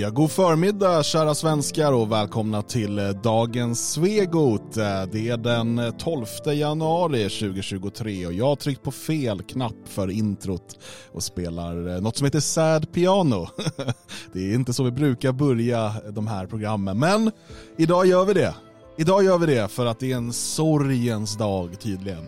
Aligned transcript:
Ja, 0.00 0.10
god 0.10 0.30
förmiddag 0.30 1.02
kära 1.02 1.34
svenskar 1.34 1.92
och 1.92 2.12
välkomna 2.12 2.62
till 2.62 2.98
eh, 2.98 3.08
dagens 3.08 3.92
Svegot. 3.92 4.76
Eh, 4.76 5.02
det 5.12 5.28
är 5.28 5.36
den 5.36 5.78
eh, 5.78 5.90
12 5.90 6.26
januari 6.44 7.22
2023 7.22 8.26
och 8.26 8.32
jag 8.32 8.46
har 8.46 8.56
tryckt 8.56 8.82
på 8.82 8.90
fel 8.90 9.42
knapp 9.42 9.74
för 9.84 10.10
introt 10.10 10.78
och 11.12 11.22
spelar 11.22 12.00
något 12.00 12.16
som 12.16 12.24
heter 12.24 12.40
Sad 12.40 12.92
Piano. 12.92 13.48
Det 14.32 14.50
är 14.50 14.54
inte 14.54 14.72
så 14.72 14.84
vi 14.84 14.90
brukar 14.90 15.32
börja 15.32 15.94
de 16.10 16.26
här 16.26 16.46
programmen, 16.46 16.98
men 16.98 17.30
idag 17.78 18.06
gör 18.06 18.24
vi 18.24 18.34
det. 18.34 18.54
Idag 18.98 19.24
gör 19.24 19.38
vi 19.38 19.46
det 19.46 19.68
för 19.68 19.86
att 19.86 19.98
det 19.98 20.12
är 20.12 20.16
en 20.16 20.32
sorgens 20.32 21.36
dag 21.36 21.80
tydligen. 21.80 22.26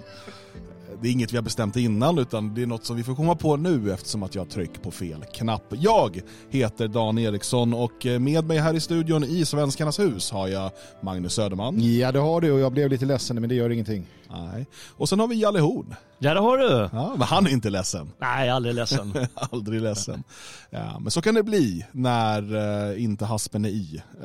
Det 1.02 1.08
är 1.08 1.12
inget 1.12 1.32
vi 1.32 1.36
har 1.36 1.42
bestämt 1.42 1.76
innan 1.76 2.18
utan 2.18 2.54
det 2.54 2.62
är 2.62 2.66
något 2.66 2.84
som 2.84 2.96
vi 2.96 3.04
får 3.04 3.14
komma 3.14 3.34
på 3.34 3.56
nu 3.56 3.92
eftersom 3.92 4.22
att 4.22 4.34
jag 4.34 4.50
trycker 4.50 4.80
på 4.80 4.90
fel 4.90 5.24
knapp. 5.34 5.64
Jag 5.70 6.20
heter 6.50 6.88
Dan 6.88 7.18
Eriksson 7.18 7.74
och 7.74 8.06
med 8.20 8.44
mig 8.44 8.58
här 8.58 8.74
i 8.74 8.80
studion 8.80 9.24
i 9.24 9.44
Svenskarnas 9.44 9.98
hus 9.98 10.30
har 10.30 10.48
jag 10.48 10.70
Magnus 11.00 11.34
Söderman. 11.34 11.96
Ja 11.98 12.12
det 12.12 12.18
har 12.18 12.40
du 12.40 12.52
och 12.52 12.60
jag 12.60 12.72
blev 12.72 12.90
lite 12.90 13.04
ledsen 13.04 13.40
men 13.40 13.48
det 13.48 13.54
gör 13.54 13.70
ingenting. 13.70 14.06
Nej. 14.30 14.66
Och 14.96 15.08
sen 15.08 15.20
har 15.20 15.28
vi 15.28 15.34
Jalle 15.34 15.60
Horn. 15.60 15.94
Ja 16.18 16.34
det 16.34 16.40
har 16.40 16.58
du. 16.58 16.88
Ja, 16.92 17.14
men 17.18 17.26
han 17.26 17.46
är 17.46 17.50
inte 17.50 17.70
ledsen. 17.70 18.12
Nej, 18.18 18.50
aldrig 18.50 18.74
ledsen. 18.74 19.14
Aldrig 19.34 19.82
ledsen. 19.82 20.22
Ja, 20.70 20.98
men 21.00 21.10
så 21.10 21.22
kan 21.22 21.34
det 21.34 21.42
bli 21.42 21.86
när 21.92 22.56
uh, 22.92 23.02
inte 23.02 23.24
haspen 23.24 23.64
är 23.64 23.68
i. 23.68 24.02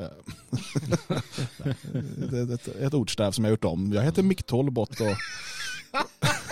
ett, 2.24 2.50
ett, 2.50 2.76
ett 2.76 2.94
ordstäv 2.94 3.30
som 3.30 3.44
jag 3.44 3.50
gjort 3.50 3.64
om. 3.64 3.92
Jag 3.92 4.02
heter 4.02 4.22
Mick 4.22 4.42
Tolbott 4.42 5.00
och 5.00 5.06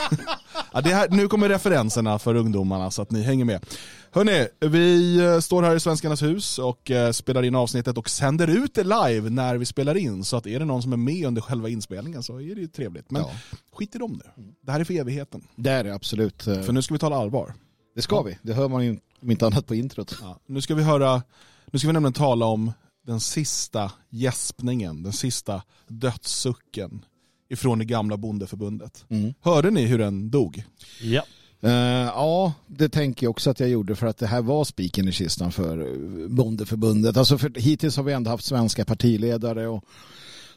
ja, 0.72 0.80
här, 0.80 1.08
nu 1.10 1.28
kommer 1.28 1.48
referenserna 1.48 2.18
för 2.18 2.34
ungdomarna 2.34 2.90
så 2.90 3.02
att 3.02 3.10
ni 3.10 3.22
hänger 3.22 3.44
med. 3.44 3.66
Hörni, 4.10 4.48
vi 4.60 5.16
eh, 5.18 5.40
står 5.40 5.62
här 5.62 5.76
i 5.76 5.80
Svenskarnas 5.80 6.22
hus 6.22 6.58
och 6.58 6.90
eh, 6.90 7.12
spelar 7.12 7.42
in 7.42 7.54
avsnittet 7.54 7.98
och 7.98 8.10
sänder 8.10 8.48
ut 8.48 8.74
det 8.74 8.84
live 8.84 9.30
när 9.30 9.56
vi 9.56 9.66
spelar 9.66 9.96
in. 9.96 10.24
Så 10.24 10.36
att 10.36 10.46
är 10.46 10.58
det 10.58 10.64
någon 10.64 10.82
som 10.82 10.92
är 10.92 10.96
med 10.96 11.26
under 11.26 11.42
själva 11.42 11.68
inspelningen 11.68 12.22
så 12.22 12.36
är 12.40 12.54
det 12.54 12.60
ju 12.60 12.66
trevligt. 12.66 13.10
Men 13.10 13.22
Ja. 13.22 13.30
skit 13.72 13.94
i 13.94 13.98
dem 13.98 14.20
nu. 14.36 14.44
Det 14.62 14.72
här 14.72 14.80
är 14.80 14.84
för 14.84 14.94
evigheten. 14.94 15.46
Det 15.56 15.70
är 15.70 15.84
det 15.84 15.94
absolut. 15.94 16.42
För 16.42 16.72
nu 16.72 16.82
ska 16.82 16.94
vi 16.94 16.98
tala 16.98 17.16
allvar. 17.16 17.54
Det 17.94 18.02
ska 18.02 18.22
vi. 18.22 18.38
Det 18.42 18.52
hör 18.52 18.68
man 18.68 18.84
ju 18.84 18.98
om 19.22 19.30
inte 19.30 19.46
annat 19.46 19.66
på 19.66 19.74
introt. 19.74 20.16
Ja, 20.22 20.38
nu 20.46 20.60
ska 20.60 20.74
vi 20.74 20.82
höra, 20.82 21.22
nu 21.70 21.78
ska 21.78 21.88
vi 21.88 21.92
nämligen 21.92 22.12
tala 22.12 22.46
om 22.46 22.72
den 23.06 23.20
sista 23.20 23.92
gäspningen, 24.10 25.02
den 25.02 25.12
sista 25.12 25.62
dödssucken 25.88 27.04
ifrån 27.48 27.78
det 27.78 27.84
gamla 27.84 28.16
bondeförbundet. 28.16 29.04
Mm. 29.08 29.34
Hörde 29.40 29.70
ni 29.70 29.86
hur 29.86 29.98
den 29.98 30.30
dog? 30.30 30.64
Ja. 31.02 31.22
Eh, 31.60 31.72
ja, 32.14 32.52
det 32.66 32.88
tänker 32.88 33.26
jag 33.26 33.30
också 33.30 33.50
att 33.50 33.60
jag 33.60 33.68
gjorde 33.68 33.96
för 33.96 34.06
att 34.06 34.18
det 34.18 34.26
här 34.26 34.42
var 34.42 34.64
spiken 34.64 35.08
i 35.08 35.12
kistan 35.12 35.52
för 35.52 35.78
eh, 35.78 36.28
bondeförbundet. 36.28 37.16
Alltså 37.16 37.38
för 37.38 37.60
hittills 37.60 37.96
har 37.96 38.04
vi 38.04 38.12
ändå 38.12 38.30
haft 38.30 38.44
svenska 38.44 38.84
partiledare 38.84 39.68
och, 39.68 39.84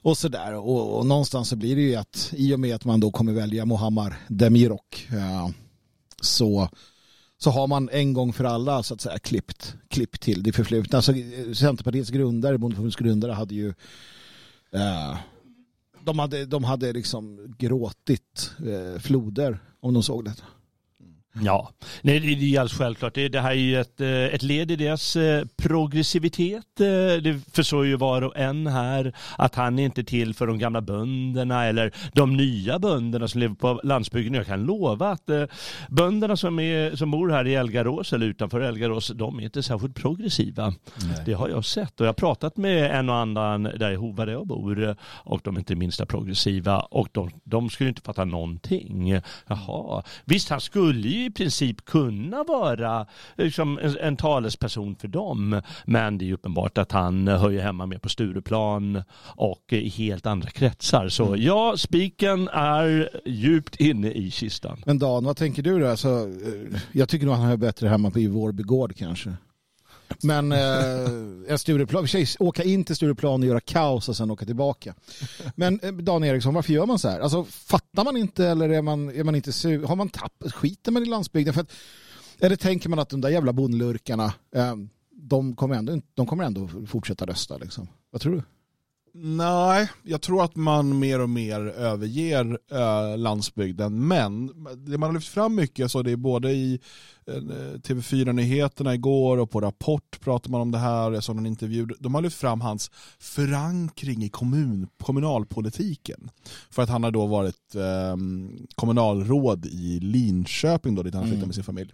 och 0.01 0.17
sådär. 0.17 0.53
Och, 0.53 0.99
och 0.99 1.05
någonstans 1.05 1.49
så 1.49 1.55
blir 1.55 1.75
det 1.75 1.81
ju 1.81 1.95
att 1.95 2.33
i 2.35 2.53
och 2.53 2.59
med 2.59 2.75
att 2.75 2.85
man 2.85 2.99
då 2.99 3.11
kommer 3.11 3.33
välja 3.33 3.65
Muhammar 3.65 4.17
Demirok 4.27 5.07
eh, 5.11 5.49
så 6.21 6.69
så 7.41 7.49
har 7.49 7.67
man 7.67 7.89
en 7.89 8.13
gång 8.13 8.33
för 8.33 8.43
alla 8.43 8.83
så 8.83 8.93
att 8.93 9.01
säga 9.01 9.19
klippt, 9.19 9.75
klippt 9.87 10.21
till 10.21 10.43
det 10.43 10.51
förflutna. 10.51 10.97
Alltså, 10.97 11.13
Centerpartiets 11.53 12.09
grundare, 12.09 12.57
Bondeförbundets 12.57 12.95
grundare 12.95 13.31
hade 13.31 13.55
ju 13.55 13.73
eh, 14.71 15.17
de 16.09 16.19
hade, 16.19 16.45
de 16.45 16.63
hade 16.63 16.93
liksom 16.93 17.53
gråtit 17.57 18.51
eh, 18.65 18.99
floder 18.99 19.59
om 19.79 19.93
de 19.93 20.03
såg 20.03 20.25
detta. 20.25 20.43
Ja, 21.33 21.71
Nej, 22.01 22.19
det 22.19 22.27
är 22.27 22.35
ju 22.35 22.57
alldeles 22.57 22.77
självklart. 22.77 23.13
Det, 23.13 23.39
här 23.39 23.51
är 23.51 23.53
ju 23.53 23.79
ett, 23.79 24.01
eh, 24.01 24.09
ett 24.09 24.43
led 24.43 24.71
i 24.71 24.75
deras 24.75 25.15
eh, 25.15 25.45
progressivitet. 25.57 26.79
Eh, 26.79 27.21
Det 27.23 27.39
förstår 27.53 27.85
ju 27.85 27.95
var 27.95 28.21
och 28.21 28.37
en 28.37 28.67
här 28.67 29.13
att 29.37 29.55
han 29.55 29.79
är 29.79 29.85
inte 29.85 30.03
till 30.03 30.33
för 30.33 30.47
de 30.47 30.57
gamla 30.59 30.81
bönderna 30.81 31.65
eller 31.65 31.93
de 32.13 32.37
nya 32.37 32.79
bönderna 32.79 33.27
som 33.27 33.39
lever 33.41 33.55
på 33.55 33.81
landsbygden. 33.83 34.33
Jag 34.33 34.45
kan 34.45 34.63
lova 34.65 35.11
att 35.11 35.29
bönderna 35.89 36.37
som, 36.37 36.59
är, 36.59 36.95
som 36.95 37.11
bor 37.11 37.29
här 37.29 37.47
i 37.47 37.55
Elgarås 37.55 38.13
eller 38.13 38.25
utanför 38.25 38.61
Elgarås, 38.61 39.11
de 39.15 39.39
är 39.39 39.43
inte 39.43 39.63
särskilt 39.63 39.95
progressiva. 39.95 40.73
Det 41.25 41.33
har 41.33 41.49
jag 41.49 41.65
sett 41.65 41.99
och 41.99 42.05
jag 42.05 42.09
har 42.09 42.13
pratat 42.13 42.57
med 42.57 42.99
en 42.99 43.09
och 43.09 43.15
annan 43.15 43.63
där 43.63 43.91
i 43.91 43.95
Hova 43.95 44.25
där 44.25 44.33
jag 44.33 44.47
bor 44.47 44.95
och 45.01 45.41
de 45.43 45.55
är 45.55 45.59
inte 45.59 45.75
minsta 45.75 46.05
progressiva 46.05 46.79
och 46.79 47.07
de, 47.11 47.29
de 47.43 47.69
skulle 47.69 47.89
inte 47.89 48.01
fatta 48.01 48.25
någonting. 48.25 49.21
Jaha, 49.47 50.03
visst 50.25 50.49
han 50.49 50.61
skulle 50.61 51.07
ju 51.07 51.18
i 51.25 51.31
princip 51.31 51.85
kunna 51.85 52.43
vara 52.43 53.05
liksom, 53.37 53.79
en, 53.79 53.97
en 53.97 54.17
talesperson 54.17 54.95
för 54.95 55.07
dem 55.07 55.61
men 55.85 56.17
det 56.17 56.25
är 56.25 56.27
ju 56.27 56.33
uppenbart 56.33 56.77
att 56.77 56.91
han 56.91 57.27
ju 57.51 57.59
hemma 57.59 57.85
mer 57.85 57.97
på 57.97 58.09
Stureplan 58.09 59.03
och 59.21 59.73
i 59.73 59.89
helt 59.89 60.25
andra 60.25 60.49
kretsar. 60.49 61.09
Så 61.09 61.35
ja, 61.37 61.73
spiken 61.77 62.47
är 62.47 63.09
djupt 63.25 63.75
inne 63.75 64.11
i 64.11 64.31
kistan. 64.31 64.81
Men 64.85 64.99
Dan, 64.99 65.25
vad 65.25 65.37
tänker 65.37 65.63
du 65.63 65.79
då? 65.79 65.87
Alltså, 65.87 66.09
eh, 66.09 66.79
jag 66.91 67.09
tycker 67.09 67.25
nog 67.25 67.33
att 67.33 67.39
han 67.39 67.49
hör 67.49 67.57
bättre 67.57 67.87
hemma 67.87 68.11
på 68.11 68.19
i 68.19 68.27
Vårby 68.27 68.63
gård 68.63 68.95
kanske. 68.95 69.33
Men 70.23 70.51
eh, 70.51 71.51
en 71.51 71.59
Stureplan, 71.59 72.07
åka 72.39 72.63
in 72.63 72.83
till 72.83 72.95
Stureplan 72.95 73.41
och 73.41 73.47
göra 73.47 73.59
kaos 73.59 74.09
och 74.09 74.17
sen 74.17 74.31
åka 74.31 74.45
tillbaka. 74.45 74.95
Men 75.55 75.79
eh, 75.83 75.91
Dan 75.91 76.23
Eriksson, 76.23 76.53
varför 76.53 76.73
gör 76.73 76.85
man 76.85 76.99
så 76.99 77.09
här? 77.09 77.19
Alltså, 77.19 77.43
fattar 77.43 78.03
man 78.03 78.17
inte 78.17 78.45
eller 78.45 78.69
är 78.69 78.81
man, 78.81 79.09
är 79.09 79.23
man 79.23 79.35
inte 79.35 79.51
su- 79.51 79.85
har 79.85 79.95
man 79.95 80.09
tappat, 80.09 80.53
skiter 80.53 80.91
man 80.91 81.03
i 81.03 81.05
landsbygden? 81.05 81.53
För 81.53 81.61
att, 81.61 81.71
eller 82.39 82.55
tänker 82.55 82.89
man 82.89 82.99
att 82.99 83.09
de 83.09 83.21
där 83.21 83.29
jävla 83.29 83.53
bondlurkarna, 83.53 84.33
eh, 84.55 84.75
de, 85.11 85.55
kommer 85.55 85.75
ändå, 85.75 86.01
de 86.13 86.27
kommer 86.27 86.43
ändå 86.43 86.69
fortsätta 86.87 87.25
rösta 87.25 87.57
liksom? 87.57 87.87
Vad 88.11 88.21
tror 88.21 88.33
du? 88.35 88.43
Nej, 89.13 89.89
jag 90.03 90.21
tror 90.21 90.43
att 90.43 90.55
man 90.55 90.99
mer 90.99 91.19
och 91.19 91.29
mer 91.29 91.59
överger 91.61 92.59
eh, 92.71 93.17
landsbygden. 93.17 94.07
Men 94.07 94.47
det 94.85 94.97
man 94.97 95.09
har 95.09 95.13
lyft 95.13 95.27
fram 95.27 95.55
mycket, 95.55 95.91
så 95.91 96.01
det 96.01 96.11
är 96.11 96.15
både 96.15 96.51
i 96.51 96.79
eh, 97.27 97.33
TV4-nyheterna 97.33 98.93
igår 98.93 99.37
och 99.37 99.51
på 99.51 99.61
Rapport 99.61 100.19
pratar 100.21 100.49
man 100.51 100.61
om 100.61 100.71
det 100.71 100.77
här. 100.77 101.11
Jag 101.11 101.23
såg 101.23 101.37
en 101.37 101.45
intervju. 101.45 101.87
De 101.99 102.13
har 102.15 102.21
lyft 102.21 102.37
fram 102.37 102.61
hans 102.61 102.91
förankring 103.19 104.23
i 104.23 104.29
kommun, 104.29 104.87
kommunalpolitiken. 105.03 106.29
För 106.69 106.81
att 106.83 106.89
han 106.89 107.03
har 107.03 107.11
då 107.11 107.25
varit 107.25 107.75
eh, 107.75 108.15
kommunalråd 108.75 109.65
i 109.65 109.99
Linköping 109.99 110.95
då, 110.95 111.03
dit 111.03 111.13
han 111.13 111.23
flyttade 111.23 111.37
Mm. 111.39 111.47
med 111.47 111.55
sin 111.55 111.63
familj. 111.63 111.93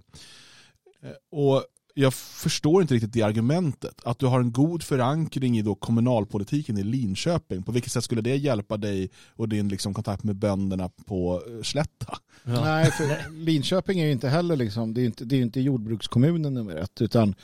Eh, 1.03 1.09
Och 1.31 1.63
jag 1.97 2.13
förstår 2.13 2.81
inte 2.81 2.93
riktigt 2.93 3.13
det 3.13 3.21
argumentet. 3.21 4.01
Att 4.03 4.19
du 4.19 4.25
har 4.25 4.39
en 4.39 4.51
god 4.51 4.83
förankring 4.83 5.57
i 5.57 5.61
då 5.61 5.75
kommunalpolitiken 5.75 6.77
i 6.77 6.83
Linköping. 6.83 7.63
På 7.63 7.71
vilket 7.71 7.91
sätt 7.91 8.03
skulle 8.03 8.21
det 8.21 8.35
hjälpa 8.35 8.77
dig 8.77 9.09
och 9.29 9.49
din 9.49 9.67
liksom 9.67 9.93
kontakt 9.93 10.23
med 10.23 10.35
bönderna 10.35 10.89
på 11.05 11.43
eh, 11.47 11.61
Slätta? 11.63 12.17
Nej, 12.43 12.91
för 12.91 13.31
Linköping 13.31 13.99
är 13.99 14.05
ju 14.05 14.11
inte 14.11 14.29
heller 14.29 14.55
liksom, 14.55 14.93
det 14.93 14.99
är 14.99 15.01
ju 15.01 15.07
inte, 15.07 15.25
det 15.25 15.35
är 15.35 15.41
inte 15.41 15.61
jordbrukskommunen 15.61 16.53
nummer 16.53 16.75
ett, 16.75 17.01
utan 17.01 17.35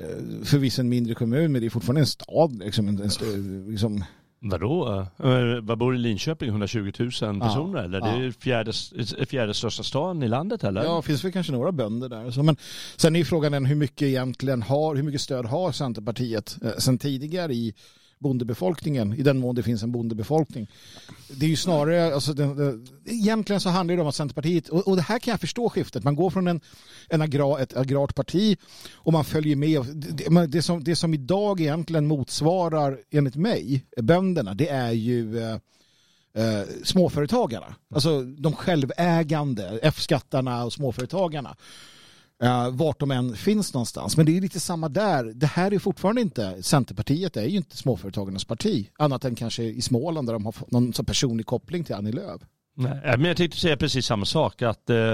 eh, 0.00 0.44
förvisso 0.44 0.80
en 0.80 0.88
mindre 0.88 1.14
kommun, 1.14 1.52
men 1.52 1.60
det 1.60 1.66
är 1.66 1.70
fortfarande 1.70 2.00
en 2.00 2.06
stad. 2.06 2.58
Liksom, 2.58 2.88
en, 2.88 3.00
en, 3.00 3.70
liksom, 3.70 4.04
Vadå? 4.46 5.06
Eh, 5.18 5.60
Vad 5.62 5.78
bor 5.78 5.94
i 5.94 5.98
Linköping? 5.98 6.48
120 6.48 6.92
000 6.98 7.10
personer 7.40 7.84
eller? 7.84 8.00
Det 8.00 8.08
ja. 8.08 8.22
är 8.22 8.30
fjärde, 8.30 8.72
fjärde 9.26 9.54
största 9.54 9.82
stan 9.82 10.22
i 10.22 10.28
landet 10.28 10.64
eller? 10.64 10.84
ja, 10.84 10.96
det 10.96 11.02
finns 11.02 11.24
väl 11.24 11.32
kanske 11.32 11.52
några 11.52 11.72
bönder 11.72 12.08
där. 12.08 12.30
Så, 12.30 12.42
men 12.42 12.56
sen 12.96 13.16
är 13.16 13.18
ju 13.20 13.24
frågan 13.24 13.64
hur 13.64 13.76
mycket 13.76 14.02
egentligen 14.02 14.62
har, 14.62 14.94
hur 14.96 15.02
mycket 15.02 15.20
stöd 15.20 15.46
har 15.46 15.72
Centerpartiet 15.72 16.56
eh, 16.62 16.70
sen 16.78 16.98
tidigare 16.98 17.54
i 17.54 17.74
bondebefolkningen, 18.18 19.14
i 19.14 19.22
den 19.22 19.38
mån 19.38 19.54
det 19.54 19.62
finns 19.62 19.82
en 19.82 19.92
bondebefolkning. 19.92 20.70
Det 21.28 21.46
är 21.46 21.50
ju 21.50 21.56
snarare, 21.56 22.14
alltså, 22.14 22.32
det, 22.32 22.54
det, 22.54 22.80
egentligen 23.04 23.60
så 23.60 23.68
handlar 23.68 23.96
det 23.96 24.02
om 24.02 24.08
att 24.08 24.14
Centerpartiet, 24.14 24.68
och, 24.68 24.88
och 24.88 24.96
det 24.96 25.02
här 25.02 25.18
kan 25.18 25.32
jag 25.32 25.40
förstå 25.40 25.68
skiftet, 25.68 26.04
man 26.04 26.16
går 26.16 26.30
från 26.30 26.46
en, 26.46 26.60
en 27.08 27.22
agra, 27.22 27.60
ett 27.60 27.76
agrart 27.76 28.14
parti 28.14 28.58
och 28.94 29.12
man 29.12 29.24
följer 29.24 29.56
med. 29.56 29.78
Och 29.78 29.86
Det, 29.86 30.30
det, 30.30 30.46
det, 30.46 30.62
som, 30.62 30.84
det 30.84 30.96
som 30.96 31.14
idag 31.14 31.60
egentligen 31.60 32.06
motsvarar, 32.06 32.98
enligt 33.10 33.36
mig, 33.36 33.86
bönderna, 34.02 34.54
det 34.54 34.68
är 34.68 34.92
ju 34.92 35.38
eh, 35.38 35.58
eh, 36.34 36.64
småföretagarna. 36.84 37.74
Alltså 37.94 38.22
de 38.22 38.52
självägande, 38.52 39.78
F-skattarna 39.82 40.64
och 40.64 40.72
småföretagarna. 40.72 41.56
Eh, 42.42 42.70
vart 42.70 43.00
de 43.00 43.10
än 43.10 43.36
finns 43.36 43.74
någonstans. 43.74 44.16
Men 44.16 44.26
det 44.26 44.36
är 44.36 44.40
lite 44.40 44.60
samma 44.60 44.88
där. 44.88 45.24
Det 45.24 45.46
här 45.46 45.72
är 45.74 45.78
fortfarande 45.78 46.20
inte, 46.20 46.62
Centerpartiet 46.62 47.36
är 47.36 47.44
ju 47.44 47.56
inte 47.56 47.76
småföretagarnas 47.76 48.44
parti. 48.44 48.90
Annat 48.98 49.24
än 49.24 49.34
kanske 49.34 49.62
i 49.62 49.82
Småland 49.82 50.28
där 50.28 50.32
de 50.32 50.44
har 50.44 50.54
någon 50.68 50.92
personlig 50.92 51.46
koppling 51.46 51.84
till 51.84 51.94
Annie 51.94 52.12
Lööf. 52.12 52.42
Nej, 52.76 52.98
men 53.02 53.24
jag 53.24 53.36
tänkte 53.36 53.58
säga 53.58 53.76
precis 53.76 54.06
samma 54.06 54.24
sak. 54.24 54.62
Att, 54.62 54.90
eh, 54.90 55.12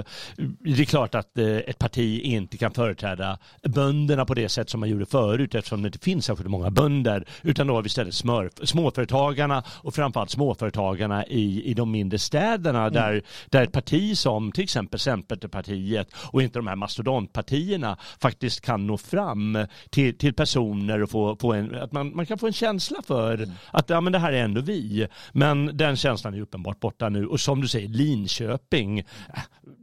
det 0.58 0.80
är 0.80 0.84
klart 0.84 1.14
att 1.14 1.38
eh, 1.38 1.46
ett 1.46 1.78
parti 1.78 2.20
inte 2.20 2.56
kan 2.56 2.72
företräda 2.72 3.38
bönderna 3.62 4.24
på 4.24 4.34
det 4.34 4.48
sätt 4.48 4.70
som 4.70 4.80
man 4.80 4.88
gjorde 4.88 5.06
förut 5.06 5.54
eftersom 5.54 5.82
det 5.82 5.86
inte 5.86 5.98
finns 5.98 6.24
särskilt 6.24 6.50
många 6.50 6.70
bönder. 6.70 7.24
Utan 7.42 7.66
då 7.66 7.74
har 7.74 7.82
vi 7.82 7.86
istället 7.86 8.14
smör, 8.14 8.50
småföretagarna 8.62 9.62
och 9.68 9.94
framförallt 9.94 10.30
småföretagarna 10.30 11.26
i, 11.26 11.62
i 11.64 11.74
de 11.74 11.90
mindre 11.90 12.18
städerna 12.18 12.80
mm. 12.80 12.92
där, 12.92 13.22
där 13.50 13.62
ett 13.62 13.72
parti 13.72 14.18
som 14.18 14.52
till 14.52 14.64
exempel 14.64 15.00
Centerpartiet 15.00 16.08
och 16.14 16.42
inte 16.42 16.58
de 16.58 16.66
här 16.66 16.76
mastodontpartierna 16.76 17.96
faktiskt 18.20 18.60
kan 18.60 18.86
nå 18.86 18.98
fram 18.98 19.58
till, 19.90 20.18
till 20.18 20.34
personer 20.34 21.02
och 21.02 21.10
få, 21.10 21.36
få 21.36 21.52
en, 21.52 21.74
att 21.74 21.92
man, 21.92 22.16
man 22.16 22.26
kan 22.26 22.38
få 22.38 22.46
en 22.46 22.52
känsla 22.52 23.02
för 23.06 23.34
mm. 23.34 23.50
att 23.70 23.90
ja, 23.90 24.00
men 24.00 24.12
det 24.12 24.18
här 24.18 24.32
är 24.32 24.44
ändå 24.44 24.60
vi. 24.60 25.06
Men 25.32 25.76
den 25.76 25.96
känslan 25.96 26.34
är 26.34 26.40
uppenbart 26.40 26.80
borta 26.80 27.08
nu. 27.08 27.26
Och 27.26 27.40
som 27.50 27.60
du 27.60 27.68
säger, 27.68 27.88
Linköping, 27.88 29.04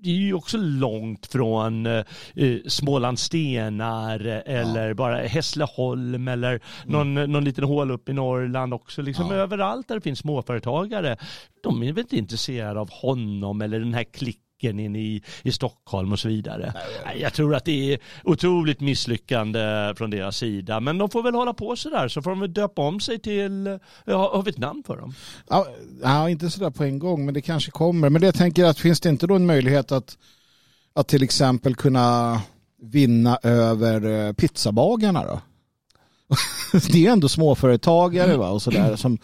det 0.04 0.10
är 0.10 0.14
ju 0.14 0.34
också 0.34 0.58
långt 0.58 1.28
från 1.28 1.86
eh, 1.86 2.04
Smålandstenar 2.68 4.20
eller 4.46 4.88
ja. 4.88 4.94
bara 4.94 5.18
Hässleholm 5.18 6.28
eller 6.28 6.50
mm. 6.50 6.62
någon, 6.86 7.32
någon 7.32 7.44
liten 7.44 7.64
hål 7.64 7.92
upp 7.92 8.10
i 8.10 8.14
Norrland 8.14 8.74
också. 8.74 9.02
Liksom 9.02 9.28
ja. 9.32 9.36
Överallt 9.36 9.88
där 9.88 9.96
det 9.96 10.02
finns 10.02 10.20
småföretagare, 10.20 11.18
de 11.64 11.84
är 11.84 11.94
väl 11.94 12.02
inte 12.02 12.18
intresserade 12.18 12.80
av 12.80 12.90
honom 12.92 13.62
eller 13.62 13.80
den 13.80 13.94
här 13.94 14.04
klicken 14.04 14.47
Häcken 14.62 14.80
in 14.80 14.96
i, 14.96 15.22
i 15.44 15.52
Stockholm 15.52 16.12
och 16.12 16.20
så 16.20 16.28
vidare. 16.28 16.74
Nej, 17.06 17.22
jag 17.22 17.34
tror 17.34 17.56
att 17.56 17.66
det 17.66 17.94
är 17.94 18.00
otroligt 18.24 18.80
misslyckande 18.80 19.94
från 19.98 20.10
deras 20.10 20.38
sida. 20.38 20.80
Men 20.80 20.98
de 20.98 21.10
får 21.10 21.24
väl 21.24 21.36
hålla 21.36 21.54
på 21.54 21.76
sådär 21.76 22.08
så 22.08 22.22
får 22.22 22.30
de 22.30 22.40
väl 22.40 22.54
döpa 22.54 22.82
om 22.82 23.00
sig 23.00 23.20
till, 23.20 23.80
ja, 24.06 24.36
har 24.36 24.44
vi 24.44 24.50
ett 24.50 24.58
namn 24.58 24.84
för 24.84 24.98
dem? 24.98 25.14
Ja, 25.50 25.68
ja, 26.04 26.30
inte 26.30 26.50
sådär 26.50 26.70
på 26.70 26.84
en 26.84 27.00
gång 27.00 27.26
men 27.26 27.34
det 27.34 27.42
kanske 27.42 27.72
kommer. 27.72 28.10
Men 28.10 28.22
det 28.22 28.28
jag 28.28 28.36
tänker 28.36 28.66
att 28.66 28.80
finns 28.80 29.00
det 29.00 29.10
inte 29.10 29.28
då 29.28 29.36
en 29.36 29.46
möjlighet 29.46 29.92
att, 29.92 30.18
att 30.94 31.08
till 31.08 31.24
exempel 31.24 31.76
kunna 31.76 32.42
vinna 32.82 33.40
över 33.44 34.28
eh, 34.28 34.34
pizzabagarna 34.34 35.26
då? 35.26 35.42
det 36.92 37.08
är 37.08 37.12
ändå 37.12 37.30
småföretagare 37.30 38.38
va? 38.38 38.50
och 38.50 38.62
sådär 38.62 38.96
som 38.96 39.18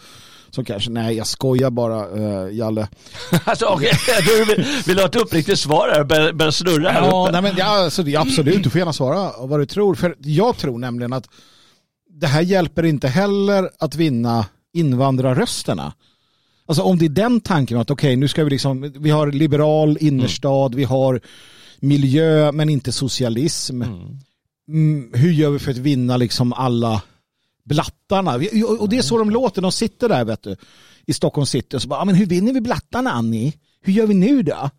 som 0.54 0.64
kanske, 0.64 0.90
nej 0.90 1.16
jag 1.16 1.26
skojar 1.26 1.70
bara 1.70 2.08
uh, 2.08 2.54
Jalle. 2.54 2.88
alltså 3.44 3.66
okej, 3.66 3.92
okay. 3.92 4.22
du 4.46 4.54
vill, 4.54 4.66
vill 4.86 4.98
ha 4.98 5.06
ett 5.06 5.16
uppriktigt 5.16 5.58
svar 5.58 5.90
här, 5.94 6.04
börja, 6.04 6.32
börja 6.32 6.52
snurra 6.52 6.90
här 6.90 7.06
Ja, 7.06 7.28
nej, 7.32 7.42
men, 7.42 7.54
ja 7.56 7.64
alltså, 7.64 8.04
absolut, 8.16 8.62
du 8.62 8.70
får 8.70 8.78
gärna 8.78 8.92
svara 8.92 9.46
vad 9.46 9.60
du 9.60 9.66
tror. 9.66 9.94
För 9.94 10.16
jag 10.18 10.56
tror 10.56 10.78
nämligen 10.78 11.12
att 11.12 11.28
det 12.20 12.26
här 12.26 12.40
hjälper 12.40 12.82
inte 12.84 13.08
heller 13.08 13.70
att 13.78 13.94
vinna 13.94 14.46
invandrarrösterna. 14.72 15.92
Alltså 16.66 16.82
om 16.82 16.98
det 16.98 17.04
är 17.04 17.08
den 17.08 17.40
tanken 17.40 17.78
att 17.78 17.90
okej 17.90 18.08
okay, 18.08 18.16
nu 18.16 18.28
ska 18.28 18.44
vi 18.44 18.50
liksom, 18.50 18.92
vi 18.96 19.10
har 19.10 19.32
liberal 19.32 19.98
innerstad, 20.00 20.72
mm. 20.72 20.76
vi 20.76 20.84
har 20.84 21.20
miljö 21.80 22.52
men 22.52 22.68
inte 22.68 22.92
socialism. 22.92 23.82
Mm. 23.82 24.18
Mm, 24.68 25.10
hur 25.14 25.32
gör 25.32 25.50
vi 25.50 25.58
för 25.58 25.70
att 25.70 25.76
vinna 25.76 26.16
liksom 26.16 26.52
alla 26.52 27.02
blattarna. 27.64 28.34
Och 28.78 28.88
det 28.88 28.98
är 28.98 29.02
så 29.02 29.18
de 29.18 29.30
låter. 29.30 29.62
De 29.62 29.72
sitter 29.72 30.08
där 30.08 30.24
vet 30.24 30.42
du, 30.42 30.56
i 31.06 31.12
Stockholm 31.12 31.46
city 31.46 31.76
och 31.76 31.82
så 31.82 31.88
bara, 31.88 32.04
men 32.04 32.14
hur 32.14 32.26
vinner 32.26 32.52
vi 32.52 32.60
blattarna 32.60 33.10
Annie? 33.10 33.52
Hur 33.84 33.92
gör 33.92 34.06
vi 34.06 34.14
nu 34.14 34.42
då? 34.42 34.70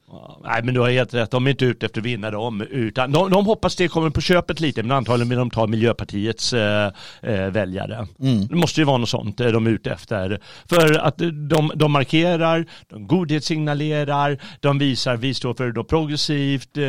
nej 0.43 0.63
men 0.63 0.73
du 0.73 0.79
har 0.79 0.89
helt 0.89 1.13
rätt, 1.13 1.31
de 1.31 1.47
är 1.47 1.51
inte 1.51 1.65
ute 1.65 1.85
efter 1.85 2.01
att 2.01 2.05
vinna 2.05 2.31
dem. 2.31 2.61
Utan 2.61 3.11
de, 3.11 3.29
de 3.29 3.45
hoppas 3.45 3.75
det 3.75 3.87
kommer 3.87 4.09
på 4.09 4.21
köpet 4.21 4.59
lite 4.59 4.83
men 4.83 4.91
antagligen 4.91 5.29
vill 5.29 5.37
de 5.37 5.49
ta 5.49 5.67
Miljöpartiets 5.67 6.53
äh, 6.53 6.91
väljare. 7.51 8.07
Mm. 8.19 8.47
Det 8.47 8.55
måste 8.55 8.81
ju 8.81 8.85
vara 8.85 8.97
något 8.97 9.09
sånt 9.09 9.39
äh, 9.39 9.47
de 9.47 9.67
är 9.67 9.71
ute 9.71 9.91
efter. 9.91 10.39
För 10.69 10.97
att 10.99 11.17
de, 11.49 11.71
de 11.75 11.91
markerar, 11.91 12.65
de 12.89 13.07
godhetssignalerar, 13.07 14.37
de 14.59 14.79
visar 14.79 15.17
vi 15.17 15.33
står 15.33 15.53
för 15.53 15.71
något 15.71 15.87
progressivt, 15.87 16.77
äh, 16.77 16.83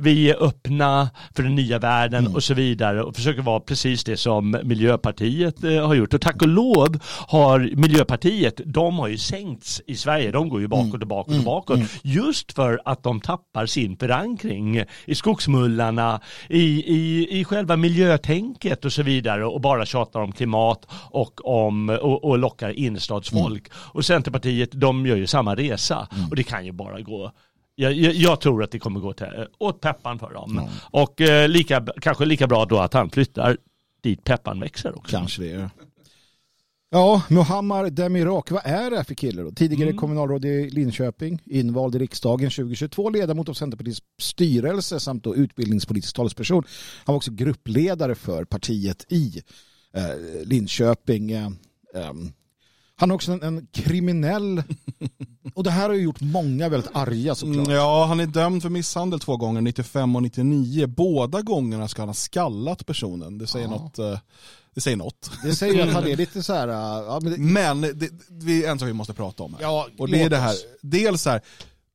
vi 0.00 0.30
är 0.30 0.44
öppna 0.44 1.10
för 1.36 1.42
den 1.42 1.54
nya 1.54 1.78
världen 1.78 2.24
mm. 2.24 2.34
och 2.34 2.42
så 2.42 2.54
vidare 2.54 3.02
och 3.02 3.16
försöker 3.16 3.42
vara 3.42 3.60
precis 3.60 4.04
det 4.04 4.16
som 4.16 4.60
Miljöpartiet 4.64 5.62
har 5.62 5.94
gjort. 5.94 6.14
Och 6.14 6.20
tack 6.20 6.42
och 6.42 6.48
lov 6.48 6.98
har 7.28 7.70
Miljöpartiet, 7.76 8.60
de 8.64 8.98
har 8.98 9.08
ju 9.08 9.18
sänkts 9.18 9.82
i 9.86 9.96
Sverige, 9.96 10.30
de 10.30 10.48
går 10.48 10.60
ju 10.60 10.68
bakåt 10.68 11.02
och 11.02 11.08
bakåt 11.08 11.21
och 11.26 11.32
mm. 11.32 11.44
bakåt. 11.44 11.76
Mm. 11.76 11.88
Just 12.02 12.52
för 12.52 12.80
att 12.84 13.02
de 13.02 13.20
tappar 13.20 13.66
sin 13.66 13.96
förankring 13.96 14.84
i 15.04 15.14
skogsmullarna, 15.14 16.20
i, 16.48 16.62
i, 16.96 17.28
i 17.40 17.44
själva 17.44 17.76
miljötänket 17.76 18.84
och 18.84 18.92
så 18.92 19.02
vidare 19.02 19.46
och 19.46 19.60
bara 19.60 19.86
tjatar 19.86 20.20
om 20.20 20.32
klimat 20.32 20.86
och, 21.10 21.46
om, 21.66 21.88
och, 21.88 22.24
och 22.24 22.38
lockar 22.38 22.70
innerstadsfolk. 22.70 23.68
Mm. 23.68 23.78
Och 23.92 24.04
Centerpartiet, 24.04 24.70
de 24.72 25.06
gör 25.06 25.16
ju 25.16 25.26
samma 25.26 25.54
resa 25.54 26.08
och 26.30 26.36
det 26.36 26.42
kan 26.42 26.66
ju 26.66 26.72
bara 26.72 27.00
gå 27.00 27.32
jag, 27.74 27.92
jag, 27.92 28.14
jag, 28.14 28.40
tror 28.40 28.62
att 28.64 28.70
det 28.70 28.78
kommer 28.78 29.00
gå 29.00 29.12
till, 29.12 29.26
åt 29.58 29.80
peppan 29.80 30.18
för 30.18 30.32
dem. 30.34 30.58
Mm. 30.58 30.70
Och 30.90 31.20
eh, 31.20 31.48
lika, 31.48 31.86
kanske 32.00 32.24
lika 32.24 32.46
bra 32.46 32.64
då 32.64 32.78
att 32.78 32.94
han 32.94 33.10
flyttar 33.10 33.56
dit 34.02 34.24
peppan 34.24 34.60
växer 34.60 34.98
också. 34.98 35.16
Kanske 35.16 35.42
det. 35.42 35.70
Ja, 36.94 37.22
Muhammar 37.28 37.90
Demirak, 37.90 38.50
vad 38.50 38.62
är 38.64 38.90
det 38.90 39.04
för 39.04 39.14
kille 39.14 39.42
då? 39.42 39.50
Tidigare 39.50 39.88
mm. 39.88 39.98
kommunalråd 39.98 40.44
i 40.44 40.70
Linköping, 40.70 41.42
invald 41.44 41.94
i 41.94 41.98
riksdagen 41.98 42.50
2022, 42.50 43.10
ledamot 43.10 43.48
av 43.48 43.54
Centerpartiets 43.54 44.00
styrelse 44.18 45.00
samt 45.00 45.24
då 45.24 45.36
utbildningspolitisk 45.36 46.16
talesperson. 46.16 46.64
Han 47.04 47.12
var 47.12 47.16
också 47.16 47.30
gruppledare 47.30 48.14
för 48.14 48.44
partiet 48.44 49.06
i 49.08 49.42
eh, 49.94 50.44
Linköping. 50.44 51.30
Eh, 51.30 51.46
um, 51.94 52.32
han 52.96 53.10
är 53.10 53.14
också 53.14 53.32
en, 53.32 53.42
en, 53.42 53.66
kriminell 53.72 54.62
och 55.54 55.64
det 55.64 55.70
här 55.70 55.88
har 55.88 55.94
ju 55.94 56.02
gjort 56.02 56.20
många 56.20 56.68
väldigt 56.68 56.90
arga 56.94 57.34
såklart. 57.34 57.66
Mm, 57.66 57.76
ja, 57.76 58.04
han 58.04 58.20
är 58.20 58.26
dömd 58.26 58.62
för 58.62 58.70
misshandel 58.70 59.20
två 59.20 59.36
gånger, 59.36 59.60
95 59.60 60.16
och 60.16 60.22
99. 60.22 60.86
Båda 60.86 61.42
gångerna 61.42 61.88
ska 61.88 62.02
han 62.02 62.08
ha 62.08 62.14
skallat 62.14 62.86
personen. 62.86 63.38
Det 63.38 63.46
säger 63.46 63.66
ja. 63.66 63.70
något 63.70 63.98
eh, 63.98 64.18
det 64.74 64.80
säger 64.80 64.96
något. 64.96 65.30
Det 65.42 65.54
säger 65.54 65.86
att 65.86 65.92
han 65.92 66.06
är 66.06 66.16
lite 66.16 66.42
så 66.42 66.52
här... 66.52 66.68
Ja, 66.68 67.20
men 67.22 67.32
det, 67.32 67.38
men 67.38 67.80
det, 67.80 68.10
det 68.28 68.64
är 68.64 68.70
en 68.70 68.78
sak 68.78 68.88
vi 68.88 68.92
måste 68.92 69.14
prata 69.14 69.42
om 69.42 69.54
här. 69.54 69.62
Ja, 69.62 69.88
och 69.98 70.08
det 70.08 70.22
är 70.22 70.30
det 70.30 70.36
här, 70.36 70.56
dels 70.80 71.22
så 71.22 71.30
här, 71.30 71.40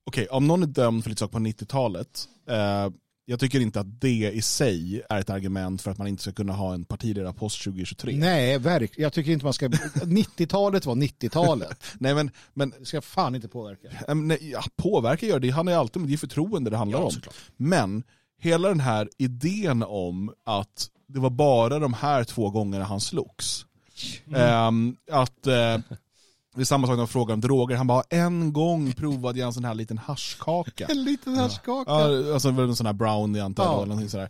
okej 0.06 0.24
okay, 0.24 0.38
om 0.38 0.48
någon 0.48 0.64
är 0.64 0.68
dömd 0.68 1.04
för 1.04 1.10
lite 1.10 1.20
saker 1.20 1.32
på 1.32 1.40
90-talet, 1.40 2.28
eh, 2.50 2.90
jag 3.30 3.40
tycker 3.40 3.60
inte 3.60 3.80
att 3.80 4.02
det 4.02 4.32
i 4.32 4.42
sig 4.42 5.02
är 5.10 5.20
ett 5.20 5.30
argument 5.30 5.82
för 5.82 5.92
att 5.92 5.98
man 5.98 6.08
inte 6.08 6.24
ska 6.24 6.32
kunna 6.32 6.54
ha 6.54 6.74
en 6.74 6.86
partiledarpost 6.86 7.64
2023. 7.64 8.16
Nej, 8.16 8.58
verkligen. 8.58 9.04
Jag 9.04 9.14
tycker 9.14 9.32
inte 9.32 9.46
man 9.46 9.54
ska... 9.54 9.68
90-talet 9.68 10.86
var 10.86 10.96
90-talet. 10.96 11.84
nej, 12.00 12.16
men, 12.16 12.32
men... 12.54 12.74
Det 12.80 12.86
ska 12.86 13.02
fan 13.02 13.36
inte 13.36 13.48
påverka. 13.48 14.14
Nej, 14.14 14.50
ja, 14.52 14.64
påverka 14.76 15.26
gör 15.26 15.40
det. 15.40 15.50
Han 15.50 15.68
är 15.68 15.76
alltid, 15.76 16.02
det 16.02 16.14
är 16.14 16.18
förtroende 16.18 16.70
det 16.70 16.78
handlar 16.78 17.00
ja, 17.00 17.06
om. 17.06 17.14
Men 17.58 18.04
hela 18.40 18.68
den 18.68 18.80
här 18.80 19.10
idén 19.18 19.84
om 19.84 20.34
att 20.46 20.90
det 21.08 21.20
var 21.20 21.30
bara 21.30 21.80
de 21.80 21.94
här 21.94 22.24
två 22.24 22.50
gångerna 22.50 22.86
han 22.86 23.02
slogs. 23.02 23.66
Mm. 24.28 24.68
Um, 24.68 24.98
att 25.12 25.48
uh, 25.48 25.80
det 26.56 26.62
är 26.62 26.66
samma 26.66 26.88
sak 26.88 26.92
när 26.94 26.98
man 26.98 27.08
frågar 27.08 27.34
om 27.34 27.42
droger. 27.42 27.76
Han 27.76 27.88
bara, 27.88 28.04
en 28.10 28.54
gång 28.54 28.94
provade 28.94 29.40
jag 29.40 29.48
en 29.48 29.54
sån 29.54 29.66
här 29.66 29.74
liten 29.76 29.98
haschkaka. 29.98 30.86
En 30.90 31.04
liten 31.04 31.38
haschkaka? 31.38 31.92
Ja, 31.92 32.34
alltså 32.34 32.50
en 32.50 32.76
sån 32.76 32.86
här 32.86 32.94
brownie 32.94 33.42
antar 33.42 33.64
jag, 33.64 33.72
ja. 33.72 33.78
eller 33.78 33.86
någonting 33.86 34.10
sådär 34.10 34.30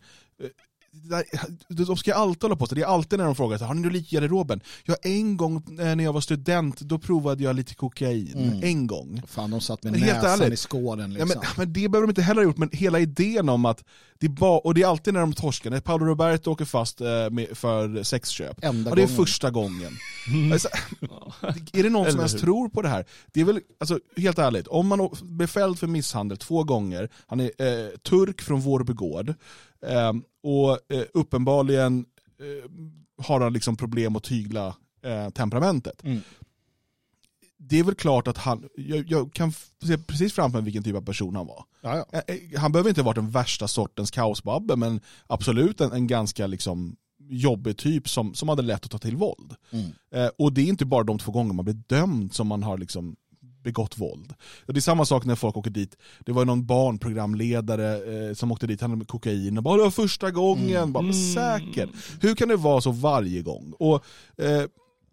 de 1.67 1.97
ska 1.97 2.13
alltid 2.13 2.43
hålla 2.43 2.55
på 2.55 2.67
så. 2.67 2.75
Det 2.75 2.81
är 2.81 2.85
alltid 2.85 3.19
när 3.19 3.25
de 3.25 3.35
frågar, 3.35 3.59
har 3.59 3.73
ni 3.73 3.81
något 3.81 3.93
lik 3.93 4.13
i 4.13 4.15
garderoben? 4.15 4.61
Ja, 4.83 4.95
en 5.01 5.37
gång 5.37 5.55
eh, 5.55 5.95
när 5.95 6.03
jag 6.03 6.13
var 6.13 6.21
student, 6.21 6.79
då 6.79 6.99
provade 6.99 7.43
jag 7.43 7.55
lite 7.55 7.75
kokain. 7.75 8.33
Mm. 8.35 8.63
En 8.63 8.87
gång. 8.87 9.21
Fan, 9.27 9.51
de 9.51 9.61
satt 9.61 9.83
med 9.83 9.95
Helt 9.95 10.23
näsan 10.23 10.41
ärligt. 10.41 10.53
i 10.53 10.57
skålen. 10.57 11.13
Liksom. 11.13 11.29
Ja, 11.29 11.35
men, 11.35 11.41
liksom. 11.41 11.53
men, 11.57 11.73
det 11.73 11.89
behöver 11.89 12.07
de 12.07 12.11
inte 12.11 12.21
heller 12.21 12.41
ha 12.41 12.47
gjort, 12.47 12.57
men 12.57 12.69
hela 12.71 12.99
idén 12.99 13.49
om 13.49 13.65
att 13.65 13.83
det 14.19 14.29
ba, 14.29 14.57
och 14.57 14.73
det 14.73 14.81
är 14.81 14.87
alltid 14.87 15.13
när 15.13 15.21
de 15.21 15.33
torskar, 15.33 15.69
när 15.69 15.79
Paolo 15.79 16.05
Roberto 16.05 16.51
åker 16.51 16.65
fast 16.65 17.01
eh, 17.01 17.29
med, 17.29 17.47
för 17.57 18.03
sexköp. 18.03 18.63
Enda 18.63 18.91
ja, 18.91 18.95
det 18.95 19.01
är 19.01 19.05
gången. 19.05 19.17
första 19.17 19.51
gången. 19.51 19.97
Mm. 20.27 20.51
Alltså, 20.51 20.69
är 21.73 21.83
det 21.83 21.89
någon 21.89 22.11
som 22.11 22.19
ens 22.19 22.41
tror 22.41 22.69
på 22.69 22.81
det 22.81 22.89
här? 22.89 23.05
Det 23.33 23.41
är 23.41 23.45
väl, 23.45 23.59
alltså, 23.79 23.99
helt 24.17 24.39
ärligt, 24.39 24.67
om 24.67 24.87
man 24.87 25.09
blir 25.21 25.47
fälld 25.47 25.79
för 25.79 25.87
misshandel 25.87 26.37
två 26.37 26.63
gånger, 26.63 27.09
han 27.27 27.39
är 27.39 27.51
eh, 27.57 27.89
turk 27.97 28.41
från 28.41 28.61
Vårby 28.61 28.93
gård, 28.93 29.29
eh, 29.29 29.35
och 30.43 30.93
eh, 30.93 31.05
uppenbarligen 31.13 32.05
eh, 32.39 32.71
har 33.25 33.41
han 33.41 33.53
liksom 33.53 33.75
problem 33.75 34.15
att 34.15 34.23
tygla 34.23 34.75
eh, 35.03 35.29
temperamentet. 35.29 36.03
Mm. 36.03 36.21
Det 37.59 37.79
är 37.79 37.83
väl 37.83 37.95
klart 37.95 38.27
att 38.27 38.37
han, 38.37 38.69
jag, 38.75 39.11
jag, 39.11 39.33
kan 39.33 39.51
se 39.83 39.97
precis 39.97 40.33
framför 40.33 40.57
mig 40.57 40.65
vilken 40.65 40.83
typ 40.83 40.95
av 40.95 41.01
person 41.01 41.35
han 41.35 41.47
var. 41.47 41.65
Jaja. 41.81 42.05
Han 42.57 42.71
behöver 42.71 42.89
inte 42.89 43.01
ha 43.01 43.05
varit 43.05 43.15
den 43.15 43.31
värsta 43.31 43.67
sortens 43.67 44.11
kaosbabbe, 44.11 44.75
men 44.75 45.01
absolut 45.27 45.81
en, 45.81 45.91
en 45.91 46.07
ganska 46.07 46.47
liksom 46.47 46.95
jobbig 47.29 47.77
typ 47.77 48.09
som, 48.09 48.33
som 48.33 48.49
hade 48.49 48.61
lätt 48.61 48.85
att 48.85 48.91
ta 48.91 48.97
till 48.97 49.15
våld. 49.15 49.55
Mm. 49.71 49.91
Eh, 50.11 50.29
och 50.37 50.53
det 50.53 50.61
är 50.61 50.65
inte 50.65 50.85
bara 50.85 51.03
de 51.03 51.19
två 51.19 51.31
gånger 51.31 51.53
man 51.53 51.65
blir 51.65 51.81
dömd 51.87 52.33
som 52.33 52.47
man 52.47 52.63
har 52.63 52.77
liksom 52.77 53.15
begått 53.67 53.97
våld. 53.97 54.33
Det 54.65 54.77
är 54.77 54.81
samma 54.81 55.05
sak 55.05 55.25
när 55.25 55.35
folk 55.35 55.57
åker 55.57 55.71
dit. 55.71 55.97
Det 56.25 56.31
var 56.31 56.45
någon 56.45 56.65
barnprogramledare 56.65 57.89
eh, 58.29 58.33
som 58.33 58.51
åkte 58.51 58.67
dit, 58.67 58.81
han 58.81 58.97
med 58.97 59.07
kokain 59.07 59.57
och 59.57 59.63
bara 59.63 59.77
det 59.77 59.83
var 59.83 59.91
första 59.91 60.31
gången, 60.31 60.77
mm. 60.77 60.91
bara, 60.91 61.03
mm. 61.03 61.13
säkert. 61.13 61.89
Hur 62.21 62.35
kan 62.35 62.47
det 62.47 62.55
vara 62.55 62.81
så 62.81 62.91
varje 62.91 63.41
gång? 63.41 63.73
Och, 63.79 64.03
eh, 64.37 64.63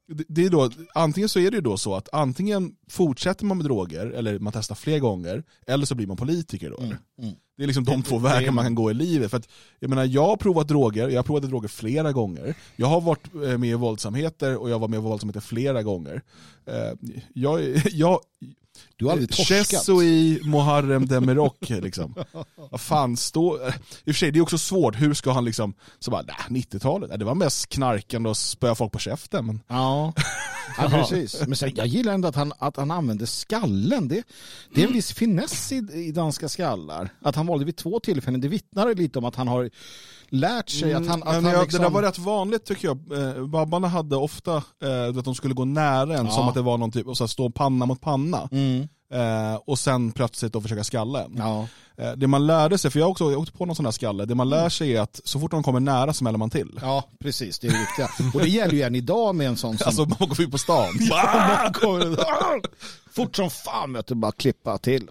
det, 0.06 0.44
är 0.44 0.50
då, 0.50 0.70
antingen 0.94 1.28
så 1.28 1.38
är 1.38 1.50
det 1.50 1.56
ju 1.56 1.60
då 1.60 1.76
så 1.76 1.94
att 1.94 2.08
antingen 2.12 2.74
fortsätter 2.90 3.44
man 3.44 3.56
med 3.56 3.66
droger, 3.66 4.06
eller 4.06 4.38
man 4.38 4.52
testar 4.52 4.74
fler 4.74 4.98
gånger, 4.98 5.44
eller 5.66 5.86
så 5.86 5.94
blir 5.94 6.06
man 6.06 6.16
politiker 6.16 6.70
då. 6.70 6.76
eller? 6.76 6.98
Mm. 7.22 7.34
Det 7.56 7.62
är 7.62 7.66
liksom 7.66 7.84
de 7.84 8.02
två 8.02 8.18
vägar 8.18 8.52
man 8.52 8.64
kan 8.64 8.74
gå 8.74 8.90
i 8.90 8.94
livet. 8.94 9.30
För 9.30 9.36
att, 9.36 9.48
jag 9.80 9.90
menar, 9.90 10.04
jag 10.04 10.26
har 10.26 10.36
provat 10.36 10.68
droger, 10.68 11.08
jag 11.08 11.18
har 11.18 11.22
provat 11.22 11.42
droger 11.42 11.68
flera 11.68 12.12
gånger. 12.12 12.54
Jag 12.76 12.86
har 12.86 13.00
varit 13.00 13.34
eh, 13.34 13.58
med 13.58 13.70
i 13.70 13.74
våldsamheter 13.74 14.56
och 14.56 14.70
jag 14.70 14.78
var 14.78 14.88
med 14.88 14.98
i 14.98 15.00
våldsamheter 15.00 15.40
flera 15.40 15.82
gånger. 15.82 16.22
Eh, 16.66 16.92
Jag, 17.34 17.60
jag, 17.92 18.18
Du 18.96 19.04
har 19.04 19.12
aldrig 19.12 19.30
torskat. 19.30 19.66
Chesui 19.66 20.40
Muharrem 20.44 21.06
Demirok 21.06 21.68
liksom. 21.68 22.14
Vad 22.70 22.80
fan, 22.80 23.16
stå... 23.16 23.56
I 23.56 23.60
och 23.60 23.72
för 24.04 24.12
sig, 24.12 24.30
det 24.30 24.38
är 24.38 24.42
också 24.42 24.58
svårt, 24.58 25.00
hur 25.00 25.14
ska 25.14 25.32
han 25.32 25.44
liksom, 25.44 25.74
så 25.98 26.10
bara, 26.10 26.22
nej, 26.48 26.62
90-talet, 26.62 27.08
nej, 27.08 27.18
det 27.18 27.24
var 27.24 27.34
mest 27.34 27.68
knarkande 27.68 28.28
och 28.28 28.36
spöa 28.36 28.74
folk 28.74 28.92
på 28.92 28.98
käften. 28.98 29.46
Men... 29.46 29.60
Ja. 29.68 30.12
ja, 30.78 30.88
precis. 30.90 31.46
Men 31.46 31.56
sen, 31.56 31.72
jag 31.76 31.86
gillar 31.86 32.12
ändå 32.14 32.28
att 32.28 32.36
han, 32.36 32.52
att 32.58 32.76
han 32.76 32.90
använde 32.90 33.26
skallen. 33.26 34.08
Det, 34.08 34.22
det 34.74 34.82
är 34.82 34.86
en 34.86 34.92
viss 34.92 35.12
finess 35.12 35.72
i, 35.72 35.76
i 35.92 36.12
danska 36.12 36.48
skallar. 36.48 37.08
Att 37.22 37.36
han 37.36 37.46
valde 37.46 37.64
vid 37.64 37.76
två 37.76 38.00
tillfällen, 38.00 38.40
det 38.40 38.48
vittnar 38.48 38.94
lite 38.94 39.18
om 39.18 39.24
att 39.24 39.36
han 39.36 39.48
har 39.48 39.70
lärt 40.28 40.68
sig 40.70 40.94
att 40.94 41.06
han... 41.06 41.22
Att 41.22 41.34
men 41.34 41.44
han 41.44 41.52
jag, 41.54 41.62
liksom, 41.62 41.80
Det 41.80 41.86
där 41.86 41.90
var 41.94 42.02
rätt 42.02 42.18
vanligt 42.18 42.64
tycker 42.64 42.88
jag. 42.88 42.98
Eh, 43.38 43.46
Babbarna 43.46 43.88
hade 43.88 44.16
ofta 44.16 44.56
eh, 44.56 45.18
att 45.18 45.24
de 45.24 45.34
skulle 45.34 45.54
gå 45.54 45.64
nära 45.64 46.18
en 46.18 46.26
Ja. 46.26 46.32
som 46.32 46.48
att 46.48 46.54
det 46.54 46.62
var 46.62 46.78
någon 46.78 46.92
typ, 46.92 47.06
och 47.06 47.16
så 47.16 47.24
här, 47.24 47.28
stå 47.28 47.50
panna 47.50 47.86
mot 47.86 48.00
panna. 48.00 48.48
Mm. 48.52 48.63
Eh, 49.14 49.54
och 49.54 49.78
sen 49.78 50.12
plötsligt 50.12 50.52
då 50.52 50.60
försöka 50.60 50.84
skalla 50.84 51.24
en. 51.24 51.34
Ja. 51.36 51.68
Eh, 51.96 52.12
det 52.12 52.26
man 52.26 52.46
lärde 52.46 52.78
sig, 52.78 52.90
för 52.90 52.98
jag 52.98 53.06
har 53.06 53.10
också 53.10 53.30
jag 53.30 53.40
åkte 53.40 53.52
på 53.52 53.66
någon 53.66 53.76
sån 53.76 53.84
här 53.84 53.92
skalle, 53.92 54.24
det 54.24 54.34
man 54.34 54.48
lär 54.50 54.68
sig 54.68 54.96
är 54.96 55.00
att 55.00 55.20
så 55.24 55.40
fort 55.40 55.50
de 55.50 55.62
kommer 55.62 55.80
nära 55.80 56.12
smäller 56.12 56.38
man 56.38 56.50
till. 56.50 56.78
ja, 56.82 57.04
precis. 57.20 57.58
Det 57.58 57.66
är 57.66 57.72
det 57.72 57.78
viktiga. 57.78 58.08
Och 58.34 58.40
det 58.40 58.48
gäller 58.48 58.74
ju 58.74 58.82
än 58.82 58.94
idag 58.94 59.34
med 59.34 59.46
en 59.46 59.56
sån 59.56 59.78
som... 59.78 59.86
Alltså 59.86 60.04
man 60.04 60.28
går 60.28 60.40
ut 60.40 60.50
på 60.50 60.58
stan. 60.58 60.94
Man 61.10 62.62
Fort 63.12 63.36
som 63.36 63.50
fan 63.50 63.92
möter 63.92 64.14
bara 64.14 64.32
klippa 64.32 64.78
till. 64.78 65.08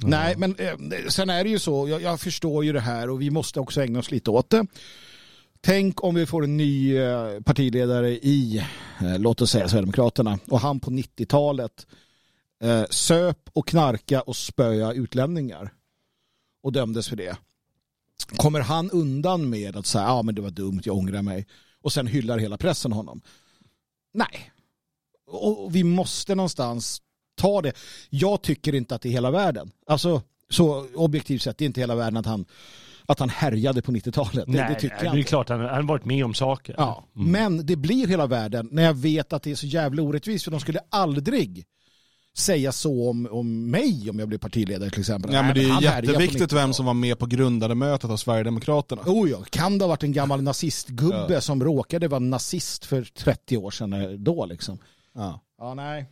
Nej, 0.00 0.34
men 0.36 0.56
eh, 0.58 0.74
sen 1.08 1.30
är 1.30 1.44
det 1.44 1.50
ju 1.50 1.58
så, 1.58 1.88
jag, 1.88 2.02
jag 2.02 2.20
förstår 2.20 2.64
ju 2.64 2.72
det 2.72 2.80
här 2.80 3.10
och 3.10 3.20
vi 3.22 3.30
måste 3.30 3.60
också 3.60 3.82
ägna 3.82 3.98
oss 3.98 4.10
lite 4.10 4.30
åt 4.30 4.50
det. 4.50 4.66
Tänk 5.60 6.04
om 6.04 6.14
vi 6.14 6.26
får 6.26 6.44
en 6.44 6.56
ny 6.56 6.96
partiledare 7.44 8.10
i, 8.10 8.64
låt 9.18 9.40
oss 9.40 9.50
säga 9.50 9.68
Sverigedemokraterna, 9.68 10.38
och 10.48 10.60
han 10.60 10.80
på 10.80 10.90
90-talet 10.90 11.86
eh, 12.62 12.84
söp 12.90 13.50
och 13.52 13.68
knarka 13.68 14.20
och 14.20 14.36
spöa 14.36 14.92
utlänningar 14.92 15.72
och 16.62 16.72
dömdes 16.72 17.08
för 17.08 17.16
det. 17.16 17.36
Kommer 18.36 18.60
han 18.60 18.90
undan 18.90 19.50
med 19.50 19.76
att 19.76 19.86
säga, 19.86 20.04
ja 20.04 20.22
men 20.22 20.34
det 20.34 20.42
var 20.42 20.50
dumt, 20.50 20.80
jag 20.84 20.96
ångrar 20.96 21.22
mig, 21.22 21.46
och 21.82 21.92
sen 21.92 22.06
hyllar 22.06 22.38
hela 22.38 22.56
pressen 22.56 22.92
honom? 22.92 23.20
Nej, 24.12 24.52
och 25.26 25.74
vi 25.74 25.84
måste 25.84 26.34
någonstans 26.34 27.02
ta 27.34 27.62
det. 27.62 27.72
Jag 28.10 28.42
tycker 28.42 28.74
inte 28.74 28.94
att 28.94 29.02
det 29.02 29.08
är 29.08 29.12
hela 29.12 29.30
världen. 29.30 29.70
Alltså, 29.86 30.22
så 30.48 30.86
objektivt 30.94 31.42
sett, 31.42 31.58
det 31.58 31.64
är 31.64 31.66
inte 31.66 31.80
hela 31.80 31.94
världen 31.94 32.16
att 32.16 32.26
han, 32.26 32.44
att 33.06 33.18
han 33.18 33.28
härjade 33.28 33.82
på 33.82 33.92
90-talet. 33.92 34.46
Det, 34.46 34.52
Nej, 34.52 34.66
det 34.68 34.80
tycker 34.80 34.96
nej, 34.96 35.04
jag 35.04 35.14
det 35.14 35.20
är 35.20 35.22
klart 35.22 35.48
han 35.48 35.60
har 35.60 35.82
varit 35.82 36.04
med 36.04 36.24
om 36.24 36.34
saker. 36.34 36.74
Ja. 36.78 37.04
Men 37.12 37.66
det 37.66 37.76
blir 37.76 38.06
hela 38.06 38.26
världen 38.26 38.68
när 38.72 38.82
jag 38.82 38.94
vet 38.94 39.32
att 39.32 39.42
det 39.42 39.50
är 39.50 39.54
så 39.54 39.66
jävla 39.66 40.02
orättvist. 40.02 40.44
För 40.44 40.50
de 40.50 40.60
skulle 40.60 40.80
aldrig 40.90 41.66
säga 42.40 42.72
så 42.72 43.10
om, 43.10 43.28
om 43.30 43.70
mig 43.70 44.10
om 44.10 44.18
jag 44.18 44.28
blev 44.28 44.38
partiledare 44.38 44.90
till 44.90 45.00
exempel. 45.00 45.32
Ja, 45.32 45.42
men 45.42 45.54
det 45.54 45.60
är 45.60 45.80
ju 45.80 45.84
jätteviktigt 45.84 46.42
90-talet. 46.42 46.52
vem 46.64 46.72
som 46.72 46.86
var 46.86 46.94
med 46.94 47.18
på 47.18 47.26
grundandemötet 47.26 48.10
av 48.10 48.16
Sverigedemokraterna. 48.16 49.02
Oh 49.06 49.30
ja, 49.30 49.38
kan 49.50 49.78
det 49.78 49.84
ha 49.84 49.88
varit 49.88 50.02
en 50.02 50.12
gammal 50.12 50.42
nazistgubbe 50.42 51.26
Ja. 51.32 51.40
som 51.40 51.64
råkade 51.64 52.08
vara 52.08 52.18
nazist 52.20 52.84
för 52.84 53.02
30 53.04 53.56
år 53.56 53.70
sedan 53.70 53.92
eh, 53.92 54.08
då 54.10 54.46
liksom? 54.46 54.78
Ja. 55.14 55.40
Ja, 55.58 55.74
nej. 55.74 56.06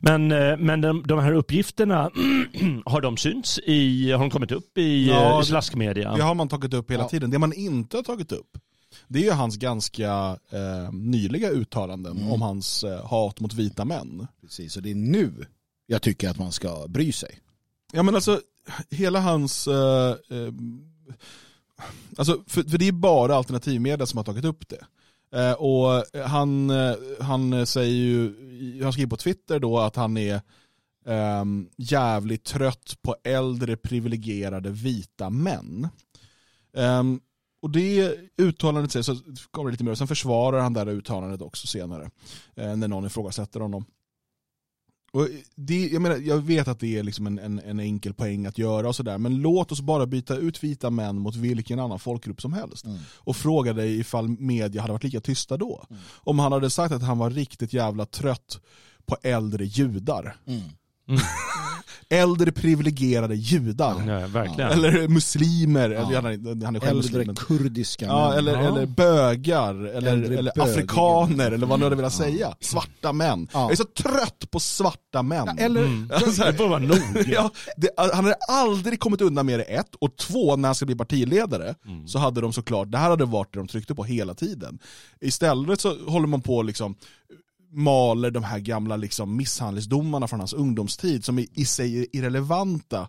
Men, 0.00 0.32
eh, 0.32 0.56
men 0.56 0.80
de, 0.80 1.02
de 1.06 1.18
här 1.18 1.32
uppgifterna, 1.32 2.10
har 2.84 3.00
de 3.00 3.16
synts 3.16 3.58
i, 3.58 4.12
har 4.12 4.18
de 4.18 4.30
kommit 4.30 4.52
upp 4.52 4.78
i 4.78 5.08
Ja, 5.08 5.38
det- 5.38 5.44
slaskmedia? 5.46 6.16
Det 6.16 6.22
har 6.22 6.34
man 6.34 6.48
tagit 6.48 6.74
upp 6.74 6.90
hela 6.90 7.02
Ja. 7.02 7.08
tiden. 7.08 7.30
Det 7.30 7.38
man 7.38 7.52
inte 7.52 7.96
har 7.96 8.02
tagit 8.02 8.32
upp, 8.32 8.58
det 9.08 9.18
är 9.18 9.22
ju 9.22 9.30
hans 9.30 9.56
ganska 9.56 10.38
eh, 10.50 10.92
nyliga 10.92 11.50
uttalanden 11.50 12.16
Mm. 12.16 12.32
om 12.32 12.42
hans 12.42 12.84
eh, 12.84 13.06
hat 13.06 13.40
mot 13.40 13.54
vita 13.54 13.84
män. 13.84 14.26
Precis, 14.42 14.76
och 14.76 14.82
det 14.82 14.90
är 14.90 14.94
nu 14.94 15.32
jag 15.86 16.02
tycker 16.02 16.30
att 16.30 16.38
man 16.38 16.52
ska 16.52 16.86
bry 16.88 17.12
sig. 17.12 17.40
Ja 17.92 18.02
men 18.02 18.14
alltså, 18.14 18.40
hela 18.90 19.20
hans... 19.20 19.68
Eh, 19.68 20.10
eh, 20.10 20.52
alltså, 22.16 22.42
för, 22.46 22.62
för 22.62 22.78
det 22.78 22.88
är 22.88 22.92
bara 22.92 23.36
alternativmedia 23.36 24.06
som 24.06 24.16
har 24.16 24.24
tagit 24.24 24.44
upp 24.44 24.68
det. 24.68 24.86
Eh, 25.32 25.52
och 25.52 26.04
han, 26.26 26.70
eh, 26.70 26.94
han 27.20 27.66
säger 27.66 27.94
ju, 27.94 28.34
han 28.82 28.92
skriver 28.92 29.10
på 29.10 29.16
Twitter 29.16 29.60
då 29.60 29.78
att 29.78 29.96
han 29.96 30.16
är 30.16 30.40
ehm, 31.06 31.68
jävligt 31.76 32.44
trött 32.44 32.98
på 33.02 33.16
äldre 33.24 33.76
privilegierade 33.76 34.70
vita 34.70 35.30
män. 35.30 35.88
Ehm, 36.76 37.20
och 37.62 37.70
det 37.70 38.16
uttalandet 38.36 38.92
säger, 38.92 39.02
så 39.02 39.16
kommer 39.50 39.70
det 39.70 39.72
lite 39.72 39.84
mer, 39.84 39.94
sen 39.94 40.08
försvarar 40.08 40.60
han 40.60 40.72
det 40.72 40.80
här 40.80 40.88
uttalandet 40.88 41.42
också 41.42 41.66
senare. 41.66 42.10
Eh, 42.54 42.76
när 42.76 42.88
någon 42.88 43.06
ifrågasätter 43.06 43.60
honom. 43.60 43.84
Och 45.12 45.28
det, 45.54 45.86
jag, 45.86 46.02
menar, 46.02 46.16
jag 46.16 46.38
vet 46.38 46.68
att 46.68 46.80
det 46.80 46.98
är 46.98 47.02
liksom 47.02 47.26
en, 47.26 47.38
en, 47.38 47.58
en 47.58 47.80
enkel 47.80 48.14
poäng 48.14 48.46
att 48.46 48.58
göra 48.58 48.88
och 48.88 48.96
sådär, 48.96 49.18
men 49.18 49.36
låt 49.36 49.72
oss 49.72 49.80
bara 49.80 50.06
byta 50.06 50.36
ut 50.36 50.64
vita 50.64 50.90
män 50.90 51.18
mot 51.18 51.36
vilken 51.36 51.78
annan 51.78 51.98
folkgrupp 51.98 52.40
som 52.40 52.52
helst. 52.52 52.84
Mm. 52.84 52.98
Och 53.14 53.36
fråga 53.36 53.72
dig 53.72 53.98
ifall 54.00 54.28
media 54.28 54.80
hade 54.80 54.92
varit 54.92 55.04
lika 55.04 55.20
tysta 55.20 55.56
då. 55.56 55.86
Mm. 55.90 56.02
Om 56.08 56.38
han 56.38 56.52
hade 56.52 56.70
sagt 56.70 56.94
att 56.94 57.02
han 57.02 57.18
var 57.18 57.30
riktigt 57.30 57.72
jävla 57.72 58.06
trött 58.06 58.60
på 59.06 59.16
äldre 59.22 59.64
judar. 59.64 60.36
Mm. 60.46 60.62
Äldre 62.08 62.52
privilegierade 62.52 63.34
judar. 63.34 63.94
Ja, 64.20 64.26
verkligen. 64.26 64.70
Eller 64.70 65.08
muslimer, 65.08 65.90
Ja. 65.90 66.00
eller, 66.00 66.14
han, 66.14 66.26
är, 66.26 66.64
han 66.64 66.76
är. 66.76 66.86
Äldre 66.86 67.24
men- 67.24 67.34
kurdiska 67.36 68.06
Ja, 68.06 68.34
eller, 68.34 68.52
Ja. 68.62 68.68
eller 68.68 68.86
bögar, 68.86 69.74
eller, 69.86 70.12
Äldre 70.12 70.38
eller 70.38 70.62
afrikaner, 70.62 71.50
eller 71.50 71.66
vad 71.66 71.78
nu 71.78 71.84
hade 71.84 71.96
velat 71.96 72.18
Ja. 72.18 72.24
säga. 72.24 72.54
Svarta 72.60 73.12
män. 73.12 73.48
Ja. 73.52 73.60
Jag 73.62 73.72
är 73.72 73.76
så 73.76 73.84
trött 73.84 74.50
på 74.50 74.60
svarta 74.60 75.22
män. 75.22 75.44
Ja, 75.58 75.64
eller, 75.64 75.80
Mm. 75.84 76.08
Så 76.32 76.42
här, 76.44 76.52
Det 76.52 76.58
får 76.58 76.68
vara 76.68 76.78
nog. 76.78 76.98
ja, 77.26 77.50
det, 77.76 77.88
han 77.96 78.24
hade 78.24 78.36
aldrig 78.48 79.00
kommit 79.00 79.20
undan 79.20 79.46
med 79.46 79.58
det 79.58 79.62
ett, 79.64 79.94
och 79.98 80.16
två, 80.16 80.56
när 80.56 80.68
han 80.68 80.74
ska 80.74 80.86
bli 80.86 80.94
partiledare, 80.96 81.74
Mm. 81.86 82.08
så 82.08 82.18
hade 82.18 82.40
de 82.40 82.52
såklart, 82.52 82.90
det 82.90 82.98
här 82.98 83.10
hade 83.10 83.24
varit 83.24 83.52
det 83.52 83.58
de 83.58 83.68
tryckte 83.68 83.94
på 83.94 84.04
hela 84.04 84.34
tiden. 84.34 84.78
Istället 85.20 85.80
så 85.80 85.96
håller 86.10 86.26
man 86.26 86.40
på 86.40 86.62
liksom 86.62 86.94
maler 87.70 88.30
de 88.30 88.44
här 88.44 88.58
gamla 88.58 88.96
liksom 88.96 89.36
misshandelsdomarna 89.36 90.28
från 90.28 90.40
hans 90.40 90.52
ungdomstid 90.52 91.24
som 91.24 91.38
i, 91.38 91.48
i 91.54 91.64
sig 91.64 91.98
är 91.98 92.06
irrelevanta. 92.12 93.08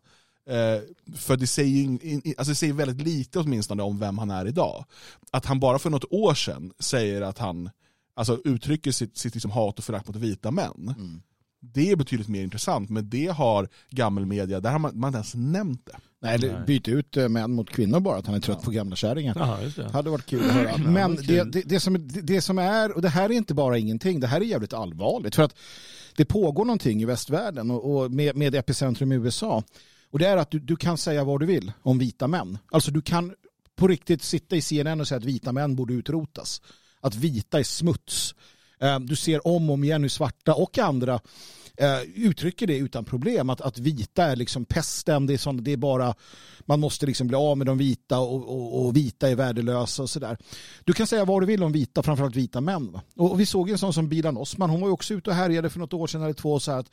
Eh, 0.50 0.82
för 1.16 1.38
det 1.38 1.48
säger, 1.48 1.70
ju 1.70 1.84
in, 1.84 2.00
in, 2.02 2.34
alltså 2.38 2.52
det 2.52 2.56
säger 2.56 2.74
väldigt 2.74 3.08
lite 3.08 3.40
åtminstone 3.40 3.84
om 3.84 4.00
vem 4.00 4.18
han 4.18 4.32
är 4.32 4.48
idag. 4.48 4.86
Att 5.32 5.46
han 5.46 5.60
bara 5.60 5.80
för 5.80 5.90
något 5.90 6.14
år 6.14 6.34
sedan 6.34 6.74
säger 6.80 7.22
att 7.22 7.38
han 7.38 7.70
alltså, 8.16 8.42
uttrycker 8.44 8.92
sitt, 8.92 9.18
sitt 9.18 9.34
liksom 9.34 9.52
hat 9.52 9.80
och 9.80 9.86
förakt 9.86 10.08
mot 10.08 10.16
vita 10.16 10.52
män. 10.52 10.94
Mm. 10.98 11.22
Det 11.60 11.92
är 11.92 11.96
betydligt 11.96 12.28
mer 12.28 12.44
intressant, 12.44 12.90
men 12.90 13.10
det 13.10 13.28
har 13.28 13.70
gammelmedia, 13.90 14.60
där 14.60 14.72
har 14.72 14.80
man, 14.80 15.00
man 15.00 15.08
inte 15.08 15.18
ens 15.18 15.36
nämnt 15.36 15.86
det. 15.86 15.98
Nej, 16.22 16.40
Nej. 16.42 16.56
byt 16.68 16.88
ut 16.88 17.18
eh, 17.18 17.30
män 17.30 17.52
mot 17.52 17.70
kvinnor 17.70 18.00
bara, 18.00 18.18
att 18.18 18.26
han 18.26 18.36
är 18.36 18.40
trött 18.40 18.62
på 18.62 18.72
gamla 18.72 18.96
kärringar. 18.96 19.36
Ja, 19.40 19.62
just 19.62 19.76
det. 19.78 19.90
hade 19.90 20.10
varit 20.10 20.26
kul 20.26 20.46
att 20.46 20.52
höra. 20.52 20.78
Men 20.78 21.16
det, 21.16 21.44
det, 21.52 21.62
det, 21.62 21.80
som, 21.80 21.94
det, 22.08 22.22
det 22.22 22.42
som 22.42 22.58
är, 22.58 22.92
och 22.92 23.02
det 23.02 23.10
här 23.10 23.30
är 23.30 23.34
inte 23.34 23.54
bara 23.54 23.78
ingenting, 23.78 24.20
det 24.20 24.28
här 24.28 24.42
är 24.42 24.46
jävligt 24.46 24.74
allvarligt. 24.74 25.36
För 25.36 25.44
att 25.44 25.56
det 26.16 26.26
pågår 26.26 26.66
någonting 26.66 27.02
i 27.02 27.06
västvärlden 27.06 27.72
och, 27.72 27.96
och 27.98 28.12
med, 28.12 28.36
med 28.36 28.56
epicentrum 28.56 29.12
i 29.12 29.16
USA. 29.16 29.64
Och 30.12 30.20
det 30.20 30.28
är 30.28 30.38
att 30.38 30.52
du, 30.52 30.60
du 30.60 30.76
kan 30.76 30.98
säga 30.98 31.24
vad 31.24 31.40
du 31.40 31.46
vill 31.46 31.72
om 31.82 32.00
vita 32.00 32.28
män. 32.28 32.58
Alltså 32.72 32.92
du 32.92 33.02
kan 33.02 33.34
på 33.76 33.88
riktigt 33.88 34.24
sitta 34.24 34.56
i 34.56 34.62
CNN 34.62 35.02
och 35.02 35.08
säga 35.08 35.18
att 35.18 35.24
vita 35.26 35.52
män 35.52 35.76
borde 35.76 35.94
utrotas. 35.94 36.62
Att 37.02 37.16
vita 37.16 37.60
är 37.60 37.64
smuts. 37.64 38.36
Eh, 38.80 39.00
Du 39.00 39.16
ser 39.16 39.48
om 39.48 39.70
och 39.70 39.74
om 39.74 39.84
igen 39.84 40.02
hur 40.02 40.10
svarta 40.10 40.54
och 40.54 40.78
andra 40.78 41.20
eh, 41.78 42.02
uttrycker 42.16 42.68
det 42.68 42.78
utan 42.78 43.06
problem. 43.06 43.50
Att, 43.50 43.62
att 43.62 43.80
vita 43.80 44.24
är 44.24 44.36
liksom 44.36 44.66
pesten, 44.66 45.26
det 45.26 45.34
är, 45.34 45.38
sånt, 45.38 45.66
det 45.66 45.74
är 45.74 45.78
bara, 45.78 46.16
man 46.66 46.80
måste 46.80 47.06
liksom 47.06 47.28
bli 47.28 47.38
av 47.38 47.58
med 47.58 47.68
de 47.68 47.78
vita 47.78 48.20
och, 48.20 48.50
och, 48.50 48.86
och 48.86 48.98
vita 48.98 49.30
är 49.30 49.36
värdelösa 49.36 50.04
och 50.04 50.10
sådär. 50.10 50.38
Du 50.84 50.94
kan 50.94 51.08
säga 51.08 51.26
vad 51.26 51.42
du 51.42 51.46
vill 51.46 51.64
om 51.64 51.72
vita, 51.72 52.04
framförallt 52.04 52.36
vita 52.36 52.62
män. 52.62 52.92
Va? 52.92 53.02
Och, 53.16 53.40
vi 53.40 53.46
såg 53.46 53.70
en 53.70 53.78
sån 53.78 53.94
som 53.94 54.10
Bilan 54.10 54.38
Osman, 54.38 54.70
hon 54.70 54.82
var 54.82 54.88
ju 54.88 54.94
också 54.94 55.14
ute 55.14 55.30
och 55.30 55.36
härjade 55.36 55.70
för 55.70 55.80
något 55.80 55.94
år 55.94 56.08
sedan 56.08 56.22
eller 56.22 56.34
två 56.34 56.54
och 56.54 56.62
sa 56.62 56.78
att 56.78 56.92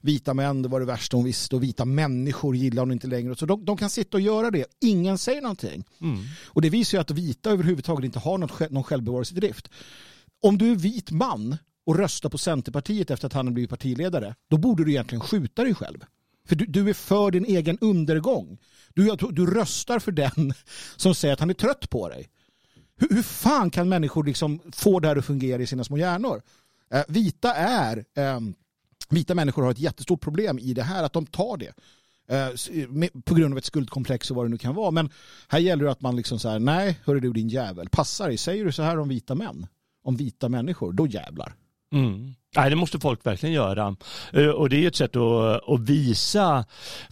vita 0.00 0.34
män, 0.34 0.62
det 0.62 0.68
var 0.68 0.80
det 0.80 0.86
värsta 0.86 1.16
hon 1.16 1.24
visste 1.24 1.56
och 1.56 1.62
vita 1.62 1.84
människor 1.84 2.56
gillar 2.56 2.82
hon 2.82 2.92
inte 2.92 3.06
längre. 3.06 3.36
Så 3.36 3.46
de, 3.46 3.64
de 3.64 3.76
kan 3.76 3.90
sitta 3.90 4.16
och 4.16 4.20
göra 4.20 4.50
det, 4.50 4.66
ingen 4.80 5.18
säger 5.18 5.42
någonting. 5.42 5.84
Mm. 6.00 6.24
Och 6.44 6.62
det 6.62 6.70
visar 6.70 6.98
ju 6.98 7.00
att 7.00 7.10
vita 7.10 7.50
överhuvudtaget 7.50 8.04
inte 8.04 8.18
har 8.18 8.38
något, 8.38 8.70
någon 8.70 8.84
självbevarelsedrift. 8.84 9.70
Om 10.42 10.58
du 10.58 10.70
är 10.70 10.76
vit 10.76 11.10
man 11.10 11.56
och 11.86 11.98
röstar 11.98 12.28
på 12.28 12.38
Centerpartiet 12.38 13.10
efter 13.10 13.26
att 13.26 13.32
han 13.32 13.46
har 13.46 13.52
blivit 13.52 13.70
partiledare, 13.70 14.34
då 14.48 14.56
borde 14.56 14.84
du 14.84 14.90
egentligen 14.90 15.20
skjuta 15.20 15.64
dig 15.64 15.74
själv. 15.74 16.04
För 16.48 16.56
du, 16.56 16.66
du 16.66 16.90
är 16.90 16.94
för 16.94 17.30
din 17.30 17.44
egen 17.44 17.78
undergång. 17.80 18.58
Du, 18.94 19.16
du 19.30 19.46
röstar 19.46 19.98
för 19.98 20.12
den 20.12 20.54
som 20.96 21.14
säger 21.14 21.34
att 21.34 21.40
han 21.40 21.50
är 21.50 21.54
trött 21.54 21.90
på 21.90 22.08
dig. 22.08 22.28
Hur, 22.96 23.08
hur 23.08 23.22
fan 23.22 23.70
kan 23.70 23.88
människor 23.88 24.24
liksom 24.24 24.60
få 24.72 25.00
det 25.00 25.08
här 25.08 25.16
att 25.16 25.24
fungera 25.24 25.62
i 25.62 25.66
sina 25.66 25.84
små 25.84 25.98
hjärnor? 25.98 26.42
Eh, 26.90 27.02
vita 27.08 27.54
är, 27.54 28.04
eh, 28.16 28.40
vita 29.08 29.34
människor 29.34 29.62
har 29.62 29.70
ett 29.70 29.78
jättestort 29.78 30.20
problem 30.20 30.58
i 30.58 30.74
det 30.74 30.82
här 30.82 31.04
att 31.04 31.12
de 31.12 31.26
tar 31.26 31.56
det. 31.56 31.72
Eh, 32.28 32.48
på 33.24 33.34
grund 33.34 33.54
av 33.54 33.58
ett 33.58 33.64
skuldkomplex 33.64 34.30
och 34.30 34.36
vad 34.36 34.44
det 34.44 34.50
nu 34.50 34.58
kan 34.58 34.74
vara. 34.74 34.90
Men 34.90 35.10
här 35.48 35.58
gäller 35.58 35.84
det 35.84 35.90
att 35.90 36.00
man 36.00 36.16
liksom 36.16 36.38
så 36.38 36.48
här, 36.48 36.58
nej, 36.58 37.00
hörru 37.04 37.20
du 37.20 37.32
din 37.32 37.48
jävel, 37.48 37.88
passa 37.88 38.26
dig, 38.26 38.36
säger 38.36 38.64
du 38.64 38.72
så 38.72 38.82
här 38.82 38.98
om 38.98 39.08
vita 39.08 39.34
män, 39.34 39.66
om 40.02 40.16
vita 40.16 40.48
människor, 40.48 40.92
då 40.92 41.06
jävlar. 41.06 41.54
Mm. 41.92 42.34
Nej, 42.56 42.70
det 42.70 42.76
måste 42.76 43.00
folk 43.00 43.26
verkligen 43.26 43.54
göra. 43.54 43.96
Eh, 44.32 44.48
och 44.48 44.68
det 44.68 44.84
är 44.84 44.88
ett 44.88 44.96
sätt 44.96 45.16
att, 45.16 45.68
att 45.68 45.80
visa 45.80 46.64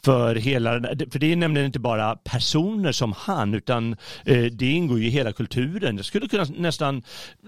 för 0.04 0.34
hela, 0.34 0.70
för 1.10 1.18
det 1.18 1.32
är 1.32 1.36
nämligen 1.36 1.66
inte 1.66 1.78
bara 1.78 2.16
personer 2.16 2.92
som 2.92 3.12
han, 3.12 3.54
utan 3.54 3.96
eh, 4.24 4.44
det 4.44 4.70
ingår 4.70 4.98
ju 4.98 5.06
i 5.06 5.10
hela 5.10 5.32
kulturen. 5.32 5.96
Jag 5.96 6.04
skulle 6.04 6.28
kunna 6.28 6.46
nästan, 6.56 7.02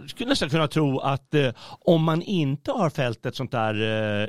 skulle 0.06 0.28
nästan 0.28 0.50
kunna 0.50 0.68
tro 0.68 0.98
att 0.98 1.34
eh, 1.34 1.50
om 1.80 2.02
man 2.02 2.22
inte 2.22 2.72
har 2.72 2.90
fällt 2.90 3.26
ett 3.26 3.36
sånt 3.36 3.52
där 3.52 3.74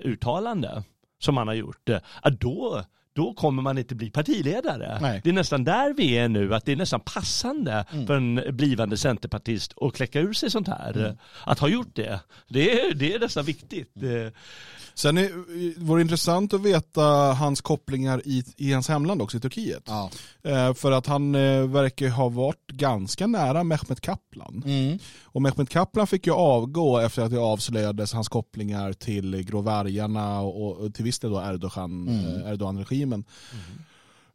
uttalande 0.07 0.83
som 1.19 1.37
han 1.37 1.47
har 1.47 1.55
gjort, 1.55 1.89
att 2.21 2.39
då 2.39 2.83
då 3.17 3.33
kommer 3.33 3.61
man 3.61 3.77
inte 3.77 3.95
bli 3.95 4.09
partiledare. 4.09 4.97
Nej. 5.01 5.21
Det 5.23 5.29
är 5.29 5.33
nästan 5.33 5.63
där 5.63 5.93
vi 5.93 6.17
är 6.17 6.29
nu, 6.29 6.55
att 6.55 6.65
det 6.65 6.71
är 6.71 6.75
nästan 6.75 6.99
passande 6.99 7.85
för 8.07 8.17
en 8.17 8.41
blivande 8.51 8.97
centerpartist 8.97 9.73
att 9.81 9.93
kläcka 9.93 10.19
ur 10.19 10.33
sig 10.33 10.51
sånt 10.51 10.67
här. 10.67 11.17
Att 11.43 11.59
ha 11.59 11.67
gjort 11.67 11.95
det, 11.95 12.19
det 12.47 12.81
är, 12.81 12.93
det 12.93 13.13
är 13.13 13.19
nästan 13.19 13.45
viktigt. 13.45 14.03
Eh, 14.03 14.33
Sen 14.97 15.17
är, 15.17 15.29
vore 15.79 15.99
det 15.99 16.01
intressant 16.01 16.53
att 16.53 16.61
veta 16.61 17.03
hans 17.33 17.61
kopplingar 17.61 18.21
i, 18.25 18.43
i 18.57 18.73
hans 18.73 18.87
hemland 18.87 19.21
också, 19.21 19.37
i 19.37 19.39
Turkiet. 19.39 19.83
Ja. 19.85 20.09
Eh, 20.43 20.73
för 20.73 20.91
att 20.91 21.07
han 21.07 21.35
eh, 21.35 21.67
verkar 21.67 22.09
ha 22.09 22.29
varit 22.29 22.67
ganska 22.67 23.27
nära 23.27 23.63
Mehmet 23.63 24.01
Kaplan. 24.01 24.63
Mm. 24.65 24.99
Och 25.23 25.41
Mehmet 25.41 25.69
Kaplan 25.69 26.07
fick 26.07 26.27
ju 26.27 26.33
avgå 26.33 26.99
efter 26.99 27.21
att 27.21 27.31
det 27.31 27.39
avslöjades 27.39 28.13
hans 28.13 28.29
kopplingar 28.29 28.93
till 28.93 29.43
gråvargarna 29.43 30.41
och, 30.41 30.77
och 30.77 30.93
till 30.93 31.03
viss 31.03 31.19
del 31.19 31.31
då 31.31 31.41
Erdogan, 31.41 32.07
eh, 33.13 33.19
Erdogan-regimen. 33.19 33.25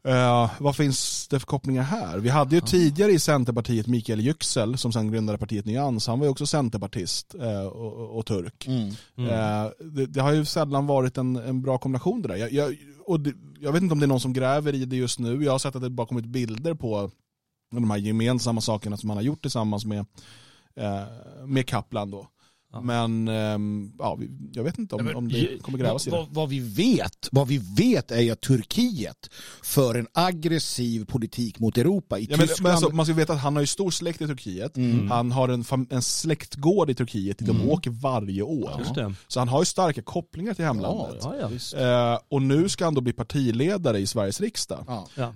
Eh, 0.05 0.51
vad 0.59 0.77
finns 0.77 1.29
det 1.29 1.41
för 1.41 1.47
kopplingar 1.47 1.83
här? 1.83 2.19
Vi 2.19 2.29
hade 2.29 2.55
ju 2.55 2.61
tidigare 2.61 3.13
i 3.13 3.19
Centerpartiet 3.19 3.87
Mikael 3.87 4.21
Yüksel 4.21 4.77
som 4.77 4.93
sen 4.93 5.11
grundade 5.11 5.39
partiet 5.39 5.65
Nyans. 5.65 6.07
Han 6.07 6.19
var 6.19 6.27
ju 6.27 6.31
också 6.31 6.47
centerpartist 6.47 7.35
eh, 7.35 7.67
och, 7.67 8.19
och, 8.19 8.27
turk. 8.27 8.67
Mm. 8.67 8.89
Eh, 9.17 9.71
det, 9.81 10.07
det 10.07 10.21
har 10.21 10.33
ju 10.33 10.45
sällan 10.45 10.87
varit 10.87 11.19
en, 11.19 11.37
en 11.37 11.63
bra 11.63 11.79
kombination 11.79 12.23
det 12.23 12.29
där. 12.29 12.37
Jag, 12.37 12.53
jag, 12.53 12.77
och 13.07 13.21
det, 13.21 13.33
jag 13.61 13.73
vet 13.73 13.83
inte 13.83 13.93
om 13.93 13.99
det 13.99 14.07
är 14.07 14.09
någon 14.09 14.21
som 14.21 14.33
gräver 14.33 14.75
i 14.75 14.85
det 14.85 14.97
just 14.97 15.19
nu. 15.19 15.45
Jag 15.45 15.53
har 15.53 15.59
sett 15.59 15.77
att 15.77 15.83
det 15.83 15.91
bara 15.91 16.07
kommit 16.07 16.27
bilder 16.27 16.75
på 16.75 17.11
de 17.71 17.91
här 17.91 17.99
gemensamma 17.99 18.61
sakerna 18.61 18.97
som 18.97 19.11
han 19.11 19.17
har 19.17 19.23
gjort 19.23 19.43
tillsammans 19.43 19.85
med, 19.85 20.07
med 21.47 21.67
Kaplan 21.67 22.11
då. 22.11 22.27
Men 22.83 23.29
ehm, 23.29 23.93
ja, 23.99 24.19
jag 24.53 24.65
vet 24.65 24.79
inte 24.79 24.95
om, 24.95 25.13
om 25.15 25.29
det 25.29 25.63
kommer 25.63 25.79
grävas 25.79 26.07
i 26.07 26.11
vad, 26.11 26.21
det. 26.21 26.27
vad, 26.27 26.35
vad, 26.35 26.49
vi 26.49 26.61
vet, 26.61 27.29
vad 27.33 27.49
vi 27.49 27.59
vet 27.59 28.11
är 28.11 28.33
att 28.33 28.41
Turkiet 28.41 29.31
för 29.63 29.95
en 29.95 30.07
aggressiv 30.13 31.05
politik 31.05 31.59
mot 31.59 31.79
Europa. 31.79 32.19
I 32.19 32.23
Ja, 32.23 32.29
men, 32.31 32.39
men 32.39 32.49
Tyskland... 32.49 32.73
alltså, 32.73 32.91
man 32.91 33.07
ska 33.07 33.15
veta 33.15 33.33
att 33.33 33.41
han 33.41 33.57
har 33.57 33.61
ju 33.61 33.67
stor 33.67 33.91
släkt 33.91 34.21
i 34.21 34.27
Turkiet. 34.27 34.77
Mm. 34.77 35.11
Han 35.11 35.33
har 35.33 35.49
en, 35.49 35.65
en 35.91 36.03
släktgård 36.03 36.91
i 36.91 36.95
Turkiet 36.95 37.39
dit 37.39 37.49
de 37.49 37.71
åker 37.71 37.91
varje 37.91 38.43
år. 38.43 38.75
Just 38.79 38.95
det. 38.95 39.15
Så 39.29 39.41
han 39.41 39.49
har 39.49 39.61
ju 39.61 39.65
starka 39.65 40.03
kopplingar 40.03 40.55
till 40.55 40.65
hemlandet. 40.65 41.21
Ja, 41.23 41.51
ja. 41.73 42.13
Eh, 42.13 42.19
och 42.29 42.43
nu 42.43 42.69
ska 42.69 42.85
han 42.85 42.95
då 42.95 43.01
bli 43.01 43.13
partiledare 43.13 43.99
i 43.99 44.07
Sveriges 44.07 44.41
riksdag. 44.41 45.05
Ja. 45.15 45.35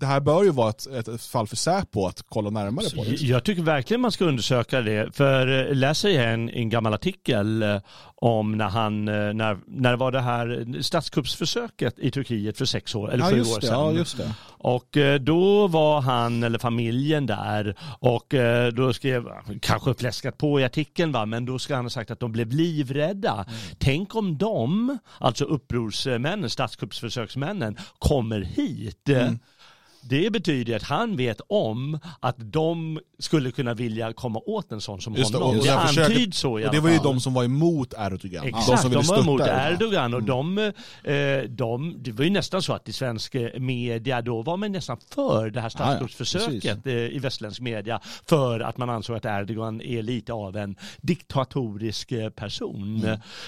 Det 0.00 0.06
här 0.06 0.20
bör 0.20 0.44
ju 0.44 0.50
vara 0.50 0.70
ett, 0.70 1.08
ett, 1.08 1.22
fall 1.22 1.46
för 1.46 1.56
Säpo 1.56 2.06
att 2.06 2.24
kolla 2.28 2.50
närmare 2.50 2.90
på 2.96 3.04
det. 3.04 3.10
Jag 3.10 3.44
tycker 3.44 3.62
verkligen 3.62 4.00
man 4.00 4.12
ska 4.12 4.24
undersöka 4.24 4.80
det. 4.80 5.16
För 5.16 5.68
eh, 5.68 5.74
läser 5.74 6.08
jag 6.08 6.32
en, 6.32 6.50
en 6.50 6.68
gammal 6.68 6.94
artikel 6.94 7.62
eh, 7.62 7.80
om 8.14 8.52
när 8.52 8.68
han, 8.68 9.08
eh, 9.08 9.14
när, 9.14 9.58
när 9.66 9.96
var 9.96 10.12
det 10.12 10.20
här 10.20 10.82
statskuppsförsöket 10.82 11.98
i 11.98 12.10
Turkiet 12.10 12.58
för 12.58 12.64
sex 12.64 12.94
år, 12.94 13.12
eller 13.12 13.24
Ja, 13.24 13.30
sju 13.30 13.40
år 13.40 13.60
det, 13.60 13.66
sedan. 13.66 13.80
ja, 13.80 13.92
just 13.92 14.16
det. 14.16 14.32
Och 14.60 14.96
då 15.20 15.66
var 15.66 16.00
han 16.00 16.42
eller 16.42 16.58
familjen 16.58 17.26
där 17.26 17.74
och 18.00 18.34
då 18.72 18.92
skrev, 18.92 19.24
kanske 19.60 19.94
fläskat 19.94 20.38
på 20.38 20.60
i 20.60 20.64
artikeln 20.64 21.12
va, 21.12 21.26
men 21.26 21.46
då 21.46 21.58
ska 21.58 21.74
han 21.76 21.84
ha 21.84 21.90
sagt 21.90 22.10
att 22.10 22.20
de 22.20 22.32
blev 22.32 22.52
livrädda. 22.52 23.32
Mm. 23.32 23.60
Tänk 23.78 24.14
om 24.14 24.38
de, 24.38 24.98
alltså 25.18 25.44
upprorsmännen, 25.44 26.50
statskuppsförsöksmännen, 26.50 27.76
kommer 27.98 28.40
hit. 28.40 29.08
Mm. 29.08 29.38
Det 30.08 30.32
betyder 30.32 30.76
att 30.76 30.82
han 30.82 31.16
vet 31.16 31.40
om 31.48 31.98
att 32.20 32.36
de 32.38 33.00
skulle 33.18 33.50
kunna 33.50 33.74
vilja 33.74 34.12
komma 34.12 34.40
åt 34.46 34.72
en 34.72 34.80
sån 34.80 35.00
som 35.00 35.14
Just 35.14 35.32
det, 35.32 35.38
honom. 35.38 35.58
och 35.58 35.64
det 35.64 35.70
det 35.96 36.04
antyds 36.04 36.38
så 36.38 36.58
i 36.58 36.62
Och 36.62 36.66
alla 36.66 36.72
det 36.72 36.80
var 36.80 36.90
ju 36.90 36.96
fall. 36.96 37.04
de 37.04 37.20
som 37.20 37.34
var 37.34 37.44
emot 37.44 37.94
Erdogan. 37.98 38.46
Exakt, 38.46 38.66
de 38.66 38.78
som 38.78 38.90
de, 38.90 39.06
var 39.06 39.18
emot 39.18 39.40
Erdogan 39.40 40.14
och 40.14 40.22
de, 40.22 40.58
eh, 40.58 41.42
de, 41.48 41.94
det 41.98 42.12
var 42.12 42.24
ju 42.24 42.30
nästan 42.30 42.62
så 42.62 42.72
att 42.72 42.88
i 42.88 42.92
svensk 42.92 43.34
eh, 43.34 43.60
media 43.60 44.22
då 44.22 44.42
var 44.42 44.56
man 44.56 44.72
nästan 44.72 44.96
för 45.14 45.50
det 45.50 45.60
här 45.60 45.72
Ja, 45.78 45.84
ja, 45.84 45.98
statskuppsförsöket 45.98 46.86
eh, 46.86 46.92
i 46.94 47.18
västländsk 47.18 47.60
media 47.60 48.00
för 48.26 48.60
att 48.60 48.76
man 48.76 48.90
ansåg 48.90 49.16
att 49.16 49.24
Erdogan 49.24 49.80
är 49.80 50.02
lite 50.02 50.32
av 50.32 50.56
en 50.56 50.76
diktatorisk 51.00 52.12
person. 52.36 53.04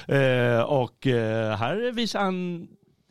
Eh, 0.09 0.61
och 0.61 0.97
här 1.05 1.93
visar 1.93 2.21
han 2.21 2.69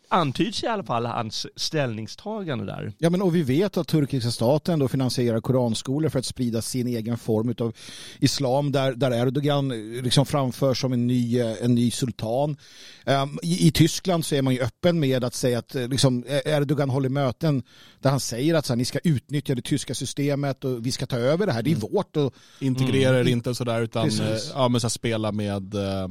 antyds 0.09 0.63
i 0.63 0.67
alla 0.67 0.83
fall 0.83 1.05
hans 1.05 1.47
ställningstagande 1.55 2.65
där. 2.65 2.93
Ja, 2.97 3.09
men 3.09 3.21
och 3.21 3.35
vi 3.35 3.41
vet 3.41 3.77
att 3.77 3.87
turkiska 3.87 4.31
staten 4.31 4.79
då 4.79 4.87
finansierar 4.87 5.41
koranskolor 5.41 6.09
för 6.09 6.19
att 6.19 6.25
sprida 6.25 6.61
sin 6.61 6.87
egen 6.87 7.17
form 7.17 7.55
av 7.59 7.75
islam 8.19 8.71
där, 8.71 8.93
där 8.93 9.11
Erdogan 9.11 9.71
eh, 9.71 10.03
liksom 10.03 10.25
framför 10.25 10.73
som 10.73 10.93
en 10.93 11.07
ny, 11.07 11.39
eh, 11.39 11.63
en 11.63 11.75
ny 11.75 11.91
sultan. 11.91 12.57
Um, 13.05 13.39
i, 13.43 13.67
I 13.67 13.71
Tyskland 13.71 14.25
så 14.25 14.35
är 14.35 14.41
man 14.41 14.53
ju 14.53 14.59
öppen 14.59 14.99
med 14.99 15.23
att 15.23 15.33
säga 15.33 15.59
att 15.59 15.75
eh, 15.75 15.87
liksom, 15.87 16.23
eh, 16.27 16.53
Erdogan 16.53 16.89
håller 16.89 17.09
möten 17.09 17.63
där 17.99 18.09
han 18.09 18.19
säger 18.19 18.55
att 18.55 18.65
så 18.65 18.73
här, 18.73 18.77
ni 18.77 18.85
ska 18.85 18.99
utnyttja 19.03 19.55
det 19.55 19.61
tyska 19.61 19.95
systemet 19.95 20.63
och 20.63 20.85
vi 20.85 20.91
ska 20.91 21.05
ta 21.05 21.17
över 21.17 21.45
det 21.45 21.51
här, 21.51 21.63
det 21.63 21.71
är 21.71 21.75
vårt. 21.75 22.17
Och, 22.17 22.33
Integrera 22.59 23.23
det 23.23 23.31
inte 23.31 23.55
sådär 23.55 23.81
utan 23.81 24.09
Mm. 24.09 24.17
Precis. 24.17 24.51
ja, 24.55 24.67
men 24.67 24.81
så 24.81 24.85
här, 24.85 24.89
spela 24.89 25.31
med 25.31 25.75
eh, 25.75 26.07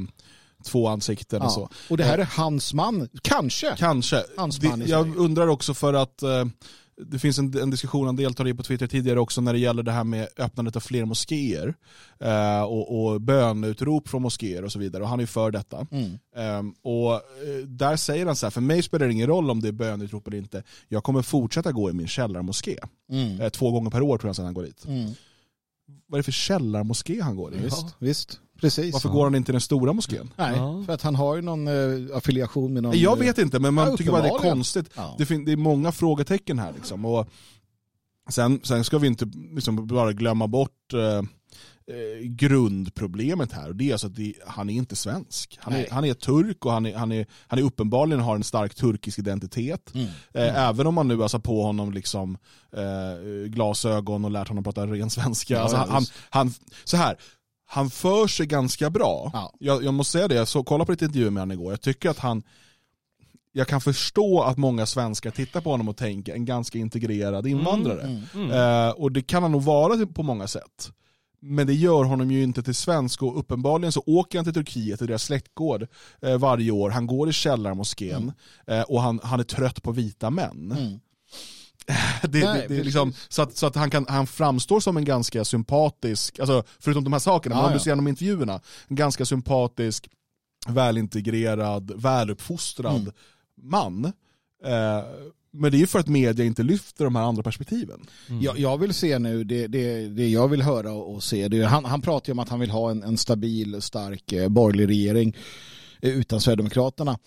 två 0.64 0.88
ansikten 0.88 1.42
och 1.42 1.52
så. 1.52 1.60
ja. 1.60 1.76
och 1.90 1.96
det 1.96 2.04
här 2.04 2.18
är 2.18 2.28
hans 2.36 2.74
man, 2.74 3.08
kanske. 3.22 3.74
Kanske. 3.78 4.24
Hans 4.36 4.56
Det, 4.56 4.68
man 4.68 4.82
i 4.82 4.90
jag 4.90 5.16
undrar 5.16 5.46
också 5.46 5.74
för 5.74 5.94
att 5.94 6.22
eh, 6.22 6.44
det 7.06 7.18
finns 7.18 7.38
en, 7.38 7.58
en 7.58 7.70
diskussion 7.70 8.06
han 8.06 8.16
deltar 8.16 8.48
i 8.48 8.54
på 8.54 8.62
Twitter 8.62 8.86
tidigare 8.86 9.20
också 9.20 9.40
när 9.40 9.52
det 9.52 9.58
gäller 9.58 9.82
det 9.82 9.92
här 9.92 10.04
med 10.04 10.28
öppnandet 10.36 10.76
av 10.76 10.80
fler 10.80 11.04
moskéer 11.04 11.74
eh, 12.20 12.62
och, 12.62 13.04
och 13.04 13.20
bönutrop 13.20 14.08
från 14.08 14.22
moskéer 14.22 14.64
och 14.64 14.72
så 14.72 14.78
vidare. 14.78 15.02
Och 15.02 15.08
han 15.08 15.18
är 15.18 15.22
ju 15.22 15.26
för 15.26 15.50
detta. 15.50 15.86
Mm. 15.90 16.18
Ehm, 16.36 16.74
och 16.82 17.12
eh, 17.12 17.66
där 17.66 17.96
säger 17.96 18.26
han 18.26 18.36
så 18.36 18.46
här, 18.46 18.50
för 18.50 18.60
mig 18.60 18.82
spelar 18.82 19.06
det 19.06 19.12
ingen 19.12 19.26
roll 19.26 19.50
om 19.50 19.60
det 19.60 19.68
är 19.68 19.72
bönutrop 19.72 20.26
eller 20.26 20.38
inte. 20.38 20.62
Jag 20.88 21.04
kommer 21.04 21.22
fortsätta 21.22 21.72
gå 21.72 21.90
i 21.90 21.92
min 21.92 22.08
källarmoské. 22.08 22.78
Mm. 23.10 23.40
Eh, 23.40 23.48
två 23.48 23.70
gånger 23.70 23.90
per 23.90 24.02
år 24.02 24.18
tror 24.18 24.28
jag 24.28 24.36
sedan 24.36 24.44
han 24.44 24.54
går 24.54 24.62
dit. 24.62 24.84
Mm. 24.86 25.10
Vad 26.06 26.18
är 26.18 26.18
det 26.18 26.24
för 26.24 26.32
källarmoské 26.32 27.20
han 27.20 27.36
går 27.36 27.54
i? 27.54 27.58
Visst, 27.58 27.94
visst, 27.98 28.40
precis. 28.60 28.92
Varför 28.92 29.08
går 29.08 29.24
han 29.24 29.34
inte 29.34 29.50
i 29.50 29.52
den 29.52 29.60
stora 29.60 29.92
moskén? 29.92 30.32
Nej, 30.36 30.56
Ja. 30.56 30.82
för 30.86 30.92
att 30.92 31.02
han 31.02 31.14
har 31.14 31.36
ju 31.36 31.42
någon 31.42 31.68
eh, 31.68 32.16
affiliation 32.16 32.72
med 32.72 32.82
någon... 32.82 32.98
Jag 32.98 33.18
vet 33.18 33.38
inte, 33.38 33.58
men 33.58 33.74
man 33.74 33.90
Ja, 33.90 33.96
tycker 33.96 34.10
bara 34.10 34.22
det 34.22 34.28
är 34.28 34.38
konstigt. 34.38 34.90
Ja. 34.96 35.14
Det, 35.18 35.26
fin- 35.26 35.44
det 35.44 35.52
är 35.52 35.56
många 35.56 35.92
frågetecken 35.92 36.58
här. 36.58 36.72
Liksom. 36.72 37.04
Och 37.04 37.28
sen, 38.30 38.60
sen 38.64 38.84
ska 38.84 38.98
vi 38.98 39.06
inte 39.06 39.30
liksom 39.54 39.86
bara 39.86 40.12
glömma 40.12 40.46
bort 40.46 40.92
eh, 40.94 41.18
eh, 41.96 42.22
grundproblemet 42.22 43.52
här. 43.52 43.68
Och 43.68 43.76
det 43.76 43.88
är 43.88 43.92
alltså 43.92 44.06
att 44.06 44.14
det, 44.16 44.34
han 44.46 44.70
är 44.70 44.74
inte 44.74 44.96
svensk. 44.96 45.58
Han 45.60 45.72
är, 45.74 45.78
Nej. 45.78 45.88
han 45.90 46.04
är 46.04 46.14
turk 46.14 46.64
och 46.66 46.72
han 46.72 46.86
är, 46.86 46.96
han, 46.96 47.12
är, 47.12 47.26
han 47.46 47.58
är 47.58 47.62
uppenbarligen 47.62 48.20
har 48.20 48.34
en 48.36 48.44
stark 48.44 48.74
turkisk 48.74 49.18
identitet. 49.18 49.94
Mm. 49.94 50.06
Eh, 50.34 50.68
Även 50.68 50.86
om 50.86 50.94
man 50.94 51.08
nu 51.08 51.16
har 51.16 51.28
satt 51.28 51.42
på 51.42 51.62
honom 51.62 51.92
liksom, 51.92 52.38
eh, 52.72 53.48
glasögon 53.48 54.24
och 54.24 54.30
lärt 54.30 54.48
honom 54.48 54.64
prata 54.64 54.86
ren 54.86 55.10
svenska. 55.10 55.54
Ja, 55.54 55.60
alltså, 55.60 55.76
han, 55.76 56.00
visst. 56.00 56.12
han, 56.30 56.52
så 56.84 56.96
här, 56.96 57.16
han 57.70 57.90
för 57.90 58.26
sig 58.26 58.46
ganska 58.46 58.90
bra. 58.90 59.30
Ja. 59.32 59.52
Jag, 59.58 59.84
jag 59.84 59.94
måste 59.94 60.12
säga 60.12 60.28
det, 60.28 60.34
jag 60.34 60.48
så, 60.48 60.64
kollade 60.64 60.86
på 60.86 60.92
lite 60.92 61.04
intervjuer 61.04 61.30
med 61.30 61.40
honom 61.40 61.52
igår. 61.52 61.72
Jag 61.72 61.80
tycker 61.80 62.10
att 62.10 62.18
han, 62.18 62.42
jag 63.52 63.68
kan 63.68 63.80
förstå 63.80 64.42
att 64.42 64.58
många 64.58 64.86
svenskar 64.86 65.30
tittar 65.30 65.60
på 65.60 65.70
honom 65.70 65.88
och 65.88 65.96
tänker 65.96 66.34
en 66.34 66.44
ganska 66.44 66.78
integrerad 66.78 67.46
invandrare. 67.46 68.02
Mm. 68.02 68.22
Mm. 68.34 68.50
Eh, 68.50 68.90
och 68.90 69.12
det 69.12 69.22
kan 69.22 69.42
han 69.42 69.52
nog 69.52 69.62
vara 69.62 70.06
på 70.06 70.22
många 70.22 70.46
sätt. 70.46 70.92
Men 71.40 71.66
det 71.66 71.74
gör 71.74 72.04
honom 72.04 72.30
ju 72.30 72.42
inte 72.42 72.62
till 72.62 72.74
svensk 72.74 73.22
och 73.22 73.38
uppenbarligen 73.38 73.92
så 73.92 74.02
åker 74.06 74.38
han 74.38 74.44
till 74.44 74.54
Turkiet, 74.54 74.98
till 74.98 75.08
deras 75.08 75.22
släktgård, 75.22 75.86
eh, 76.22 76.38
varje 76.38 76.70
år. 76.70 76.90
Han 76.90 77.06
går 77.06 77.28
i 77.28 77.32
källarmoskén 77.32 78.32
eh, 78.66 78.82
och 78.82 79.02
han, 79.02 79.20
han 79.22 79.40
är 79.40 79.44
trött 79.44 79.82
på 79.82 79.92
vita 79.92 80.30
män. 80.30 81.00
Det, 82.22 82.44
Nej, 82.44 82.66
det, 82.68 82.74
det 82.74 82.80
är 82.80 82.84
liksom, 82.84 83.12
så 83.28 83.42
att, 83.42 83.56
så 83.56 83.66
att 83.66 83.74
han, 83.76 83.90
kan, 83.90 84.06
han 84.08 84.26
framstår 84.26 84.80
som 84.80 84.96
en 84.96 85.04
ganska 85.04 85.44
sympatisk, 85.44 86.38
alltså, 86.38 86.62
förutom 86.78 87.04
de 87.04 87.12
här 87.12 87.20
sakerna, 87.20 87.54
Ja, 87.54 87.58
men 87.58 87.64
om 87.66 87.72
ja. 87.72 87.78
du 87.78 87.82
ser 87.84 87.90
genom 87.90 88.08
intervjuerna, 88.08 88.60
en 88.88 88.96
ganska 88.96 89.24
sympatisk, 89.24 90.08
välintegrerad, 90.68 91.92
väluppfostrad 92.02 92.96
Mm. 93.00 93.12
man. 93.62 94.04
Eh, 94.64 95.04
Men 95.52 95.70
det 95.70 95.76
är 95.76 95.80
ju 95.80 95.86
för 95.86 95.98
att 95.98 96.08
media 96.08 96.44
inte 96.44 96.62
lyfter 96.62 97.04
de 97.04 97.16
här 97.16 97.22
andra 97.22 97.42
perspektiven. 97.42 98.00
Mm. 98.28 98.42
Jag, 98.42 98.58
jag, 98.58 98.78
vill 98.78 98.94
se 98.94 99.18
nu, 99.18 99.44
det, 99.44 99.66
det, 99.66 100.08
det 100.08 100.28
jag 100.28 100.48
vill 100.48 100.62
höra 100.62 100.92
och 100.92 101.22
se, 101.22 101.48
det, 101.48 101.64
han, 101.64 101.84
han 101.84 102.00
pratar 102.02 102.28
ju 102.28 102.32
om 102.32 102.38
att 102.38 102.48
han 102.48 102.60
vill 102.60 102.70
ha 102.70 102.90
en, 102.90 103.02
en 103.02 103.16
stabil, 103.18 103.82
stark 103.82 104.32
eh, 104.32 104.48
borgerlig 104.48 104.88
regering 104.88 105.36
utan 106.00 106.40
Sverigedemokraterna. 106.40 107.18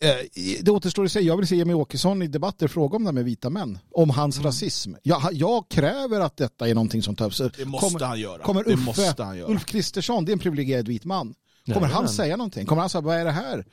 Eh, 0.00 0.14
det 0.62 0.70
återstår 0.70 1.04
att 1.04 1.12
säga, 1.12 1.26
jag 1.26 1.36
vill 1.36 1.46
se 1.46 1.56
Jimmie 1.56 1.74
Åkesson 1.74 2.22
i 2.22 2.26
debatter 2.26 2.68
fråga 2.68 2.96
om 2.96 3.02
det 3.02 3.08
här 3.08 3.12
med 3.12 3.24
vita 3.24 3.50
män, 3.50 3.78
om 3.90 4.10
hans 4.10 4.36
mm. 4.36 4.46
rasism. 4.46 4.94
Jag, 5.02 5.22
jag, 5.32 5.68
kräver 5.68 6.20
att 6.20 6.36
detta 6.36 6.68
är 6.68 6.74
någonting 6.74 7.02
som 7.02 7.16
tas 7.16 7.40
upp. 7.40 7.56
Det 7.56 7.64
måste 7.64 7.86
kommer, 7.86 8.06
han 8.06 8.20
göra. 8.20 8.42
Kommer 8.42 8.64
det 8.64 8.70
Uffe, 8.70 8.84
måste 8.84 9.24
han 9.24 9.38
göra. 9.38 9.50
Ulf 9.50 9.64
Kristersson, 9.64 10.24
det 10.24 10.30
är 10.30 10.32
en 10.32 10.38
privilegierad 10.38 10.88
vit 10.88 11.04
man. 11.04 11.34
Kommer 11.66 11.80
Nej, 11.80 11.90
han 11.90 12.04
men. 12.04 12.12
säga 12.12 12.36
någonting? 12.36 12.66
Kommer 12.66 12.80
han 12.80 12.90
säga, 12.90 13.02
vad 13.02 13.16
är 13.16 13.24
det 13.24 13.30
här? 13.30 13.64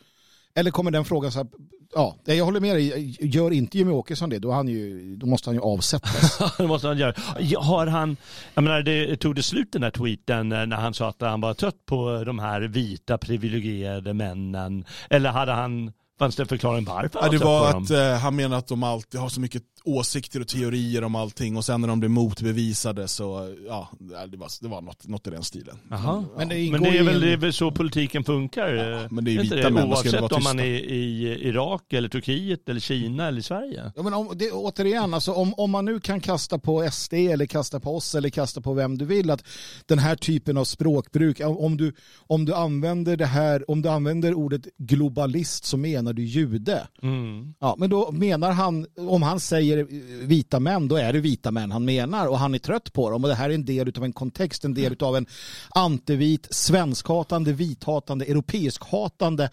Eller 0.55 0.71
kommer 0.71 0.91
den 0.91 1.05
frågan 1.05 1.31
så 1.31 1.39
här, 1.39 1.47
ja, 1.95 2.15
jag 2.23 2.45
håller 2.45 2.59
med 2.59 2.75
dig, 2.75 3.17
gör 3.19 3.51
inte 3.51 3.77
Jimmie 3.77 3.93
Åkesson 3.93 4.29
det, 4.29 4.39
då, 4.39 4.51
han 4.51 4.67
ju, 4.67 5.15
då 5.15 5.25
måste 5.25 5.49
han 5.49 5.55
ju 5.55 5.61
avsättas. 5.61 6.37
det 6.57 6.67
måste 6.67 6.87
han 6.87 6.97
göra. 6.97 7.13
Har 7.57 7.87
han, 7.87 8.17
jag 8.53 8.63
menar, 8.63 8.81
det 8.81 9.17
tog 9.17 9.35
det 9.35 9.43
slut 9.43 9.71
den 9.71 9.83
här 9.83 9.91
tweeten 9.91 10.51
eh, 10.51 10.65
när 10.65 10.77
han 10.77 10.93
sa 10.93 11.09
att 11.09 11.21
han 11.21 11.41
var 11.41 11.53
trött 11.53 11.85
på 11.85 12.23
de 12.25 12.39
här 12.39 12.61
vita 12.61 13.17
privilegierade 13.17 14.13
männen? 14.13 14.85
Eller 15.09 15.29
hade 15.29 15.51
han 15.51 15.91
Fanns 16.19 16.35
det 16.35 16.43
en 16.43 16.47
förklaring 16.47 16.85
varför? 16.85 17.19
Ja, 17.21 17.29
det 17.29 17.37
var 17.37 17.69
att 17.69 17.91
eh, 17.91 18.21
han 18.21 18.35
menar 18.35 18.57
att 18.57 18.67
de 18.67 18.83
alltid 18.83 19.19
har 19.19 19.29
så 19.29 19.41
mycket 19.41 19.63
åsikter 19.85 20.41
och 20.41 20.47
teorier 20.47 21.03
om 21.03 21.15
allting 21.15 21.57
och 21.57 21.65
sen 21.65 21.81
när 21.81 21.87
de 21.87 21.99
blir 21.99 22.09
motbevisade 22.09 23.07
så, 23.07 23.55
ja, 23.67 23.89
det 24.27 24.37
var, 24.37 24.61
det 24.61 24.67
var 24.67 24.81
något, 24.81 25.07
något 25.07 25.27
i 25.27 25.29
den 25.29 25.43
stilen. 25.43 25.77
Ja. 25.89 26.23
Men, 26.37 26.49
det, 26.49 26.71
men 26.71 26.83
det, 26.83 26.97
är 26.97 27.03
väl, 27.03 27.21
det 27.21 27.33
är 27.33 27.37
väl 27.37 27.53
så 27.53 27.71
politiken 27.71 28.23
funkar? 28.23 28.73
Ja, 28.73 29.07
men 29.11 29.25
det 29.25 29.35
är 29.35 29.41
vita 29.41 29.69
män, 29.69 29.87
Oavsett 29.87 30.31
om 30.31 30.43
man 30.43 30.59
är 30.59 30.63
i 30.63 31.39
Irak 31.41 31.93
eller 31.93 32.09
Turkiet 32.09 32.69
eller 32.69 32.79
Kina 32.79 33.27
eller 33.27 33.41
Sverige. 33.41 33.91
Ja, 33.95 34.03
men 34.03 34.13
om, 34.13 34.31
det, 34.35 34.51
återigen, 34.51 35.13
alltså, 35.13 35.33
om, 35.33 35.53
om 35.53 35.71
man 35.71 35.85
nu 35.85 35.99
kan 35.99 36.19
kasta 36.19 36.59
på 36.59 36.89
SD 36.91 37.13
eller 37.13 37.45
kasta 37.45 37.79
på 37.79 37.95
oss 37.95 38.15
eller 38.15 38.29
kasta 38.29 38.61
på 38.61 38.73
vem 38.73 38.97
du 38.97 39.05
vill 39.05 39.29
att 39.29 39.43
den 39.85 39.99
här 39.99 40.15
typen 40.15 40.57
av 40.57 40.65
språkbruk, 40.65 41.41
om 41.43 41.77
du, 41.77 41.93
om 42.27 42.45
du 42.45 42.53
använder 42.53 43.17
det 43.17 43.25
här, 43.25 43.71
om 43.71 43.81
du 43.81 43.89
använder 43.89 44.33
ordet 44.33 44.67
globalist 44.77 45.65
så 45.65 45.77
menar 45.77 46.13
du 46.13 46.23
jude. 46.23 46.87
Mm. 47.01 47.53
Ja, 47.59 47.75
men 47.77 47.89
då 47.89 48.11
menar 48.11 48.51
han, 48.51 48.85
om 48.97 49.21
han 49.21 49.39
säger 49.39 49.74
säger 49.75 50.21
eh, 50.21 50.27
vita 50.27 50.59
män, 50.59 50.87
då 50.87 50.95
är 50.95 51.13
det 51.13 51.19
vita 51.19 51.51
män 51.51 51.71
han 51.71 51.85
menar 51.85 52.27
och 52.27 52.39
han 52.39 52.55
är 52.55 52.59
trött 52.59 52.93
på 52.93 53.09
dem. 53.09 53.23
Och 53.23 53.29
det 53.29 53.35
här 53.35 53.49
är 53.49 53.53
en 53.53 53.65
del 53.65 53.91
av 53.97 54.03
en 54.03 54.13
kontext, 54.13 54.65
en 54.65 54.73
del 54.73 54.85
mm. 54.85 54.97
av 55.01 55.17
en 55.17 55.25
antivit, 55.69 56.47
svenskhatande, 56.51 57.53
vithatande, 57.53 58.25
europeiskhatande 58.25 59.49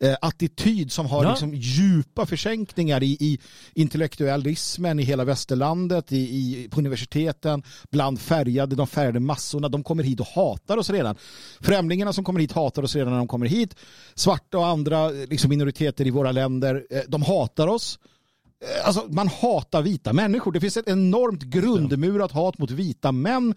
eh, 0.00 0.16
attityd 0.20 0.92
som 0.92 1.06
har 1.06 1.24
ja. 1.24 1.30
liksom 1.30 1.54
djupa 1.54 2.26
försänkningar 2.26 3.02
i, 3.02 3.16
i 3.20 3.38
intellektualismen 3.74 5.00
i 5.00 5.02
hela 5.02 5.24
västerlandet, 5.24 6.12
i, 6.12 6.16
i, 6.16 6.68
på 6.70 6.78
universiteten, 6.78 7.62
bland 7.90 8.20
färgade, 8.20 8.76
de 8.76 8.86
färgade 8.86 9.20
massorna. 9.20 9.68
De 9.68 9.82
kommer 9.82 10.02
hit 10.02 10.20
och 10.20 10.26
hatar 10.26 10.76
oss 10.76 10.90
redan. 10.90 11.16
Främlingarna 11.60 12.12
som 12.12 12.24
kommer 12.24 12.40
hit 12.40 12.52
hatar 12.52 12.82
oss 12.82 12.96
redan 12.96 13.12
när 13.12 13.18
de 13.18 13.28
kommer 13.28 13.46
hit. 13.46 13.74
Svarta 14.14 14.58
och 14.58 14.66
andra 14.66 15.04
eh, 15.06 15.28
liksom 15.28 15.48
minoriteter 15.48 16.06
i 16.06 16.10
våra 16.10 16.32
länder, 16.32 16.86
de 17.08 17.22
hatar 17.22 17.66
oss. 17.66 17.98
Eh, 18.64 18.86
alltså, 18.86 19.06
man 19.08 19.28
hatar 19.28 19.82
vita 19.82 20.12
människor. 20.12 20.52
Det 20.52 20.60
finns 20.60 20.76
ett 20.76 20.88
enormt 20.88 21.42
grundmurat 21.42 22.32
hat 22.32 22.58
mot 22.58 22.70
vita 22.70 23.12
män 23.12 23.54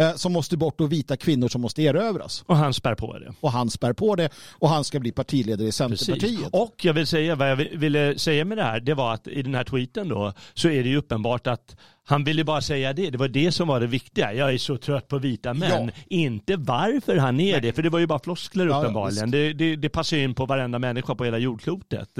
eh, 0.00 0.14
som 0.14 0.32
måste 0.32 0.56
bort 0.56 0.80
och 0.80 0.92
vita 0.92 1.16
kvinnor 1.16 1.48
som 1.48 1.60
måste 1.60 1.82
erövras. 1.82 2.44
Och 2.46 2.56
han 2.56 2.74
spär 2.74 2.94
på 2.94 3.18
det. 3.18 3.34
Och 3.40 3.52
han 3.52 3.70
spär 3.70 3.92
på 3.92 4.16
det 4.16 4.30
och 4.50 4.68
han 4.68 4.84
ska 4.84 5.00
bli 5.00 5.12
partiledare 5.12 5.68
i 5.68 5.72
Centerpartiet. 5.72 6.20
Precis. 6.20 6.48
Och 6.52 6.84
jag 6.84 6.92
vill 6.92 7.06
säga, 7.06 7.34
vad 7.34 7.50
jag 7.50 7.56
ville 7.56 8.18
säga 8.18 8.44
med 8.44 8.58
det 8.58 8.64
här, 8.64 8.80
det 8.80 8.94
var 8.94 9.14
att 9.14 9.26
i 9.26 9.42
den 9.42 9.54
här 9.54 9.64
tweeten 9.64 10.08
då 10.08 10.32
så 10.54 10.68
är 10.68 10.82
det 10.82 10.88
ju 10.88 10.96
uppenbart 10.96 11.46
att 11.46 11.76
han 12.04 12.24
ville 12.24 12.44
bara 12.44 12.60
säga 12.60 12.92
det. 12.92 13.10
Det 13.10 13.18
var 13.18 13.28
det 13.28 13.52
som 13.52 13.68
var 13.68 13.80
det 13.80 13.86
viktiga. 13.86 14.32
Jag 14.32 14.54
är 14.54 14.58
så 14.58 14.76
trött 14.76 15.08
på 15.08 15.18
vita 15.18 15.54
män. 15.54 15.90
Ja. 15.94 16.02
Inte 16.08 16.56
varför 16.56 17.16
han 17.16 17.40
är 17.40 17.52
Nej. 17.52 17.60
det, 17.60 17.72
för 17.72 17.82
det 17.82 17.90
var 17.90 17.98
ju 17.98 18.06
bara 18.06 18.18
floskler 18.18 18.66
ja, 18.66 18.80
uppenbarligen. 18.80 19.30
det, 19.30 19.52
det, 19.52 19.76
det 19.76 19.88
passar 19.88 20.16
in 20.16 20.34
på 20.34 20.46
varenda 20.46 20.78
människa 20.78 21.14
på 21.14 21.24
hela 21.24 21.38
jordklotet. 21.38 22.18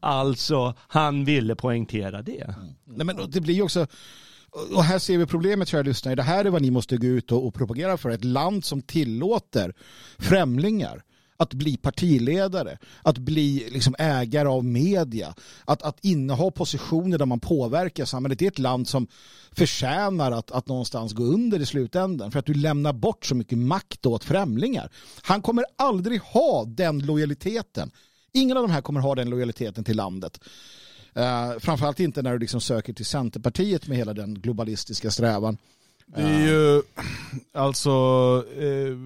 Alltså, 0.00 0.74
han 0.78 1.24
ville 1.24 1.54
poängtera 1.54 2.22
det. 2.22 2.42
Mm. 2.42 2.74
Nej, 2.84 3.06
men 3.06 3.30
det 3.30 3.40
blir 3.40 3.62
också 3.62 3.86
och 4.54 4.84
här 4.84 4.98
ser 4.98 5.18
vi 5.18 5.26
problemet, 5.26 5.68
kära 5.68 5.82
lyssnare. 5.82 6.14
Det 6.14 6.22
här 6.22 6.44
är 6.44 6.50
vad 6.50 6.62
ni 6.62 6.70
måste 6.70 6.96
gå 6.96 7.06
ut 7.06 7.32
och, 7.32 7.54
propagera 7.54 7.96
för. 7.96 8.10
Ett 8.10 8.24
land 8.24 8.64
som 8.64 8.82
tillåter 8.82 9.74
främlingar 10.18 11.04
att 11.36 11.54
bli 11.54 11.76
partiledare, 11.76 12.78
att 13.02 13.18
bli 13.18 13.68
liksom 13.70 13.94
ägare 13.98 14.48
av 14.48 14.64
media, 14.64 15.34
att, 15.64 15.82
att 15.82 16.04
inneha 16.04 16.50
positioner 16.50 17.18
där 17.18 17.26
man 17.26 17.40
påverkar 17.40 18.04
samhället. 18.04 18.38
Det 18.38 18.44
är 18.44 18.50
ett 18.50 18.58
land 18.58 18.88
som 18.88 19.06
förtjänar 19.52 20.32
att, 20.32 20.50
att 20.50 20.68
någonstans 20.68 21.12
gå 21.12 21.22
under 21.22 21.60
i 21.60 21.66
slutändan 21.66 22.32
för 22.32 22.38
att 22.38 22.46
du 22.46 22.54
lämnar 22.54 22.92
bort 22.92 23.26
så 23.26 23.34
mycket 23.34 23.58
makt 23.58 24.06
åt 24.06 24.24
främlingar. 24.24 24.90
Han 25.22 25.42
kommer 25.42 25.64
aldrig 25.76 26.20
ha 26.20 26.64
den 26.64 26.98
lojaliteten. 27.06 27.90
Ingen 28.32 28.56
av 28.56 28.62
de 28.62 28.72
här 28.72 28.80
kommer 28.80 29.00
ha 29.00 29.14
den 29.14 29.30
lojaliteten 29.30 29.84
till 29.84 29.96
landet. 29.96 30.40
Uh, 31.16 31.58
framförallt 31.58 32.00
inte 32.00 32.22
när 32.22 32.32
du 32.32 32.38
liksom 32.38 32.60
söker 32.60 32.92
till 32.92 33.06
Centerpartiet 33.06 33.88
med 33.88 33.96
hela 33.96 34.14
den 34.14 34.34
globalistiska 34.34 35.10
strävan. 35.10 35.56
Det 36.06 36.22
är 36.22 36.46
ju 36.46 36.82
alltså 37.52 37.90
eh, 38.58 38.96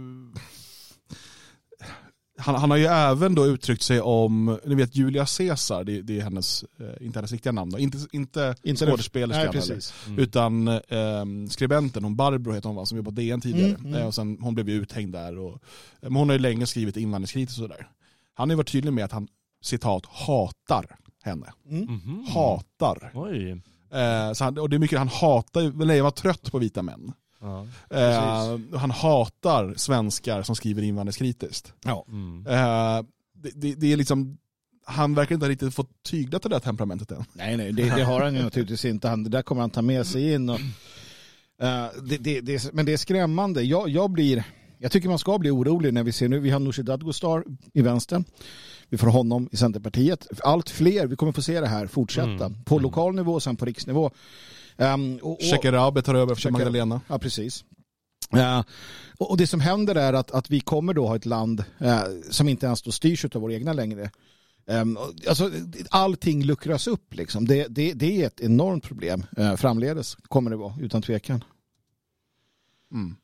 han, 2.38 2.54
han, 2.54 2.70
har 2.70 2.76
ju 2.76 2.84
även 2.84 3.34
då 3.34 3.46
uttryckt 3.46 3.82
sig 3.82 4.00
om, 4.00 4.58
ni 4.64 4.74
vet 4.74 4.96
Julia 4.96 5.26
Caesar, 5.26 5.84
det, 5.84 6.02
det 6.02 6.18
är 6.18 6.22
hennes, 6.22 6.64
eh, 6.80 7.06
inte 7.06 7.18
hennes 7.18 7.32
riktiga 7.32 7.52
namn 7.52 7.70
då, 7.70 7.78
inte, 7.78 7.98
inte, 8.12 8.54
inte 8.62 8.86
skådespelerskan 8.86 9.78
mm. 10.06 10.18
utan 10.18 10.68
eh, 10.68 11.24
skribenten, 11.50 12.04
hon 12.04 12.16
Barbro 12.16 12.52
heter 12.52 12.68
hon 12.68 12.76
va, 12.76 12.86
som 12.86 12.96
jobbade 12.96 13.14
på 13.14 13.20
DN 13.20 13.40
tidigare. 13.40 13.68
Mm, 13.68 13.86
mm. 13.86 13.94
Eh, 13.94 14.06
och 14.06 14.14
sen, 14.14 14.38
hon 14.40 14.54
blev 14.54 14.68
ju 14.68 14.74
uthängd 14.74 15.12
där. 15.12 15.38
Och, 15.38 15.62
men 16.00 16.16
hon 16.16 16.28
har 16.28 16.34
ju 16.34 16.42
länge 16.42 16.66
skrivit 16.66 16.96
invandringskritiskt 16.96 17.60
och 17.60 17.64
sådär. 17.68 17.88
Han 18.34 18.48
har 18.48 18.52
ju 18.52 18.56
varit 18.56 18.72
tydlig 18.72 18.92
med 18.92 19.04
att 19.04 19.12
han, 19.12 19.28
citat, 19.62 20.06
hatar 20.06 20.96
henne. 21.28 21.52
Mm. 21.70 21.88
Mm-hmm. 21.88 22.28
Hatar. 22.28 23.12
Eh, 23.92 24.32
så 24.32 24.44
han, 24.44 24.58
och 24.58 24.70
det 24.70 24.76
är 24.76 24.78
mycket 24.78 24.98
han 24.98 25.08
hatar, 25.08 25.82
eller 25.82 26.02
var 26.02 26.10
trött 26.10 26.52
på 26.52 26.58
vita 26.58 26.82
män. 26.82 27.12
Ja, 27.40 27.66
eh, 27.90 28.58
han 28.78 28.90
hatar 28.90 29.74
svenskar 29.76 30.42
som 30.42 30.56
skriver 30.56 30.82
invandringskritiskt. 30.82 31.72
Ja. 31.84 32.04
Mm. 32.08 32.46
Eh, 32.46 33.06
det, 33.34 33.50
det, 33.54 33.74
det, 33.74 33.92
är 33.92 33.96
liksom, 33.96 34.38
han 34.86 35.14
verkar 35.14 35.34
inte 35.34 35.48
riktigt 35.48 35.74
fått 35.74 36.02
tyglat 36.02 36.42
det 36.42 36.48
där 36.48 36.60
temperamentet 36.60 37.10
än. 37.10 37.24
Nej, 37.32 37.56
nej, 37.56 37.72
det, 37.72 37.82
det 37.82 38.04
har 38.04 38.20
han 38.20 38.34
ju 38.34 38.42
naturligtvis 38.42 38.84
inte. 38.84 39.08
Han, 39.08 39.24
det 39.24 39.30
där 39.30 39.42
kommer 39.42 39.60
han 39.60 39.70
ta 39.70 39.82
med 39.82 40.06
sig 40.06 40.32
in. 40.34 40.50
Och, 40.50 40.60
det, 42.02 42.74
men 42.74 42.86
det 42.86 42.92
är 42.92 42.96
skrämmande. 42.96 43.62
Jag, 43.62 43.88
jag, 43.88 44.10
blir, 44.10 44.44
jag 44.78 44.92
tycker 44.92 45.08
man 45.08 45.18
ska 45.18 45.38
bli 45.38 45.50
orolig 45.50 45.94
när 45.94 46.02
vi 46.02 46.12
ser 46.12 46.28
nu, 46.28 46.38
vi 46.38 46.50
har 46.50 46.60
Nooshi 46.60 46.82
Dadgostar 46.82 47.44
i 47.72 47.82
vänstern. 47.82 48.24
Vi 48.88 48.98
får 48.98 49.06
honom 49.06 49.48
i 49.52 49.56
Centerpartiet. 49.56 50.26
Allt 50.40 50.70
fler, 50.70 51.06
vi 51.06 51.16
kommer 51.16 51.32
få 51.32 51.42
se 51.42 51.60
det 51.60 51.66
här 51.66 51.86
fortsätta. 51.86 52.44
Mm. 52.44 52.64
På 52.64 52.78
lokal 52.78 53.14
nivå 53.14 53.32
och 53.32 53.42
sen 53.42 53.56
på 53.56 53.64
riksnivå. 53.64 54.10
Um, 54.76 55.20
Shekarabi 55.40 56.02
tar 56.02 56.14
över 56.14 56.32
efter 56.32 56.50
Magdalena. 56.50 57.00
Ja, 57.08 57.18
precis. 57.18 57.64
Uh, 58.34 58.62
och 59.18 59.36
det 59.36 59.46
som 59.46 59.60
händer 59.60 59.94
är 59.94 60.12
att, 60.12 60.30
att 60.30 60.50
vi 60.50 60.60
kommer 60.60 60.94
då 60.94 61.06
ha 61.06 61.16
ett 61.16 61.26
land 61.26 61.64
uh, 61.82 62.02
som 62.30 62.48
inte 62.48 62.66
ens 62.66 62.82
då 62.82 62.92
styrs 62.92 63.24
av 63.24 63.40
våra 63.40 63.54
egna 63.54 63.72
längre. 63.72 64.10
Um, 64.66 64.98
alltså, 65.28 65.50
allting 65.90 66.44
luckras 66.44 66.86
upp. 66.86 67.14
Liksom. 67.14 67.46
Det, 67.46 67.66
det, 67.68 67.92
det 67.92 68.22
är 68.22 68.26
ett 68.26 68.40
enormt 68.40 68.84
problem 68.84 69.26
uh, 69.38 69.56
framledes, 69.56 70.14
kommer 70.14 70.50
det 70.50 70.56
vara, 70.56 70.74
utan 70.80 71.02
tvekan. 71.02 71.44
Mm. 72.92 73.16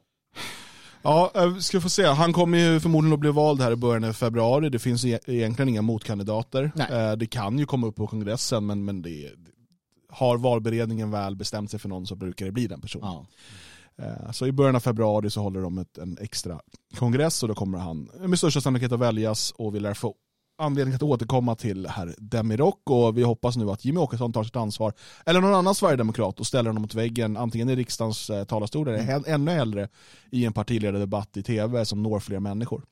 Ja, 1.04 1.30
eh, 1.34 1.56
ska 1.56 1.80
få 1.80 1.88
se. 1.88 2.06
Han 2.06 2.32
kommer 2.32 2.58
ju 2.58 2.80
förmodligen 2.80 3.14
att 3.14 3.20
bli 3.20 3.30
vald 3.30 3.60
här 3.60 3.72
i 3.72 3.76
början 3.76 4.04
av 4.04 4.12
februari. 4.12 4.70
Det 4.70 4.78
finns 4.78 5.04
e- 5.04 5.18
egentligen 5.26 5.68
inga 5.68 5.82
motkandidater. 5.82 6.72
Nej. 6.74 7.16
Det 7.16 7.26
kan 7.26 7.58
ju 7.58 7.66
komma 7.66 7.86
upp 7.86 7.96
på 7.96 8.06
kongressen, 8.06 8.66
men, 8.66 8.84
men 8.84 9.02
det, 9.02 9.30
har 10.14 10.38
valberedningen 10.38 11.10
väl 11.10 11.36
bestämt 11.36 11.70
sig 11.70 11.80
för 11.80 11.88
någon 11.88 12.06
så 12.06 12.16
brukar 12.16 12.46
det 12.46 12.52
bli 12.52 12.66
den 12.66 12.80
personen. 12.80 13.08
Ja. 13.08 13.26
Eh, 14.04 14.30
så 14.30 14.46
i 14.46 14.52
början 14.52 14.76
av 14.76 14.80
februari 14.80 15.30
så 15.30 15.40
håller 15.40 15.60
de 15.60 15.78
ett, 15.78 15.98
en 15.98 16.18
extra 16.20 16.60
kongress 16.96 17.42
och 17.42 17.48
då 17.48 17.54
kommer 17.54 17.78
han 17.78 18.10
med 18.18 18.38
största 18.38 18.60
sannolikhet 18.60 18.92
att 18.92 19.00
väljas 19.00 19.50
och 19.50 19.74
vi 19.74 19.80
lär 19.80 19.94
få 19.94 20.14
anledning 20.58 20.94
att 20.94 21.02
återkomma 21.02 21.54
till 21.54 21.86
herr 21.86 22.14
Demirok 22.18 22.90
och 22.90 23.18
vi 23.18 23.22
hoppas 23.22 23.56
nu 23.56 23.70
att 23.70 23.84
Jimmy 23.84 24.00
Åkesson 24.00 24.32
tar 24.32 24.44
sitt 24.44 24.56
ansvar 24.56 24.92
eller 25.26 25.40
någon 25.40 25.54
annan 25.54 25.74
sverigedemokrat 25.74 26.40
och 26.40 26.46
ställer 26.46 26.70
honom 26.70 26.82
mot 26.82 26.94
väggen 26.94 27.36
antingen 27.36 27.68
i 27.68 27.76
riksdagens 27.76 28.30
eh, 28.30 28.44
talarstol 28.44 28.88
eller 28.88 28.98
mm. 28.98 29.22
ännu 29.26 29.50
hellre 29.50 29.88
i 30.30 30.44
en 30.44 30.52
partiledardebatt 30.52 31.36
i 31.36 31.42
tv 31.42 31.84
som 31.84 32.02
når 32.02 32.20
fler 32.20 32.40
människor. 32.40 32.84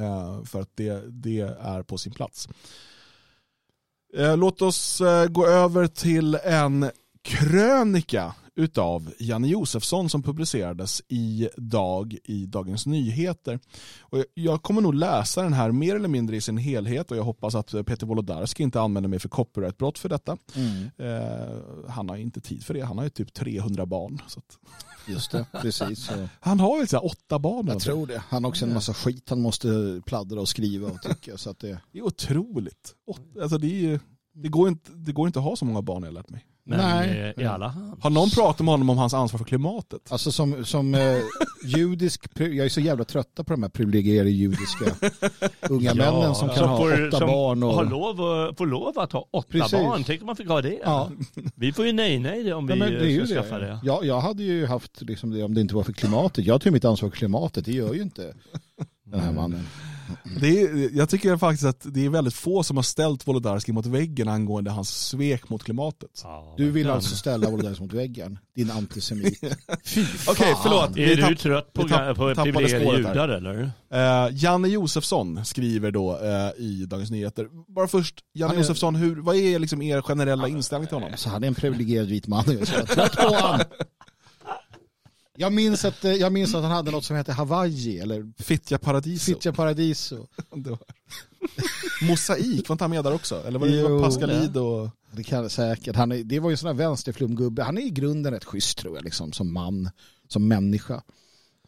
Uh, 0.00 0.44
för 0.44 0.60
att 0.60 0.70
det, 0.74 1.02
det 1.08 1.40
är 1.40 1.82
på 1.82 1.98
sin 1.98 2.12
plats. 2.12 2.48
Eh, 4.16 4.36
låt 4.36 4.62
oss 4.62 5.00
eh, 5.00 5.26
gå 5.26 5.46
över 5.46 5.86
till 5.86 6.34
en 6.34 6.90
krönika 7.22 8.34
utav 8.56 9.12
Janne 9.18 9.48
Josefsson 9.48 10.10
som 10.10 10.22
publicerades 10.22 11.02
idag 11.08 12.16
i 12.24 12.46
Dagens 12.46 12.86
Nyheter. 12.86 13.58
Och 14.00 14.24
jag 14.34 14.62
kommer 14.62 14.80
nog 14.80 14.94
läsa 14.94 15.42
den 15.42 15.52
här 15.52 15.72
mer 15.72 15.96
eller 15.96 16.08
mindre 16.08 16.36
i 16.36 16.40
sin 16.40 16.56
helhet 16.56 17.10
och 17.10 17.16
jag 17.16 17.24
hoppas 17.24 17.54
att 17.54 17.70
Peter 17.86 18.06
Wolodarski 18.06 18.62
inte 18.62 18.80
använder 18.80 19.08
mig 19.10 19.18
för 19.18 19.28
copyrightbrott 19.28 19.98
för 19.98 20.08
detta. 20.08 20.36
Mm. 20.54 20.90
Eh, 20.98 21.56
han 21.88 22.08
har 22.08 22.16
inte 22.16 22.40
tid 22.40 22.64
för 22.64 22.74
det, 22.74 22.80
han 22.80 22.98
har 22.98 23.04
ju 23.04 23.10
typ 23.10 23.34
300 23.34 23.86
barn. 23.86 24.18
Så 24.28 24.38
att... 24.38 24.58
Just 25.08 25.30
det, 25.30 25.46
precis. 25.52 26.10
Han 26.40 26.60
har 26.60 26.80
ju 26.80 26.86
så 26.86 26.98
åtta 26.98 27.38
barn. 27.38 27.66
Jag 27.66 27.80
tror 27.80 28.06
det. 28.06 28.22
Han 28.28 28.44
har 28.44 28.48
också 28.48 28.64
en 28.64 28.74
massa 28.74 28.94
skit 28.94 29.28
han 29.28 29.40
måste 29.40 30.00
pladdra 30.06 30.40
och 30.40 30.48
skriva 30.48 30.88
och 30.88 31.02
tycka. 31.02 31.38
Så 31.38 31.50
att 31.50 31.58
det... 31.58 31.80
Det 31.92 31.98
är 31.98 32.02
otroligt. 32.02 32.94
Alltså 33.42 33.58
det, 33.58 33.66
är 33.66 33.80
ju, 33.80 33.98
det, 34.34 34.48
går 34.48 34.68
inte, 34.68 34.92
det 34.92 35.12
går 35.12 35.26
inte 35.26 35.38
att 35.38 35.44
ha 35.44 35.56
så 35.56 35.64
många 35.64 35.82
barn 35.82 36.02
har 36.02 36.08
jag 36.08 36.14
lärt 36.14 36.30
mig. 36.30 36.46
Men 36.64 36.78
Nej. 36.78 37.32
eh, 37.36 37.42
i 37.44 37.46
alla 37.46 37.72
fall. 37.72 37.96
Har 38.00 38.10
någon 38.10 38.30
pratat 38.30 38.60
med 38.60 38.72
honom 38.72 38.90
om 38.90 38.98
hans 38.98 39.14
ansvar 39.14 39.38
för 39.38 39.44
klimatet? 39.44 40.12
Alltså 40.12 40.32
som, 40.32 40.64
som 40.64 40.94
eh, 40.94 41.00
judisk, 41.64 42.24
jag 42.34 42.56
är 42.56 42.68
så 42.68 42.80
jävla 42.80 43.04
trötta 43.04 43.44
på 43.44 43.52
de 43.52 43.62
här 43.62 43.70
privilegierade 43.70 44.30
judiska 44.30 44.84
unga 45.70 45.94
männen 45.94 46.34
som 46.34 46.48
kan 46.48 46.56
som 46.58 46.68
ha 46.68 46.76
får, 46.78 47.08
åtta 47.08 47.18
som 47.18 47.26
barn. 47.26 47.62
Och... 47.62 47.74
Har 47.74 47.84
lov, 47.84 48.20
att- 48.20 48.58
får 48.58 48.66
lov 48.66 48.98
att 48.98 49.12
ha 49.12 49.28
åtta 49.32 49.48
Precis. 49.50 49.72
barn. 49.72 50.04
Tänk 50.06 50.20
om 50.20 50.26
man 50.26 50.36
fick 50.36 50.48
ha 50.48 50.62
det. 50.62 50.78
Ja. 50.84 51.10
Vi 51.54 51.72
får 51.72 51.86
ju 51.86 51.92
nej 51.92 52.18
nej 52.18 52.52
om 52.52 52.66
vi 52.66 52.72
Ja, 52.72 52.76
men 52.78 52.92
det 52.92 52.98
är 53.00 53.04
ju 53.06 53.26
ska 53.26 53.34
skaffa 53.34 53.58
det. 53.58 53.66
det. 53.66 53.80
Jag, 53.84 54.04
jag 54.04 54.20
hade 54.20 54.42
ju 54.42 54.66
haft 54.66 55.02
liksom 55.02 55.30
det 55.30 55.42
om 55.42 55.54
det 55.54 55.60
inte 55.60 55.74
var 55.74 55.82
för 55.82 55.92
klimatet. 55.92 56.44
Jag 56.46 56.60
tar 56.60 56.70
mitt 56.70 56.84
ansvar 56.84 57.08
för 57.10 57.16
klimatet, 57.16 57.64
det 57.64 57.72
gör 57.72 57.94
ju 57.94 58.02
inte 58.02 58.34
den 59.04 59.20
här 59.20 59.32
mannen. 59.32 59.66
Det 60.40 60.60
är, 60.62 60.96
jag 60.96 61.08
tycker 61.08 61.36
faktiskt 61.36 61.64
att 61.64 61.80
det 61.94 62.04
är 62.04 62.08
väldigt 62.10 62.34
få 62.34 62.62
som 62.62 62.76
har 62.76 62.82
ställt 62.82 63.26
Wolodarski 63.26 63.72
mot 63.72 63.86
väggen 63.86 64.28
angående 64.28 64.70
hans 64.70 65.06
svek 65.08 65.48
mot 65.48 65.64
klimatet. 65.64 66.24
Du 66.56 66.70
vill 66.70 66.90
alltså 66.90 67.16
ställa 67.16 67.50
Wolodarski 67.50 67.82
mot 67.82 67.92
väggen, 67.92 68.38
din 68.56 68.70
antisemit. 68.70 69.40
Fy 69.84 70.04
fan. 70.04 70.34
Okej, 70.34 70.54
förlåt. 70.62 70.96
Är 70.96 71.16
du 71.28 71.34
trött 71.36 71.72
på, 71.72 71.82
tapp- 71.88 72.16
på 72.16 72.34
privilegierade 72.42 72.96
judar 72.98 73.28
eller? 73.28 73.72
Eh, 73.92 74.28
Janne 74.32 74.68
Josefsson 74.68 75.44
skriver 75.44 75.90
då 75.90 76.18
eh, 76.22 76.62
i 76.64 76.86
Dagens 76.86 77.10
Nyheter. 77.10 77.48
Bara 77.74 77.88
först, 77.88 78.20
Janne 78.34 78.54
är- 78.54 78.58
Josefsson, 78.58 78.94
hur, 78.94 79.16
vad 79.16 79.36
är 79.36 79.58
liksom 79.58 79.82
er 79.82 80.00
generella 80.02 80.48
inställning 80.48 80.88
till 80.88 80.96
honom? 80.96 81.10
Alltså, 81.12 81.28
han 81.28 81.42
är 81.44 81.48
en 81.48 81.54
privilegierad 81.54 82.06
vit 82.08 82.26
man. 82.26 82.44
Jag 82.46 82.54
är 82.60 82.86
trött 82.86 83.16
på 83.16 83.34
han. 83.34 83.60
Jag 85.38 85.52
minns, 85.52 85.84
att, 85.84 86.04
eh, 86.04 86.12
jag 86.12 86.32
minns 86.32 86.54
att 86.54 86.62
han 86.62 86.70
hade 86.70 86.90
något 86.90 87.04
som 87.04 87.16
hette 87.16 87.32
Hawaii 87.32 87.98
eller 87.98 88.32
Fittja 88.42 88.78
Paradiso. 88.78 89.24
Fittja 89.24 89.52
Paradiso. 89.52 90.26
Var- 90.50 90.78
Mosaik, 92.08 92.68
var 92.68 92.74
inte 92.74 92.84
han 92.84 92.90
med 92.90 93.04
där 93.04 93.14
också? 93.14 93.42
Eller 93.46 93.58
var 93.58 93.66
det 93.66 93.76
Jo. 93.76 94.02
Pascalid 94.02 94.56
och... 94.56 94.88
Det 95.14 95.22
kan 95.22 95.42
jag 95.42 95.50
säkert. 95.50 95.96
Han 95.96 96.12
är, 96.12 96.24
det 96.24 96.40
var 96.40 96.50
ju 96.50 96.52
en 96.54 96.58
sån 96.58 96.66
här 96.66 96.74
vänsterflumgubbe. 96.74 97.62
Han 97.62 97.78
är 97.78 97.82
i 97.82 97.90
grunden 97.90 98.32
rätt 98.32 98.44
schysst 98.44 98.78
tror 98.78 98.96
jag, 98.96 99.04
liksom, 99.04 99.32
som 99.32 99.52
man, 99.52 99.90
som 100.28 100.48
människa. 100.48 101.02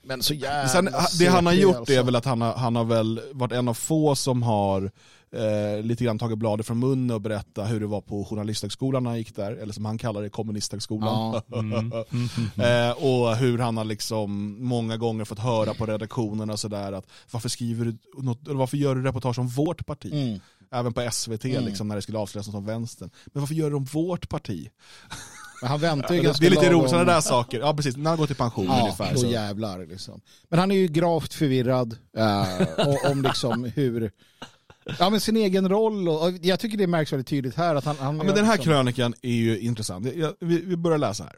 Men 0.03 0.23
så 0.23 0.35
jävla 0.35 0.69
Sen, 0.69 0.91
det 1.19 1.27
han 1.27 1.47
har 1.47 1.53
gjort 1.53 1.77
alltså. 1.77 1.95
är 1.95 2.03
väl 2.03 2.17
att 2.17 2.25
han 2.25 2.41
har, 2.41 2.53
han 2.53 2.77
har 2.77 2.85
väl 2.85 3.21
varit 3.33 3.53
en 3.53 3.69
av 3.69 3.75
få 3.75 4.15
som 4.15 4.43
har 4.43 4.91
eh, 5.35 5.83
lite 5.83 6.05
grann 6.05 6.19
tagit 6.19 6.39
bladet 6.39 6.67
från 6.67 6.79
munnen 6.79 7.11
och 7.15 7.21
berätta 7.21 7.65
hur 7.65 7.81
det 7.81 7.87
var 7.87 8.01
på 8.01 8.25
journalisthögskolan 8.25 9.03
när 9.03 9.11
han 9.11 9.19
gick 9.19 9.37
där, 9.37 9.53
eller 9.53 9.73
som 9.73 9.85
han 9.85 9.99
kallar 9.99 10.23
det, 10.23 10.29
kommunisthögskolan. 10.31 11.09
Ja. 11.33 11.43
Mm. 12.13 12.91
Eh, 12.91 12.91
och 13.05 13.37
hur 13.37 13.59
han 13.59 13.77
har 13.77 13.85
liksom 13.85 14.57
många 14.65 14.97
gånger 14.97 15.25
fått 15.25 15.39
höra 15.39 15.75
på 15.75 15.87
redaktionen 15.87 16.51
och 16.51 16.61
sådär 16.61 16.93
att 16.93 17.07
varför 17.31 17.49
skriver 17.49 17.85
du 17.85 17.97
något, 18.23 18.47
eller 18.47 18.57
varför 18.59 18.77
gör 18.77 18.95
du 18.95 19.03
reportage 19.03 19.39
om 19.39 19.49
vårt 19.49 19.87
parti? 19.87 20.13
Mm. 20.13 20.41
Även 20.71 20.93
på 20.93 21.09
SVT 21.13 21.45
Mm. 21.45 21.65
liksom, 21.65 21.89
när 21.89 21.97
det 21.97 22.03
skulle 22.03 22.19
avslöjas 22.19 22.47
något 22.47 22.57
om 22.57 22.67
vänstern. 22.67 23.11
Men 23.27 23.41
varför 23.43 23.55
gör 23.55 23.71
du 23.71 23.77
om 23.77 23.85
vårt 23.85 24.29
parti? 24.29 24.69
Men 25.63 25.71
han 25.71 25.81
väntar 25.81 26.15
ju 26.15 26.21
det 26.21 26.27
ganska 26.27 26.47
är 26.47 26.51
lite 26.51 26.71
roligt, 26.73 26.91
sådana 26.91 27.13
där 27.13 27.21
saker. 27.21 27.61
Ja 27.61 27.75
precis, 27.77 27.97
när 27.97 28.11
han 28.11 28.19
går 28.19 28.27
till 28.27 28.37
pension 28.37 28.65
Ja, 28.67 28.81
ungefär. 28.81 29.17
Så. 29.17 29.27
jävlar 29.27 29.87
liksom. 29.87 30.21
Men 30.49 30.59
han 30.59 30.71
är 30.71 30.77
ju 30.77 30.87
gravt 30.89 31.35
förvirrad 31.35 31.97
eh, 32.17 33.11
om 33.11 33.23
liksom 33.23 33.65
hur, 33.65 34.11
ja 34.99 35.11
men 35.11 35.21
sin 35.21 35.37
egen 35.37 35.69
roll 35.69 36.09
och, 36.09 36.23
och 36.29 36.33
jag 36.43 36.61
tycker 36.61 36.79
det 36.79 36.87
märks 36.87 37.13
väldigt 37.13 37.27
tydligt 37.27 37.55
här 37.55 37.75
att 37.75 37.85
han, 37.85 37.97
han 37.97 38.17
Ja, 38.17 38.23
men 38.25 38.35
den 38.35 38.45
här 38.45 38.53
liksom, 38.57 38.73
krönikan 38.73 39.15
är 39.23 39.33
ju 39.33 39.59
intressant. 39.59 40.15
Jag, 40.15 40.35
vi, 40.41 40.61
vi 40.61 40.77
börjar 40.77 40.99
läsa 40.99 41.25
här. 41.25 41.37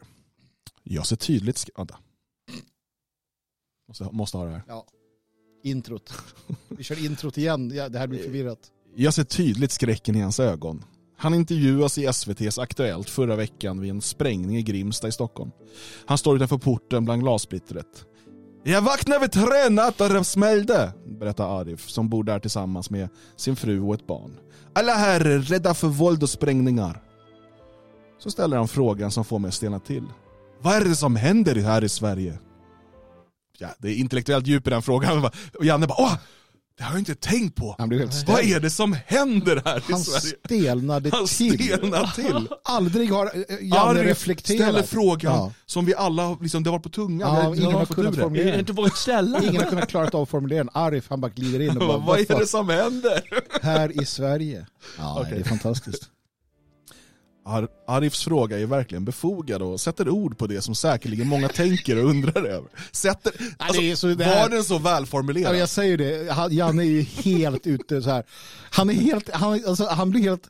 Jag 0.83 1.05
ser 1.05 1.15
tydligt... 1.15 1.55
sk- 1.55 1.69
Vänta. 1.77 1.97
Måste, 3.87 4.09
måste 4.11 4.37
ha 4.37 4.45
det 4.45 4.51
här. 4.51 4.63
introt. 5.63 6.13
Vi 6.67 6.83
kör 6.83 7.05
introt 7.05 7.37
igen, 7.37 7.71
ja, 7.75 7.89
det 7.89 7.99
här 7.99 8.07
blir 8.07 8.23
förvirrat. 8.23 8.59
Jag 8.95 9.13
ser 9.13 9.23
tydligt 9.23 9.71
skräcken 9.71 10.15
i 10.15 10.19
hans 10.21 10.39
ögon. 10.39 10.85
Han 11.17 11.33
intervjuas 11.33 11.97
i 11.97 12.05
SVTs 12.05 12.59
Aktuellt 12.59 13.09
förra 13.09 13.35
veckan 13.35 13.79
vid 13.79 13.89
en 13.89 14.01
sprängning 14.01 14.57
i 14.57 14.61
Grimsta 14.63 15.07
i 15.07 15.11
Stockholm. 15.11 15.51
Han 16.05 16.17
står 16.17 16.35
utanför 16.35 16.57
porten 16.57 17.05
bland 17.05 17.21
glassplittret. 17.21 18.05
Jag 18.69 18.81
vaknade 18.81 19.19
vid 19.19 19.31
tre 19.31 19.69
natt 19.69 20.01
och 20.01 20.09
det 20.09 20.23
smällde, 20.23 20.93
berättar 21.05 21.59
Arif 21.59 21.89
som 21.89 22.09
bor 22.09 22.23
där 22.23 22.39
tillsammans 22.39 22.89
med 22.89 23.09
sin 23.35 23.55
fru 23.55 23.81
och 23.81 23.95
ett 23.95 24.07
barn. 24.07 24.37
Alla 24.73 24.93
här 24.93 25.25
är 25.25 25.39
rädda 25.39 25.73
för 25.73 25.87
våld 25.87 26.23
och 26.23 26.29
sprängningar. 26.29 27.01
Så 28.19 28.31
ställer 28.31 28.57
han 28.57 28.67
frågan 28.67 29.11
som 29.11 29.25
får 29.25 29.39
mig 29.39 29.47
att 29.47 29.53
stelna 29.53 29.79
till. 29.79 30.03
Vad 30.61 30.75
är 30.75 30.85
det 30.85 30.95
som 30.95 31.15
händer 31.15 31.55
här 31.55 31.83
i 31.83 31.89
Sverige? 31.89 32.39
Ja, 33.57 33.67
det 33.77 33.87
är 33.89 33.95
intellektuellt 33.95 34.47
djup 34.47 34.67
i 34.67 34.69
den 34.69 34.81
frågan. 34.81 35.25
Och 35.57 35.65
Janne 35.65 35.87
bara, 35.87 36.01
åh, 36.01 36.15
det 36.77 36.83
har 36.83 36.91
jag 36.91 36.99
inte 36.99 37.15
tänkt 37.15 37.55
på. 37.55 37.75
Han 37.77 37.89
blev 37.89 38.01
helt 38.01 38.27
Vad 38.27 38.43
är 38.43 38.59
det 38.59 38.69
som 38.69 38.95
händer 39.05 39.61
här 39.65 39.77
i 39.77 39.81
Han 39.91 39.99
Sverige? 39.99 40.35
stelnade 40.45 41.09
Han 41.13 41.27
till. 41.27 41.53
stelnar 41.67 42.07
till. 42.15 42.47
Aldrig 42.63 43.11
har 43.11 43.25
eh, 43.25 43.55
Janne 43.61 43.81
Arif 43.99 44.05
reflekterat. 44.07 44.61
ställer 44.61 44.83
frågan 44.83 45.33
Ja. 45.33 45.51
som 45.65 45.85
vi 45.85 45.95
alla, 45.95 46.37
liksom, 46.41 46.63
det 46.63 46.69
har 46.69 46.77
varit 46.77 46.83
på 46.83 46.89
tungan. 46.89 47.35
Ja, 47.35 47.55
ingen 47.55 47.71
har 47.71 47.85
kunnat 47.85 48.15
det. 48.15 48.21
formulera. 48.21 48.51
Det 48.51 48.59
inte 48.59 48.73
vågat 48.73 48.97
ställa? 48.97 49.41
Ingen 49.43 49.55
har 49.63 49.69
kunnat 49.69 49.89
klara 49.89 50.07
av 50.17 50.25
formuleringen. 50.25 50.69
Arif 50.73 51.05
han 51.09 51.21
bara 51.21 51.31
glider 51.35 51.59
in 51.61 51.69
och 51.69 51.75
bara, 51.87 51.97
Vad 51.97 52.19
är 52.19 52.25
"Vad 52.29 52.39
det 52.41 52.47
som 52.47 52.69
händer? 52.69 53.21
här 53.61 54.01
i 54.01 54.05
Sverige? 54.05 54.65
Ja, 54.97 55.19
Okej. 55.21 55.33
det 55.35 55.39
är 55.39 55.43
fantastiskt. 55.49 56.03
Ar 57.47 57.67
Arifs 57.87 58.23
fråga 58.23 58.59
är 58.59 58.65
verkligen 58.65 59.05
befogad 59.05 59.61
och 59.61 59.79
sätter 59.81 60.09
ord 60.09 60.37
på 60.37 60.47
det 60.47 60.61
som 60.61 60.75
säkerligen 60.75 61.27
många 61.27 61.49
tänker 61.49 61.97
och 62.03 62.09
undrar 62.09 62.43
över. 62.45 62.69
Sätter, 62.91 63.33
alltså, 63.57 63.81
är 63.81 63.95
så- 63.95 64.07
här- 64.07 64.41
var 64.43 64.49
den 64.49 64.63
så 64.63 64.77
välformulerad? 64.77 65.55
Ja, 65.55 65.59
jag 65.59 65.69
säger 65.69 65.97
det, 65.97 66.31
Han- 66.33 66.53
Janne 66.53 66.83
är 66.83 66.85
ju 66.85 67.01
helt 67.01 67.67
ute 67.67 68.01
så 68.01 68.09
här. 68.09 68.23
Han 68.71 68.89
är 68.89 68.93
helt, 68.93 69.29
han, 69.33 69.61
alltså, 69.67 69.85
han 69.87 70.09
blir 70.09 70.21
helt... 70.21 70.43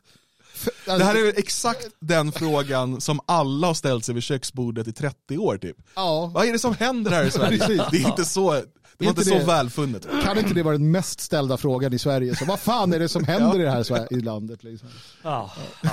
Det 0.84 1.04
här 1.04 1.14
är 1.28 1.38
exakt 1.38 1.86
den 2.00 2.32
frågan 2.32 3.00
som 3.00 3.20
alla 3.26 3.66
har 3.66 3.74
ställt 3.74 4.04
sig 4.04 4.14
vid 4.14 4.22
köksbordet 4.22 4.88
i 4.88 4.92
30 4.92 5.38
år 5.38 5.58
typ. 5.58 5.76
Ja, 5.96 6.30
Vad 6.34 6.46
är 6.48 6.52
det 6.52 6.58
som 6.58 6.74
händer 6.74 7.10
här 7.10 7.24
i 7.24 7.30
Sverige? 7.30 7.58
Det 7.90 7.96
är 8.02 8.06
inte 8.08 8.24
så, 8.24 8.62
det 8.98 9.04
var 9.04 9.10
inte 9.10 9.20
inte 9.20 9.30
så 9.30 9.38
det- 9.38 9.44
välfunnet. 9.44 10.06
kan 10.24 10.38
inte 10.38 10.54
det 10.54 10.62
vara 10.62 10.78
den 10.78 10.90
mest 10.90 11.20
ställda 11.20 11.56
frågan 11.56 11.92
i 11.92 11.98
Sverige? 11.98 12.36
Så 12.36 12.44
vad 12.44 12.60
fan 12.60 12.92
är 12.92 12.98
det 12.98 13.08
som 13.08 13.24
händer 13.28 13.60
i 13.60 13.62
det 13.62 13.70
här 13.70 14.12
i 14.12 14.20
landet? 14.20 14.64
Liksom? 14.64 14.88
Ja, 15.22 15.50
ja. 15.82 15.90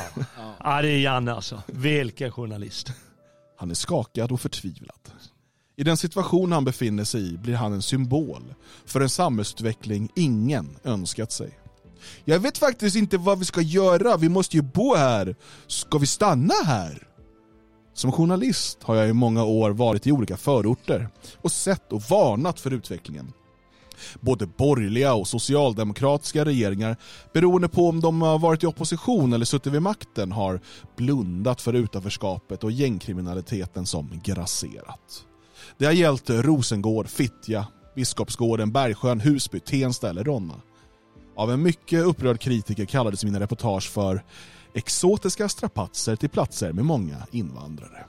ja, 0.63 0.81
det 0.81 0.89
är 0.89 0.97
Janne 0.99 1.33
alltså. 1.33 1.63
Vilken 1.67 2.31
journalist. 2.31 2.91
Han 3.57 3.71
är 3.71 3.75
skakad 3.75 4.31
och 4.31 4.41
förtvivlad. 4.41 4.99
I 5.77 5.83
den 5.83 5.97
situation 5.97 6.51
han 6.51 6.65
befinner 6.65 7.03
sig 7.03 7.33
i 7.33 7.37
blir 7.37 7.55
han 7.55 7.73
en 7.73 7.81
symbol 7.81 8.53
för 8.85 9.01
en 9.01 9.09
samhällsutveckling 9.09 10.09
ingen 10.15 10.75
önskat 10.83 11.31
sig. 11.31 11.59
Jag 12.25 12.39
vet 12.39 12.57
faktiskt 12.57 12.95
inte 12.95 13.17
vad 13.17 13.39
vi 13.39 13.45
ska 13.45 13.61
göra, 13.61 14.17
vi 14.17 14.29
måste 14.29 14.55
ju 14.57 14.61
bo 14.61 14.95
här. 14.95 15.35
Ska 15.67 15.97
vi 15.97 16.07
stanna 16.07 16.53
här? 16.65 17.04
Som 17.95 18.11
journalist 18.11 18.83
har 18.83 18.95
jag 18.95 19.09
i 19.09 19.13
många 19.13 19.43
år 19.43 19.71
varit 19.71 20.07
i 20.07 20.11
olika 20.11 20.37
förorter 20.37 21.09
och 21.41 21.51
sett 21.51 21.93
och 21.93 22.01
varnat 22.01 22.59
för 22.59 22.73
utvecklingen. 22.73 23.33
Både 24.19 24.45
borgerliga 24.45 25.13
och 25.13 25.27
socialdemokratiska 25.27 26.45
regeringar, 26.45 26.97
beroende 27.33 27.67
på 27.67 27.89
om 27.89 28.01
de 28.01 28.21
har 28.21 28.39
varit 28.39 28.63
i 28.63 28.67
opposition 28.67 29.33
eller 29.33 29.45
suttit 29.45 29.73
vid 29.73 29.81
makten, 29.81 30.31
har 30.31 30.59
blundat 30.97 31.61
för 31.61 31.73
utanförskapet 31.73 32.63
och 32.63 32.71
gängkriminaliteten 32.71 33.85
som 33.85 34.21
grasserat. 34.23 35.25
Det 35.77 35.85
har 35.85 35.93
gällt 35.93 36.29
Rosengård, 36.29 37.07
Fittja, 37.07 37.67
Biskopsgården, 37.95 38.71
Bergsjön, 38.71 39.19
Husby, 39.19 39.59
Tensta 39.59 40.09
eller 40.09 40.23
Ronna. 40.23 40.61
Av 41.35 41.51
en 41.51 41.63
mycket 41.63 42.05
upprörd 42.05 42.39
kritiker 42.39 42.85
kallades 42.85 43.23
mina 43.23 43.39
reportage 43.39 43.89
för 43.89 44.23
exotiska 44.75 45.49
strapatser 45.49 46.15
till 46.15 46.29
platser 46.29 46.73
med 46.73 46.85
många 46.85 47.27
invandrare. 47.31 48.05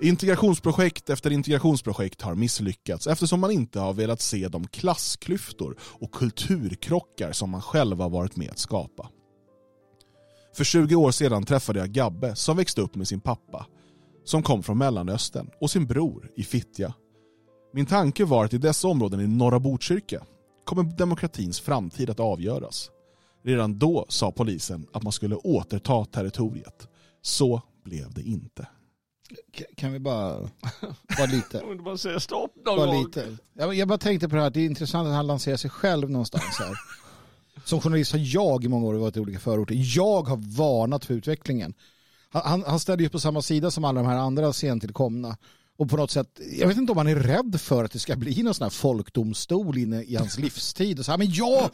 Integrationsprojekt 0.00 1.10
efter 1.10 1.30
integrationsprojekt 1.30 2.22
har 2.22 2.34
misslyckats 2.34 3.06
eftersom 3.06 3.40
man 3.40 3.50
inte 3.50 3.80
har 3.80 3.92
velat 3.92 4.20
se 4.20 4.48
de 4.48 4.66
klassklyftor 4.66 5.76
och 5.80 6.12
kulturkrockar 6.12 7.32
som 7.32 7.50
man 7.50 7.62
själv 7.62 8.00
har 8.00 8.10
varit 8.10 8.36
med 8.36 8.50
att 8.50 8.58
skapa. 8.58 9.08
För 10.56 10.64
20 10.64 10.94
år 10.94 11.10
sedan 11.10 11.44
träffade 11.44 11.78
jag 11.78 11.90
Gabbe 11.90 12.36
som 12.36 12.56
växte 12.56 12.80
upp 12.80 12.94
med 12.94 13.08
sin 13.08 13.20
pappa 13.20 13.66
som 14.24 14.42
kom 14.42 14.62
från 14.62 14.78
Mellanöstern 14.78 15.50
och 15.60 15.70
sin 15.70 15.86
bror 15.86 16.30
i 16.36 16.42
Fittja. 16.42 16.94
Min 17.72 17.86
tanke 17.86 18.24
var 18.24 18.44
att 18.44 18.54
i 18.54 18.58
dessa 18.58 18.88
områden 18.88 19.20
i 19.20 19.26
norra 19.26 19.60
Botkyrka 19.60 20.22
kommer 20.64 20.82
demokratins 20.82 21.60
framtid 21.60 22.10
att 22.10 22.20
avgöras. 22.20 22.90
Redan 23.44 23.78
då 23.78 24.06
sa 24.08 24.32
polisen 24.32 24.86
att 24.92 25.02
man 25.02 25.12
skulle 25.12 25.36
återta 25.36 26.04
territoriet. 26.04 26.88
Så 27.22 27.62
blev 27.84 28.12
det 28.14 28.22
inte. 28.22 28.66
Kan 29.76 29.92
vi 29.92 29.98
bara 29.98 30.38
vara 31.18 31.26
lite? 31.32 31.58
Jag 31.62 31.68
vill 31.68 31.82
bara 31.82 31.98
säga 31.98 32.20
stopp 32.20 32.56
någon 32.66 32.76
Bara 32.76 32.86
gång. 32.86 33.04
lite. 33.04 33.36
Jag, 33.52 33.74
jag 33.74 33.88
bara 33.88 33.98
tänkte 33.98 34.28
på 34.28 34.36
det 34.36 34.42
här, 34.42 34.50
det 34.50 34.60
är 34.60 34.64
intressant 34.66 35.08
att 35.08 35.14
han 35.14 35.26
lanserar 35.26 35.56
sig 35.56 35.70
själv 35.70 36.10
någonstans 36.10 36.58
här. 36.58 36.74
Som 37.64 37.80
journalist 37.80 38.12
har 38.12 38.20
jag 38.24 38.64
i 38.64 38.68
många 38.68 38.86
år 38.86 38.94
varit 38.94 39.16
i 39.16 39.20
olika 39.20 39.38
förorter. 39.38 39.96
Jag 39.96 40.22
har 40.22 40.56
varnat 40.56 41.04
för 41.04 41.14
utvecklingen. 41.14 41.74
Han, 42.30 42.42
han, 42.44 42.64
han 42.66 42.80
ställer 42.80 43.02
ju 43.02 43.08
på 43.08 43.20
samma 43.20 43.42
sida 43.42 43.70
som 43.70 43.84
alla 43.84 44.02
de 44.02 44.08
här 44.08 44.16
andra 44.18 44.52
sentillkomna. 44.52 45.36
Och 45.76 45.90
på 45.90 45.96
något 45.96 46.10
sätt, 46.10 46.40
jag 46.58 46.68
vet 46.68 46.76
inte 46.76 46.92
om 46.92 46.98
han 46.98 47.08
är 47.08 47.16
rädd 47.16 47.60
för 47.60 47.84
att 47.84 47.92
det 47.92 47.98
ska 47.98 48.16
bli 48.16 48.42
någon 48.42 48.54
sån 48.54 48.64
här 48.64 48.70
folkdomstol 48.70 49.78
inne 49.78 50.02
i 50.02 50.16
hans 50.16 50.38
livstid. 50.44 50.98
Och 50.98 51.04
så 51.04 51.10
här, 51.10 51.18
men 51.18 51.32
jag, 51.32 51.70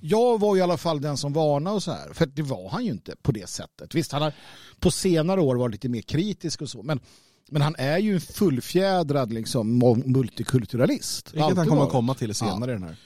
jag 0.00 0.40
var 0.40 0.56
i 0.56 0.60
alla 0.60 0.76
fall 0.76 1.00
den 1.00 1.16
som 1.16 1.32
varnade 1.32 1.76
och 1.76 1.82
så 1.82 1.92
här. 1.92 2.12
För 2.12 2.26
det 2.26 2.42
var 2.42 2.70
han 2.70 2.84
ju 2.84 2.90
inte 2.90 3.16
på 3.22 3.32
det 3.32 3.48
sättet. 3.48 3.94
Visst, 3.94 4.12
han 4.12 4.22
har 4.22 4.32
på 4.80 4.90
senare 4.90 5.40
år 5.40 5.56
varit 5.56 5.72
lite 5.72 5.88
mer 5.88 6.02
kritisk 6.02 6.62
och 6.62 6.68
så. 6.68 6.82
Men, 6.82 7.00
men 7.50 7.62
han 7.62 7.74
är 7.78 7.98
ju 7.98 8.14
en 8.14 8.20
fullfjädrad 8.20 9.32
liksom, 9.32 9.78
multikulturalist. 10.06 11.26
Vilket 11.26 11.42
Alltid 11.42 11.58
han 11.58 11.68
kommer 11.68 11.82
att 11.82 11.90
komma 11.90 12.14
till 12.14 12.34
senare 12.34 12.70
i 12.70 12.74
den 12.74 12.82
här. 12.82 12.96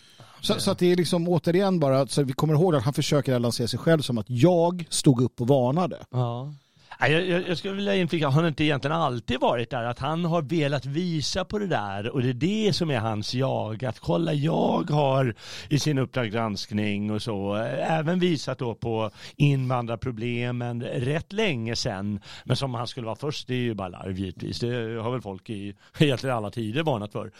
Så, 0.41 0.61
så 0.61 0.71
att 0.71 0.79
det 0.79 0.93
är 0.93 0.97
liksom 0.97 1.29
återigen 1.29 1.81
bara, 1.81 2.07
så 2.07 2.23
vi 2.23 2.33
kommer 2.33 2.55
ihåg 2.55 2.75
att 2.75 2.83
han 2.83 2.95
försöker 2.95 3.39
lansera 3.39 3.69
sig 3.69 3.79
själv 3.79 4.03
som 4.03 4.19
att 4.19 4.31
jag 4.31 4.87
stod 4.91 5.21
upp 5.21 5.41
och 5.41 5.49
varnade. 5.49 5.99
Ja. 6.11 6.55
Jag, 7.01 7.27
jag, 7.27 7.49
jag 7.49 7.59
skulle 7.59 7.75
vilja 7.75 7.95
inflika, 7.95 8.29
har 8.29 8.43
det 8.43 8.49
inte 8.49 8.65
egentligen 8.65 8.97
alltid 8.97 9.41
varit 9.41 9.71
där 9.71 9.85
att 9.85 9.99
han 9.99 10.25
har 10.25 10.43
velat 10.43 10.87
visa 10.87 11.45
på 11.45 11.59
det 11.59 11.67
där 11.67 12.11
och 12.11 12.23
det 12.23 12.29
är 12.29 12.35
det 12.35 12.73
som 12.73 12.91
är 12.91 12.99
hans 12.99 13.35
jag. 13.35 13.85
Att 13.85 13.99
kolla, 13.99 14.33
jag 14.33 14.91
har 14.91 15.35
i 15.69 15.79
sin 15.79 15.99
Uppdrag 15.99 16.31
granskning 16.31 17.11
och 17.11 17.23
så 17.23 17.55
även 17.79 18.19
visat 18.19 18.59
då 18.59 18.75
på 18.75 19.11
invandrarproblemen 19.37 20.83
rätt 20.83 21.33
länge 21.33 21.77
sedan. 21.77 22.21
Men 22.45 22.57
som 22.57 22.75
han 22.75 22.87
skulle 22.87 23.07
vara 23.07 23.17
först, 23.17 23.49
det 23.49 23.55
är 23.55 23.59
ju 23.59 23.75
bara 23.75 23.89
larv 23.89 24.19
givetvis. 24.19 24.61
Det 24.61 25.01
har 25.03 25.11
väl 25.11 25.21
folk 25.21 25.51
i 25.51 25.75
egentligen 25.99 26.37
alla 26.37 26.51
tider 26.51 26.83
varnat 26.83 27.13
för. 27.13 27.31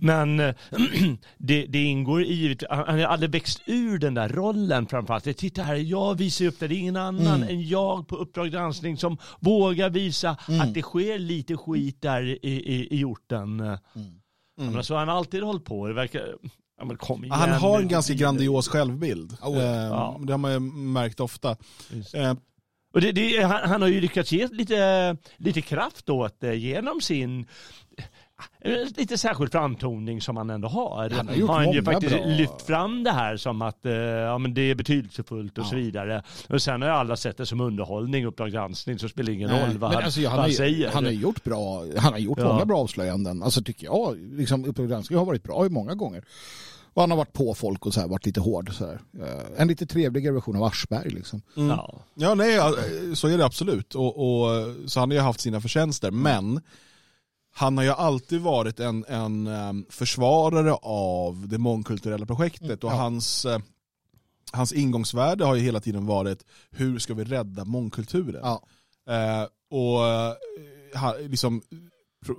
Men 0.00 0.40
eh, 0.40 0.54
det, 1.38 1.66
det 1.66 1.82
ingår 1.82 2.22
i, 2.22 2.56
han 2.70 2.98
har 2.98 3.06
aldrig 3.06 3.30
växt 3.30 3.62
ur 3.66 3.98
den 3.98 4.14
där 4.14 4.28
rollen 4.28 4.86
framförallt. 4.86 5.36
Titta 5.36 5.62
här, 5.62 5.74
jag 5.74 6.18
visar 6.18 6.44
upp 6.44 6.60
det, 6.60 6.68
det 6.68 6.74
är 6.74 6.78
ingen 6.78 6.96
annan 6.96 7.42
än 7.42 7.68
jag 7.68 8.08
på 8.08 8.16
Uppdrag 8.16 8.50
granskning 8.50 8.96
som 8.96 9.07
vågar 9.40 9.90
visa 9.90 10.30
att 10.60 10.74
det 10.74 10.82
sker 10.82 11.18
lite 11.18 11.56
skit 11.56 12.02
där 12.02 12.22
i, 12.22 12.38
i, 12.46 13.00
i 13.00 13.04
orten. 13.04 13.60
Mm. 13.60 14.72
Men 14.72 14.84
så 14.84 14.94
har 14.94 14.98
han 14.98 15.08
alltid 15.08 15.42
hållit 15.42 15.64
på. 15.64 15.86
Det 15.86 15.94
verkar... 15.94 16.34
Ja, 16.80 16.96
kom 16.96 17.24
igen, 17.24 17.38
Han 17.38 17.50
har 17.50 17.80
en 17.80 17.88
ganska 17.88 18.14
grandios 18.14 18.68
självbild. 18.68 19.36
Oh, 19.42 19.58
Eh, 19.58 19.64
ja. 19.64 20.20
Det 20.22 20.32
har 20.32 20.38
man 20.38 20.52
ju 20.52 20.60
märkt 20.60 21.20
ofta. 21.20 21.50
Eh, 22.14 22.34
Och 22.94 23.00
det, 23.00 23.12
det, 23.12 23.42
han, 23.42 23.70
han 23.70 23.82
har 23.82 23.88
ju 23.88 24.00
lyckats 24.00 24.32
ge 24.32 24.48
lite, 24.52 25.16
lite 25.36 25.60
kraft 25.60 26.08
åt 26.10 26.40
det 26.40 26.54
genom 26.56 27.00
sin 27.00 27.40
eh, 27.40 27.46
lite 28.96 29.18
särskild 29.18 29.52
framtoning 29.52 30.20
som 30.20 30.36
han 30.36 30.50
ändå 30.50 30.68
har. 30.68 31.10
Han 31.10 31.28
har 31.28 31.34
gjort 31.34 31.50
han 31.50 31.72
ju 31.72 31.82
faktiskt 31.82 32.14
bra- 32.16 32.24
lyft 32.26 32.62
fram 32.62 33.04
det 33.04 33.10
här 33.10 33.36
som 33.36 33.62
att 33.62 33.86
eh, 33.86 33.92
ja, 33.92 34.38
men 34.38 34.54
det 34.54 34.60
är 34.70 34.74
betydelsefullt 34.74 35.58
och 35.58 35.66
så 35.66 35.76
vidare. 35.76 36.22
Och 36.48 36.62
sen 36.62 36.82
har 36.82 36.88
alla 36.88 37.16
sett 37.16 37.36
det 37.36 37.46
som 37.46 37.60
underhållning, 37.60 38.26
Uppdrag 38.26 38.50
granskning, 38.52 38.98
så 38.98 39.08
spelar 39.08 39.26
det 39.26 39.32
ingen 39.34 39.50
roll 39.50 39.78
vad 39.78 39.90
Men 39.90 39.96
han, 39.96 40.04
alltså, 40.04 40.20
ja, 40.20 40.30
vad 40.30 40.32
han, 40.38 40.40
han 40.40 40.50
ju- 40.50 40.56
säger. 40.56 40.90
han 40.90 41.04
har 41.04 41.12
gjort 41.12 41.44
bra, 41.44 41.84
han 41.96 42.12
har 42.12 42.20
gjort 42.20 42.38
Ja. 42.38 42.48
många 42.52 42.64
bra 42.64 42.78
avslöjanden. 42.78 43.42
Alltså 43.42 43.62
tycker 43.62 43.84
jag, 43.86 44.16
liksom, 44.32 44.64
Uppdrag 44.64 44.88
granskning 44.88 45.18
har 45.18 45.26
varit 45.26 45.42
bra 45.42 45.66
i 45.66 45.68
många 45.68 45.94
gånger. 45.94 46.24
Och 46.94 47.02
han 47.02 47.10
har 47.10 47.18
varit 47.18 47.32
på 47.32 47.54
folk 47.54 47.86
och 47.86 47.94
så 47.94 48.00
här, 48.00 48.08
varit 48.08 48.26
lite 48.26 48.40
hård. 48.40 48.74
Så 48.74 48.86
här. 48.86 49.00
Eh, 49.22 49.60
En 49.62 49.68
lite 49.68 49.86
trevligare 49.86 50.34
version 50.34 50.56
av 50.56 50.62
Aschberg 50.64 51.10
liksom. 51.10 51.42
Ja. 51.54 51.94
Ja, 52.14 52.34
nej, 52.34 52.54
ja, 52.54 52.74
så 53.14 53.28
är 53.28 53.38
det 53.38 53.44
absolut. 53.44 53.94
Och, 53.94 54.06
och, 54.42 54.66
så 54.86 55.00
han 55.00 55.10
har 55.10 55.14
ju 55.14 55.20
haft 55.22 55.40
sina 55.40 55.60
förtjänster. 55.60 56.10
Men 56.10 56.60
han 57.58 57.76
har 57.76 57.84
ju 57.84 57.90
alltid 57.90 58.40
varit 58.40 58.80
en, 58.80 59.04
en 59.08 59.46
em, 59.46 59.86
försvarare 59.90 60.72
av 60.82 61.48
det 61.48 61.58
mångkulturella 61.58 62.26
projektet. 62.26 62.84
Och 62.84 62.90
Ja. 62.90 62.94
hans, 62.96 63.44
eh, 63.44 63.58
hans 64.52 64.72
ingångsvärde 64.72 65.44
har 65.44 65.54
ju 65.54 65.62
hela 65.62 65.80
tiden 65.80 66.06
varit 66.06 66.44
hur 66.70 66.98
ska 66.98 67.14
vi 67.14 67.24
rädda 67.24 67.64
mångkulturen? 67.64 68.40
Ja. 68.42 68.62
Eh, 69.14 69.46
och 69.70 70.06
eh, 70.08 70.32
ha- 71.00 71.16
liksom, 71.28 71.62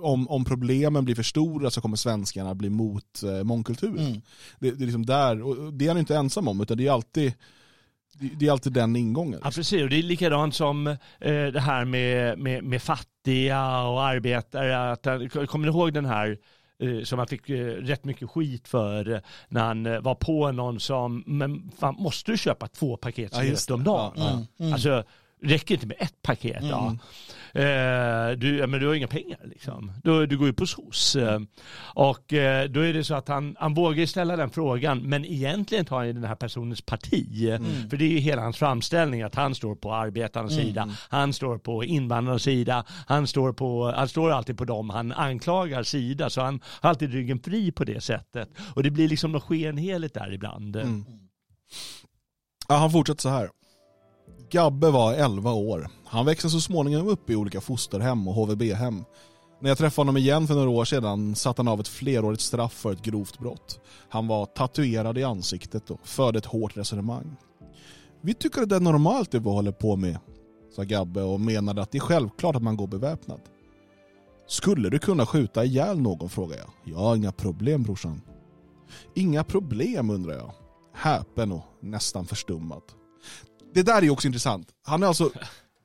om, 0.00 0.28
om 0.28 0.44
problemen 0.44 1.04
blir 1.04 1.14
för 1.14 1.22
stora 1.22 1.70
så 1.70 1.80
kommer 1.80 1.96
svenskarna 1.96 2.54
bli 2.54 2.70
mot 2.70 3.22
eh, 3.22 3.44
mångkulturen. 3.44 4.06
Mm. 4.06 4.20
Det, 4.58 4.70
det 4.70 4.84
är 4.84 4.86
liksom 4.86 5.06
där, 5.06 5.42
och 5.42 5.72
det 5.72 5.84
är 5.84 5.88
han 5.88 5.98
inte 5.98 6.16
ensam 6.16 6.48
om, 6.48 6.60
utan 6.60 6.76
det 6.76 6.86
är 6.86 6.92
alltid, 6.92 7.32
det, 8.38 8.46
är 8.46 8.52
alltid 8.52 8.72
den 8.72 8.96
ingången. 8.96 9.40
Ja 9.44 9.50
precis, 9.50 9.82
och 9.82 9.88
det 9.90 9.96
är 9.98 10.02
likadant 10.02 10.54
som 10.54 10.86
eh, 10.86 10.96
det 11.52 11.60
här 11.60 11.84
med, 11.84 12.38
med, 12.38 12.64
med 12.64 12.82
fattiga 13.24 13.82
och 13.82 14.02
arbetare. 14.02 14.92
Att, 14.92 15.06
han- 15.06 15.28
kommer 15.28 15.66
ni 15.66 15.72
ihåg 15.72 15.92
den 15.92 16.04
här 16.04 16.38
eh, 16.82 17.02
som 17.04 17.18
han 17.18 17.28
fick 17.28 17.50
eh, 17.50 17.64
rätt 17.66 18.04
mycket 18.04 18.30
skit 18.30 18.68
för 18.68 19.12
eh, 19.12 19.20
när 19.48 19.60
han 19.60 20.02
var 20.02 20.14
på 20.14 20.52
någon 20.52 20.80
som, 20.80 21.24
men 21.26 21.70
fan, 21.80 21.94
måste 21.98 22.32
du 22.32 22.38
köpa 22.38 22.66
två 22.68 22.96
paket 22.96 23.32
Ja, 23.68 23.74
om 23.74 23.84
dagen? 23.84 24.12
Ja, 24.16 24.22
ja. 24.24 24.30
Mm. 24.32 24.46
Mm. 24.60 24.72
Alltså, 24.72 25.04
räcker 25.42 25.74
inte 25.74 25.86
med 25.86 25.96
ett 26.00 26.22
paket? 26.22 26.62
Ja. 26.62 26.96
Eh, 27.54 28.30
du, 28.36 28.66
men 28.66 28.80
du 28.80 28.86
har 28.86 28.94
inga 28.94 29.08
pengar 29.08 29.38
liksom. 29.44 29.92
Du, 30.04 30.26
du 30.26 30.38
går 30.38 30.46
ju 30.46 30.52
på 30.52 30.66
SOS. 30.66 31.16
Eh, 31.16 31.40
och 31.94 32.32
eh, 32.32 32.68
då 32.68 32.80
är 32.80 32.92
det 32.92 33.04
så 33.04 33.14
att 33.14 33.28
han, 33.28 33.56
han 33.58 33.74
vågar 33.74 34.06
ställa 34.06 34.36
den 34.36 34.50
frågan, 34.50 34.98
men 34.98 35.24
egentligen 35.24 35.84
tar 35.84 35.96
han 35.96 36.06
ju 36.06 36.12
den 36.12 36.24
här 36.24 36.34
personens 36.34 36.80
parti. 36.80 37.58
För 37.90 37.96
det 37.96 38.04
är 38.04 38.08
ju 38.08 38.18
hela 38.18 38.42
hans 38.42 38.56
framställning 38.56 39.22
att 39.22 39.34
han 39.34 39.54
står 39.54 39.74
på 39.74 39.94
arbetarnas 39.94 40.54
sida, 40.54 40.94
han 41.08 41.32
står 41.32 41.58
på 41.58 41.84
invandrarnas 41.84 42.42
sida, 42.42 42.84
han 43.06 43.26
står, 43.26 43.52
på, 43.52 43.92
han 43.96 44.08
står 44.08 44.30
alltid 44.30 44.58
på 44.58 44.64
dem 44.64 44.90
han 44.90 45.12
anklagar 45.12 45.82
sida, 45.82 46.30
så 46.30 46.40
han 46.40 46.60
har 46.64 46.90
alltid 46.90 47.12
ryggen 47.12 47.38
fri 47.38 47.72
på 47.72 47.84
det 47.84 48.00
sättet. 48.00 48.48
Och 48.74 48.82
det 48.82 48.90
blir 48.90 49.08
liksom 49.08 49.32
något 49.32 49.42
skenheligt 49.42 50.14
där 50.14 50.32
ibland. 50.32 50.76
Mm. 50.76 51.04
Ja, 52.68 52.76
han 52.76 52.90
fortsätter 52.90 53.22
så 53.22 53.28
här. 53.28 53.50
Gabbe 54.50 54.90
var 54.90 55.12
11 55.12 55.52
år. 55.52 55.88
Han 56.04 56.26
växte 56.26 56.50
så 56.50 56.60
småningom 56.60 57.08
upp 57.08 57.30
i 57.30 57.36
olika 57.36 57.60
fosterhem 57.60 58.28
och 58.28 58.34
HVB-hem. 58.34 59.04
När 59.60 59.70
jag 59.70 59.78
träffade 59.78 60.00
honom 60.00 60.16
igen 60.16 60.46
för 60.46 60.54
några 60.54 60.70
år 60.70 60.84
sedan 60.84 61.34
satt 61.34 61.58
han 61.58 61.68
av 61.68 61.80
ett 61.80 61.88
flerårigt 61.88 62.42
straff 62.42 62.72
för 62.72 62.92
ett 62.92 63.02
grovt 63.02 63.38
brott. 63.38 63.80
Han 64.08 64.26
var 64.26 64.46
tatuerad 64.46 65.18
i 65.18 65.24
ansiktet 65.24 65.90
och 65.90 66.00
förde 66.04 66.38
ett 66.38 66.46
hårt 66.46 66.76
resonemang. 66.76 67.36
Vi 68.20 68.34
tycker 68.34 68.62
att 68.62 68.68
det 68.68 68.76
är 68.76 68.80
normalt 68.80 69.30
det 69.30 69.38
vi 69.38 69.48
håller 69.48 69.72
på 69.72 69.96
med, 69.96 70.18
sa 70.76 70.82
Gabbe 70.82 71.22
och 71.22 71.40
menade 71.40 71.82
att 71.82 71.90
det 71.90 71.98
är 71.98 72.00
självklart 72.00 72.56
att 72.56 72.62
man 72.62 72.76
går 72.76 72.86
beväpnad. 72.86 73.40
Skulle 74.46 74.90
du 74.90 74.98
kunna 74.98 75.26
skjuta 75.26 75.64
ihjäl 75.64 76.00
någon, 76.00 76.28
frågade 76.28 76.62
jag. 76.62 76.94
Jag 76.94 76.98
har 76.98 77.16
inga 77.16 77.32
problem 77.32 77.82
brorsan. 77.82 78.22
Inga 79.14 79.44
problem, 79.44 80.10
undrar 80.10 80.34
jag 80.34 80.52
häpen 80.94 81.52
och 81.52 81.64
nästan 81.80 82.26
förstummad. 82.26 82.82
Det 83.74 83.82
där 83.82 83.96
är 83.98 84.02
ju 84.02 84.10
också 84.10 84.26
intressant. 84.26 84.68
Han 84.82 85.02
är 85.02 85.06
alltså 85.06 85.30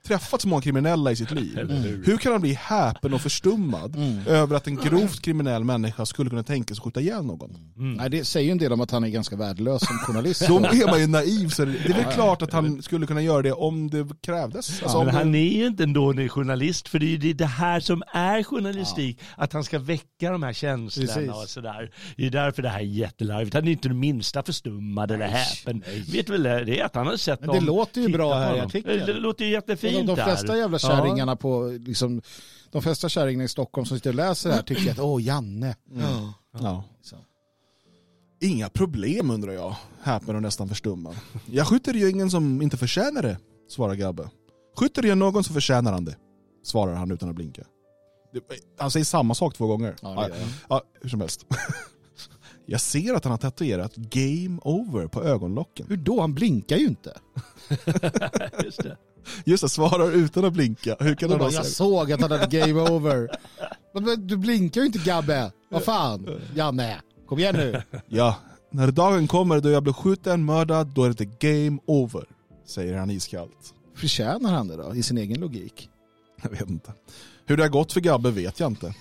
träffat 0.07 0.41
så 0.41 0.47
många 0.47 0.61
kriminella 0.61 1.11
i 1.11 1.15
sitt 1.15 1.31
liv. 1.31 1.57
Eller 1.59 1.75
hur? 2.05 2.17
Kan 2.17 2.31
han 2.31 2.41
bli 2.41 2.53
häpen 2.53 3.13
och 3.13 3.21
förstummad 3.21 3.95
Mm. 3.95 4.27
över 4.27 4.55
att 4.55 4.67
en 4.67 4.75
grovt 4.75 5.21
kriminell 5.21 5.63
människa 5.63 6.05
skulle 6.05 6.29
kunna 6.29 6.43
tänka 6.43 6.75
sig 6.75 6.81
skjuta 6.83 7.01
ihjäl 7.01 7.23
någon? 7.25 7.57
Mm. 7.77 7.93
Nej, 7.93 8.09
det 8.09 8.25
säger 8.25 8.45
ju 8.45 8.51
en 8.51 8.57
del 8.57 8.73
om 8.73 8.81
att 8.81 8.91
han 8.91 9.03
är 9.03 9.07
ganska 9.07 9.35
värdelös 9.35 9.87
som 9.87 9.97
journalist. 9.97 10.47
Då 10.47 10.57
är 10.57 10.87
man 10.87 10.99
ju 10.99 11.07
naiv, 11.07 11.49
så 11.49 11.65
det 11.65 11.71
det 11.71 11.89
är 11.89 12.03
väl 12.03 12.13
klart 12.13 12.41
att 12.41 12.53
han 12.53 12.81
skulle 12.81 13.07
kunna 13.07 13.21
göra 13.21 13.41
det 13.41 13.51
om 13.53 13.89
det 13.89 14.07
krävdes. 14.21 14.81
Alltså, 14.83 14.97
om 14.97 15.05
men 15.05 15.15
han 15.15 15.35
är 15.35 15.53
ju 15.57 15.65
inte 15.67 15.83
en 15.83 15.93
dålig 15.93 16.31
journalist, 16.31 16.87
för 16.87 16.99
det 16.99 17.05
är 17.05 17.17
ju 17.17 17.33
det- 17.33 17.45
här 17.45 17.79
som 17.79 18.03
är 18.13 18.43
journalistik, 18.43 19.19
att 19.37 19.53
han 19.53 19.63
ska 19.63 19.79
väcka 19.79 20.31
de 20.31 20.43
här 20.43 20.53
känslorna 20.53 21.13
Precis. 21.13 21.29
och 21.31 21.49
sådär. 21.49 21.91
Det 22.17 22.25
är 22.25 22.29
därför 22.29 22.61
det 22.61 22.69
här 22.69 22.79
är 22.79 22.83
jättelarvigt. 22.83 23.53
Han 23.53 23.67
är 23.67 23.71
inte 23.71 23.87
det 23.87 23.93
minsta 23.93 24.43
förstummad 24.43 25.11
eller 25.11 25.27
häpen. 25.27 25.83
Vet 26.11 26.25
du 26.27 26.31
väl 26.31 26.43
det? 26.43 26.63
Det 26.63 26.79
är 26.79 26.85
att 26.85 26.95
han 26.95 27.07
har 27.07 27.17
sett 27.17 27.39
Men 27.41 27.49
det 27.49 27.55
någon 27.55 27.65
låter 27.65 28.01
ju 28.01 28.09
bra 28.09 28.33
här 28.39 28.55
i 28.55 28.59
artikeln. 28.59 29.05
Det 29.05 29.13
låter 29.13 29.45
ju 29.45 29.51
jättefint 29.51 29.94
de, 30.01 30.05
de 30.15 30.15
flesta 30.15 30.47
där. 30.47 30.55
jävla 30.59 30.79
kärringarna 30.79 31.35
på, 31.35 31.77
liksom, 31.79 32.21
de 32.71 32.81
flesta 32.81 33.09
kärringarna 33.09 33.43
i 33.43 33.47
Stockholm 33.47 33.85
som 33.85 33.97
sitter 33.97 34.09
och 34.09 34.15
läser 34.15 34.49
det 34.49 34.55
här 34.55 34.63
tycker 34.63 34.91
att 34.91 34.99
åh, 34.99 35.23
Janne. 35.23 35.75
ja. 36.61 36.83
Så. 37.01 37.15
Inga 38.41 38.69
problem 38.69 39.29
undrar 39.31 39.51
jag, 39.53 39.75
häpen 40.03 40.35
och 40.35 40.41
nästan 40.41 40.69
förstummad. 40.69 41.15
Jag 41.45 41.67
skjuter 41.67 41.93
ju 41.93 42.09
ingen 42.09 42.31
som 42.31 42.61
inte 42.61 42.77
förtjänar 42.77 43.21
det, 43.21 43.37
svarar 43.69 43.95
Gabbe. 43.95 44.29
Skjuter 44.79 45.03
jag 45.03 45.17
någon 45.17 45.43
som 45.43 45.53
förtjänar 45.53 45.91
han 45.91 46.05
det, 46.05 46.15
svarar 46.63 46.93
han 46.93 47.11
utan 47.11 47.29
att 47.29 47.35
blinka. 47.35 47.63
Han 48.77 48.91
säger 48.91 49.03
samma 49.03 49.35
sak 49.35 49.55
två 49.55 49.67
gånger. 49.67 49.95
Ja, 50.01 50.27
Ja, 50.29 50.35
ja, 50.69 50.81
hur 51.01 51.09
som 51.09 51.19
helst. 51.21 51.45
Jag 52.65 52.81
ser 52.81 53.13
att 53.13 53.23
han 53.23 53.31
har 53.31 53.37
tatuerat 53.37 53.95
game 53.95 54.59
over 54.63 55.07
på 55.07 55.23
ögonlocken. 55.23 55.85
Hur 55.89 55.97
då? 55.97 56.21
Han 56.21 56.33
blinkar 56.33 56.77
ju 56.77 56.85
inte. 56.87 57.17
Just 58.63 58.83
det. 58.83 58.97
Just 59.45 59.63
det, 59.63 59.69
svarar 59.69 60.11
utan 60.11 60.45
att 60.45 60.53
blinka. 60.53 60.95
Hur 60.99 61.15
kan 61.15 61.29
vara 61.29 61.39
bara, 61.39 61.51
jag 61.51 61.65
så? 61.65 61.71
såg 61.71 62.11
att 62.11 62.21
han 62.21 62.31
hade 62.31 62.59
game 62.59 62.81
over. 62.89 63.29
Men, 63.93 64.27
du 64.27 64.37
blinkar 64.37 64.81
ju 64.81 64.87
inte 64.87 64.99
Gabbe. 64.99 65.51
Vad 65.69 65.83
fan? 65.83 66.41
Janne, 66.55 67.01
kom 67.27 67.39
igen 67.39 67.55
nu. 67.55 67.81
Ja, 68.07 68.35
när 68.71 68.91
dagen 68.91 69.27
kommer 69.27 69.59
då 69.61 69.69
jag 69.69 69.83
blir 69.83 69.93
skjuten, 69.93 70.45
mördad, 70.45 70.87
då 70.87 71.03
är 71.03 71.09
det 71.09 71.39
game 71.39 71.79
over. 71.85 72.23
Säger 72.65 72.97
han 72.97 73.11
iskallt. 73.11 73.73
Förtjänar 73.95 74.51
han 74.53 74.67
det 74.67 74.75
då 74.75 74.95
i 74.95 75.03
sin 75.03 75.17
egen 75.17 75.39
logik? 75.39 75.89
Jag 76.41 76.49
vet 76.49 76.69
inte. 76.69 76.93
Hur 77.45 77.57
det 77.57 77.63
har 77.63 77.69
gått 77.69 77.93
för 77.93 78.01
Gabbe 78.01 78.31
vet 78.31 78.59
jag 78.59 78.71
inte. 78.71 78.93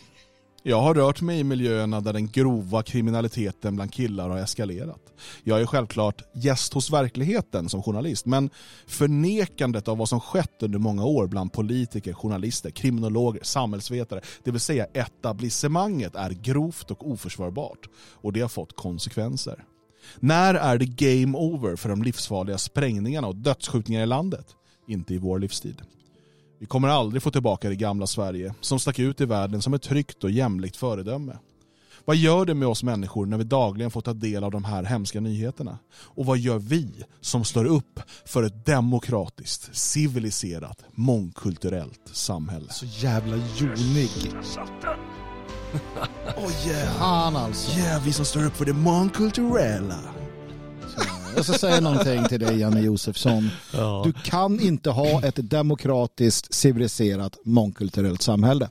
Jag 0.66 0.80
har 0.80 0.94
rört 0.94 1.20
mig 1.20 1.40
i 1.40 1.44
miljöerna 1.44 2.00
där 2.00 2.12
den 2.12 2.28
grova 2.28 2.82
kriminaliteten 2.82 3.74
bland 3.74 3.92
killar 3.92 4.28
har 4.28 4.38
eskalerat. 4.38 5.00
Jag 5.42 5.60
är 5.60 5.66
självklart 5.66 6.22
gäst 6.34 6.72
hos 6.72 6.90
verkligheten 6.90 7.68
som 7.68 7.82
journalist, 7.82 8.26
men 8.26 8.50
förnekandet 8.86 9.88
av 9.88 9.98
vad 9.98 10.08
som 10.08 10.20
skett 10.20 10.62
under 10.62 10.78
många 10.78 11.04
år 11.04 11.26
bland 11.26 11.52
politiker, 11.52 12.12
journalister, 12.12 12.70
kriminologer, 12.70 13.40
samhällsvetare, 13.42 14.20
det 14.44 14.50
vill 14.50 14.60
säga 14.60 14.86
etablissemanget, 14.92 16.14
är 16.14 16.30
grovt 16.30 16.90
och 16.90 17.10
oförsvarbart. 17.10 17.88
Och 18.12 18.32
det 18.32 18.40
har 18.40 18.48
fått 18.48 18.76
konsekvenser. 18.76 19.64
När 20.20 20.54
är 20.54 20.78
det 20.78 20.86
game 20.86 21.38
over 21.38 21.76
för 21.76 21.88
de 21.88 22.02
livsfarliga 22.02 22.58
sprängningarna 22.58 23.28
och 23.28 23.36
dödsskjutningarna 23.36 24.04
i 24.04 24.06
landet? 24.06 24.46
Inte 24.88 25.14
i 25.14 25.18
vår 25.18 25.38
livstid. 25.38 25.82
Vi 26.64 26.68
kommer 26.68 26.88
aldrig 26.88 27.22
få 27.22 27.30
tillbaka 27.30 27.68
det 27.68 27.76
gamla 27.76 28.06
Sverige 28.06 28.54
som 28.60 28.78
stack 28.78 28.98
ut 28.98 29.20
i 29.20 29.24
världen 29.24 29.62
som 29.62 29.74
ett 29.74 29.82
tryggt 29.82 30.24
och 30.24 30.30
jämlikt 30.30 30.76
föredöme. 30.76 31.38
Vad 32.04 32.16
gör 32.16 32.44
det 32.44 32.54
med 32.54 32.68
oss 32.68 32.82
människor 32.82 33.26
när 33.26 33.38
vi 33.38 33.44
dagligen 33.44 33.90
får 33.90 34.00
ta 34.00 34.12
del 34.12 34.44
av 34.44 34.50
de 34.50 34.64
här 34.64 34.82
hemska 34.82 35.20
nyheterna? 35.20 35.78
Och 35.94 36.26
vad 36.26 36.38
gör 36.38 36.58
vi 36.58 37.04
som 37.20 37.44
står 37.44 37.64
upp 37.64 38.00
för 38.24 38.42
ett 38.42 38.66
demokratiskt, 38.66 39.76
civiliserat, 39.76 40.84
mångkulturellt 40.92 42.10
samhälle? 42.12 42.72
Så 42.72 42.86
jävla 42.86 43.36
jonig. 43.36 44.10
Oh 46.36 46.68
yeah, 46.68 46.96
Han 46.96 47.36
alltså. 47.36 47.78
yeah, 47.78 48.04
vi 48.04 48.12
som 48.12 48.24
står 48.24 48.44
upp 48.44 48.56
för 48.56 48.64
det 48.64 48.72
mångkulturella. 48.72 50.00
Jag 51.36 51.44
ska 51.44 51.58
säga 51.58 51.80
någonting 51.80 52.24
till 52.24 52.40
dig 52.40 52.58
Janne 52.58 52.80
Josefsson. 52.80 53.50
Ja. 53.72 54.02
Du 54.06 54.12
kan 54.12 54.60
inte 54.60 54.90
ha 54.90 55.22
ett 55.22 55.50
demokratiskt, 55.50 56.54
civiliserat, 56.54 57.38
mångkulturellt 57.44 58.22
samhälle. 58.22 58.68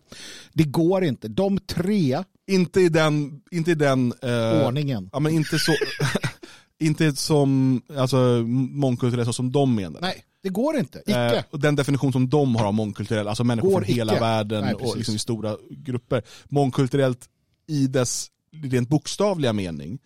Det 0.54 0.64
går 0.64 1.04
inte. 1.04 1.28
De 1.28 1.60
tre 1.60 2.24
Inte 2.48 2.82
i 2.82 2.90
den, 2.90 3.42
inte 3.52 3.72
i 3.72 3.76
den 3.76 4.14
eh, 4.22 4.66
ordningen. 4.68 5.10
Ja 5.14 5.20
men 5.20 5.34
inte 5.34 5.60
så, 5.60 5.72
inte 6.80 7.16
som, 7.16 7.82
alltså 7.98 8.18
mångkulturellt 8.72 9.28
så 9.28 9.34
som 9.34 9.52
de 9.52 9.76
menar. 9.76 10.02
Nej, 10.02 10.24
det 10.44 10.50
går 10.50 10.78
inte. 10.78 11.00
Icke. 11.06 11.36
Eh, 11.38 11.44
och 11.50 11.60
den 11.60 11.76
definition 11.76 12.12
som 12.12 12.30
de 12.30 12.56
har 12.56 12.66
av 12.66 12.74
mångkulturell, 12.74 13.28
alltså 13.28 13.44
människor 13.44 13.70
Går 13.70 13.82
från 13.82 13.96
hela 13.96 14.14
icke. 14.14 14.22
världen 14.22 14.64
Nej, 14.64 14.74
och 14.74 14.98
liksom 14.98 15.16
i 15.16 15.20
stora 15.20 15.58
grupper. 15.70 16.24
Mångkulturellt 16.46 17.30
i 17.68 17.88
dess 17.88 18.28
rent 18.64 18.90
bokstavliga 18.90 19.54
mening, 19.54 19.92
eh, 19.94 19.98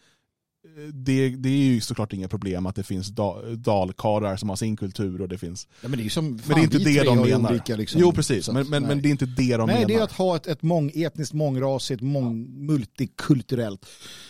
det, 0.93 1.29
det 1.29 1.49
är 1.49 1.57
ju 1.57 1.81
såklart 1.81 2.13
inga 2.13 2.27
problem 2.27 2.65
att 2.65 2.75
det 2.75 2.83
finns 2.83 3.07
da, 3.07 3.41
dalkarlar 3.41 4.37
som 4.37 4.49
har 4.49 4.55
sin 4.55 4.77
kultur 4.77 5.21
och 5.21 5.29
det 5.29 5.37
finns... 5.37 5.67
Ja, 5.81 5.87
men 5.87 5.97
det 5.97 6.01
är 6.01 6.03
ju 6.03 6.09
som 6.09 6.25
Men 6.45 6.55
det 6.55 6.61
är 6.61 6.63
inte 6.63 6.77
det 6.77 7.03
de 7.03 7.17
menar. 7.17 7.51
olika, 7.51 7.75
liksom, 7.75 8.01
jo 8.01 8.11
precis, 8.11 8.45
så 8.45 8.53
men, 8.53 8.69
men, 8.69 8.81
nej. 8.81 8.89
men 8.89 9.01
det 9.01 9.09
är 9.09 9.11
inte 9.11 9.25
det 9.25 9.57
de 9.57 9.67
Nej, 9.67 9.75
menar. 9.75 9.87
det 9.87 9.93
är 9.95 10.03
att 10.03 10.11
ha 10.11 10.35
ett, 10.35 10.47
ett 10.47 10.61
mångetniskt, 10.61 11.33
mångrasigt, 11.33 12.01
mång, 12.01 12.65
multikulturellt. 12.65 13.85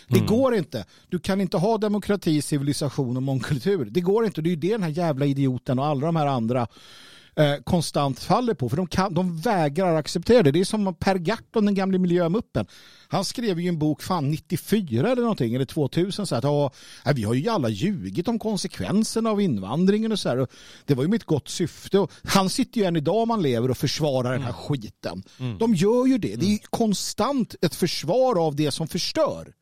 Det 0.08 0.20
går 0.20 0.56
inte. 0.56 0.86
Du 1.10 1.20
kan 1.20 1.42
inte 1.42 1.58
ha 1.58 1.78
demokrati, 1.78 2.42
civilisation 2.42 3.18
och 3.18 3.24
mångkultur. 3.24 3.86
Det 3.86 4.02
går 4.02 4.26
inte. 4.26 4.42
Det 4.42 4.48
är 4.48 4.52
ju 4.52 4.56
det 4.56 4.72
den 4.72 4.84
här 4.84 4.90
jävla 4.90 5.26
idioten 5.26 5.80
och 5.80 5.86
alla 5.86 6.06
de 6.06 6.16
här 6.16 6.28
andra 6.28 6.68
eh, 7.38 7.56
konstant 7.64 8.20
faller 8.20 8.54
på. 8.54 8.70
För 8.70 8.78
de, 8.78 8.88
kan, 8.88 9.14
de 9.14 9.38
vägrar 9.38 9.96
acceptera 9.96 10.44
det. 10.44 10.52
Det 10.52 10.60
är 10.60 10.66
som 10.66 10.96
Per 10.96 11.16
Gahrton, 11.16 11.66
den 11.66 11.76
gamla 11.76 11.98
miljömuppen. 11.98 12.66
Han 13.10 13.26
skrev 13.26 13.60
ju 13.60 13.70
en 13.70 13.80
bok, 13.80 14.04
fan 14.04 14.32
94 14.32 15.12
eller 15.12 15.22
någonting, 15.22 15.56
eller 15.56 15.66
2000, 15.66 16.28
så 16.28 16.36
att 16.36 16.44
ja, 16.44 16.72
vi 17.16 17.24
har 17.24 17.34
ju 17.34 17.50
alla 17.50 17.70
ljugit 17.70 18.28
om 18.28 18.40
konsekvenserna 18.40 19.30
av 19.30 19.42
invandringen 19.42 20.12
och 20.12 20.20
så 20.20 20.30
här. 20.30 20.38
Och 20.38 20.52
det 20.86 20.94
var 20.96 21.04
ju 21.04 21.10
med 21.10 21.18
ett 21.18 21.26
gott 21.26 21.50
syfte. 21.50 22.00
Och 22.00 22.12
han 22.24 22.50
sitter 22.50 22.82
ju 22.82 22.88
än 22.88 22.96
idag 22.96 23.16
om 23.16 23.28
man 23.28 23.42
lever 23.42 23.72
och 23.72 23.78
försvarar 23.78 24.32
den 24.32 24.42
här 24.42 24.54
skiten. 24.54 25.24
De 25.60 25.76
gör 25.76 26.06
ju 26.08 26.18
det. 26.18 26.36
Det 26.36 26.46
är 26.46 26.50
ju 26.50 26.60
konstant 26.70 27.56
ett 27.62 27.76
försvar 27.76 28.46
av 28.48 28.56
det 28.56 28.72
som 28.72 28.88
förstör. 28.88 29.54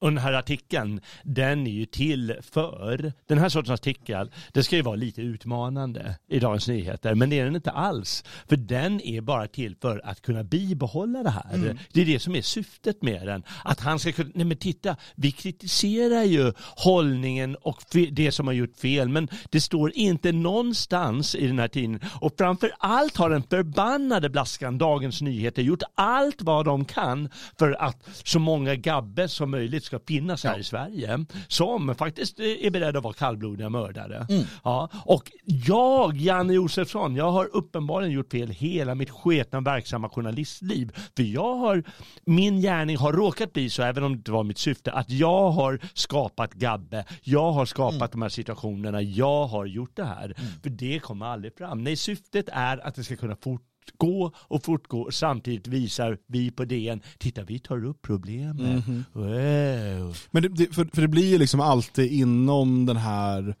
Och 0.00 0.10
den 0.10 0.18
här 0.18 0.32
artikeln, 0.32 1.00
den 1.22 1.66
är 1.66 1.70
ju 1.70 1.86
till 1.86 2.36
för, 2.42 3.12
den 3.26 3.38
här 3.38 3.48
sortens 3.48 3.80
artikel, 3.80 4.30
det 4.52 4.62
ska 4.62 4.76
ju 4.76 4.82
vara 4.82 4.96
lite 4.96 5.22
utmanande 5.22 6.16
i 6.28 6.38
Dagens 6.40 6.68
Nyheter, 6.68 7.14
men 7.14 7.30
det 7.30 7.38
är 7.38 7.44
den 7.44 7.56
inte 7.56 7.70
alls. 7.70 8.24
För 8.48 8.56
den 8.56 9.00
är 9.00 9.20
bara 9.20 9.46
till 9.46 9.76
för 9.80 10.00
att 10.04 10.22
kunna 10.22 10.44
bibehålla 10.44 11.22
det 11.22 11.30
här. 11.30 11.78
Det 11.92 12.00
är 12.00 12.04
det 12.06 12.18
som 12.18 12.34
är 12.34 12.42
syftet 12.42 13.02
med 13.02 13.26
den. 13.26 13.42
Att 13.64 13.80
han 13.80 13.98
ska 13.98 14.12
kunna, 14.12 14.30
nej 14.34 14.44
men 14.44 14.56
titta, 14.56 14.96
vi 15.14 15.32
kritiserar 15.32 16.22
ju 16.22 16.52
hållningen 16.58 17.56
och 17.56 17.82
det 18.10 18.32
som 18.32 18.46
har 18.46 18.54
gjort 18.54 18.76
fel, 18.76 19.08
men 19.08 19.28
det 19.50 19.60
står 19.60 19.92
inte 19.94 20.32
någonstans 20.32 21.34
i 21.34 21.46
den 21.46 21.58
här 21.58 21.68
tidningen. 21.68 22.08
Och 22.20 22.34
framför 22.38 22.72
allt 22.78 23.16
har 23.16 23.30
den 23.30 23.42
förbannade 23.42 24.30
blaskan 24.30 24.78
Dagens 24.78 25.22
Nyheter 25.22 25.62
gjort 25.62 25.82
allt 25.94 26.42
vad 26.42 26.64
de 26.64 26.84
kan 26.84 27.28
för 27.58 27.72
att 27.72 28.08
så 28.24 28.38
många 28.38 28.74
gabbe 28.74 29.28
som 29.28 29.50
möjligt 29.50 29.83
ska 29.84 30.00
finnas 30.06 30.44
här 30.44 30.58
i 30.58 30.64
Sverige 30.64 31.24
som 31.48 31.94
faktiskt 31.94 32.40
är 32.40 32.70
beredda 32.70 32.98
att 32.98 33.04
vara 33.04 33.14
kallblodiga 33.14 33.68
mördare. 33.68 34.26
Ja, 34.64 34.88
och 35.04 35.30
jag, 35.44 36.16
Janne 36.16 36.52
Josefsson, 36.52 37.16
jag 37.16 37.30
har 37.30 37.48
uppenbarligen 37.52 38.12
gjort 38.12 38.32
fel 38.32 38.48
hela 38.48 38.94
mitt 38.94 39.10
sketna 39.10 39.60
verksamma 39.60 40.08
journalistliv. 40.08 40.92
För 41.16 41.22
jag 41.22 41.54
har, 41.54 41.84
min 42.24 42.60
gärning 42.60 42.96
har 42.96 43.12
råkat 43.12 43.52
bli 43.52 43.70
så, 43.70 43.82
även 43.82 44.04
om 44.04 44.22
det 44.22 44.32
var 44.32 44.42
mitt 44.42 44.58
syfte, 44.58 44.92
att 44.92 45.10
jag 45.10 45.50
har 45.50 45.78
skapat 45.94 46.54
Gabbe, 46.54 47.04
jag 47.22 47.52
har 47.52 47.66
skapat 47.66 48.12
de 48.12 48.22
här 48.22 48.28
situationerna, 48.28 49.02
jag 49.02 49.46
har 49.46 49.66
gjort 49.66 49.96
det 49.96 50.04
här. 50.04 50.34
För 50.62 50.70
det 50.70 50.98
kommer 50.98 51.26
aldrig 51.26 51.56
fram. 51.56 51.84
Nej, 51.84 51.96
syftet 51.96 52.48
är 52.52 52.86
att 52.86 52.94
det 52.94 53.04
ska 53.04 53.16
kunna 53.16 53.36
fort 53.36 53.62
gå 53.90 54.32
och 54.36 54.64
fortgå. 54.64 55.10
Samtidigt 55.10 55.66
visar 55.66 56.18
vi 56.26 56.50
på 56.50 56.64
DN, 56.64 57.02
titta 57.18 57.44
vi 57.44 57.58
tar 57.58 57.84
upp 57.84 58.02
problemet. 58.02 58.84
Wow. 59.12 60.16
Men 60.30 60.42
det, 60.42 60.48
det, 60.48 60.74
för, 60.74 60.84
för 60.94 61.02
det 61.02 61.08
blir 61.08 61.30
ju 61.30 61.38
liksom 61.38 61.60
alltid 61.60 62.12
inom 62.12 62.86
den 62.86 62.96
här 62.96 63.56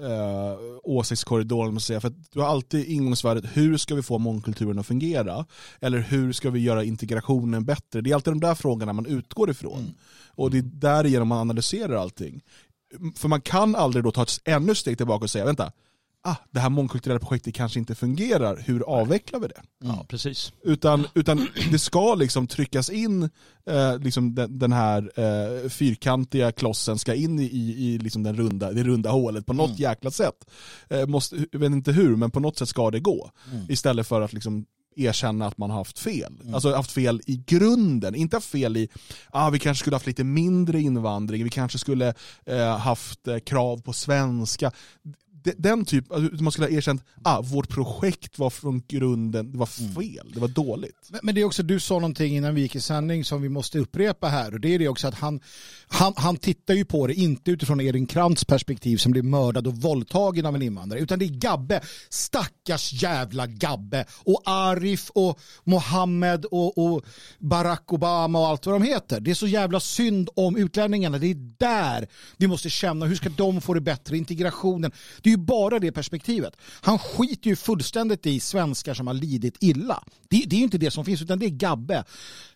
eh, 0.00 0.58
åsiktskorridoren, 0.82 1.74
man 1.74 1.80
säger. 1.80 2.00
för 2.00 2.08
att 2.08 2.32
du 2.32 2.40
har 2.40 2.46
alltid 2.46 2.88
ingångsvärdet, 2.88 3.44
hur 3.52 3.76
ska 3.76 3.94
vi 3.94 4.02
få 4.02 4.18
mångkulturen 4.18 4.78
att 4.78 4.86
fungera? 4.86 5.46
Eller 5.80 5.98
hur 5.98 6.32
ska 6.32 6.50
vi 6.50 6.60
göra 6.60 6.84
integrationen 6.84 7.64
bättre? 7.64 8.00
Det 8.00 8.10
är 8.10 8.14
alltid 8.14 8.32
de 8.32 8.40
där 8.40 8.54
frågorna 8.54 8.92
man 8.92 9.06
utgår 9.06 9.50
ifrån. 9.50 9.94
Och 10.28 10.50
det 10.50 10.58
är 10.58 10.62
därigenom 10.62 11.28
man 11.28 11.38
analyserar 11.38 11.96
allting. 11.96 12.42
För 13.16 13.28
man 13.28 13.40
kan 13.40 13.76
aldrig 13.76 14.04
då 14.04 14.12
ta 14.12 14.22
ett 14.22 14.40
ännu 14.44 14.74
steg 14.74 14.96
tillbaka 14.96 15.24
och 15.24 15.30
säga, 15.30 15.44
vänta, 15.44 15.72
ah, 16.22 16.36
det 16.50 16.60
här 16.60 16.70
mångkulturella 16.70 17.20
projektet 17.20 17.54
kanske 17.54 17.78
inte 17.78 17.94
fungerar, 17.94 18.62
hur 18.66 18.82
avvecklar 18.82 19.40
vi 19.40 19.48
det? 19.48 19.62
Ja, 19.84 20.06
precis. 20.08 20.52
Utan, 20.64 21.06
utan 21.14 21.48
det 21.70 21.78
ska 21.78 22.14
liksom 22.14 22.46
tryckas 22.46 22.90
in, 22.90 23.22
eh, 23.66 23.98
liksom 23.98 24.34
den, 24.34 24.58
den 24.58 24.72
här 24.72 25.12
eh, 25.16 25.68
fyrkantiga 25.68 26.52
klossen 26.52 26.98
ska 26.98 27.14
in 27.14 27.40
i, 27.40 27.44
i, 27.44 27.94
i 27.94 27.98
liksom 27.98 28.22
den 28.22 28.36
runda, 28.36 28.72
det 28.72 28.82
runda 28.82 29.10
hålet 29.10 29.46
på 29.46 29.52
något 29.52 29.78
jäkla 29.78 30.10
sätt. 30.10 30.50
Eh, 30.88 31.06
måste, 31.06 31.46
jag 31.52 31.60
vet 31.60 31.72
inte 31.72 31.92
hur, 31.92 32.16
men 32.16 32.30
på 32.30 32.40
något 32.40 32.58
sätt 32.58 32.68
ska 32.68 32.90
det 32.90 33.00
gå. 33.00 33.30
Istället 33.68 34.06
för 34.06 34.20
att 34.20 34.32
liksom 34.32 34.66
erkänna 34.96 35.46
att 35.46 35.58
man 35.58 35.70
har 35.70 35.78
haft 35.78 35.98
fel. 35.98 36.32
Alltså 36.54 36.74
haft 36.74 36.92
fel 36.92 37.20
i 37.26 37.36
grunden, 37.46 38.14
inte 38.14 38.36
haft 38.36 38.50
fel 38.50 38.76
i, 38.76 38.88
ah, 39.30 39.50
vi 39.50 39.58
kanske 39.58 39.82
skulle 39.82 39.96
haft 39.96 40.06
lite 40.06 40.24
mindre 40.24 40.80
invandring, 40.80 41.44
vi 41.44 41.50
kanske 41.50 41.78
skulle 41.78 42.14
eh, 42.46 42.78
haft 42.78 43.28
eh, 43.28 43.38
krav 43.38 43.82
på 43.82 43.92
svenska. 43.92 44.72
De- 45.42 45.54
Den 45.58 45.84
typ, 45.84 46.12
alltså, 46.12 46.42
man 46.42 46.52
skulle 46.52 46.66
ha 46.66 46.72
erkänt, 46.72 47.02
ah, 47.24 47.40
vårt 47.42 47.68
projekt 47.68 48.38
var 48.38 48.50
från 48.50 48.82
grunden, 48.88 49.52
det 49.52 49.58
var 49.58 49.66
fel, 49.66 50.30
det 50.34 50.40
var 50.40 50.48
dåligt. 50.48 51.08
Men- 51.10 51.20
Men 51.22 51.34
det 51.34 51.40
är 51.40 51.44
också, 51.44 51.62
du 51.62 51.80
sa 51.80 51.94
någonting 51.94 52.36
innan 52.36 52.54
vi 52.54 52.60
gick 52.60 52.74
i 52.76 52.80
sändning 52.80 53.24
som 53.24 53.42
vi 53.42 53.48
måste 53.48 53.78
upprepa 53.78 54.28
här 54.28 54.54
och 54.54 54.60
det 54.60 54.74
är 54.74 54.78
det 54.78 54.88
också 54.88 55.08
att 55.08 55.14
han, 55.14 55.40
han, 55.88 56.12
han 56.16 56.36
tittar 56.36 56.74
ju 56.74 56.84
på 56.84 57.06
det 57.06 57.14
inte 57.14 57.50
utifrån 57.50 57.80
Erin 57.80 58.06
Krantz 58.06 58.44
perspektiv 58.44 58.96
som 58.96 59.12
blev 59.12 59.24
mördad 59.24 59.66
och 59.66 59.74
våldtagen 59.76 60.46
av 60.46 60.54
en 60.54 60.62
invandrare 60.62 61.00
utan 61.00 61.18
det 61.18 61.24
är 61.24 61.28
Gabbe, 61.28 61.80
stackars 62.08 62.92
jävla 63.02 63.46
Gabbe 63.46 64.04
och 64.24 64.42
Arif 64.44 65.10
och 65.10 65.38
Mohammed 65.64 66.44
och, 66.44 66.78
och 66.78 67.04
Barack 67.38 67.92
Obama 67.92 68.38
och 68.40 68.46
allt 68.46 68.66
vad 68.66 68.74
de 68.74 68.82
heter. 68.82 69.20
Det 69.20 69.30
är 69.30 69.34
så 69.34 69.46
jävla 69.46 69.80
synd 69.80 70.28
om 70.36 70.56
utlänningarna, 70.56 71.18
det 71.18 71.26
är 71.26 71.54
där 71.58 72.08
vi 72.36 72.46
måste 72.46 72.70
känna 72.70 73.06
hur 73.06 73.14
ska 73.16 73.28
de 73.28 73.60
få 73.60 73.74
det 73.74 73.80
bättre, 73.80 74.16
integrationen. 74.16 74.92
Det 75.22 75.29
det 75.30 75.34
är 75.34 75.38
ju 75.38 75.44
bara 75.44 75.78
det 75.78 75.92
perspektivet. 75.92 76.56
Han 76.80 76.98
skiter 76.98 77.50
ju 77.50 77.56
fullständigt 77.56 78.26
i 78.26 78.40
svenskar 78.40 78.94
som 78.94 79.06
har 79.06 79.14
lidit 79.14 79.56
illa. 79.60 80.04
Det, 80.28 80.44
det 80.46 80.56
är 80.56 80.58
ju 80.58 80.64
inte 80.64 80.78
det 80.78 80.90
som 80.90 81.04
finns 81.04 81.22
utan 81.22 81.38
det 81.38 81.46
är 81.46 81.50
Gabbe. 81.50 82.04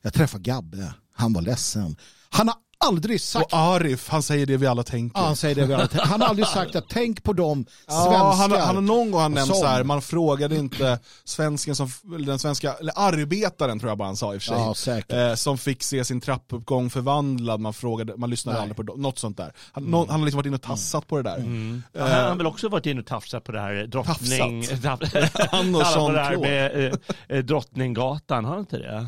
Jag 0.03 0.15
träffade 0.15 0.43
Gabbe, 0.43 0.95
han 1.13 1.33
var 1.33 1.43
ledsen. 1.43 1.97
Han 2.31 2.49
har 2.49 2.57
aldrig 2.79 3.21
sagt... 3.21 3.53
Och 3.53 3.59
Arif, 3.59 4.09
han 4.09 4.23
säger 4.23 4.47
det 4.47 4.57
vi 4.57 4.67
alla 4.67 4.83
tänker. 4.83 5.21
Ja, 5.21 5.27
han 5.27 5.37
säger 5.37 5.55
det 5.55 5.67
vi 5.67 5.75
alla 5.75 5.87
tänker. 5.87 6.07
Han 6.07 6.21
har 6.21 6.29
aldrig 6.29 6.47
sagt 6.49 6.77
att 6.77 6.85
tänk 6.89 7.23
på 7.23 7.33
dem 7.33 7.67
svenskar. 7.89 8.13
Ja, 8.13 8.33
han, 8.33 8.51
har- 8.51 8.59
han 8.59 8.75
har 8.75 8.83
någon 8.83 9.11
gång 9.11 9.21
han 9.21 9.33
nämnt 9.33 9.47
som- 9.47 9.57
så 9.57 9.67
här, 9.67 9.85
man 9.85 10.03
frågade 10.03 10.57
inte 10.57 10.99
svensken 11.25 11.77
som, 11.77 11.89
den 12.27 12.39
svenska, 12.39 12.73
eller 12.75 12.93
arbetaren 12.97 13.79
tror 13.79 13.91
jag 13.91 13.99
bara 13.99 14.09
han 14.09 14.17
sa 14.17 14.35
i 14.35 14.39
och 14.39 14.43
för 14.43 14.47
sig. 14.49 14.57
Ja, 14.59 14.75
säkert. 14.75 15.13
eh, 15.13 15.35
som 15.35 15.59
fick 15.59 15.83
se 15.83 16.05
sin 16.05 16.21
trappuppgång 16.21 16.91
förvandlad, 16.91 17.61
man 17.61 17.75
frågade, 17.75 18.17
man 18.17 18.31
lyssnade 18.31 18.57
Nej. 18.59 18.63
aldrig 18.63 18.77
på 18.77 18.83
dem, 18.83 19.03
något 19.03 19.19
sånt 19.19 19.37
där. 19.37 19.53
Han, 19.73 19.85
någon, 19.85 20.09
han 20.11 20.21
har 20.21 20.25
liksom 20.27 20.37
varit 20.37 20.47
inne 20.47 20.57
och 20.57 20.63
tassat 20.63 21.07
på 21.07 21.17
det 21.17 21.23
där. 21.23 21.39
Ja, 21.93 22.07
han 22.07 22.29
har 22.29 22.37
väl 22.37 22.47
också 22.47 22.69
varit 22.69 22.87
inne 22.87 23.01
och 23.01 23.07
tafsat 23.07 23.45
på 23.45 23.53
det 23.53 23.61
här 23.61 23.87
drottning... 23.87 24.63
Tafsat. 24.83 25.49
Han 25.51 25.75
och 25.75 25.83
Jean-Claude. 25.83 26.41
med 26.41 26.87
eh, 26.87 26.93
eh, 27.39 27.45
Drottninggatan, 27.45 28.45
har 28.45 28.51
han 28.53 28.61
inte 28.61 28.79
det? 28.79 29.07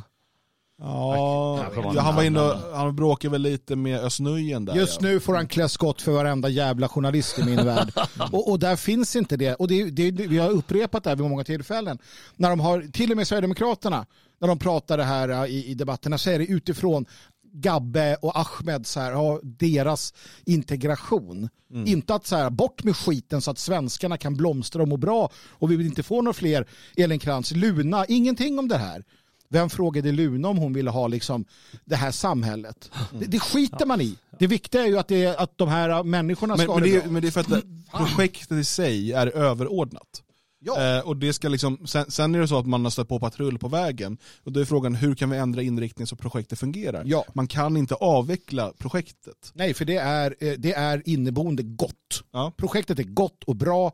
Ja, 0.78 1.66
ja, 1.94 2.00
han 2.00 2.16
var 2.16 2.22
inne 2.22 2.40
och, 2.40 2.76
han 2.76 2.96
bråkade 2.96 3.32
väl 3.32 3.42
lite 3.42 3.76
med 3.76 4.00
Östnöjen 4.00 4.64
där. 4.64 4.74
Just 4.74 5.02
ja. 5.02 5.08
nu 5.08 5.20
får 5.20 5.34
han 5.34 5.48
klä 5.48 5.68
skott 5.68 6.02
för 6.02 6.12
varenda 6.12 6.48
jävla 6.48 6.88
journalist 6.88 7.38
i 7.38 7.44
min 7.44 7.64
värld. 7.64 7.92
Och, 8.32 8.50
och 8.50 8.58
där 8.58 8.76
finns 8.76 9.16
inte 9.16 9.36
det. 9.36 9.54
Och 9.54 9.68
det, 9.68 9.90
det, 9.90 10.10
vi 10.10 10.38
har 10.38 10.50
upprepat 10.50 11.04
det 11.04 11.10
här 11.10 11.16
vid 11.16 11.30
många 11.30 11.44
tillfällen. 11.44 11.98
När 12.36 12.50
de 12.50 12.60
har, 12.60 12.80
till 12.92 13.10
och 13.10 13.16
med 13.16 13.28
Sverigedemokraterna, 13.28 14.06
när 14.40 14.48
de 14.48 14.58
pratar 14.58 14.96
det 14.96 15.04
här 15.04 15.28
äh, 15.28 15.44
i, 15.44 15.66
i 15.66 15.74
debatterna 15.74 16.18
så 16.18 16.30
är 16.30 16.38
det 16.38 16.46
utifrån 16.46 17.06
Gabbe 17.52 18.16
och 18.22 18.38
Ahmed, 18.38 18.86
så 18.86 19.00
här, 19.00 19.12
ja, 19.12 19.40
deras 19.42 20.14
integration. 20.44 21.48
Inte 21.86 22.14
att 22.14 22.26
så 22.26 22.36
här, 22.36 22.50
bort 22.50 22.84
med 22.84 22.96
skiten 22.96 23.42
så 23.42 23.50
att 23.50 23.58
svenskarna 23.58 24.16
kan 24.16 24.36
blomstra 24.36 24.82
och 24.82 24.88
må 24.88 24.96
bra 24.96 25.30
och 25.50 25.70
vi 25.70 25.76
vill 25.76 25.86
inte 25.86 26.02
få 26.02 26.22
några 26.22 26.32
fler 26.32 26.66
Elin 26.96 27.18
Krantz, 27.18 27.52
Luna, 27.52 28.06
ingenting 28.06 28.58
om 28.58 28.68
det 28.68 28.76
här. 28.76 29.04
Vem 29.48 29.70
frågade 29.70 30.12
Luna 30.12 30.48
om 30.48 30.58
hon 30.58 30.72
ville 30.72 30.90
ha 30.90 31.08
liksom 31.08 31.44
det 31.84 31.96
här 31.96 32.10
samhället? 32.10 32.90
Det, 33.18 33.26
det 33.26 33.40
skiter 33.40 33.86
man 33.86 34.00
i. 34.00 34.18
Det 34.38 34.46
viktiga 34.46 34.82
är 34.82 34.86
ju 34.86 34.98
att, 34.98 35.08
det, 35.08 35.36
att 35.36 35.58
de 35.58 35.68
här 35.68 36.02
människorna 36.02 36.56
Men, 36.56 36.66
ska 36.66 36.74
men, 36.74 36.82
ha 36.82 36.86
det 36.88 36.94
det, 36.96 37.02
bra. 37.02 37.12
men 37.12 37.22
det 37.22 37.28
är 37.28 37.32
för 37.32 37.40
att 37.40 37.48
det, 37.48 37.62
projektet 37.92 38.58
i 38.58 38.64
sig 38.64 39.12
är 39.12 39.26
överordnat. 39.26 40.22
Ja. 40.58 40.96
Eh, 40.98 41.00
och 41.00 41.16
det 41.16 41.32
ska 41.32 41.48
liksom, 41.48 41.86
sen, 41.86 42.10
sen 42.10 42.34
är 42.34 42.38
det 42.40 42.48
så 42.48 42.58
att 42.58 42.66
man 42.66 42.84
har 42.84 42.90
stött 42.90 43.08
på 43.08 43.20
patrull 43.20 43.58
på 43.58 43.68
vägen. 43.68 44.18
Och 44.44 44.52
då 44.52 44.60
är 44.60 44.64
frågan 44.64 44.94
hur 44.94 45.14
kan 45.14 45.30
vi 45.30 45.36
ändra 45.36 45.62
inriktning 45.62 46.06
så 46.06 46.16
projektet 46.16 46.58
fungerar? 46.58 47.02
Ja. 47.06 47.24
Man 47.34 47.46
kan 47.46 47.76
inte 47.76 47.94
avveckla 47.94 48.72
projektet. 48.78 49.52
Nej, 49.54 49.74
för 49.74 49.84
det 49.84 49.96
är, 49.96 50.34
eh, 50.40 50.52
det 50.58 50.72
är 50.72 51.02
inneboende 51.04 51.62
gott. 51.62 52.22
Ja. 52.32 52.52
Projektet 52.56 52.98
är 52.98 53.02
gott 53.02 53.44
och 53.44 53.56
bra. 53.56 53.92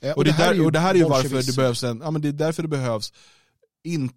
Eh, 0.00 0.12
Och, 0.12 0.24
det, 0.24 0.36
där, 0.36 0.64
och 0.64 0.72
det 0.72 0.78
här 0.78 0.90
är 0.94 0.98
ju 0.98 1.04
varför 1.04 1.42
det 1.46 1.56
behövs 1.56 1.84
en, 1.84 2.00
ja 2.04 2.10
men 2.10 2.22
det 2.22 2.28
är 2.28 2.32
därför 2.32 2.62
det 2.62 2.68
behövs 2.68 3.12
in, 3.84 4.10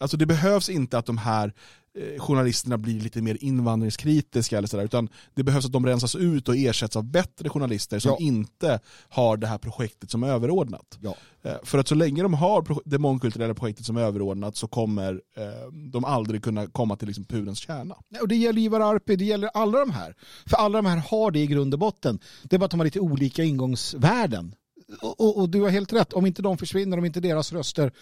alltså 0.00 0.16
det 0.16 0.26
behövs 0.26 0.68
inte 0.68 0.98
att 0.98 1.06
de 1.06 1.18
här 1.18 1.52
eh, 1.98 2.20
journalisterna 2.20 2.78
blir 2.78 3.00
lite 3.00 3.22
mer 3.22 3.38
invandringskritiska 3.40 4.58
eller 4.58 4.68
sådär, 4.68 4.84
utan 4.84 5.08
det 5.34 5.42
behövs 5.42 5.64
att 5.66 5.72
de 5.72 5.86
rensas 5.86 6.14
ut 6.16 6.48
och 6.48 6.56
ersätts 6.56 6.96
av 6.96 7.04
bättre 7.04 7.48
journalister 7.48 7.98
som 7.98 8.10
Ja. 8.10 8.16
inte 8.20 8.80
har 9.08 9.36
det 9.36 9.46
här 9.46 9.58
projektet 9.58 10.10
som 10.10 10.22
överordnat. 10.24 10.98
Ja. 11.00 11.14
Eh, 11.42 11.52
För 11.62 11.78
att 11.78 11.88
så 11.88 11.94
länge 11.94 12.22
de 12.22 12.34
har 12.34 12.66
det 12.84 12.98
mångkulturella 12.98 13.54
projektet 13.54 13.86
som 13.86 13.96
överordnat 13.96 14.56
så 14.56 14.68
kommer 14.68 15.20
eh, 15.36 15.72
de 15.92 16.04
aldrig 16.04 16.42
kunna 16.44 16.66
komma 16.66 16.96
till 16.96 17.08
liksom 17.08 17.24
pudelns 17.24 17.58
kärna. 17.58 17.96
Nej, 18.08 18.20
Och 18.20 18.28
det 18.28 18.36
gäller 18.36 18.62
Ivar 18.62 18.80
Arpi, 18.80 19.16
det 19.16 19.24
gäller 19.24 19.50
alla 19.54 19.78
de 19.78 19.90
här. 19.90 20.14
För 20.46 20.56
alla 20.56 20.78
de 20.78 20.86
här 20.86 20.96
har 21.10 21.30
det 21.30 21.38
i 21.40 21.46
grund 21.46 21.74
och 21.74 21.80
botten. 21.80 22.18
Det 22.42 22.56
är 22.56 22.60
bara 22.60 22.64
att 22.64 22.70
de 22.70 22.80
har 22.80 22.84
lite 22.84 23.00
olika 23.00 23.44
ingångsvärden. 23.44 24.54
Och, 25.00 25.20
och, 25.20 25.38
och 25.40 25.48
du 25.48 25.60
har 25.60 25.70
helt 25.70 25.92
rätt, 25.92 26.12
om 26.12 26.26
inte 26.26 26.42
de 26.42 26.58
försvinner, 26.58 26.98
om 26.98 27.04
inte 27.04 27.20
deras 27.20 27.52
röster 27.52 27.92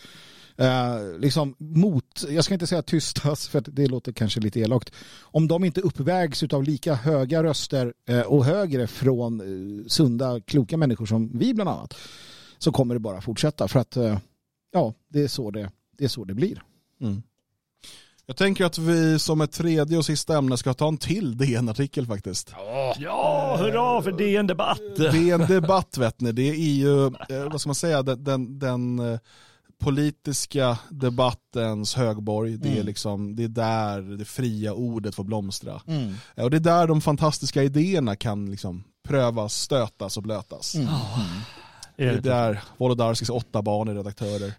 eh, 0.56 1.18
liksom 1.18 1.54
mot, 1.58 2.24
jag 2.28 2.44
ska 2.44 2.54
inte 2.54 2.66
säga 2.66 2.82
tystas 2.82 3.48
för 3.48 3.60
det 3.66 3.86
låter 3.86 4.12
kanske 4.12 4.40
lite 4.40 4.60
elakt, 4.60 4.92
om 5.20 5.48
de 5.48 5.64
inte 5.64 5.80
uppvägs 5.80 6.42
av 6.42 6.62
lika 6.62 6.94
höga 6.94 7.42
röster 7.42 7.92
eh, 8.08 8.20
och 8.20 8.44
högre 8.44 8.86
från 8.86 9.40
eh, 9.40 9.86
sunda, 9.86 10.40
kloka 10.40 10.76
människor 10.76 11.06
som 11.06 11.38
vi 11.38 11.54
bland 11.54 11.70
annat, 11.70 11.94
så 12.58 12.72
kommer 12.72 12.94
det 12.94 13.00
bara 13.00 13.20
fortsätta 13.20 13.68
för 13.68 13.80
att 13.80 13.96
eh, 13.96 14.18
ja, 14.72 14.94
det 15.08 15.22
är 15.22 15.28
så 15.28 15.50
det, 15.50 15.70
det, 15.98 16.04
är 16.04 16.08
så 16.08 16.24
det 16.24 16.34
blir. 16.34 16.62
Jag 18.28 18.36
tänker 18.36 18.64
att 18.64 18.78
vi 18.78 19.18
som 19.18 19.40
ett 19.40 19.52
tredje 19.52 19.98
och 19.98 20.04
sista 20.04 20.38
ämne 20.38 20.56
ska 20.56 20.74
ta 20.74 20.88
en 20.88 20.98
till 20.98 21.36
DN-artikel 21.36 22.06
faktiskt. 22.06 22.54
Ja, 22.98 23.56
hurra 23.60 24.02
för 24.02 24.12
DN 24.12 24.46
Debatt! 24.46 24.80
Det 24.96 25.30
är 25.30 25.34
en 25.34 25.46
debatt 25.46 25.98
vet 25.98 26.20
ni, 26.20 26.32
det 26.32 26.48
är 26.50 26.74
ju, 26.74 27.06
eh, 27.06 27.50
vad 27.50 27.60
ska 27.60 27.68
man 27.68 27.74
säga, 27.74 28.02
den, 28.02 28.24
den, 28.24 28.58
den 28.58 28.98
eh, 28.98 29.18
politiska 29.84 30.78
debattens 30.90 31.94
högborg. 31.94 32.56
Det 32.56 32.68
är, 32.68 32.72
Mm. 32.72 32.86
liksom, 32.86 33.36
det 33.36 33.44
är 33.44 33.48
där 33.48 34.02
det 34.18 34.24
fria 34.24 34.72
ordet 34.72 35.14
får 35.14 35.24
blomstra. 35.24 35.80
Eh, 36.36 36.44
Och 36.44 36.50
det 36.50 36.56
är 36.56 36.60
där 36.60 36.86
de 36.86 37.00
fantastiska 37.00 37.62
idéerna 37.62 38.16
kan 38.16 38.50
liksom 38.50 38.84
prövas, 39.08 39.54
stötas 39.54 40.16
och 40.16 40.22
blötas. 40.22 40.74
Mm. 40.74 40.88
Det 41.96 42.04
är 42.04 42.20
där 42.20 42.62
Wolodarskis 42.76 43.28
åtta 43.30 43.62
barn 43.62 43.88
är 43.88 43.94
redaktörer. 43.94 44.52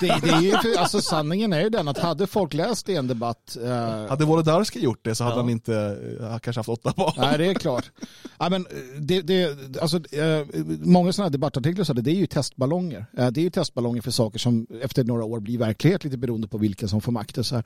Det, 0.00 0.20
det 0.22 0.28
är 0.30 0.40
ju, 0.40 0.76
alltså, 0.76 1.00
sanningen 1.00 1.52
är 1.52 1.60
ju 1.60 1.68
den 1.68 1.88
att 1.88 1.98
hade 1.98 2.26
folk 2.26 2.54
läst 2.54 2.88
en 2.88 3.06
debatt 3.06 3.56
eh, 3.64 4.06
Hade 4.08 4.24
Wolodarski 4.24 4.80
gjort 4.80 5.04
det 5.04 5.14
så 5.14 5.24
hade 5.24 5.36
Ja. 5.36 5.40
han 5.40 5.50
inte 5.50 5.98
eh, 6.20 6.38
kanske 6.38 6.58
haft 6.58 6.68
åtta 6.68 6.92
barn. 6.96 7.12
Nej, 7.16 7.38
det 7.38 7.46
är 7.46 7.54
klart. 7.54 7.90
Ja, 8.38 8.48
men 8.50 8.66
eh, 8.66 9.00
det, 9.00 9.22
det, 9.22 9.56
alltså, 9.80 9.96
eh, 10.14 10.46
många 10.80 11.12
sådana 11.12 11.26
här 11.26 11.30
debattartiklar 11.32 11.84
så 11.84 11.92
det, 11.92 12.02
det 12.02 12.10
är 12.10 12.14
ju 12.14 12.26
testballonger. 12.26 13.06
Eh, 13.18 13.26
Det 13.30 13.40
är 13.40 13.44
ju 13.44 13.50
testballonger 13.50 14.02
för 14.02 14.10
saker 14.10 14.38
som 14.38 14.66
efter 14.82 15.04
några 15.04 15.24
år 15.24 15.40
blir 15.40 15.58
verklighet, 15.58 16.04
lite 16.04 16.16
beroende 16.18 16.48
på 16.48 16.58
vilka 16.58 16.88
som 16.88 17.00
får 17.00 17.12
makten. 17.12 17.44
Så 17.44 17.54
här. 17.54 17.64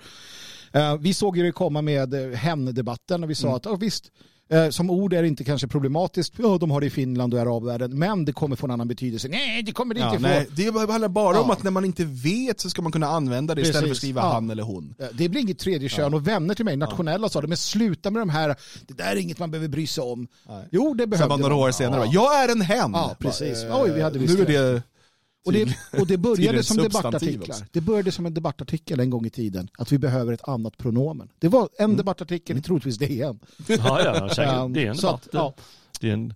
Eh, 0.73 0.97
Vi 0.97 1.15
såg 1.15 1.37
ju 1.37 1.43
det 1.43 1.53
komma 1.53 1.83
med 1.83 2.15
hämnddebatten 2.35 3.25
och 3.25 3.31
vi 3.31 3.35
sa 3.35 3.57
att 3.57 3.65
ja, 3.65 3.75
visst, 3.77 4.05
eh, 4.51 4.69
som 4.71 4.91
ord 4.91 5.13
är 5.13 5.23
det 5.23 5.29
inte 5.29 5.45
kanske 5.45 5.67
problematiskt. 5.69 6.35
Ja, 6.37 6.59
de 6.59 6.71
har 6.71 6.81
det 6.81 6.87
i 6.87 6.91
Finland 6.91 7.35
och 7.35 7.41
arabvärlden, 7.41 7.99
men 7.99 8.25
det 8.25 8.33
kommer 8.33 8.57
få 8.57 8.67
en 8.67 8.71
annan 8.71 8.89
betydelse. 8.89 9.29
Nej, 9.29 9.63
det 9.63 9.73
kommer 9.73 9.95
det 9.95 10.01
Ja, 10.01 10.11
inte 10.15 10.23
nej, 10.23 10.45
få. 10.45 10.51
det 10.85 10.93
handlar 10.93 11.09
bara 11.09 11.41
om 11.41 11.45
Ja. 11.49 11.53
att 11.53 11.63
när 11.63 11.71
man 11.71 11.85
inte 11.85 12.05
vet 12.05 12.61
så 12.61 12.71
ska 12.71 12.83
man 12.83 12.93
kunna 12.93 13.07
använda 13.07 13.55
det 13.55 13.61
istället 13.61 13.79
för 13.79 13.85
att 13.85 13.89
Precis, 13.91 13.99
skriva 13.99 14.21
ja. 14.21 14.33
han 14.33 14.51
eller 14.51 14.63
hon. 14.63 14.95
Eh, 14.99 15.07
Det 15.13 15.29
blir 15.29 15.41
inget 15.41 15.59
tredje 15.59 15.89
kön 15.89 16.15
och 16.15 16.29
vänner 16.29 16.55
till 16.55 16.65
mig, 16.65 16.77
nationella 16.77 17.29
sa 17.29 17.41
det, 17.41 17.47
men 17.47 17.57
sluta 17.57 18.11
med 18.11 18.23
de 18.23 18.29
här, 18.29 18.57
det 18.87 18.95
där 18.95 19.13
är 19.13 19.17
inget 19.17 19.39
man 19.39 19.51
behöver 19.51 19.69
bry 19.69 19.87
sig 19.87 20.05
om. 20.05 20.29
Nej. 20.49 20.69
Jo, 20.73 20.95
det 20.95 21.07
behövde 21.07 21.29
bara 21.29 21.37
några 21.39 21.55
man. 21.55 21.65
år 21.65 21.71
senare, 21.71 22.09
jag 22.13 22.45
är 22.45 22.49
en 22.53 22.61
hen! 22.61 22.91
Ja, 22.95 23.17
precis. 23.19 23.65
Oj, 23.73 23.91
vi 23.95 24.03
hade 24.03 24.19
visst 24.19 24.39
nu 24.39 24.43
är 24.45 24.73
det. 24.73 24.83
Det 25.45 25.63
Och 25.63 25.67
det, 25.93 25.99
och 26.01 26.07
det 26.07 26.17
började 26.17 26.63
som 26.63 26.77
debattartiklar. 26.77 27.49
också. 27.49 27.65
Det 27.73 27.81
började 27.81 28.13
som 28.13 28.27
en 28.27 28.35
debattartikel 28.35 29.01
en 29.01 29.11
gång 29.11 29.27
i 29.27 29.31
tiden. 29.31 29.69
Att 29.79 29.93
vi 29.93 29.99
behöver 29.99 30.33
ett 30.33 30.49
annat 30.49 30.79
pronomen. 30.79 31.29
Det 31.39 31.49
var 31.49 31.69
en 31.79 31.97
debattartikel 31.97 32.57
i 32.59 32.63
troligtvis 32.63 32.99
DN. 32.99 33.39
Ja, 33.67 34.01
ja, 34.05 34.29
säkert. 34.29 34.55
Um, 34.59 34.73
DN 34.73 34.95
så 34.97 35.07
Debatt. 35.07 35.23
att, 35.27 35.35
ja. 35.35 35.55
Det 36.01 36.09
är 36.09 36.13
en... 36.13 36.35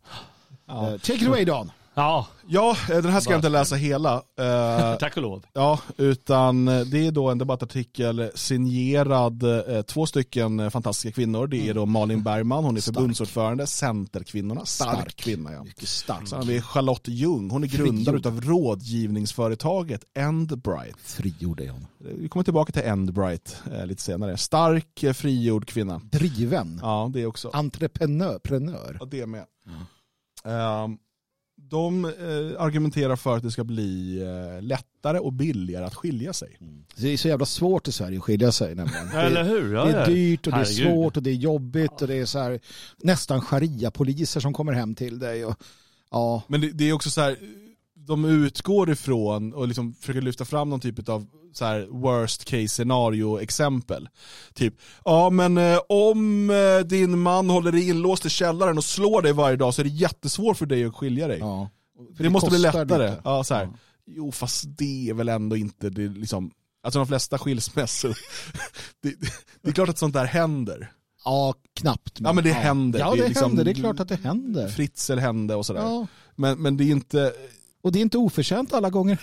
Eh, 0.69 0.91
Take 0.99 1.15
it 1.15 1.27
away 1.29 1.45
Dan. 1.45 1.71
Ja, 1.95 2.27
Ja, 2.47 2.77
eh, 2.91 3.03
den 3.03 3.13
här 3.13 3.21
ska 3.21 3.31
jag 3.31 3.39
inte 3.39 3.49
läsa 3.49 3.77
hela. 3.77 4.15
Eh, 4.15 4.97
tack 5.01 5.17
och 5.17 5.23
lov. 5.23 5.47
ja, 5.53 5.79
utan 5.97 6.69
eh, 6.69 6.81
det 6.81 7.07
är 7.07 7.11
då 7.13 7.31
en 7.31 7.39
debattartikel 7.39 8.31
signerad 8.35 9.45
två 9.87 10.07
stycken 10.07 10.71
fantastiska 10.71 11.15
kvinnor. 11.15 11.47
Det 11.47 11.69
är 11.69 11.75
då 11.75 11.87
Malin 11.87 12.23
Bergman, 12.23 12.65
hon 12.65 12.77
är 12.77 12.81
Stark. 12.81 12.95
förbundsordförande, 12.95 13.67
Centerkvinnorna, 13.67 14.65
stark, 14.67 14.91
Stark. 14.97 15.17
kvinna 15.17 15.53
ja. 15.53 15.65
Mycket 15.65 15.89
starkt. 15.89 16.29
Sen 16.29 16.39
har 16.39 16.47
vi 16.47 16.61
Charlotte 16.63 17.09
Ljung, 17.09 17.51
hon 17.51 17.65
är 17.65 17.69
grundare 17.69 18.29
av 18.29 18.41
rådgivningsföretaget 18.41 20.05
Endbright. 20.15 20.97
Frigjord 21.05 21.61
är 21.61 21.71
hon. 21.71 21.87
Vi 21.99 22.29
kommer 22.29 22.45
tillbaka 22.45 22.73
till 22.73 22.83
Endbright 22.83 23.57
lite 23.85 24.03
senare. 24.03 24.37
Stark, 24.37 25.05
frigjord 25.15 25.67
kvinna. 25.67 26.01
Driven. 26.05 26.79
Ja, 26.83 27.11
det 27.15 27.27
också. 27.27 27.51
Entreprenör. 27.53 28.39
Prenör. 28.39 28.97
Ja, 29.01 29.07
det 29.07 29.27
med. 29.27 29.45
Ehm, 30.45 30.99
de 31.73 32.05
eh, 32.05 32.63
argumenterar 32.63 33.17
för 33.17 33.37
att 33.37 33.43
det 33.43 33.51
ska 33.51 33.65
bli 33.65 34.23
eh, 34.23 34.63
lättare 34.63 35.19
och 35.19 35.33
billigare 35.33 35.85
att 35.85 35.95
skilja 35.95 36.33
sig. 36.33 36.59
Det 36.97 37.09
är 37.09 37.17
så 37.17 37.29
jävla 37.29 37.47
svårt 37.47 37.89
i 37.89 37.93
Sverige 37.93 38.19
att 38.19 38.25
skilja 38.25 38.53
sig 38.53 38.75
nämligen. 38.75 39.09
Eller 39.09 39.45
Det, 39.45 39.51
hur? 39.51 39.75
Ja, 39.75 39.85
det 39.85 39.91
ja. 39.91 39.97
är 39.99 40.07
dyrt 40.07 40.47
och 40.47 40.53
det 40.53 40.59
är 40.59 40.65
Herregud. 40.65 40.93
svårt 40.93 41.17
och 41.17 41.23
det 41.23 41.31
är 41.31 41.35
jobbigt 41.35 42.03
och 42.03 42.09
det 42.09 42.15
är 42.15 42.25
så 42.27 42.39
här, 42.39 42.61
nästan 43.03 43.41
sharia-poliser 43.41 44.41
som 44.41 44.53
kommer 44.53 44.73
hem 44.73 44.95
till 44.95 45.19
dig. 45.19 45.45
Och, 45.45 45.57
ja, 46.11 46.43
Men 46.49 46.61
det, 46.61 46.71
det 46.73 46.89
är 46.89 46.93
också 46.93 47.11
så 47.11 47.21
här, 47.21 47.37
de 47.95 48.25
utgår 48.25 48.91
ifrån 48.91 49.53
och 49.55 49.69
liksom 49.69 49.95
försöker 49.95 50.21
lyfta 50.23 50.45
fram 50.45 50.71
någon 50.71 50.81
typ 50.81 51.09
av 51.09 51.27
så 51.53 51.65
här 51.65 51.87
worst 51.91 52.45
case 52.45 52.69
scenario 52.69 53.41
exempel. 53.41 54.09
Typ, 54.55 54.75
ja 55.05 55.31
men 55.31 55.59
eh, 55.59 55.79
om 55.89 56.51
eh, 56.51 56.87
din 56.87 57.19
man 57.19 57.51
håller 57.51 57.73
dig 57.73 57.89
inlåst 57.89 58.27
i 58.27 58.31
källaren 58.31 58.79
och 58.79 58.85
slår 58.85 59.23
dig 59.23 59.33
varje 59.33 59.57
dag 59.57 59.75
så 59.75 59.83
är 59.83 59.85
det 59.85 59.91
jättesvårt 59.91 60.57
för 60.57 60.67
dig 60.67 60.85
att 60.85 60.95
skilja 60.97 61.29
dig. 61.29 61.39
ja. 61.39 61.71
För 62.17 62.25
det, 62.25 62.31
måste 62.31 62.51
bli 62.51 62.59
lättare. 62.59 62.85
lite. 62.85 63.21
Ja, 63.25 63.45
så 63.45 63.55
här. 63.55 63.65
Ja. 63.65 63.73
Jo 64.07 64.33
fast 64.33 64.65
det 64.79 65.09
är 65.11 65.15
väl 65.15 65.29
ändå 65.29 65.57
inte 65.57 65.91
det 65.91 66.09
liksom, 66.09 66.51
alltså 66.83 66.99
de 66.99 67.07
flesta 67.07 67.39
skilsmässor, 67.39 68.19
det, 69.03 69.15
det 69.63 69.69
är 69.69 69.73
klart 69.73 69.89
att 69.89 69.99
sånt 69.99 70.15
där 70.15 70.25
händer. 70.25 70.93
Ja, 71.25 71.55
knappt. 71.81 72.19
Ja, 72.21 72.33
men 72.33 72.45
det 72.45 72.53
händer. 72.53 72.99
Ja, 73.01 73.11
Det 73.15 73.23
det, 73.23 73.29
liksom- 73.29 73.45
händer. 73.51 73.65
Det 73.65 73.71
är 73.71 73.75
klart 73.75 74.01
att 74.01 74.09
det 74.09 74.21
händer. 74.25 74.69
Fritzl 74.69 75.19
hände 75.19 75.55
och 75.55 75.67
sådär. 75.67 75.81
Ja. 75.81 76.07
Men, 76.37 76.63
men 76.63 76.77
det 76.77 76.85
är 76.85 76.91
inte, 76.91 77.33
Och 77.83 77.93
det 77.93 77.99
är 77.99 78.01
inte 78.01 78.19
oförtjänt 78.19 78.73
alla 78.73 78.91
gånger. 78.91 79.19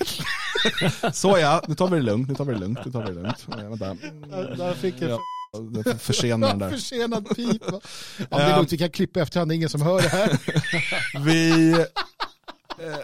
så 1.12 1.38
ja, 1.38 1.64
nu 1.68 1.76
tar 1.76 1.88
vi 1.88 1.96
det 1.96 2.04
lugnt, 2.04 2.28
nu 2.28 2.36
tar 2.36 2.46
vi 2.46 2.54
det 2.54 2.60
lugnt, 2.60 2.80
nu 2.86 2.92
tar 2.92 3.02
vi 3.02 3.08
det 3.08 3.14
lugnt. 3.14 3.48
Ja, 3.48 3.70
vänta. 3.70 3.94
Där 4.56 4.74
fick 4.74 5.02
jag... 5.02 5.10
Ja. 5.12 5.20
Försena 6.00 6.48
den 6.48 6.60
där. 6.60 6.70
Försenad 6.78 7.36
pipa. 7.36 7.80
Ja, 8.18 8.38
det 8.38 8.44
är 8.44 8.56
lugnt, 8.56 8.74
vi 8.74 8.78
kan 8.78 8.90
klippa 8.90 9.22
efterhand, 9.22 9.52
det 9.52 9.54
är 9.54 9.56
ingen 9.56 9.70
som 9.70 9.82
hör 9.82 10.02
det 10.02 10.08
här. 10.08 10.40
Vi... 11.26 11.72
Eh, 11.72 12.98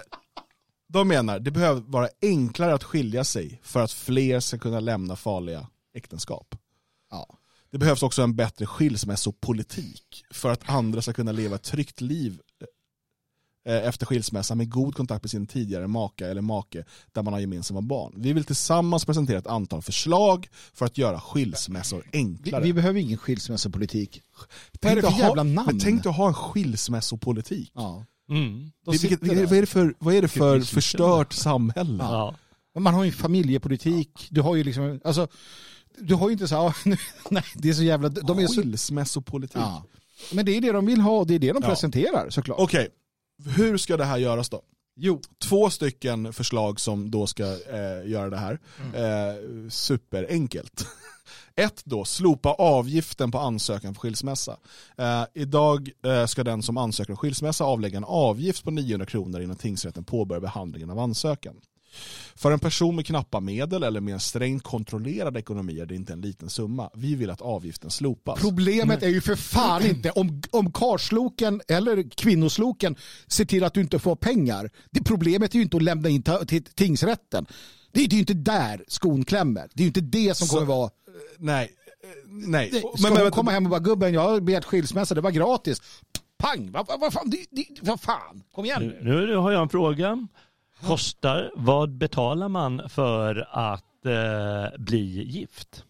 de 0.87 1.07
menar 1.07 1.39
det 1.39 1.51
behöver 1.51 1.81
vara 1.81 2.09
enklare 2.21 2.73
att 2.73 2.83
skilja 2.83 3.23
sig 3.23 3.59
för 3.63 3.83
att 3.83 3.91
fler 3.91 4.39
ska 4.39 4.57
kunna 4.57 4.79
lämna 4.79 5.15
farliga 5.15 5.67
äktenskap. 5.93 6.55
Ja. 7.11 7.37
Det 7.71 7.77
behövs 7.77 8.03
också 8.03 8.21
en 8.21 8.35
bättre 8.35 8.65
skilsmässopolitik 8.65 10.25
för 10.31 10.51
att 10.51 10.69
andra 10.69 11.01
ska 11.01 11.13
kunna 11.13 11.31
leva 11.31 11.55
ett 11.55 11.63
tryggt 11.63 12.01
liv 12.01 12.39
efter 13.65 14.05
skilsmässa 14.05 14.55
med 14.55 14.69
god 14.71 14.95
kontakt 14.95 15.23
med 15.23 15.29
sin 15.31 15.47
tidigare 15.47 15.87
maka 15.87 16.27
eller 16.27 16.41
make 16.41 16.83
där 17.11 17.21
man 17.23 17.33
har 17.33 17.39
gemensamma 17.39 17.81
barn. 17.81 18.13
Vi 18.17 18.33
vill 18.33 18.43
tillsammans 18.43 19.05
presentera 19.05 19.37
ett 19.37 19.47
antal 19.47 19.81
förslag 19.81 20.47
för 20.73 20.85
att 20.85 20.97
göra 20.97 21.19
skilsmässor 21.19 22.03
Vi, 22.11 22.17
enklare. 22.17 22.63
vi 22.63 22.73
behöver 22.73 22.99
ingen 22.99 23.17
skilsmässopolitik. 23.17 24.21
Vad 24.81 24.91
är 24.91 24.95
Tänk 24.95 24.95
det 24.95 25.01
för 25.01 25.09
ha- 25.17 25.19
jävla 25.27 25.43
namn? 25.43 25.65
Men 25.65 25.79
tänk 25.79 26.03
dig 26.03 26.09
att 26.09 26.15
ha 26.17 26.27
en 26.27 26.33
skilsmässopolitik. 26.33 27.71
Ja. 27.75 28.05
Mm. 28.29 28.71
Vilket, 28.91 29.21
vad 29.21 29.37
är 29.37 29.61
det 29.61 29.65
för, 29.67 29.93
vad 29.99 30.13
är 30.15 30.21
det 30.21 30.27
för 30.27 30.59
förstört 30.61 31.33
samhälle? 31.33 32.03
Ja. 32.03 32.35
Man 32.79 32.93
har 32.93 33.03
ju 33.03 33.11
familjepolitik, 33.11 34.27
du 34.29 34.41
har 34.41 34.55
ju 34.55 34.63
liksom, 34.63 34.99
alltså, 35.03 35.27
du 35.99 36.15
har 36.15 36.29
ju 36.29 36.33
inte 36.33 36.47
så 36.47 36.55
här, 36.67 36.75
nej 37.29 37.43
det 37.55 37.69
är 37.69 37.73
så 37.73 37.83
jävla, 37.83 38.09
de 38.09 38.39
är 38.39 38.47
så, 38.47 38.61
Skilsmässopolitik. 38.61 39.57
ja. 39.57 39.83
Men 40.33 40.45
det 40.45 40.57
är 40.57 40.61
det 40.61 40.71
de 40.71 40.85
vill 40.85 41.01
ha 41.01 41.11
och 41.19 41.27
det 41.27 41.35
är 41.35 41.39
det 41.39 41.51
de 41.51 41.59
Ja. 41.63 41.69
presenterar 41.69 42.29
såklart. 42.29 42.59
Okej, 42.59 42.87
hur 43.45 43.77
ska 43.77 43.97
det 43.97 44.05
här 44.05 44.17
göras 44.17 44.49
då? 44.49 44.61
jo. 44.95 45.21
Två 45.37 45.69
stycken 45.69 46.33
förslag 46.33 46.79
som 46.79 47.11
då 47.11 47.27
ska 47.27 47.43
eh, 47.43 48.09
göra 48.09 48.29
det 48.29 48.37
här. 48.37 48.59
Eh, 48.93 49.69
superenkelt. 49.69 50.87
Ett 51.55 51.81
då, 51.85 52.05
slopa 52.05 52.49
avgiften 52.53 53.31
på 53.31 53.39
ansökan 53.39 53.93
för 53.93 54.01
skilsmässa. 54.01 54.57
Eh, 54.97 55.23
idag 55.33 55.89
eh, 56.05 56.25
ska 56.25 56.43
den 56.43 56.63
som 56.63 56.77
ansöker 56.77 57.13
om 57.13 57.17
skilsmässa 57.17 57.63
avlägga 57.63 57.97
en 57.97 58.03
avgift 58.03 58.63
på 58.63 58.71
900 58.71 59.05
kronor 59.05 59.41
innan 59.41 59.55
tingsrätten 59.55 60.03
påbörjar 60.03 60.41
behandlingen 60.41 60.89
av 60.89 60.99
ansökan. 60.99 61.55
För 62.35 62.51
en 62.51 62.59
person 62.59 62.95
med 62.95 63.05
knappa 63.05 63.39
medel 63.39 63.83
eller 63.83 64.01
med 64.01 64.13
en 64.13 64.19
strängt 64.19 64.63
kontrollerad 64.63 65.37
ekonomi 65.37 65.79
är 65.79 65.85
det 65.85 65.95
inte 65.95 66.13
en 66.13 66.21
liten 66.21 66.49
summa. 66.49 66.89
Vi 66.95 67.15
vill 67.15 67.29
att 67.29 67.41
avgiften 67.41 67.89
slopas. 67.91 68.41
Problemet 68.41 69.03
är 69.03 69.09
ju 69.09 69.21
för 69.21 69.35
fan 69.35 69.85
inte 69.89 70.11
om, 70.11 70.41
om 70.51 70.71
karsloken 70.71 71.61
eller 71.67 72.09
kvinnosloken 72.09 72.95
ser 73.27 73.45
till 73.45 73.63
att 73.63 73.73
du 73.73 73.81
inte 73.81 73.99
får 73.99 74.15
pengar. 74.15 74.69
Det 74.91 75.03
problemet 75.03 75.51
är 75.53 75.55
ju 75.55 75.63
inte 75.63 75.77
att 75.77 75.83
lämna 75.83 76.09
in 76.09 76.23
till 76.47 76.63
tingsrätten. 76.63 77.45
Det 77.91 78.01
är 78.01 78.07
ju 78.13 78.19
inte 78.19 78.33
där 78.33 78.83
skon 78.87 79.25
klämmer. 79.25 79.69
Det 79.73 79.81
är 79.81 79.85
ju 79.85 79.87
inte 79.87 80.01
det 80.01 80.33
som 80.37 80.47
Så- 80.47 80.53
kommer 80.55 80.67
vara... 80.67 80.89
Nej. 81.37 81.63
eh, 82.03 82.09
Nej. 82.29 82.69
Ska 82.69 82.91
Men- 83.01 83.13
men- 83.13 83.21
hon 83.21 83.31
komma 83.31 83.51
hem 83.51 83.63
och 83.65 83.69
bara 83.69 83.79
gubben 83.79 84.13
jag 84.13 84.21
har 84.21 84.39
begärt 84.39 84.65
skilsmässa, 84.65 85.15
det 85.15 85.21
var 85.21 85.31
gratis. 85.31 85.81
Pang! 86.37 86.71
Vad 86.71 86.87
vad- 86.87 86.99
vad 86.99 87.13
fan? 87.13 87.29
Det, 87.29 87.45
det, 87.51 87.65
vad 87.81 88.01
fan? 88.01 88.43
Kom 88.55 88.65
igen 88.65 88.81
Nu, 88.81 88.99
nu. 89.03 89.25
nu 89.27 89.35
har 89.35 89.51
jag 89.51 89.61
en 89.61 89.69
fråga. 89.69 90.27
Kostar, 90.85 91.51
vad 91.55 91.97
betalar 91.97 92.49
man 92.49 92.89
för 92.89 93.47
att 93.51 94.05
eh, 94.05 94.79
bli 94.79 95.23
gift? 95.23 95.85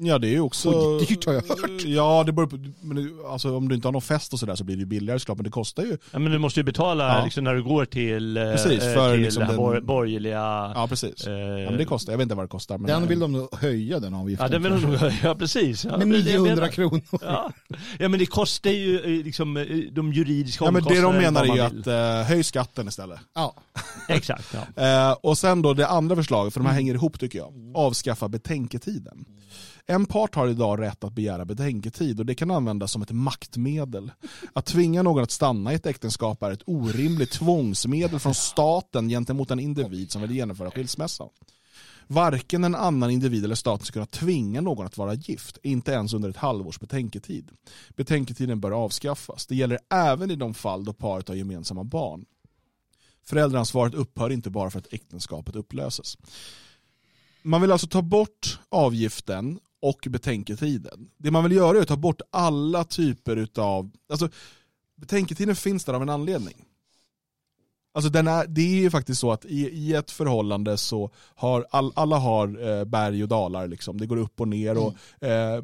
Ja 0.00 0.18
det 0.18 0.26
är 0.28 0.30
ju 0.32 0.40
också... 0.40 0.70
Oj, 0.98 1.06
dyrt 1.08 1.26
har 1.26 1.32
jag 1.32 1.42
hört. 1.48 1.84
Ja 1.84 2.22
det 2.26 2.32
beror 2.32 2.46
på, 2.46 2.58
men 2.80 3.18
alltså, 3.30 3.56
om 3.56 3.68
du 3.68 3.74
inte 3.74 3.88
har 3.88 3.92
någon 3.92 4.02
fest 4.02 4.32
och 4.32 4.38
sådär 4.38 4.54
så 4.54 4.64
blir 4.64 4.76
det 4.76 4.80
ju 4.80 4.86
billigare 4.86 5.18
såklart 5.18 5.38
men 5.38 5.44
det 5.44 5.50
kostar 5.50 5.82
ju. 5.82 5.96
Ja, 6.10 6.18
men 6.18 6.32
du 6.32 6.38
måste 6.38 6.60
ju 6.60 6.64
betala 6.64 7.18
Ja. 7.18 7.24
liksom, 7.24 7.44
när 7.44 7.54
du 7.54 7.62
går 7.62 7.84
till, 7.84 8.36
eh, 8.36 8.42
Precis, 8.44 8.82
eh, 8.82 8.94
för 8.94 9.12
till 9.12 9.20
liksom 9.22 9.46
den- 9.46 9.56
bor- 9.56 9.80
borgerliga... 9.80 10.72
Ja 10.74 10.86
precis. 10.88 11.26
eh, 11.26 11.32
Ja, 11.32 11.70
men 11.70 11.78
det 11.78 11.84
kostar, 11.84 12.12
jag 12.12 12.18
vet 12.18 12.22
inte 12.22 12.34
vad 12.34 12.44
det 12.44 12.48
kostar. 12.48 12.78
Men 12.78 12.86
Den 12.86 13.06
vill 13.08 13.18
de 13.20 13.48
höja 13.52 14.00
den 14.00 14.14
avgiften. 14.14 14.44
Ja, 14.46 14.58
den 14.58 14.62
vill 14.62 14.72
de 14.72 14.92
nog 14.92 15.12
Ja, 15.22 15.34
precis. 15.34 15.84
Ja, 15.84 15.96
Med 15.96 16.08
det 16.08 16.16
är 16.18 16.22
det 16.22 16.30
jag 16.30 16.42
900 16.42 16.54
menar. 16.54 16.68
kronor. 16.68 17.02
Ja. 17.22 17.52
ja, 17.98 18.08
men 18.08 18.18
det 18.20 18.26
kostar 18.26 18.70
ju 18.70 19.00
eh, 19.18 19.24
liksom 19.24 19.54
de 19.92 20.12
juridiska 20.12 20.64
ja, 20.64 20.70
men 20.70 20.82
det 20.84 20.88
de 21.00 21.04
omkostnaderna 21.04 21.42
menar 21.44 21.56
är 21.68 21.72
ju 21.72 21.80
att 21.80 22.22
eh, 22.22 22.28
höj 22.28 22.42
skatten 22.44 22.88
istället. 22.88 23.18
Ja. 23.34 23.54
Exakt, 24.08 24.54
ja. 24.76 25.14
Och 25.22 25.38
sen 25.38 25.62
då 25.62 25.74
det 25.74 25.86
andra 25.86 26.16
förslaget, 26.16 26.52
för 26.52 26.60
de 26.60 26.66
här 26.66 26.74
hänger 26.74 26.94
ihop 26.94 27.20
tycker 27.20 27.38
jag. 27.38 27.52
Avskaffa 27.74 28.28
betänketiden. 28.28 29.24
En 29.90 30.06
part 30.06 30.34
har 30.34 30.48
idag 30.48 30.80
rätt 30.80 31.04
att 31.04 31.12
begära 31.12 31.44
betänketid 31.44 32.20
och 32.20 32.26
det 32.26 32.34
kan 32.34 32.50
användas 32.50 32.92
som 32.92 33.02
ett 33.02 33.12
maktmedel. 33.12 34.10
Att 34.52 34.66
tvinga 34.66 35.02
någon 35.02 35.22
att 35.22 35.30
stanna 35.30 35.72
i 35.72 35.74
ett 35.74 35.86
äktenskap 35.86 36.42
är 36.42 36.50
ett 36.50 36.62
orimligt 36.66 37.30
tvångsmedel 37.30 38.18
från 38.18 38.34
staten 38.34 39.08
gentemot 39.08 39.50
en 39.50 39.60
individ 39.60 40.12
som 40.12 40.22
vill 40.22 40.30
genomföra 40.30 40.70
skilsmässan. 40.70 41.28
Varken 42.06 42.64
en 42.64 42.74
annan 42.74 43.10
individ 43.10 43.44
eller 43.44 43.54
staten 43.54 43.86
ska 43.86 43.92
kunna 43.92 44.06
tvinga 44.06 44.60
någon 44.60 44.86
att 44.86 44.98
vara 44.98 45.14
gift, 45.14 45.58
inte 45.62 45.92
ens 45.92 46.14
under 46.14 46.28
ett 46.28 46.36
halvårs 46.36 46.80
betänketid. 46.80 47.50
Betänketiden 47.96 48.60
bör 48.60 48.70
avskaffas. 48.70 49.46
Det 49.46 49.56
gäller 49.56 49.78
även 49.90 50.30
i 50.30 50.36
de 50.36 50.54
fall 50.54 50.84
då 50.84 50.92
paret 50.92 51.28
har 51.28 51.34
gemensamma 51.34 51.84
barn. 51.84 52.24
Föräldraansvaret 53.24 53.94
upphör 53.94 54.30
inte 54.30 54.50
bara 54.50 54.70
för 54.70 54.78
att 54.78 54.92
äktenskapet 54.92 55.56
upplöses. 55.56 56.18
Man 57.42 57.60
vill 57.60 57.72
alltså 57.72 57.86
ta 57.86 58.02
bort 58.02 58.58
avgiften 58.68 59.58
och 59.82 60.06
betänketiden. 60.10 61.10
Det 61.16 61.30
man 61.30 61.42
vill 61.44 61.52
göra 61.52 61.78
är 61.78 61.82
att 61.82 61.88
ta 61.88 61.96
bort 61.96 62.20
alla 62.30 62.84
typer 62.84 63.48
av... 63.58 63.90
Alltså, 64.10 64.28
betänketiden 64.96 65.56
finns 65.56 65.84
där 65.84 65.94
av 65.94 66.02
en 66.02 66.08
anledning. 66.08 66.64
Alltså 67.98 68.10
den 68.10 68.26
är, 68.28 68.46
det 68.46 68.60
är 68.60 68.80
ju 68.80 68.90
faktiskt 68.90 69.20
så 69.20 69.32
att 69.32 69.44
i, 69.44 69.68
i 69.68 69.94
ett 69.94 70.10
förhållande 70.10 70.76
så 70.76 71.10
har 71.34 71.66
all, 71.70 71.92
alla 71.94 72.16
har 72.16 72.68
eh, 72.78 72.84
berg 72.84 73.22
och 73.22 73.28
dalar. 73.28 73.66
Liksom. 73.66 73.98
Det 73.98 74.06
går 74.06 74.16
upp 74.16 74.40
och 74.40 74.48
ner 74.48 74.78
och 74.78 75.24
eh, 75.28 75.62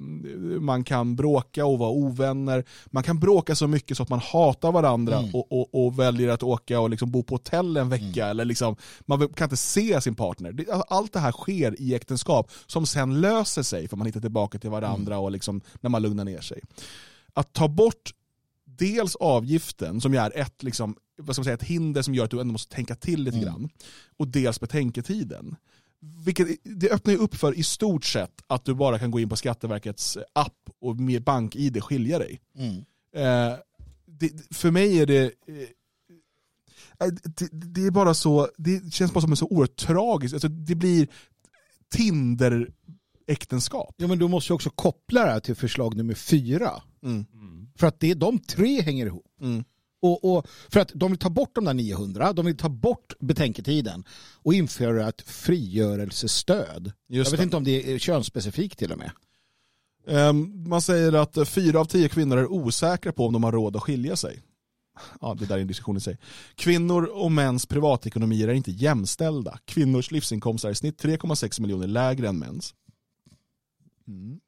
man 0.60 0.84
kan 0.84 1.16
bråka 1.16 1.66
och 1.66 1.78
vara 1.78 1.90
ovänner. 1.90 2.64
Man 2.86 3.02
kan 3.02 3.20
bråka 3.20 3.54
så 3.54 3.66
mycket 3.66 3.96
så 3.96 4.02
att 4.02 4.08
man 4.08 4.18
hatar 4.18 4.72
varandra 4.72 5.18
Mm. 5.18 5.34
och, 5.34 5.52
och, 5.52 5.84
och 5.86 5.98
väljer 5.98 6.28
att 6.28 6.42
åka 6.42 6.80
och 6.80 6.90
liksom 6.90 7.10
bo 7.10 7.22
på 7.22 7.34
hotell 7.34 7.76
en 7.76 7.88
vecka. 7.88 8.26
Eller 8.26 8.44
liksom, 8.44 8.76
man 9.06 9.28
kan 9.28 9.44
inte 9.44 9.56
se 9.56 10.00
sin 10.00 10.14
partner. 10.14 10.48
Alltså, 10.58 10.84
allt 10.88 11.12
det 11.12 11.18
här 11.20 11.32
sker 11.32 11.80
i 11.80 11.94
äktenskap 11.94 12.50
som 12.66 12.86
sen 12.86 13.20
löser 13.20 13.62
sig 13.62 13.88
för 13.88 13.96
man 13.96 14.06
hittar 14.06 14.20
tillbaka 14.20 14.58
till 14.58 14.70
varandra 14.70 15.18
och 15.18 15.30
liksom, 15.30 15.60
när 15.80 15.90
man 15.90 16.02
lugnar 16.02 16.24
ner 16.24 16.40
sig. 16.40 16.60
Att 17.34 17.52
ta 17.52 17.68
bort 17.68 18.10
dels 18.78 19.16
avgiften 19.16 20.00
som 20.00 20.14
är 20.14 20.36
ett, 20.36 20.62
liksom, 20.62 20.96
vad 21.22 21.36
ska 21.36 21.40
man 21.40 21.44
säga, 21.44 21.54
ett 21.54 21.62
hinder 21.62 22.02
som 22.02 22.14
gör 22.14 22.24
att 22.24 22.30
du 22.30 22.40
ändå 22.40 22.52
måste 22.52 22.74
tänka 22.74 22.94
till 22.94 23.22
lite 23.22 23.36
Mm. 23.36 23.48
grann. 23.48 23.68
Och 24.16 24.28
dels 24.28 24.60
betänketiden. 24.60 25.56
Vilket, 26.24 26.48
det 26.64 26.90
öppnar 26.90 27.12
ju 27.12 27.18
upp 27.18 27.34
för 27.34 27.58
i 27.58 27.62
stort 27.62 28.04
sett 28.04 28.42
att 28.46 28.64
du 28.64 28.74
bara 28.74 28.98
kan 28.98 29.10
gå 29.10 29.20
in 29.20 29.28
på 29.28 29.36
Skatteverkets 29.36 30.18
app 30.32 30.70
och 30.80 30.96
med 30.96 31.24
bank-id 31.24 31.82
skilja 31.82 32.18
dig. 32.18 32.40
Mm. 32.58 32.76
Eh, 33.16 33.56
det, 34.06 34.56
för 34.56 34.70
mig 34.70 35.00
är 35.00 35.06
det, 35.06 35.24
eh, 35.24 35.30
det, 37.22 37.48
det 37.52 37.86
är 37.86 37.90
bara 37.90 38.14
så, 38.14 38.48
det 38.56 38.94
känns 38.94 39.12
bara 39.12 39.20
som 39.20 39.36
så 39.36 39.46
oerhört 39.46 39.76
tragiskt. 39.76 40.34
Alltså, 40.34 40.48
det 40.48 40.74
blir 40.74 41.08
Tinder-äktenskap. 41.94 43.94
Ja, 43.96 44.06
men 44.06 44.18
du 44.18 44.28
måste 44.28 44.52
ju 44.52 44.54
också 44.54 44.70
koppla 44.70 45.24
det 45.24 45.30
här 45.30 45.40
till 45.40 45.54
förslag 45.54 45.96
nummer 45.96 46.14
fyra. 46.14 46.70
Mm. 47.02 47.24
För 47.78 47.86
att 47.86 48.00
det, 48.00 48.14
de 48.14 48.38
tre 48.38 48.80
hänger 48.80 49.06
ihop. 49.06 49.26
Mm. 49.40 49.64
Och, 50.02 50.36
och 50.36 50.46
för 50.68 50.80
att 50.80 50.90
de 50.94 51.10
vill 51.10 51.18
ta 51.18 51.30
bort 51.30 51.54
de 51.54 51.64
där 51.64 51.74
900, 51.74 52.32
de 52.32 52.46
vill 52.46 52.56
ta 52.56 52.68
bort 52.68 53.14
betänketiden 53.20 54.04
och 54.42 54.54
införa 54.54 55.08
ett 55.08 55.20
frigörelsestöd. 55.20 56.92
Just 57.08 57.30
jag 57.30 57.30
vet 57.30 57.40
det. 57.40 57.44
inte 57.44 57.56
om 57.56 57.64
det 57.64 57.92
är 57.94 57.98
könsspecifikt 57.98 58.78
till 58.78 58.92
och 58.92 58.98
med. 58.98 59.10
Ehm, 60.06 60.68
Man 60.68 60.82
säger 60.82 61.12
att 61.12 61.48
fyra 61.48 61.80
av 61.80 61.84
tio 61.84 62.08
kvinnor 62.08 62.38
är 62.38 62.52
osäkra 62.52 63.12
på 63.12 63.26
om 63.26 63.32
de 63.32 63.44
har 63.44 63.52
råd 63.52 63.76
att 63.76 63.82
skilja 63.82 64.16
sig. 64.16 64.42
Ja, 65.20 65.34
det 65.38 65.46
där 65.46 65.56
är 65.56 65.60
en 65.60 65.66
diskussion 65.66 65.96
i 65.96 66.00
sig. 66.00 66.18
Kvinnor 66.54 67.04
och 67.04 67.32
mäns 67.32 67.66
privatekonomier 67.66 68.48
är 68.48 68.52
inte 68.52 68.70
jämställda. 68.70 69.58
Kvinnors 69.64 70.10
livsinkomst 70.10 70.64
är 70.64 70.70
i 70.70 70.74
snitt 70.74 71.02
3,6 71.02 71.60
miljoner 71.60 71.86
lägre 71.86 72.28
än 72.28 72.38
mäns. 72.38 72.74
Mm. 74.08 74.40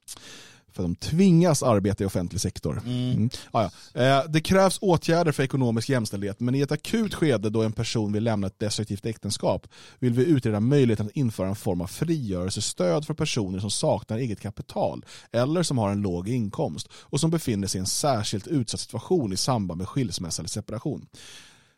För 0.77 0.83
de 0.83 0.95
tvingas 0.95 1.63
arbeta 1.63 2.03
i 2.03 2.07
offentlig 2.07 2.41
sektor. 2.41 2.81
Mm. 2.85 3.29
Ja. 3.53 3.71
Eh, 3.93 4.23
Det 4.29 4.41
krävs 4.41 4.77
åtgärder 4.81 5.31
för 5.31 5.43
ekonomisk 5.43 5.89
jämställdhet, 5.89 6.39
men 6.39 6.55
i 6.55 6.61
ett 6.61 6.71
akut 6.71 7.13
skede 7.13 7.49
då 7.49 7.63
en 7.63 7.71
person 7.71 8.13
vill 8.13 8.23
lämna 8.23 8.47
ett 8.47 8.59
destruktivt 8.59 9.05
äktenskap 9.05 9.67
vill 9.99 10.13
vi 10.13 10.25
utreda 10.25 10.59
möjligheten 10.59 11.05
att 11.05 11.11
införa 11.11 11.47
en 11.47 11.55
form 11.55 11.81
av 11.81 11.87
frigörelsestöd 11.87 13.05
för 13.05 13.13
personer 13.13 13.59
som 13.59 13.71
saknar 13.71 14.17
eget 14.17 14.39
kapital 14.39 15.05
eller 15.31 15.63
som 15.63 15.77
har 15.77 15.91
en 15.91 16.01
låg 16.01 16.29
inkomst 16.29 16.87
och 16.93 17.19
som 17.19 17.31
befinner 17.31 17.67
sig 17.67 17.79
i 17.79 17.81
en 17.81 17.85
särskilt 17.85 18.47
utsatt 18.47 18.79
situation 18.79 19.33
i 19.33 19.37
samband 19.37 19.77
med 19.77 19.87
skilsmässa 19.87 20.41
eller 20.41 20.49
separation. 20.49 21.07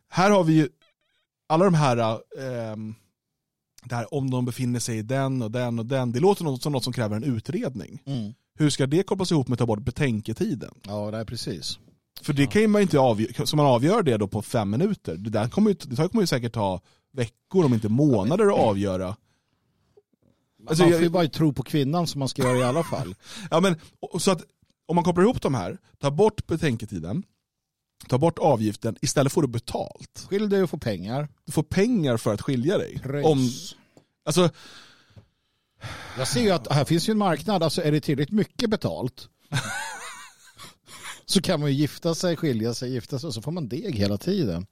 Här 0.09 0.31
har 0.31 0.43
vi 0.43 0.53
ju 0.53 0.69
alla 1.47 1.65
de 1.65 1.73
här 1.73 2.19
ehm, 2.39 2.95
det 3.83 3.95
här 3.95 4.13
om 4.13 4.29
de 4.31 4.45
befinner 4.45 4.79
sig 4.79 4.97
i 4.97 5.01
den 5.01 5.41
och 5.41 5.51
den 5.51 5.79
och 5.79 5.85
den. 5.85 6.11
Det 6.11 6.19
låter 6.19 6.57
som 6.59 6.71
något 6.71 6.83
som 6.83 6.93
kräver 6.93 7.15
en 7.15 7.23
utredning. 7.23 8.01
Hur 8.60 8.70
ska 8.70 8.88
det 8.88 9.03
kopplas 9.03 9.32
ihop 9.32 9.47
med 9.47 9.53
att 9.55 9.60
ta 9.60 9.66
bort 9.66 9.80
betänketiden? 9.84 10.74
Ja, 10.88 11.12
det 11.12 11.18
är 11.18 11.26
precis. 11.26 11.80
För 12.22 12.34
det 12.34 12.47
kan 12.47 12.62
ju 12.62 12.68
man 12.68 12.82
inte 12.82 12.99
avgöra, 12.99 13.45
så 13.45 13.55
man 13.55 13.66
avgör 13.66 14.03
det 14.03 14.18
då 14.18 14.28
på 14.28 14.41
fem 14.41 14.70
minuter. 14.70 15.16
Det 15.18 15.30
där 15.30 15.49
kommer 15.49 15.70
ju, 15.70 15.76
det 15.84 15.95
kommer 15.95 16.22
ju 16.22 16.28
säkert 16.28 16.53
ta 16.53 16.82
veckor 17.12 17.66
om 17.66 17.74
inte 17.74 17.89
månader 17.89 18.45
att 18.53 18.60
avgöra. 18.60 19.16
Alltså, 20.68 20.84
man 20.84 20.89
jag- 20.91 20.99
får 20.99 21.03
ju 21.03 21.10
bara 21.10 21.28
tro 21.28 21.53
på 21.53 21.64
kvinnan 21.64 22.07
som 22.07 22.20
man 22.20 22.30
ska 22.30 22.41
göra 22.43 22.57
i 22.57 22.64
alla 22.64 22.84
fall. 22.84 23.16
Ja, 23.51 23.60
men, 23.60 23.76
så 24.20 24.32
att 24.32 24.41
om 24.86 24.95
man 24.95 25.03
kopplar 25.03 25.24
ihop 25.24 25.41
de 25.41 25.53
här, 25.53 25.78
ta 25.97 26.12
bort 26.12 26.47
betänketiden, 26.47 27.24
ta 28.07 28.18
bort 28.18 28.39
avgiften, 28.39 28.95
istället 29.01 29.34
får 29.34 29.41
du 29.41 29.47
betalt. 29.47 30.26
Skilj 30.30 30.47
dig 30.47 30.64
och 30.64 30.70
få 30.70 30.78
pengar. 30.78 31.28
Du 31.45 31.51
får 31.51 31.64
pengar 31.64 32.18
för 32.18 32.34
att 32.34 32.41
skilja 32.41 32.78
dig. 32.78 32.99
Pröjs. 32.99 33.26
Om, 33.26 33.49
alltså, 34.26 34.49
Jag 36.17 36.27
ser 36.27 36.41
ju 36.41 36.51
att 36.51 36.71
här 36.71 36.86
finns 36.86 37.09
ju 37.09 37.11
en 37.11 37.17
marknad, 37.17 37.63
alltså 37.63 37.82
är 37.82 37.91
det 37.91 38.01
tillräckligt 38.01 38.38
mycket 38.38 38.69
betalt 38.69 39.30
så 41.25 41.41
kan 41.41 41.59
man 41.59 41.69
ju 41.69 41.75
gifta 41.75 42.15
sig, 42.15 42.36
skilja 42.36 42.73
sig, 42.73 42.91
gifta 42.93 43.19
sig 43.19 43.27
och 43.27 43.34
så 43.34 43.41
får 43.41 43.51
man 43.51 43.67
deg 43.67 43.95
hela 43.95 44.17
tiden. 44.17 44.65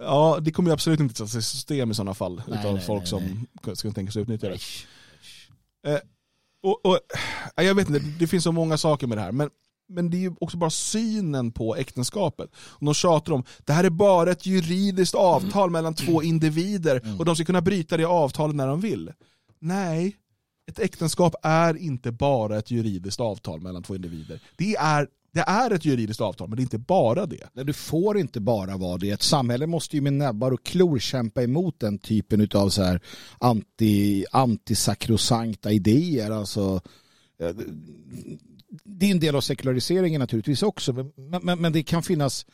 ja, 0.00 0.38
det 0.42 0.52
kommer 0.52 0.70
ju 0.70 0.72
absolut 0.72 1.00
inte 1.00 1.14
sätta 1.14 1.28
sig 1.28 1.38
i 1.38 1.42
system 1.42 1.90
i 1.90 1.94
sådana 1.94 2.14
fall 2.14 2.42
Nej, 2.48 2.58
utav 2.58 2.74
nej, 2.74 2.82
folk 2.82 3.00
nej, 3.00 3.08
som 3.08 3.46
ska 3.74 3.92
tänka 3.92 4.12
sig 4.12 4.22
utnyttja 4.22 4.48
det. 4.48 4.58
Eh, 5.90 6.00
och, 6.62 6.86
och, 6.86 6.98
jag 7.56 7.74
vet 7.74 7.88
inte, 7.88 8.04
det 8.18 8.26
finns 8.26 8.44
så 8.44 8.52
många 8.52 8.78
saker 8.78 9.06
med 9.06 9.18
det 9.18 9.22
här. 9.22 9.32
Men, 9.32 9.50
men 9.88 10.10
det 10.10 10.16
är 10.16 10.20
ju 10.20 10.34
också 10.40 10.56
bara 10.56 10.70
synen 10.70 11.52
på 11.52 11.76
äktenskapet. 11.76 12.50
Och 12.56 12.84
de 12.84 12.94
tjatar 12.94 13.32
om 13.32 13.44
det 13.58 13.72
här 13.72 13.84
är 13.84 13.90
bara 13.90 14.30
ett 14.30 14.46
juridiskt 14.46 15.14
avtal 15.14 15.70
mellan 15.70 15.94
två 15.94 16.22
individer 16.22 17.16
och 17.18 17.24
de 17.24 17.36
ska 17.36 17.44
kunna 17.44 17.60
bryta 17.60 17.96
det 17.96 18.04
avtalet 18.04 18.56
när 18.56 18.66
de 18.66 18.80
vill. 18.80 19.12
Nej, 19.60 20.16
ett 20.68 20.78
äktenskap 20.78 21.34
är 21.42 21.76
inte 21.76 22.12
bara 22.12 22.58
ett 22.58 22.70
juridiskt 22.70 23.20
avtal 23.20 23.60
mellan 23.60 23.82
två 23.82 23.94
individer. 23.94 24.40
Det 24.56 24.76
är, 24.76 25.08
det 25.32 25.40
är 25.40 25.70
ett 25.70 25.84
juridiskt 25.84 26.20
avtal, 26.20 26.48
men 26.48 26.56
det 26.56 26.60
är 26.60 26.64
inte 26.64 26.78
bara 26.78 27.26
det. 27.26 27.48
Nej, 27.52 27.64
Du 27.64 27.72
får 27.72 28.18
inte 28.18 28.40
bara 28.40 28.76
vara 28.76 28.98
det. 28.98 29.10
Ett 29.10 29.22
samhälle 29.22 29.66
måste 29.66 29.96
ju 29.96 30.02
med 30.02 30.12
näbbar 30.12 30.50
och 30.50 30.64
klor 30.64 30.98
kämpa 30.98 31.42
emot 31.42 31.80
den 31.80 31.98
typen 31.98 32.48
av 32.54 32.68
så 32.68 32.82
här 32.82 33.00
anti, 33.38 34.24
antisakrosankta 34.32 35.72
idéer. 35.72 36.30
Alltså, 36.30 36.80
eh, 37.40 37.50
det 38.84 39.06
är 39.06 39.10
en 39.10 39.20
del 39.20 39.36
av 39.36 39.40
sekulariseringen 39.40 40.20
naturligtvis 40.20 40.62
också, 40.62 40.92
men, 40.92 41.40
men, 41.42 41.60
men 41.60 41.72
det 41.72 41.82
kan 41.82 42.02
finnas 42.02 42.46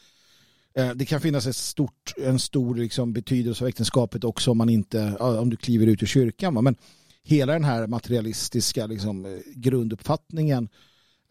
det 0.94 1.04
kan 1.04 1.20
finnas 1.20 1.46
ett 1.46 1.56
stort, 1.56 2.14
en 2.16 2.38
stor 2.38 2.74
liksom 2.74 3.12
betydelse 3.12 3.64
av 3.64 3.68
äktenskapet 3.68 4.24
också 4.24 4.50
om 4.50 4.58
man 4.58 4.68
inte, 4.68 5.16
om 5.16 5.50
du 5.50 5.56
kliver 5.56 5.86
ut 5.86 6.02
ur 6.02 6.06
kyrkan. 6.06 6.54
va. 6.54 6.62
Men 6.62 6.76
hela 7.24 7.52
den 7.52 7.64
här 7.64 7.86
materialistiska 7.86 8.86
liksom, 8.86 9.24
eh, 9.24 9.30
grunduppfattningen, 9.54 10.68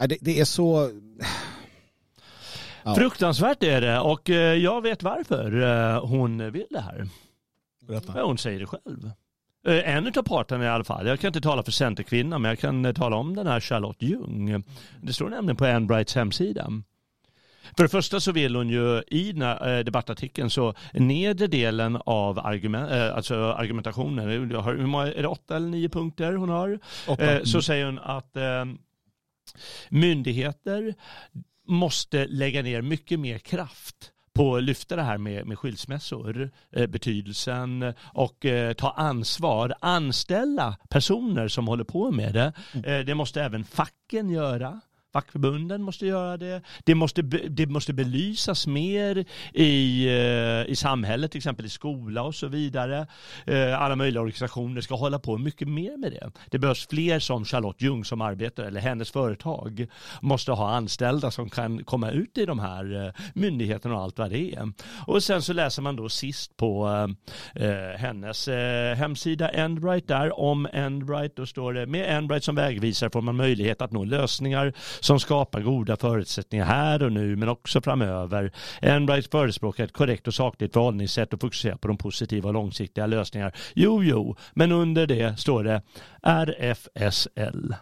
eh, 0.02 0.08
det, 0.08 0.18
det 0.22 0.40
är 0.40 0.46
så... 0.46 0.92
Ja. 2.86 2.96
Fruktansvärt 2.96 3.64
är 3.64 3.82
det 3.82 4.00
och 4.00 4.30
eh, 4.30 4.54
jag 4.54 4.82
vet 4.82 5.04
varför 5.04 5.62
eh, 5.62 6.06
hon 6.06 6.52
vill 6.52 6.68
det 6.70 6.82
här. 6.82 7.08
Berätta. 7.88 8.24
Hon 8.24 8.38
säger 8.38 8.60
det 8.60 8.66
själv. 8.66 9.12
Eh, 9.68 9.96
En 9.96 10.08
av 10.08 10.24
parterna 10.24 10.64
i 10.64 10.68
alla 10.68 10.84
fall, 10.84 11.08
jag 11.08 11.20
kan 11.20 11.28
inte 11.28 11.42
tala 11.42 11.64
för 11.64 11.72
Centerkvinnan 11.72 12.42
men 12.42 12.50
jag 12.50 12.60
kan 12.60 12.86
eh, 12.86 12.94
tala 12.94 13.16
om 13.16 13.36
den 13.36 13.48
här 13.48 13.60
Charlotte 13.60 14.02
Ljung. 14.02 14.64
Det 15.02 15.14
står 15.14 15.30
nämligen 15.30 15.58
på 15.58 15.66
Anne 15.66 15.86
Brights 15.86 16.16
hemsida. 16.16 16.70
För 17.78 17.84
det 17.84 17.90
första 17.90 18.20
så 18.20 18.32
vill 18.32 18.56
hon 18.56 18.70
ju 18.70 19.02
i 19.08 19.32
den 19.32 19.42
här 19.42 19.78
eh, 19.78 19.84
debattartikeln 19.84 20.50
så 20.50 20.74
nedre 20.94 21.48
delen 21.48 21.98
av 22.06 22.40
argument, 22.40 22.92
eh, 22.92 23.16
alltså 23.16 23.36
argumentationen, 23.36 24.30
hur 24.30 24.86
många- 24.88 25.14
är 25.14 25.22
det 25.22 25.28
åtta 25.28 25.56
eller 25.56 25.68
nio 25.68 25.90
punkter 25.90 26.34
hon 26.34 26.50
har? 26.50 26.80
Åtta. 27.08 27.32
Eh, 27.38 27.44
så 27.44 27.62
säger 27.62 27.86
hon 27.86 28.00
att 28.00 28.38
myndigheter 29.90 30.94
måste 31.68 32.28
lägga 32.28 32.62
ner 32.62 32.82
mycket 32.82 33.20
mer 33.20 33.38
kraft 33.38 34.10
på 34.34 34.56
att 34.56 34.64
lyfta 34.64 34.96
det 34.96 35.02
här 35.04 35.18
med, 35.18 35.48
med 35.48 35.60
skilsmässor, 35.60 36.52
eh, 36.76 36.88
betydelsen 36.88 37.94
och 38.02 38.46
eh, 38.46 38.74
ta 38.74 38.92
ansvar, 38.92 39.74
anställa 39.80 40.78
personer 40.90 41.48
som 41.48 41.68
håller 41.68 41.84
på 41.84 42.12
med 42.12 42.34
det. 42.34 42.54
Eh, 42.86 43.06
det 43.06 43.16
måste 43.16 43.42
även 43.44 43.64
facken 43.64 44.30
göra. 44.30 44.82
Fackförbunden 45.14 45.82
måste 45.82 46.06
göra 46.06 46.38
det. 46.38 46.62
Det 46.84 46.96
måste, 46.96 47.22
det 47.50 47.66
måste 47.66 47.94
belysas 47.94 48.68
mer 48.68 49.26
i, 49.54 50.08
eh, 50.08 50.72
i 50.72 50.76
samhället, 50.76 51.32
till 51.32 51.40
exempel 51.40 51.66
i 51.66 51.70
skola 51.70 52.24
och 52.24 52.36
så 52.36 52.48
vidare. 52.48 53.08
Eh, 53.46 53.82
alla 53.82 53.96
möjliga 53.96 54.22
organisationer 54.22 54.82
ska 54.82 54.96
hålla 54.96 55.20
på 55.20 55.38
mycket 55.38 55.68
mer 55.68 55.98
med 55.98 56.12
det. 56.12 56.32
Det 56.50 56.60
behövs 56.60 56.88
fler 56.88 57.20
som 57.20 57.46
Charlotte 57.46 57.82
Ljung 57.82 58.06
som 58.06 58.22
arbetar, 58.22 58.64
eller 58.64 58.82
hennes 58.82 59.12
företag, 59.12 59.88
måste 60.22 60.52
ha 60.52 60.76
anställda 60.76 61.32
som 61.32 61.50
kan 61.50 61.84
komma 61.84 62.12
ut 62.12 62.38
i 62.38 62.46
de 62.46 62.60
här 62.60 63.06
eh, 63.06 63.14
myndigheterna 63.34 63.96
och 63.96 64.02
allt 64.02 64.18
vad 64.18 64.30
det 64.30 64.56
är. 64.56 64.72
Och 65.08 65.24
sen 65.24 65.42
så 65.42 65.54
läser 65.54 65.82
man 65.82 65.96
då 65.96 66.10
sist 66.10 66.58
på 66.58 66.88
eh, 67.56 67.98
hennes 67.98 68.48
eh, 68.48 68.96
hemsida 68.96 69.50
Endbright 69.50 70.08
där 70.08 70.40
om 70.40 70.68
Endbright. 70.74 71.36
Då 71.36 71.46
står 71.46 71.74
det 71.74 71.86
med 71.86 72.18
Endbright 72.18 72.44
som 72.44 72.56
vägvisare 72.56 73.10
får 73.10 73.22
man 73.22 73.36
möjlighet 73.36 73.82
att 73.82 73.92
nå 73.92 74.04
lösningar 74.04 74.74
som 75.04 75.20
skapar 75.20 75.62
goda 75.62 75.98
förutsättningar 75.98 76.66
här 76.66 77.04
och 77.04 77.12
nu 77.12 77.36
men 77.36 77.50
också 77.50 77.82
framöver. 77.82 78.52
Endbright 78.82 79.32
förespråkar 79.32 79.84
ett 79.84 79.94
korrekt 79.94 80.28
och 80.28 80.34
sakligt 80.34 80.74
förhållningssätt 80.74 81.34
och 81.34 81.42
fokuserar 81.42 81.76
på 81.76 81.88
de 81.88 81.98
positiva 81.98 82.48
och 82.48 82.54
långsiktiga 82.54 83.06
lösningar. 83.08 83.56
Jo, 83.76 84.04
jo, 84.04 84.36
men 84.54 84.72
under 84.72 85.08
det 85.08 85.40
står 85.40 85.64
det 85.64 85.82
RFSL. 86.22 87.76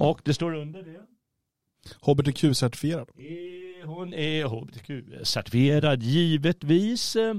Och 0.00 0.20
det 0.24 0.34
står 0.34 0.54
under 0.54 0.82
det 0.82 1.00
HBTQ-certifierad. 2.00 3.06
Eh, 3.18 3.88
Hon 3.88 4.14
är 4.14 4.44
hbtq-certifierad 4.44 6.02
givetvis. 6.02 7.16
Eh, 7.16 7.34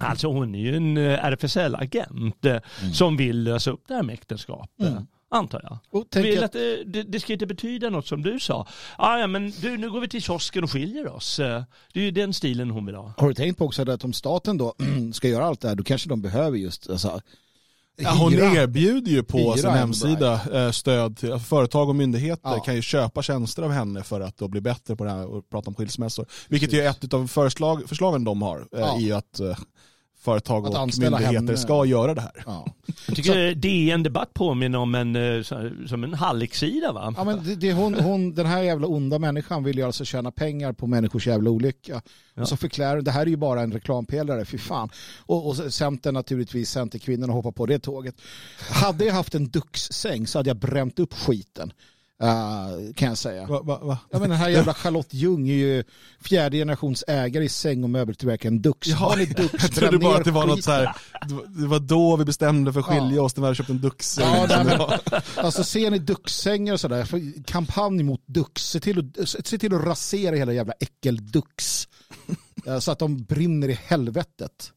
Alltså 0.00 0.28
hon 0.28 0.54
är 0.54 0.58
ju 0.58 0.76
en 0.76 0.96
eh, 0.96 1.24
RFSL-agent 1.24 2.44
eh, 2.44 2.60
som 2.92 3.16
vill 3.16 3.42
lösa 3.42 3.70
upp 3.70 3.82
det 3.88 3.94
här 3.94 4.02
med 4.02 4.12
äktenskap. 4.12 4.70
Mm. 4.80 5.06
Antar 5.30 5.60
jag. 5.62 5.78
Och 6.00 6.06
tänk 6.10 6.26
Vill 6.26 6.38
att, 6.38 6.44
att 6.44 6.52
det, 6.52 6.84
det, 6.84 7.02
det 7.02 7.20
ska 7.20 7.32
inte 7.32 7.46
betyda 7.46 7.90
något 7.90 8.06
som 8.06 8.22
du 8.22 8.40
sa. 8.40 8.66
Ah, 8.98 9.18
ja, 9.18 9.26
men 9.26 9.52
du, 9.60 9.76
nu 9.78 9.90
går 9.90 10.00
vi 10.00 10.08
till 10.08 10.22
kiosken 10.22 10.64
och 10.64 10.70
skiljer 10.72 11.08
oss. 11.08 11.38
Eh, 11.38 11.62
Det 11.92 12.00
är 12.00 12.04
ju 12.04 12.10
den 12.10 12.34
stilen 12.34 12.70
hon 12.70 12.86
vill 12.86 12.94
ha. 12.94 13.12
har 13.16 13.28
du 13.28 13.34
tänkt 13.34 13.58
på 13.58 13.64
också 13.64 13.90
att 13.90 14.04
om 14.04 14.12
staten 14.12 14.58
då 14.58 14.74
ska 15.12 15.28
göra 15.28 15.44
allt 15.46 15.60
det 15.60 15.68
här, 15.68 15.74
då 15.74 15.84
kanske 15.84 16.08
de 16.08 16.22
behöver 16.22 16.58
just 16.58 16.90
alltså, 16.90 17.20
Ja, 18.00 18.10
hon 18.10 18.32
erbjuder 18.34 19.10
ju 19.10 19.22
på 19.22 19.38
Hyra 19.38 19.56
sin 19.56 19.70
hemsida 19.70 20.40
eh, 20.52 20.70
stöd 20.70 21.18
till 21.18 21.32
alltså 21.32 21.48
företag 21.48 21.88
och 21.88 21.96
myndigheter 21.96 22.50
Ja. 22.50 22.60
kan 22.60 22.74
ju 22.74 22.82
köpa 22.82 23.22
tjänster 23.22 23.62
av 23.62 23.70
henne 23.70 24.02
för 24.02 24.20
att 24.20 24.36
då 24.38 24.48
bli 24.48 24.60
bättre 24.60 24.96
på 24.96 25.04
det 25.04 25.10
här 25.10 25.26
och 25.26 25.48
prata 25.50 25.70
om 25.70 25.74
skilsmässor. 25.74 26.26
Vilket 26.48 26.72
ju 26.72 26.80
är 26.80 26.90
ett 26.90 27.14
av 27.14 27.26
förslag, 27.26 27.88
förslagen 27.88 28.24
de 28.24 28.42
har 28.42 28.58
eh, 28.58 28.80
Ja. 28.80 29.00
i 29.00 29.12
att 29.12 29.40
eh, 29.40 29.58
företag 30.28 30.66
Att 30.66 30.72
och 30.72 30.78
anställa 30.78 31.10
myndigheter 31.18 31.46
henne. 31.46 31.56
ska 31.56 31.84
göra 31.84 32.14
det 32.14 32.20
här. 32.20 32.42
Ja. 32.46 32.66
Jag 33.06 33.16
tycker 33.16 33.54
DN 33.54 34.02
Debatt 34.02 34.34
påminner 34.34 34.78
om 34.78 34.94
en, 34.94 35.16
eh, 35.16 35.42
som 35.86 36.04
en 36.04 36.14
hallicksida 36.14 36.92
va? 36.92 37.14
Ja, 37.16 37.24
men 37.24 37.44
det, 37.44 37.54
det, 37.54 37.72
hon, 37.72 37.94
hon, 37.94 38.34
den 38.34 38.46
här 38.46 38.62
jävla 38.62 38.86
onda 38.86 39.18
människan 39.18 39.64
vill 39.64 39.78
ju 39.78 39.84
alltså 39.84 40.04
tjäna 40.04 40.30
pengar 40.30 40.72
på 40.72 40.86
människors 40.86 41.26
jävla 41.26 41.50
olycka. 41.50 42.02
Ja. 42.34 42.42
Och 42.42 42.48
så 42.48 42.56
förklarar 42.56 43.00
det 43.02 43.10
här 43.10 43.22
är 43.22 43.26
ju 43.26 43.36
bara 43.36 43.60
en 43.60 43.72
reklampelare, 43.72 44.44
fy 44.44 44.58
fan. 44.58 44.88
Och, 45.26 45.46
och 45.48 45.56
Centern 45.56 46.14
naturligtvis, 46.14 46.70
Centerkvinnorna 46.70 47.32
hoppar 47.32 47.52
på 47.52 47.66
det 47.66 47.78
tåget. 47.78 48.14
Hade 48.70 49.04
jag 49.04 49.14
haft 49.14 49.34
en 49.34 49.48
duxsäng 49.48 50.26
så 50.26 50.38
hade 50.38 50.50
jag 50.50 50.56
bränt 50.56 50.98
upp 50.98 51.14
skiten. 51.14 51.72
Eh, 52.22 52.94
kan 52.94 53.08
jag 53.08 53.18
säga. 53.18 53.46
Va, 53.46 53.62
va, 53.62 53.78
va? 53.82 53.98
Ja, 54.10 54.18
men 54.18 54.30
den 54.30 54.38
här 54.38 54.48
jävla 54.48 54.74
Charlotte 54.74 55.14
Ljung 55.14 55.48
är 55.48 55.54
ju 55.54 55.84
fjärde 56.20 56.56
generations 56.56 57.04
ägare 57.08 57.44
i 57.44 57.48
säng 57.48 57.84
och 57.84 57.90
möbeltillverkaren 57.90 58.62
Dux. 58.62 58.92
Har 58.92 59.16
ni 59.16 59.24
Dux, 59.26 59.52
jag 59.62 59.72
trodde 59.72 59.98
bara 59.98 60.16
att 60.18 60.24
det 60.24 60.30
var 60.30 60.46
något 60.46 60.56
skiten. 60.56 60.62
så 60.62 60.70
här, 60.72 60.94
det 61.60 61.66
var- 61.66 61.80
då 61.80 62.16
vi 62.16 62.24
bestämde 62.24 62.72
för 62.72 62.80
att 62.80 62.86
skilja 62.86 63.16
Ja. 63.16 63.22
oss 63.22 63.36
när 63.36 63.40
vi 63.40 63.46
hade 63.46 63.54
köpt 63.56 63.70
en 63.70 63.80
Dux. 63.80 64.18
Ja, 64.18 64.46
men, 64.64 64.80
alltså 65.44 65.64
ser 65.64 65.90
ni 65.90 65.98
Dux-sängar 65.98 66.72
och 66.72 66.80
sådär, 66.80 67.08
kampanj 67.46 68.02
mot 68.02 68.22
Dux, 68.26 68.62
se 68.70 68.80
till, 68.80 69.12
att, 69.20 69.28
se 69.28 69.58
till 69.58 69.74
att 69.74 69.84
rasera 69.84 70.36
hela 70.36 70.52
jävla 70.52 70.72
äckel-Dux. 70.80 71.88
Eh, 72.66 72.78
Så 72.78 72.90
att 72.92 72.98
de 72.98 73.22
brinner 73.24 73.68
i 73.68 73.78
helvetet. 73.86 74.72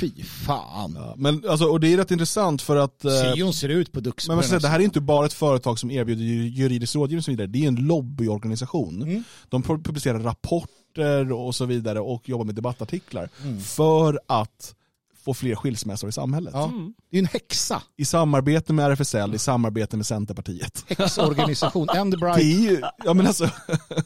Fy 0.00 0.22
fan. 0.22 0.92
Ja, 0.96 1.14
men 1.16 1.42
alltså, 1.48 1.64
och 1.66 1.80
det 1.80 1.92
är 1.92 1.96
rätt 1.96 2.10
intressant 2.10 2.62
för 2.62 2.76
att 2.76 3.04
eh, 3.04 3.12
hon 3.44 3.52
ser 3.52 3.68
ut 3.68 3.92
på 3.92 4.00
Dux. 4.00 4.28
Men 4.28 4.42
säga, 4.42 4.58
det 4.58 4.68
här 4.68 4.80
är 4.80 4.84
inte 4.84 5.00
bara 5.00 5.26
ett 5.26 5.32
företag 5.32 5.78
som 5.78 5.90
erbjuder 5.90 6.22
ju- 6.24 6.48
juridisk 6.48 6.94
rådgivning 6.94 7.18
och 7.18 7.24
så 7.24 7.30
vidare. 7.30 7.46
Det 7.46 7.64
är 7.64 7.68
en 7.68 7.74
lobbyorganisation. 7.86 9.02
Mm. 9.02 9.24
De 9.48 9.62
pu- 9.62 9.82
publicerar 9.84 10.18
rapporter 10.20 11.32
och 11.32 11.54
så 11.54 11.64
vidare 11.64 12.00
och 12.00 12.28
jobbar 12.28 12.44
med 12.44 12.54
debattartiklar 12.54 13.28
Mm. 13.42 13.60
för 13.60 14.20
att 14.26 14.74
få 15.24 15.34
fler 15.34 15.54
skilsmässor 15.54 16.08
i 16.08 16.12
samhället. 16.12 16.54
Ja. 16.56 16.64
Mm. 16.64 16.94
Det 17.10 17.16
är 17.16 17.20
en 17.20 17.26
häxa. 17.26 17.82
I 17.96 18.04
samarbete 18.04 18.72
med 18.72 18.90
RFSL, 18.92 19.34
i 19.34 19.38
samarbete 19.38 19.96
med 19.96 20.06
Centerpartiet. 20.06 20.84
Häxorganisation. 20.88 21.88
And 21.90 22.12
the 22.12 22.16
Det 22.16 22.20
Bright. 22.20 22.38
är 22.38 22.70
ju, 22.70 22.82
ja 23.04 23.14
men 23.14 23.26
alltså, 23.26 23.48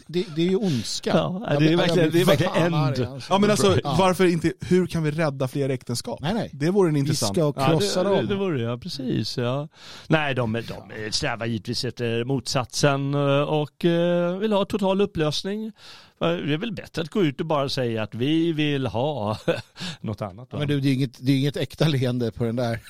Det, 0.07 0.27
det 0.37 0.43
är 0.43 0.51
ju 0.51 0.57
ondska. 0.57 1.11
Ja, 1.15 1.39
det 1.41 1.47
är 1.47 1.51
Jag 1.53 1.59
blir- 1.59 1.71
jag 1.71 1.79
verkligen- 1.79 2.11
det 2.11 2.21
är 2.21 2.25
verkligen 2.25 2.53
end. 2.57 2.75
alltså. 2.75 3.21
ja, 3.31 3.39
men 3.39 3.51
alltså 3.51 3.81
Ja. 3.85 3.97
varför 3.99 4.25
inte, 4.25 4.53
hur 4.61 4.87
kan 4.87 5.03
vi 5.03 5.11
rädda 5.11 5.49
fler 5.49 5.69
äktenskap? 5.69 6.21
Nej, 6.21 6.35
nej. 6.35 6.51
Det 6.53 6.71
vore 6.71 6.89
en 6.89 6.95
Vi 6.95 7.01
intressant. 7.01 7.35
ska 7.35 7.53
krossa 7.53 8.03
det, 8.05 8.11
det, 8.11 8.17
dem. 8.17 8.27
det 8.27 8.35
vore 8.37 8.63
ja, 8.63 8.79
precis. 8.79 9.37
Ja. 9.37 9.69
Nej, 10.07 10.35
de, 10.35 10.53
de 10.53 11.11
strävar 11.13 11.47
givetvis 11.47 11.85
efter 11.85 12.25
motsatsen 12.25 13.15
eh, 13.15 13.21
och 13.43 13.85
eh, 13.85 14.37
vill 14.39 14.53
ha 14.53 14.65
total 14.65 15.01
upplösning. 15.01 15.73
Det 16.19 16.55
är 16.55 16.59
väl 16.59 16.73
bättre 16.73 17.03
att 17.03 17.09
gå 17.09 17.25
ut 17.25 17.41
och 17.41 17.47
bara 17.47 17.69
säga 17.69 18.03
att 18.03 18.15
vi 18.15 18.53
vill 18.53 18.87
ha 18.87 19.39
något 20.01 20.23
annat. 20.23 20.51
Då. 20.51 20.59
Men 20.59 20.69
du, 20.69 20.81
det 20.81 20.89
är 20.89 20.95
inget, 20.95 21.27
det 21.27 21.33
är 21.33 21.37
inget 21.39 21.57
äkta 21.57 21.89
leende 21.89 22.33
på 22.33 22.45
den 22.45 22.57
där 22.57 22.81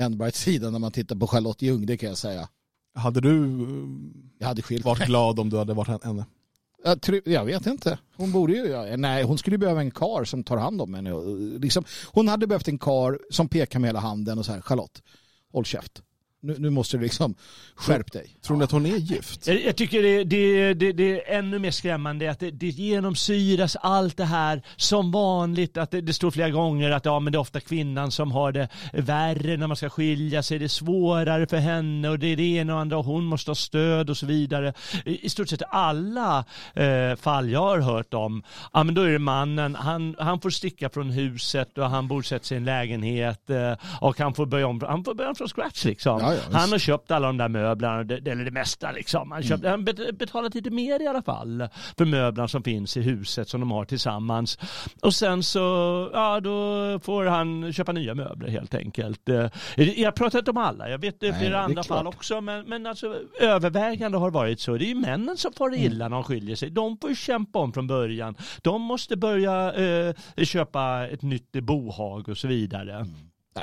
Enbright-sidan 0.00 0.72
när 0.72 0.78
man 0.78 0.92
tittar 0.92 1.16
på 1.16 1.26
Charlotte 1.26 1.62
Ljung, 1.62 1.86
det 1.86 1.96
kan 1.96 2.08
jag 2.08 2.18
säga. 2.18 2.48
Hade 2.94 3.20
du 3.20 3.66
Jag 4.38 4.48
hade 4.48 4.62
skilt 4.62 4.84
varit 4.84 5.06
glad 5.06 5.38
om 5.38 5.50
du 5.50 5.58
hade 5.58 5.74
varit 5.74 6.04
henne? 6.04 6.24
Jag, 6.84 7.02
tror, 7.02 7.20
jag 7.24 7.44
vet 7.44 7.66
inte. 7.66 7.98
Hon 8.16 8.32
borde 8.32 8.52
ju, 8.52 8.96
nej 8.96 9.24
hon 9.24 9.38
skulle 9.38 9.58
behöva 9.58 9.80
en 9.80 9.90
kar 9.90 10.24
som 10.24 10.44
tar 10.44 10.56
hand 10.56 10.80
om 10.80 10.94
henne. 10.94 11.10
Liksom, 11.58 11.84
hon 12.06 12.28
hade 12.28 12.46
behövt 12.46 12.68
en 12.68 12.78
kar 12.78 13.18
som 13.30 13.48
pekar 13.48 13.78
med 13.78 13.88
hela 13.88 14.00
handen 14.00 14.38
och 14.38 14.46
så 14.46 14.52
här, 14.52 14.60
Charlotte, 14.60 15.02
håll 15.52 15.64
käft. 15.64 16.02
Nu, 16.40 16.56
nu 16.58 16.70
måste 16.70 16.96
du 16.96 17.02
liksom, 17.02 17.34
skärp 17.74 18.12
dig. 18.12 18.36
Tror 18.42 18.56
ni 18.56 18.64
att 18.64 18.70
hon 18.70 18.86
är 18.86 18.96
gift? 18.96 19.46
Jag, 19.46 19.64
jag 19.64 19.76
tycker 19.76 20.02
det, 20.02 20.24
det, 20.24 20.74
det, 20.74 20.92
det 20.92 21.30
är 21.32 21.38
ännu 21.38 21.58
mer 21.58 21.70
skrämmande 21.70 22.30
att 22.30 22.40
det, 22.40 22.50
det 22.50 22.66
genomsyras 22.66 23.76
allt 23.76 24.16
det 24.16 24.24
här 24.24 24.62
som 24.76 25.12
vanligt. 25.12 25.76
Att 25.76 25.90
det, 25.90 26.00
det 26.00 26.12
står 26.12 26.30
flera 26.30 26.50
gånger 26.50 26.90
att 26.90 27.04
ja, 27.04 27.20
men 27.20 27.32
det 27.32 27.36
är 27.36 27.40
ofta 27.40 27.60
kvinnan 27.60 28.10
som 28.10 28.32
har 28.32 28.52
det 28.52 28.68
värre 28.92 29.56
när 29.56 29.66
man 29.66 29.76
ska 29.76 29.90
skilja 29.90 30.42
sig. 30.42 30.58
Det 30.58 30.64
är 30.64 30.68
svårare 30.68 31.46
för 31.46 31.56
henne 31.56 32.08
och 32.08 32.18
det 32.18 32.26
är 32.26 32.36
det 32.36 32.42
ena 32.42 32.74
och 32.74 32.80
andra 32.80 32.98
och 32.98 33.04
hon 33.04 33.24
måste 33.24 33.50
ha 33.50 33.54
stöd 33.54 34.10
och 34.10 34.16
så 34.16 34.26
vidare. 34.26 34.72
I, 35.04 35.26
i 35.26 35.30
stort 35.30 35.48
sett 35.48 35.62
alla 35.68 36.44
eh, 36.74 37.16
fall 37.16 37.50
jag 37.50 37.60
har 37.60 37.80
hört 37.80 38.14
om, 38.14 38.42
ja 38.72 38.84
men 38.84 38.94
då 38.94 39.02
är 39.02 39.12
det 39.12 39.18
mannen, 39.18 39.74
han, 39.74 40.16
han 40.18 40.40
får 40.40 40.50
sticka 40.50 40.90
från 40.90 41.10
huset 41.10 41.78
och 41.78 41.90
han 41.90 42.08
bosätter 42.08 42.46
sig 42.46 42.54
i 42.54 42.58
en 42.58 42.64
lägenhet 42.64 43.50
eh, 43.50 43.72
och 44.00 44.18
han 44.18 44.34
får 44.34 44.46
börja 44.46 44.66
om, 44.66 44.80
han 44.88 45.04
får 45.04 45.14
börja 45.14 45.30
om 45.30 45.36
från 45.36 45.48
scratch 45.48 45.84
liksom. 45.84 46.20
Ja, 46.20 46.27
ja, 46.34 46.40
han 46.58 46.70
har 46.72 46.78
köpt 46.78 47.10
alla 47.10 47.26
de 47.26 47.36
där 47.36 47.48
möblerna, 47.48 48.00
eller 48.00 48.44
det 48.44 48.50
mesta 48.50 48.92
liksom. 48.92 49.30
Han, 49.32 49.42
köpt, 49.42 49.64
han 49.66 49.84
bet- 49.84 50.18
betalat 50.18 50.54
lite 50.54 50.70
mer 50.70 51.02
i 51.02 51.06
alla 51.06 51.22
fall 51.22 51.68
för 51.98 52.04
möblerna 52.04 52.48
som 52.48 52.62
finns 52.62 52.96
i 52.96 53.00
huset 53.02 53.48
som 53.48 53.60
de 53.60 53.70
har 53.70 53.84
tillsammans. 53.84 54.58
Och 55.02 55.14
sen 55.14 55.42
så, 55.42 55.60
ja 56.12 56.40
då 56.40 56.50
får 57.02 57.24
han 57.24 57.72
köpa 57.72 57.92
nya 57.92 58.14
möbler 58.14 58.48
helt 58.48 58.74
enkelt. 58.74 59.28
Eh, 59.28 59.46
Jag 59.76 60.14
pratar 60.14 60.38
inte 60.38 60.50
om 60.50 60.56
alla, 60.56 60.88
jag 60.90 60.98
vet 60.98 61.20
det 61.20 61.30
Nej, 61.30 61.40
flera 61.40 61.60
andra 61.60 61.82
fall 61.82 62.06
också, 62.06 62.40
men, 62.40 62.64
men 62.64 62.86
alltså 62.86 63.16
övervägande 63.40 64.18
har 64.18 64.30
varit 64.30 64.60
så. 64.60 64.76
Det 64.76 64.84
är 64.84 64.88
ju 64.88 64.94
männen 64.94 65.36
som 65.36 65.52
far 65.52 65.68
Mm. 65.68 65.80
illa 65.80 66.08
när 66.08 66.16
de 66.16 66.24
skiljer 66.24 66.56
sig. 66.56 66.70
De 66.70 66.98
får 66.98 67.10
ju 67.10 67.16
kämpa 67.16 67.58
om 67.58 67.72
från 67.72 67.86
början. 67.86 68.34
De 68.62 68.82
måste 68.82 69.16
börja 69.16 69.72
eh, 69.74 70.14
köpa 70.44 71.06
ett 71.06 71.22
nytt 71.22 71.52
bohag 71.52 72.28
och 72.28 72.36
så 72.38 72.48
vidare. 72.48 72.94
Mm. 72.94 73.08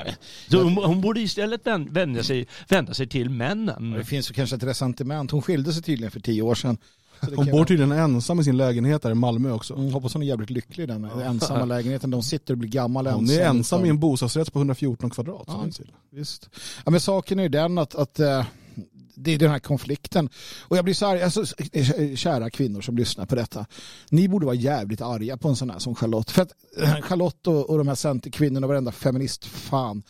Nej, 0.04 0.16
Så 0.50 0.62
hon, 0.62 0.76
hon 0.76 1.00
borde 1.00 1.20
istället 1.20 1.66
vän- 1.66 1.88
vända 1.92 2.22
sig, 2.22 2.46
vända 2.68 2.94
sig 2.94 3.06
till 3.06 3.30
männen. 3.30 3.90
Det 3.90 4.04
finns 4.04 4.30
ju 4.30 4.34
kanske 4.34 4.56
ett 4.56 4.62
resentiment. 4.62 5.30
Hon 5.30 5.42
skilde 5.42 5.72
sig 5.72 5.82
tydligen 5.82 6.10
för 6.10 6.20
tio 6.20 6.42
år 6.42 6.54
sedan. 6.54 6.78
Hon 7.20 7.46
bor 7.46 7.52
vara- 7.52 7.64
tydligen 7.64 7.92
ensam 7.92 8.40
i 8.40 8.44
sin 8.44 8.56
lägenhet 8.56 9.02
där 9.02 9.10
i 9.10 9.14
Malmö 9.14 9.50
också. 9.52 9.74
Mm, 9.74 9.92
hoppas 9.92 10.12
hon 10.12 10.22
är 10.22 10.26
jävligt 10.26 10.50
lycklig 10.50 10.84
i 10.84 10.86
den 10.86 11.04
ensamma 11.04 11.64
lägenheten. 11.74 12.10
De 12.10 12.22
sitter 12.22 12.54
och 12.54 12.58
blir 12.58 12.70
gammal 12.70 13.06
Hon 13.06 13.20
ensam. 13.24 13.38
är 13.38 13.44
ensam 13.46 13.84
i 13.84 13.88
en 13.88 13.98
bostadsrätt 14.00 14.52
på 14.52 14.58
114 14.58 15.10
kvadrat. 15.10 15.44
Ja. 15.46 15.66
Visst. 16.10 16.48
Ja, 16.84 16.90
men 16.90 17.00
saken 17.00 17.38
är 17.38 17.42
ju 17.42 17.48
den 17.48 17.78
att, 17.78 17.94
att 17.94 18.20
eh, 18.20 18.44
det 19.16 19.34
är 19.34 19.38
den 19.38 19.50
här 19.50 19.58
konflikten. 19.58 20.28
Och 20.60 20.76
jag 20.76 20.84
blir 20.84 20.94
så 20.94 21.06
arg, 21.06 21.22
alltså, 21.22 21.44
kära 22.16 22.50
kvinnor 22.50 22.80
som 22.80 22.96
lyssnar 22.96 23.26
på 23.26 23.34
detta. 23.34 23.66
Ni 24.10 24.28
borde 24.28 24.46
vara 24.46 24.56
jävligt 24.56 25.00
arga 25.00 25.36
på 25.36 25.48
en 25.48 25.56
sån 25.56 25.70
här 25.70 25.78
som 25.78 25.94
Charlotte. 25.94 26.30
För 26.30 26.42
att 26.42 26.52
eh, 26.80 27.00
Charlotte 27.00 27.46
och, 27.46 27.70
och 27.70 27.78
de 27.78 27.88
här 27.88 27.94
centerkvinnorna, 27.94 28.66
varenda 28.66 28.92
feminist, 28.92 29.44
fan. 29.44 30.02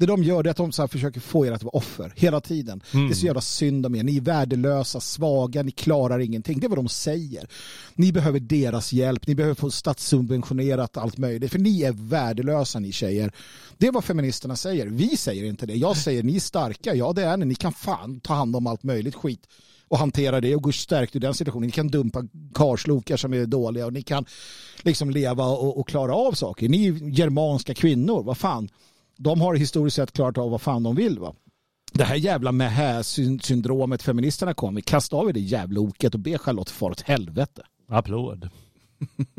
Det 0.00 0.06
de 0.06 0.24
gör 0.24 0.46
är 0.46 0.50
att 0.50 0.56
de 0.56 0.72
så 0.72 0.88
försöker 0.88 1.20
få 1.20 1.46
er 1.46 1.52
att 1.52 1.62
vara 1.62 1.76
offer 1.76 2.12
hela 2.16 2.40
tiden. 2.40 2.82
Det 2.92 2.98
är 2.98 3.14
så 3.14 3.26
jävla 3.26 3.40
synd 3.40 3.86
om 3.86 3.94
er. 3.94 4.02
Ni 4.02 4.16
är 4.16 4.20
värdelösa, 4.20 5.00
svaga, 5.00 5.62
ni 5.62 5.70
klarar 5.70 6.18
ingenting. 6.18 6.60
Det 6.60 6.66
är 6.66 6.68
vad 6.68 6.78
de 6.78 6.88
säger. 6.88 7.48
Ni 7.94 8.12
behöver 8.12 8.40
deras 8.40 8.92
hjälp, 8.92 9.26
ni 9.26 9.34
behöver 9.34 9.54
få 9.54 9.70
statssubventionerat 9.70 10.96
allt 10.96 11.18
möjligt. 11.18 11.52
För 11.52 11.58
ni 11.58 11.82
är 11.82 11.92
värdelösa 11.92 12.78
ni 12.78 12.92
tjejer. 12.92 13.32
Det 13.78 13.86
är 13.86 13.92
vad 13.92 14.04
feministerna 14.04 14.56
säger. 14.56 14.86
Vi 14.86 15.16
säger 15.16 15.44
inte 15.44 15.66
det. 15.66 15.74
Jag 15.74 15.96
säger 15.96 16.22
ni 16.22 16.36
är 16.36 16.40
starka, 16.40 16.94
ja 16.94 17.12
det 17.12 17.22
är 17.22 17.36
ni. 17.36 17.44
Ni 17.44 17.54
kan 17.54 17.72
fan 17.72 18.20
ta 18.20 18.34
hand 18.34 18.56
om 18.56 18.66
allt 18.66 18.82
möjligt 18.82 19.14
skit 19.14 19.46
och 19.88 19.98
hantera 19.98 20.40
det 20.40 20.56
och 20.56 20.62
gå 20.62 20.72
stärkt 20.72 21.16
ur 21.16 21.20
den 21.20 21.34
situationen. 21.34 21.66
Ni 21.66 21.72
kan 21.72 21.88
dumpa 21.88 22.24
karslokar 22.54 23.16
som 23.16 23.34
är 23.34 23.46
dåliga 23.46 23.86
och 23.86 23.92
ni 23.92 24.02
kan 24.02 24.24
liksom 24.82 25.10
leva 25.10 25.44
och, 25.44 25.78
och 25.78 25.88
klara 25.88 26.14
av 26.14 26.32
saker. 26.32 26.68
Ni 26.68 26.86
är 26.86 26.92
germanska 26.92 27.74
kvinnor, 27.74 28.22
vad 28.22 28.38
fan. 28.38 28.68
De 29.22 29.40
har 29.40 29.54
historiskt 29.54 29.96
sett 29.96 30.12
klarat 30.12 30.38
av 30.38 30.50
vad 30.50 30.60
fan 30.60 30.82
de 30.82 30.94
vill 30.96 31.18
va. 31.18 31.34
Det 31.92 32.04
här 32.04 32.14
jävla 32.16 32.52
mähä-syndromet 32.52 34.02
feministerna 34.02 34.54
kom 34.54 34.74
med, 34.74 34.84
kasta 34.84 35.16
av 35.16 35.28
er 35.28 35.32
det 35.32 35.40
jävla 35.40 35.80
oket 35.80 36.14
och 36.14 36.20
be 36.20 36.38
Charlotte 36.38 36.70
fara 36.70 36.90
åt 36.92 37.00
helvete. 37.00 37.62
Applåd. 37.88 38.48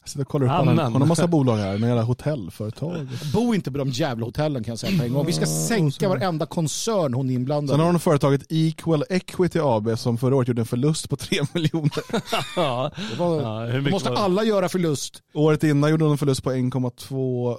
Jag 0.00 0.08
sitter 0.10 0.20
och 0.24 0.28
kollar 0.28 0.46
upp 0.46 0.52
hon 0.52 0.66
har, 0.68 0.72
Amen. 0.72 0.92
hon 0.92 1.02
har 1.02 1.08
massa 1.08 1.26
bolag 1.26 1.56
här, 1.56 1.78
några 1.78 2.02
hotellföretag. 2.02 3.08
Bo 3.34 3.54
inte 3.54 3.72
på 3.72 3.78
de 3.78 3.88
jävla 3.90 4.26
hotellen 4.26 4.64
kan 4.64 4.72
jag 4.72 4.78
säga 4.78 4.98
på 4.98 5.04
en 5.04 5.12
gång. 5.12 5.26
Vi 5.26 5.32
ska 5.32 5.46
sänka 5.46 6.08
varenda 6.08 6.46
koncern 6.46 7.14
hon 7.14 7.30
är 7.30 7.34
inblandad 7.34 7.70
Sen 7.74 7.80
har 7.80 7.86
i. 7.86 7.90
hon 7.92 8.00
företaget 8.00 8.42
Equal 8.48 9.04
Equity 9.10 9.58
AB 9.62 9.98
som 9.98 10.18
förra 10.18 10.36
året 10.36 10.48
gjorde 10.48 10.62
en 10.62 10.66
förlust 10.66 11.08
på 11.10 11.16
3 11.16 11.38
miljoner. 11.54 11.90
Ja. 12.56 12.90
Det 13.10 13.16
var- 13.18 13.70
Ja, 13.74 13.80
måste 13.90 14.10
alla 14.10 14.44
göra 14.44 14.68
förlust. 14.68 15.22
Året 15.34 15.64
innan 15.64 15.90
gjorde 15.90 16.04
hon 16.04 16.12
en 16.12 16.18
förlust 16.18 16.42
på 16.42 16.52
1,2 16.52 17.56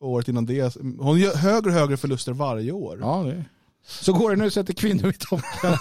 året 0.00 0.28
innan 0.28 0.46
det. 0.46 0.76
Hon 0.98 1.18
gör 1.18 1.34
högre 1.36 1.68
och 1.70 1.74
högre 1.76 1.96
förluster 1.96 2.32
varje 2.32 2.72
år. 2.72 2.98
Ja, 3.00 3.22
det. 3.22 3.44
Så 3.86 4.12
går 4.12 4.30
det 4.30 4.36
nu 4.36 4.50
sätter 4.50 4.72
kvinnor 4.74 5.10
i 5.10 5.12
toppen. 5.12 5.76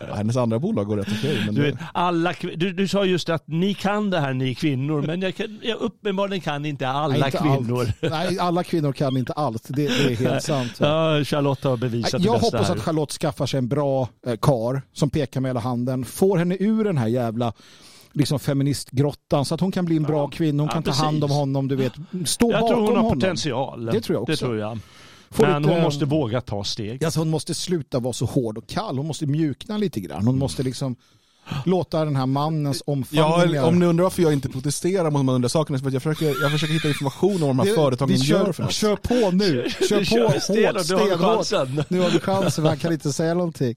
Ja, 0.00 0.14
hennes 0.14 0.36
andra 0.36 0.58
bolag 0.58 0.86
går 0.86 0.96
rätt 0.96 1.08
okej. 1.18 1.42
men 1.46 1.54
Du, 1.54 1.62
vet, 1.62 1.74
alla, 1.94 2.34
du, 2.56 2.72
du 2.72 2.88
sa 2.88 3.04
just 3.04 3.28
att 3.28 3.48
ni 3.48 3.74
kan 3.74 4.10
det 4.10 4.20
här 4.20 4.34
ni 4.34 4.54
kvinnor, 4.54 5.02
men 5.02 5.22
jag 5.22 5.34
kan, 5.36 5.58
jag 5.62 5.78
uppenbarligen 5.80 6.40
kan 6.40 6.64
inte 6.66 6.88
alla 6.88 7.14
Nej, 7.14 7.22
inte 7.26 7.38
kvinnor. 7.38 7.80
Allt. 7.80 7.96
Nej, 8.12 8.38
alla 8.38 8.64
kvinnor 8.64 8.92
kan 8.92 9.16
inte 9.16 9.32
allt. 9.32 9.62
Det, 9.68 9.74
det 9.88 10.12
är 10.12 10.16
helt 10.16 10.42
sant. 10.42 10.72
Ja, 10.78 11.24
Charlotte 11.24 11.64
har 11.64 11.76
bevisat 11.76 12.12
Jag 12.12 12.22
det 12.22 12.40
bästa 12.40 12.56
hoppas 12.56 12.68
här. 12.68 12.76
att 12.76 12.82
Charlotte 12.82 13.12
skaffar 13.12 13.46
sig 13.46 13.58
en 13.58 13.68
bra 13.68 14.08
eh, 14.26 14.36
kar 14.36 14.82
som 14.92 15.10
pekar 15.10 15.40
med 15.40 15.48
hela 15.48 15.60
handen. 15.60 16.04
Får 16.04 16.36
henne 16.38 16.56
ur 16.60 16.84
den 16.84 16.98
här 16.98 17.08
jävla 17.08 17.52
liksom 18.14 18.38
feministgrottan 18.40 19.44
så 19.44 19.54
att 19.54 19.60
hon 19.60 19.72
kan 19.72 19.84
bli 19.84 19.96
en 19.96 20.02
bra 20.02 20.28
kvinna. 20.28 20.62
Hon 20.62 20.68
Ja, 20.68 20.72
kan 20.72 20.82
ta 20.82 20.90
precis. 20.90 21.04
hand 21.04 21.24
om 21.24 21.30
honom, 21.30 21.68
du 21.68 21.76
vet. 21.76 21.92
Stå 22.24 22.50
jag 22.50 22.60
bakom 22.60 22.68
tror 22.68 22.86
hon 22.86 22.96
har 22.96 23.02
honom. 23.02 23.20
potential. 23.20 23.84
Det 23.86 24.00
tror 24.00 24.14
jag 24.16 24.22
också. 24.22 24.32
Det 24.32 24.36
tror 24.36 24.58
jag. 24.58 24.78
Får 25.30 25.46
Men 25.46 25.62
lite- 25.62 25.74
hon 25.74 25.82
måste 25.82 26.04
våga 26.04 26.40
ta 26.40 26.64
steg. 26.64 27.04
Alltså 27.04 27.20
hon 27.20 27.30
måste 27.30 27.54
sluta 27.54 27.98
vara 27.98 28.12
så 28.12 28.24
hård 28.26 28.58
och 28.58 28.66
kall. 28.68 28.96
Hon 28.96 29.06
måste 29.06 29.26
mjukna 29.26 29.76
lite 29.76 30.00
grann. 30.00 30.26
Hon 30.26 30.38
måste 30.38 30.62
liksom 30.62 30.96
låta 31.64 32.04
den 32.04 32.16
här 32.16 32.26
mannens 32.26 32.82
omfamningar... 32.86 33.54
Ja, 33.54 33.66
om 33.66 33.78
ni 33.78 33.86
undrar 33.86 34.02
varför 34.02 34.22
jag 34.22 34.32
inte 34.32 34.48
protesterar 34.48 35.10
mot 35.10 35.26
de 35.26 35.42
här 35.42 35.48
sakerna 35.48 35.78
så 35.78 35.82
för 35.82 35.88
att 35.88 35.92
jag 35.94 36.02
försöker, 36.02 36.42
jag 36.42 36.52
försöker 36.52 36.74
hitta 36.74 36.88
information 36.88 37.34
om 37.34 37.40
vad 37.40 37.48
de 37.48 37.58
här 37.58 37.66
Det- 37.66 37.74
företagen 37.74 38.08
vi 38.08 38.14
gör 38.16 38.52
för 38.52 38.62
något. 38.62 38.72
kör 38.72 38.96
på 38.96 39.30
nu. 39.30 39.66
Kör 39.88 39.98
på 39.98 40.04
Kör 40.04 40.22
hårt, 40.34 40.42
stenhårt. 41.46 41.90
Nu 41.90 42.00
har 42.00 42.10
du 42.10 42.18
chansen, 42.20 42.64
man 42.64 42.78
kan 42.78 42.92
inte 42.92 43.12
säga 43.12 43.34
någonting. 43.34 43.74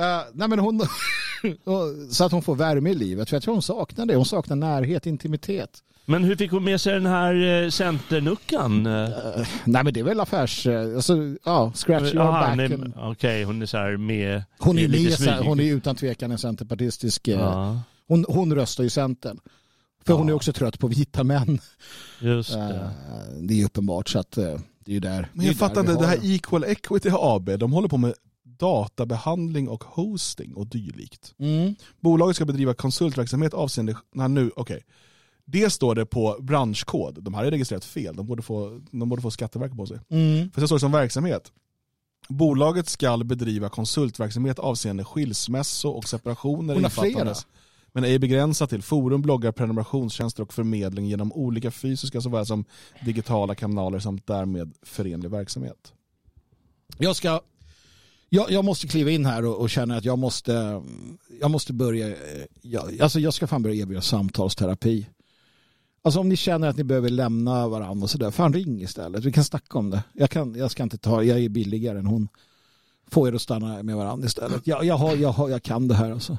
Uh, 0.00 0.04
nej 0.34 0.48
men 0.48 0.58
hon, 0.58 0.80
så 2.10 2.24
att 2.24 2.32
hon 2.32 2.42
får 2.42 2.54
värme 2.54 2.90
i 2.90 2.94
livet. 2.94 3.28
För 3.28 3.36
jag 3.36 3.42
tror 3.42 3.54
hon 3.54 3.62
saknar 3.62 4.06
det. 4.06 4.16
Hon 4.16 4.26
saknar 4.26 4.56
närhet, 4.56 5.06
intimitet. 5.06 5.70
Men 6.06 6.24
hur 6.24 6.36
fick 6.36 6.50
hon 6.50 6.64
med 6.64 6.80
sig 6.80 6.92
den 6.94 7.06
här 7.06 7.62
eh, 7.64 7.70
centernuckan? 7.70 8.86
Uh, 8.86 9.08
nej 9.64 9.84
men 9.84 9.92
det 9.94 10.00
är 10.00 10.04
väl 10.04 10.20
affärs... 10.20 10.66
Alltså, 10.66 11.16
ja, 11.44 11.72
scratch 11.74 12.02
your 12.02 12.16
Jaha, 12.24 12.56
back. 12.56 12.70
and- 12.70 12.92
Okej, 12.96 13.44
hon 13.44 13.62
är 13.62 13.66
så 13.66 13.76
här 13.76 13.96
med... 13.96 14.42
Hon 14.58 14.78
är, 14.78 14.88
lite 14.88 15.04
med, 15.10 15.18
så 15.18 15.24
här- 15.30 15.36
smyg. 15.36 15.48
hon 15.48 15.60
är 15.60 15.64
utan 15.64 15.96
tvekan 15.96 16.30
en 16.30 16.38
centerpartistisk... 16.38 17.28
Ja, 17.28 17.80
Hon, 18.08 18.24
hon 18.28 18.54
röstar 18.54 18.84
ju 18.84 18.90
Centern. 18.90 19.38
För 20.06 20.14
hon 20.14 20.26
är 20.28 20.32
Ja. 20.32 20.36
också 20.36 20.52
trött 20.52 20.78
på 20.78 20.86
vita 20.88 21.24
män. 21.24 21.58
just 22.20 22.52
det. 22.52 22.90
det 23.40 23.54
är 23.54 23.58
ju 23.58 23.64
uppenbart 23.64 24.08
så 24.08 24.18
att 24.18 24.30
det 24.30 24.50
är 24.86 24.92
ju 24.92 25.00
där. 25.00 25.28
Men 25.32 25.46
jag 25.46 25.54
det 25.54 25.56
är 25.56 25.58
fattar 25.68 25.80
inte, 25.80 25.92
det 25.94 26.06
här 26.06 26.18
Equal 26.22 26.64
Equity 26.64 27.08
AB, 27.12 27.58
de 27.58 27.72
håller 27.72 27.88
på 27.88 27.96
med 27.96 28.14
databehandling 28.58 29.68
och 29.68 29.84
hosting 29.84 30.54
och 30.54 30.66
dylikt. 30.66 31.34
Mm. 31.38 31.74
Bolaget 32.00 32.36
ska 32.36 32.44
bedriva 32.44 32.74
konsultverksamhet 32.74 33.54
avseende... 33.54 33.96
Nej, 34.12 34.28
nu, 34.28 34.50
okej. 34.56 34.84
Det 35.44 35.70
står 35.70 35.94
det 35.94 36.06
på 36.06 36.36
branschkod. 36.40 37.22
De 37.22 37.34
här 37.34 37.44
är 37.44 37.50
registrerat 37.50 37.84
fel. 37.84 38.16
De 38.16 38.26
borde 38.26 38.42
få, 38.42 38.80
de 38.90 39.08
borde 39.08 39.22
få 39.22 39.30
Skatteverket 39.30 39.76
på 39.76 39.86
sig. 39.86 40.00
Mm. 40.08 40.50
För 40.50 40.60
det 40.60 40.66
står 40.66 40.76
det 40.76 40.80
som 40.80 40.92
verksamhet. 40.92 41.52
Bolaget 42.28 42.88
ska 42.88 43.16
bedriva 43.16 43.68
konsultverksamhet 43.68 44.58
avseende 44.58 45.04
skilsmässo 45.04 45.88
och 45.88 46.08
separationer 46.08 46.74
Hon 46.74 46.82
har 46.82 46.90
flera. 46.90 47.06
infattandes, 47.06 47.46
men 47.92 48.04
ej 48.04 48.18
begränsat 48.18 48.70
till 48.70 48.82
forum, 48.82 49.22
bloggar, 49.22 49.52
prenumerationstjänster 49.52 50.42
och 50.42 50.54
förmedling 50.54 51.06
genom 51.06 51.32
olika 51.32 51.70
fysiska 51.70 52.20
såväl 52.20 52.46
som 52.46 52.64
digitala 53.04 53.54
kanaler 53.54 53.98
samt 53.98 54.26
därmed 54.26 54.74
förenlig 54.82 55.30
verksamhet. 55.30 55.92
Jag 56.98 57.16
ska... 57.16 57.40
Jag, 58.34 58.50
jag 58.50 58.64
måste 58.64 58.86
kliva 58.86 59.10
in 59.10 59.26
här 59.26 59.44
och, 59.44 59.60
och 59.60 59.70
känna 59.70 59.96
att 59.96 60.04
jag 60.04 60.18
måste, 60.18 60.82
jag 61.40 61.50
måste 61.50 61.72
börja, 61.72 62.08
eh, 62.08 62.14
jag, 62.62 63.00
alltså 63.00 63.20
jag 63.20 63.34
ska 63.34 63.46
fan 63.46 63.62
börja 63.62 63.82
erbjuda 63.82 64.00
samtalsterapi. 64.00 65.08
Alltså 66.02 66.20
om 66.20 66.28
ni 66.28 66.36
känner 66.36 66.68
att 66.68 66.76
ni 66.76 66.84
behöver 66.84 67.08
lämna 67.08 67.68
varandra 67.68 68.04
och 68.04 68.10
sådär, 68.10 68.30
fan 68.30 68.52
ring 68.52 68.82
istället. 68.82 69.24
Vi 69.24 69.32
kan 69.32 69.44
snacka 69.44 69.78
om 69.78 69.90
det. 69.90 70.02
Jag, 70.12 70.30
kan, 70.30 70.54
jag 70.54 70.70
ska 70.70 70.82
inte 70.82 70.98
ta, 70.98 71.22
jag 71.22 71.38
är 71.38 71.48
billigare 71.48 71.98
än 71.98 72.06
hon. 72.06 72.28
Få 73.10 73.28
er 73.28 73.32
att 73.32 73.42
stanna 73.42 73.82
med 73.82 73.96
varandra 73.96 74.26
istället. 74.26 74.66
Jag, 74.66 74.84
jag, 74.84 74.96
har, 74.96 75.16
jag, 75.16 75.32
har, 75.32 75.48
jag 75.48 75.62
kan 75.62 75.88
det 75.88 75.94
här 75.94 76.10
alltså. 76.10 76.38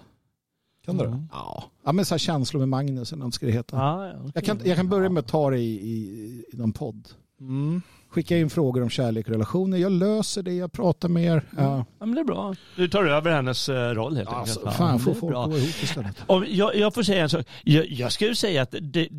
Kan 0.85 0.97
du 0.97 1.03
det? 1.03 1.27
Ja, 1.31 1.63
ja 1.83 1.91
men 1.91 2.05
så 2.05 2.13
här 2.13 2.19
känslor 2.19 2.59
med 2.59 2.69
Magnus 2.69 3.13
eller 3.13 3.23
vad 3.23 3.33
ska 3.33 3.45
det 3.45 3.51
heta. 3.51 3.77
Ja, 3.77 4.13
okej. 4.19 4.31
Jag 4.33 4.45
kan, 4.45 4.59
jag 4.63 4.77
kan 4.77 4.89
börja 4.89 5.09
med 5.09 5.21
att 5.21 5.27
ta 5.27 5.49
det 5.49 5.59
i, 5.59 5.73
i, 5.73 6.45
i 6.53 6.57
någon 6.57 6.71
podd. 6.71 7.07
Mm. 7.39 7.81
Skicka 8.15 8.37
in 8.37 8.49
frågor 8.49 8.81
om 8.83 8.89
kärlek 8.89 9.25
och 9.27 9.31
relationer. 9.31 9.77
Jag 9.77 9.91
löser 9.91 10.43
det, 10.43 10.53
jag 10.53 10.71
pratar 10.71 11.09
med 11.09 11.23
er. 11.23 11.41
Ja. 11.57 11.85
Ja, 11.99 12.05
men 12.05 12.15
det 12.15 12.21
är 12.21 12.25
bra. 12.25 12.55
Du 12.75 12.87
tar 12.87 13.05
över 13.05 13.31
hennes 13.31 13.69
eh, 13.69 13.75
roll 13.89 14.15
helt 14.17 14.29
Alltså, 14.29 14.59
enkelt. 14.59 14.75
fan, 14.77 14.91
Ja, 14.93 14.99
få 14.99 15.09
det 15.11 15.15
är 15.17 15.19
folk 15.19 15.33
gå 15.33 15.57
ihop 15.57 15.83
istället. 15.83 16.15
Om 16.27 16.45
jag, 16.49 16.75
jag 16.75 16.93
får 16.93 17.03
säga 17.03 17.23
en 17.23 17.29
sak. 17.29 17.45
Jag, 17.63 17.85
jag 17.89 18.11
ska 18.11 18.25
ju 18.27 18.35
säga 18.35 18.61
att 18.61 18.75
det, 18.81 19.09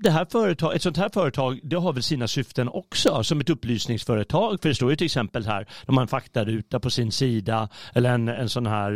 det 0.00 0.10
här 0.10 0.26
företag, 0.30 0.74
ett 0.74 0.82
sånt 0.82 0.96
här 0.96 1.08
företag 1.08 1.60
det 1.62 1.76
har 1.76 1.92
väl 1.92 2.02
sina 2.02 2.28
syften 2.28 2.68
också 2.68 3.22
som 3.24 3.40
ett 3.40 3.50
upplysningsföretag. 3.50 4.62
För 4.62 4.68
det 4.68 4.74
står 4.74 4.90
ju 4.90 4.96
till 4.96 5.04
exempel 5.04 5.46
här, 5.46 5.66
de 5.86 5.96
har 5.96 6.02
en 6.02 6.08
faktaruta 6.08 6.80
på 6.80 6.90
sin 6.90 7.12
sida 7.12 7.68
eller 7.94 8.10
en, 8.14 8.28
en 8.28 8.48
sån 8.48 8.66
här 8.66 8.92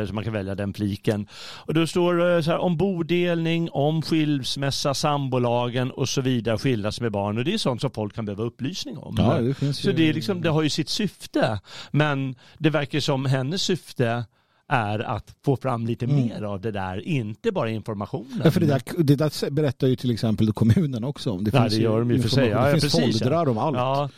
eh, 0.00 0.06
som 0.06 0.14
man 0.14 0.24
kan 0.24 0.32
välja 0.32 0.54
den 0.54 0.74
fliken. 0.74 1.26
Och 1.66 1.74
då 1.74 1.86
står 1.86 2.14
det 2.14 2.42
så 2.42 2.50
här 2.50 2.58
om 2.58 2.76
bodelning, 2.76 3.68
om 3.70 4.02
skilsmässa, 4.02 4.94
sambolagen 4.94 5.90
och 5.90 6.08
så 6.08 6.20
vidare, 6.20 6.58
skiljas 6.58 7.00
med 7.00 7.12
barn. 7.12 7.38
Och 7.38 7.44
det 7.44 7.54
är 7.54 7.58
sånt 7.58 7.80
som 7.80 7.90
folk 7.90 8.14
kan 8.14 8.24
behöva 8.24 8.42
upplysning 8.44 8.98
om. 8.98 9.14
Ja, 9.18 9.38
det 9.60 9.74
Så 9.74 9.88
ju- 9.90 9.96
det, 9.96 10.08
är 10.08 10.14
liksom, 10.14 10.40
det 10.42 10.48
har 10.50 10.62
ju 10.62 10.70
sitt 10.70 10.88
syfte. 10.88 11.60
Men 11.90 12.34
det 12.58 12.70
verkar 12.70 13.00
som 13.00 13.26
hennes 13.26 13.62
syfte 13.62 14.24
är 14.72 14.98
att 14.98 15.34
få 15.44 15.56
fram 15.56 15.86
lite 15.86 16.06
mer 16.06 16.42
av 16.42 16.60
det 16.60 16.70
där, 16.70 17.00
inte 17.08 17.52
bara 17.52 17.70
informationen. 17.70 18.32
Mm. 18.32 18.42
Ja, 18.44 18.50
för 18.50 18.60
det, 18.60 18.66
där, 18.66 18.82
det 19.02 19.14
där 19.16 19.50
berättar 19.50 19.86
ju 19.86 19.96
till 19.96 20.10
exempel 20.10 20.52
kommunen 20.52 21.04
också 21.04 21.30
om. 21.30 21.44
Det 21.44 21.50
Ja, 21.54 21.60
finns 21.62 21.74
det 21.74 21.80
gör 21.82 21.98
de 21.98 22.10
ju 22.10 22.22
för 22.22 22.28
sig. 22.28 22.48
Ja, 22.48 22.60
det 22.60 22.66
ja, 22.66 22.70
finns 22.80 22.94
precis, 22.94 23.18
foldrar 23.18 23.48
om 23.48 23.58
allt. 23.58 23.76
Ja. 23.76 24.08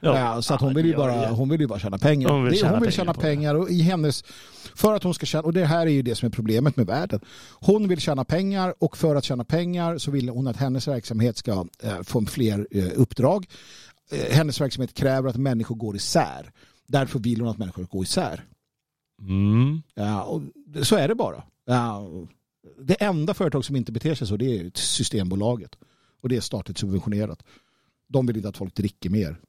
Ja, 0.00 0.42
så 0.42 0.54
att 0.54 0.60
hon 0.60 0.70
Ja, 0.70 0.76
vill 0.76 0.86
ju 0.86 0.96
bara, 0.96 1.28
hon 1.30 1.48
vill 1.48 1.60
ju 1.60 1.66
bara 1.66 1.78
tjäna 1.78 1.98
pengar. 1.98 2.28
Hon 2.28 2.44
vill 2.44 2.58
tjäna 2.58 2.70
hon 2.70 2.80
vill 2.80 2.90
pengar 2.90 2.96
tjäna 2.96 3.12
det. 3.12 3.20
pengar 3.20 3.54
och 3.54 3.70
i 3.70 3.82
hennes, 3.82 4.24
för 4.74 4.94
att 4.94 5.02
hon 5.02 5.14
ska 5.14 5.26
tjäna, 5.26 5.42
och 5.42 5.52
det 5.52 5.64
här 5.64 5.86
är 5.86 5.90
ju 5.90 6.02
det 6.02 6.14
som 6.14 6.26
är 6.26 6.30
problemet 6.30 6.76
med 6.76 6.86
världen. 6.86 7.20
Hon 7.60 7.88
vill 7.88 8.00
tjäna 8.00 8.24
pengar 8.24 8.74
och 8.78 8.96
för 8.96 9.16
att 9.16 9.24
tjäna 9.24 9.44
pengar 9.44 9.98
så 9.98 10.10
vill 10.10 10.28
hon 10.28 10.46
att 10.46 10.56
hennes 10.56 10.88
verksamhet 10.88 11.36
ska 11.36 11.66
eh, 11.82 12.02
få 12.04 12.26
fler 12.26 12.66
eh, 12.70 12.84
uppdrag. 12.96 13.46
Eh, 14.12 14.34
hennes 14.36 14.60
verksamhet 14.60 14.94
kräver 14.94 15.28
att 15.30 15.36
människor 15.36 15.74
går 15.74 15.96
isär. 15.96 16.50
Därför 16.86 17.18
vill 17.18 17.40
hon 17.40 17.50
att 17.50 17.58
människor 17.58 17.84
går 17.84 18.02
isär. 18.04 18.44
Mm. 19.20 19.82
Ja, 19.94 20.22
och 20.22 20.42
så 20.82 20.96
är 20.96 21.08
det 21.08 21.14
bara. 21.14 21.42
Ja, 21.64 22.08
det 22.80 22.94
enda 22.94 23.34
företag 23.34 23.64
som 23.64 23.76
inte 23.76 23.92
beter 23.92 24.14
sig 24.14 24.26
så 24.26 24.36
det 24.36 24.60
är 24.60 24.70
Systembolaget. 24.74 25.78
Och 26.20 26.28
det 26.28 26.36
är 26.36 26.40
statligt 26.40 26.78
subventionerat. 26.78 27.42
De 28.08 28.26
vill 28.26 28.36
inte 28.36 28.48
att 28.48 28.56
folk 28.56 28.74
dricker 28.74 29.10
mer. 29.10 29.40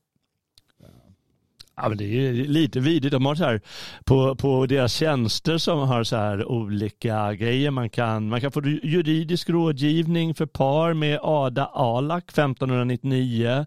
Ja, 1.81 1.89
men 1.89 1.97
det 1.97 2.27
är 2.27 2.33
lite 2.33 2.79
vidigt. 2.79 3.11
De 3.11 3.25
har 3.25 3.35
så 3.35 3.43
här, 3.43 3.61
på, 4.05 4.35
på 4.35 4.65
deras 4.65 4.93
tjänster 4.93 5.57
som 5.57 5.79
har 5.79 6.03
så 6.03 6.15
här 6.15 6.45
olika 6.51 7.33
grejer. 7.33 7.71
Man 7.71 7.89
kan, 7.89 8.29
man 8.29 8.41
kan 8.41 8.51
få 8.51 8.61
juridisk 8.65 9.49
rådgivning 9.49 10.35
för 10.35 10.45
par 10.45 10.93
med 10.93 11.19
Ada 11.21 11.65
Alak 11.65 12.23
1599. 12.23 13.65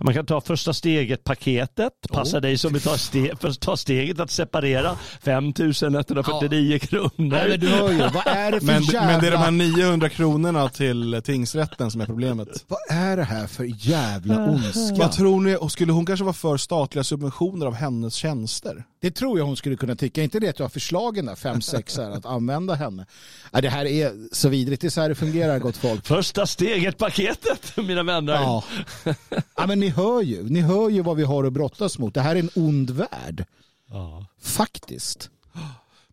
Man 0.00 0.14
kan 0.14 0.26
ta 0.26 0.40
första 0.40 0.72
steget-paketet. 0.72 1.92
Passa 2.12 2.40
dig 2.40 2.58
som 2.58 2.72
vill 2.72 2.82
ta, 2.82 2.96
ste, 2.96 3.36
för, 3.40 3.52
ta 3.52 3.76
steget 3.76 4.20
att 4.20 4.30
separera. 4.30 4.96
5149 5.22 6.78
kronor. 6.78 7.10
Nej, 7.16 7.48
men 7.48 7.60
du 7.60 7.68
hör 7.68 7.90
ju, 7.90 7.98
vad 7.98 8.26
är 8.26 8.52
det 8.52 8.60
för 8.60 8.66
Men, 8.66 8.82
jävla... 8.82 9.06
men 9.06 9.20
det 9.20 9.26
är 9.26 9.30
de 9.30 9.36
här 9.36 9.50
900 9.50 10.08
kronorna 10.08 10.68
till 10.68 11.20
tingsrätten 11.24 11.90
som 11.90 12.00
är 12.00 12.06
problemet. 12.06 12.48
Vad 12.68 12.98
är 12.98 13.16
det 13.16 13.24
här 13.24 13.46
för 13.46 13.88
jävla 13.88 14.44
ondska? 14.44 14.94
Vad 14.98 15.12
tror 15.12 15.40
ni, 15.40 15.56
och 15.56 15.72
skulle 15.72 15.92
hon 15.92 16.06
kanske 16.06 16.24
vara 16.24 16.34
för 16.34 16.56
statliga 16.56 17.04
subventioner 17.04 17.53
av 17.62 17.74
hennes 17.74 18.14
tjänster? 18.14 18.84
Det 19.00 19.10
tror 19.10 19.38
jag 19.38 19.46
hon 19.46 19.56
skulle 19.56 19.76
kunna 19.76 19.96
tycka. 19.96 20.22
Inte 20.22 20.40
det 20.40 20.48
att 20.48 20.56
du 20.56 20.62
har 20.62 20.70
förslagen 20.70 21.26
där, 21.26 21.34
fem, 21.34 21.60
sex 21.60 21.96
här, 21.96 22.10
att 22.10 22.26
använda 22.26 22.74
henne. 22.74 23.06
Ja, 23.52 23.60
det 23.60 23.68
här 23.68 23.84
är 23.84 24.34
så 24.34 24.48
vidrigt. 24.48 24.80
Det 24.80 24.88
är 24.88 24.90
så 24.90 25.00
här 25.00 25.08
det 25.08 25.14
fungerar, 25.14 25.58
gott 25.58 25.76
folk. 25.76 26.06
Första 26.06 26.46
steget-paketet, 26.46 27.76
mina 27.86 28.02
vänner. 28.02 28.32
Ja. 28.32 28.64
ja, 29.56 29.66
men 29.66 29.80
ni 29.80 29.88
hör 29.88 30.22
ju. 30.22 30.42
Ni 30.42 30.60
hör 30.60 30.88
ju 30.88 31.02
vad 31.02 31.16
vi 31.16 31.22
har 31.22 31.44
att 31.44 31.52
brottas 31.52 31.98
mot. 31.98 32.14
Det 32.14 32.20
här 32.20 32.36
är 32.36 32.40
en 32.40 32.50
ond 32.54 32.90
värld. 32.90 33.44
Ja. 33.90 34.26
Faktiskt. 34.42 35.30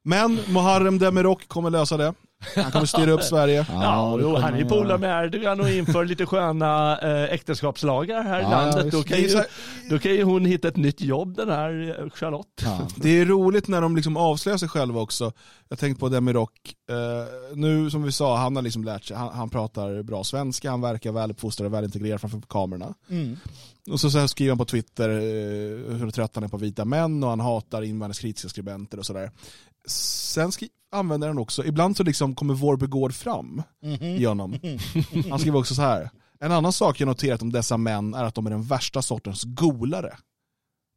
Men 0.04 0.40
Muharrem 0.48 1.00
Demirok 1.00 1.48
kommer 1.48 1.70
lösa 1.70 1.98
det. 1.98 2.14
Han 2.56 2.72
kommer 2.72 2.86
styra 2.86 3.12
upp 3.12 3.24
Sverige. 3.24 3.66
Ja, 3.70 4.16
det 4.18 4.24
kommer 4.24 4.40
han 4.40 4.54
är 4.54 4.60
man 4.60 4.70
polare 4.70 4.98
med 4.98 5.26
Erdogan 5.26 5.60
och 5.60 5.70
inför 5.70 6.06
lite 6.06 6.26
sköna 6.26 7.00
eh, 7.00 7.34
äktenskapslagar 7.34 8.24
här 8.24 8.40
i 8.40 8.44
Ja, 8.44 8.50
landet. 8.50 8.92
Då 8.92 9.04
kan, 9.04 9.18
Det 9.18 9.24
ju, 9.24 9.44
då 9.90 10.00
kan 10.00 10.12
ju 10.12 10.24
hon 10.24 10.46
hitta 10.46 10.68
ett 10.68 10.78
nytt 10.78 11.02
jobb, 11.02 11.36
den 11.36 11.50
här 11.50 11.96
eh, 12.00 12.10
Charlotte. 12.10 12.62
Ja. 12.64 12.88
Det 12.96 13.10
är 13.10 13.26
roligt 13.26 13.68
när 13.68 13.82
de 13.82 13.96
liksom 13.96 14.18
avslöjar 14.18 14.58
sig 14.58 14.70
själva 14.70 15.02
också. 15.02 15.32
Jag 15.70 15.80
tänkte 15.80 16.00
på 16.00 16.10
Demirok, 16.10 16.76
eh, 16.90 17.56
nu 17.56 17.90
som 17.90 18.04
vi 18.04 18.12
sa, 18.12 18.38
han 18.38 18.56
har 18.56 18.64
liksom 18.64 18.84
lärt 18.84 19.04
sig, 19.04 19.18
han, 19.18 19.34
han 19.34 19.50
pratar 19.50 20.04
bra 20.04 20.24
svenska, 20.24 20.72
han 20.72 20.82
verkar 20.82 21.12
väl 21.12 21.32
uppfostrad 21.32 21.66
och 21.66 21.74
väl 21.74 21.84
integrerad 21.84 22.22
framför 22.22 22.42
kamerorna. 22.50 22.94
Mm. 23.10 23.38
Och 23.90 24.00
så, 24.00 24.12
så 24.12 24.20
här 24.20 24.28
skriver 24.28 24.52
han 24.52 24.58
på 24.58 24.66
Twitter 24.66 25.10
eh, 25.10 25.96
hur 25.98 26.12
trött 26.12 26.36
han 26.36 26.44
är 26.44 26.48
på 26.48 26.58
vita 26.58 26.86
män 26.86 27.24
och 27.24 27.30
han 27.30 27.40
hatar 27.40 27.82
invandringskritiska 27.82 28.50
skribenter 28.50 29.00
och 29.00 29.06
sådär. 29.06 29.32
Sen 29.88 30.52
skri- 30.52 30.70
använder 30.92 31.28
han 31.28 31.38
också, 31.38 31.66
ibland 31.66 31.98
så 31.98 32.04
liksom 32.04 32.36
kommer 32.36 32.54
vår 32.54 32.78
begård 32.78 33.14
fram 33.14 33.62
Mhm. 33.84 34.04
i 34.04 34.26
honom. 34.26 34.56
Han 35.30 35.40
skriver 35.40 35.60
också 35.60 35.76
så 35.76 35.82
här. 35.82 36.10
En 36.40 36.52
annan 36.52 36.74
sak 36.74 37.00
jag 37.02 37.08
noterat 37.08 37.42
om 37.42 37.52
dessa 37.52 37.78
män 37.78 38.14
är 38.14 38.24
att 38.24 38.36
de 38.36 38.46
är 38.46 38.50
den 38.50 38.64
värsta 38.64 39.02
sortens 39.02 39.44
golare. 39.44 40.18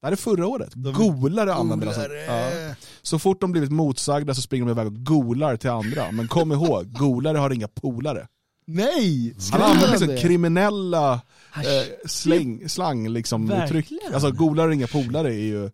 Det 0.01 0.07
här 0.07 0.13
är 0.13 0.17
förra 0.17 0.47
året. 0.47 0.75
golare 0.75 1.55
använder 1.55 1.87
han. 1.87 2.37
Ja. 2.69 2.75
Så 3.03 3.19
fort 3.19 3.41
de 3.41 3.53
blivit 3.53 3.71
motsagda 3.71 4.35
så 4.35 4.43
springer 4.43 4.67
de 4.67 4.71
iväg 4.73 4.87
och 4.87 5.05
golar 5.05 5.57
till 5.57 5.71
andra. 5.71 6.13
Men 6.13 6.29
kom 6.29 6.53
ihåg, 6.53 6.93
golare 6.93 7.39
har 7.39 7.51
inga 7.51 7.69
polare. 7.69 8.29
Nej! 8.67 9.37
Han 9.53 9.63
använder 9.63 9.89
liksom 9.91 10.09
det? 10.09 10.17
kriminella 10.23 11.13
eh, 11.57 11.63
släng, 12.07 12.69
slang 12.69 13.09
liksom 13.09 13.47
Verkligen. 13.47 13.83
uttryck. 13.85 14.15
Alltså 14.15 14.31
golare 14.31 14.69
och 14.69 14.75
inga 14.75 14.87
polare 14.87 15.29
är 15.35 15.39
ju, 15.45 15.71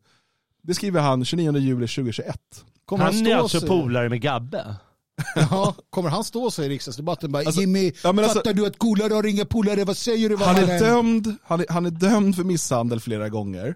det 0.62 0.74
skriver 0.74 1.00
han 1.00 1.24
29 1.24 1.56
juli 1.58 1.86
2021. 1.88 2.64
Kommer 2.90 3.04
Han 3.04 3.14
är 3.14 3.18
stå 3.24 3.34
alltså 3.34 3.60
sig- 3.60 3.68
polare 3.68 4.08
med 4.08 4.20
Gabbe. 4.20 4.76
Ja, 5.50 5.74
kommer 5.90 6.10
han 6.10 6.24
stå 6.24 6.50
sig 6.50 6.66
i 6.66 6.68
riksdagsdebatten 6.68 7.32
bara 7.32 7.42
Alltså, 7.46 7.60
Jimmy, 7.60 7.92
ja, 8.04 8.12
men 8.12 8.24
alltså- 8.24 8.38
fattar 8.38 8.52
du 8.52 8.66
att 8.66 8.76
golare 8.78 9.14
har 9.14 9.26
inga 9.26 9.44
polare? 9.44 9.84
Vad 9.84 9.96
säger 9.96 10.28
du? 10.28 10.36
Vad 10.36 10.48
Han 10.48 10.56
är, 10.56 10.62
mannen?" 10.62 10.78
dömd, 10.82 11.36
han, 11.42 11.60
är, 11.60 11.66
han 11.68 11.86
är 11.86 11.90
dömd 11.90 12.36
för 12.36 12.44
misshandel 12.44 13.00
flera 13.00 13.28
gånger. 13.28 13.74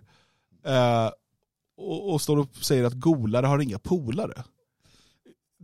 Eh, 0.67 1.11
och, 1.77 2.13
och 2.13 2.21
står 2.23 2.37
och 2.39 2.49
säger 2.61 2.85
att 2.85 2.93
golare 2.95 3.47
har 3.47 3.59
inga 3.59 3.79
polare. 3.79 4.45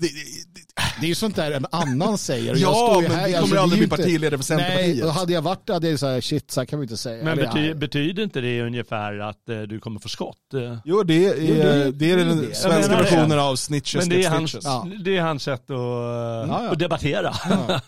Det, 0.00 0.06
det, 0.06 0.82
det, 1.00 1.06
är 1.06 1.08
ju 1.08 1.14
sånt 1.14 1.36
där 1.36 1.52
en 1.52 1.66
annan 1.72 2.18
säger. 2.18 2.52
Och 2.52 2.58
jag 2.58 2.70
ja, 2.72 2.74
står 2.90 3.02
ju 3.02 3.08
men 3.08 3.16
här, 3.18 3.28
vi 3.28 3.34
alltså, 3.34 3.48
kommer 3.48 3.56
är 3.56 3.62
aldrig 3.62 3.80
ju 3.82 3.86
bli 3.86 3.92
inte- 3.94 4.02
partiledare 4.02 4.38
för 4.38 4.44
Centerpartiet. 4.44 5.04
Nej, 5.04 5.10
hade 5.12 5.32
jag 5.32 5.42
varit 5.42 5.66
det 5.66 5.72
hade 5.72 5.90
jag 5.90 5.98
så 5.98 6.06
här, 6.06 6.20
shit, 6.20 6.50
så 6.50 6.60
här 6.60 6.66
kan 6.66 6.78
vi 6.78 6.84
inte 6.84 6.96
säga. 6.96 7.24
Men 7.24 7.36
bety, 7.36 7.74
betyder 7.74 8.22
inte 8.22 8.40
det 8.40 8.62
ungefär 8.62 9.18
att 9.18 9.48
eh, 9.48 9.60
du 9.60 9.80
kommer 9.80 10.00
få 10.00 10.08
skott? 10.08 10.54
Eh, 10.54 10.78
Jo, 10.84 11.02
det 11.02 11.26
är, 11.26 11.34
Jo, 11.40 11.54
det- 11.54 11.92
det 11.92 12.10
är 12.10 12.16
den 12.16 12.40
det 12.48 12.54
svenska 12.54 12.96
versionen 12.96 13.38
av 13.38 13.56
snitches 13.56 13.94
Men 13.94 14.08
det 14.08 14.24
är, 14.24 14.30
hans. 14.30 14.56
Ja. 14.62 14.86
det 15.04 15.16
är 15.16 15.22
hans 15.22 15.42
sätt 15.42 15.70
att, 15.70 15.76
Ja, 15.76 16.46
ja. 16.48 16.70
att 16.72 16.78
debattera. 16.78 17.34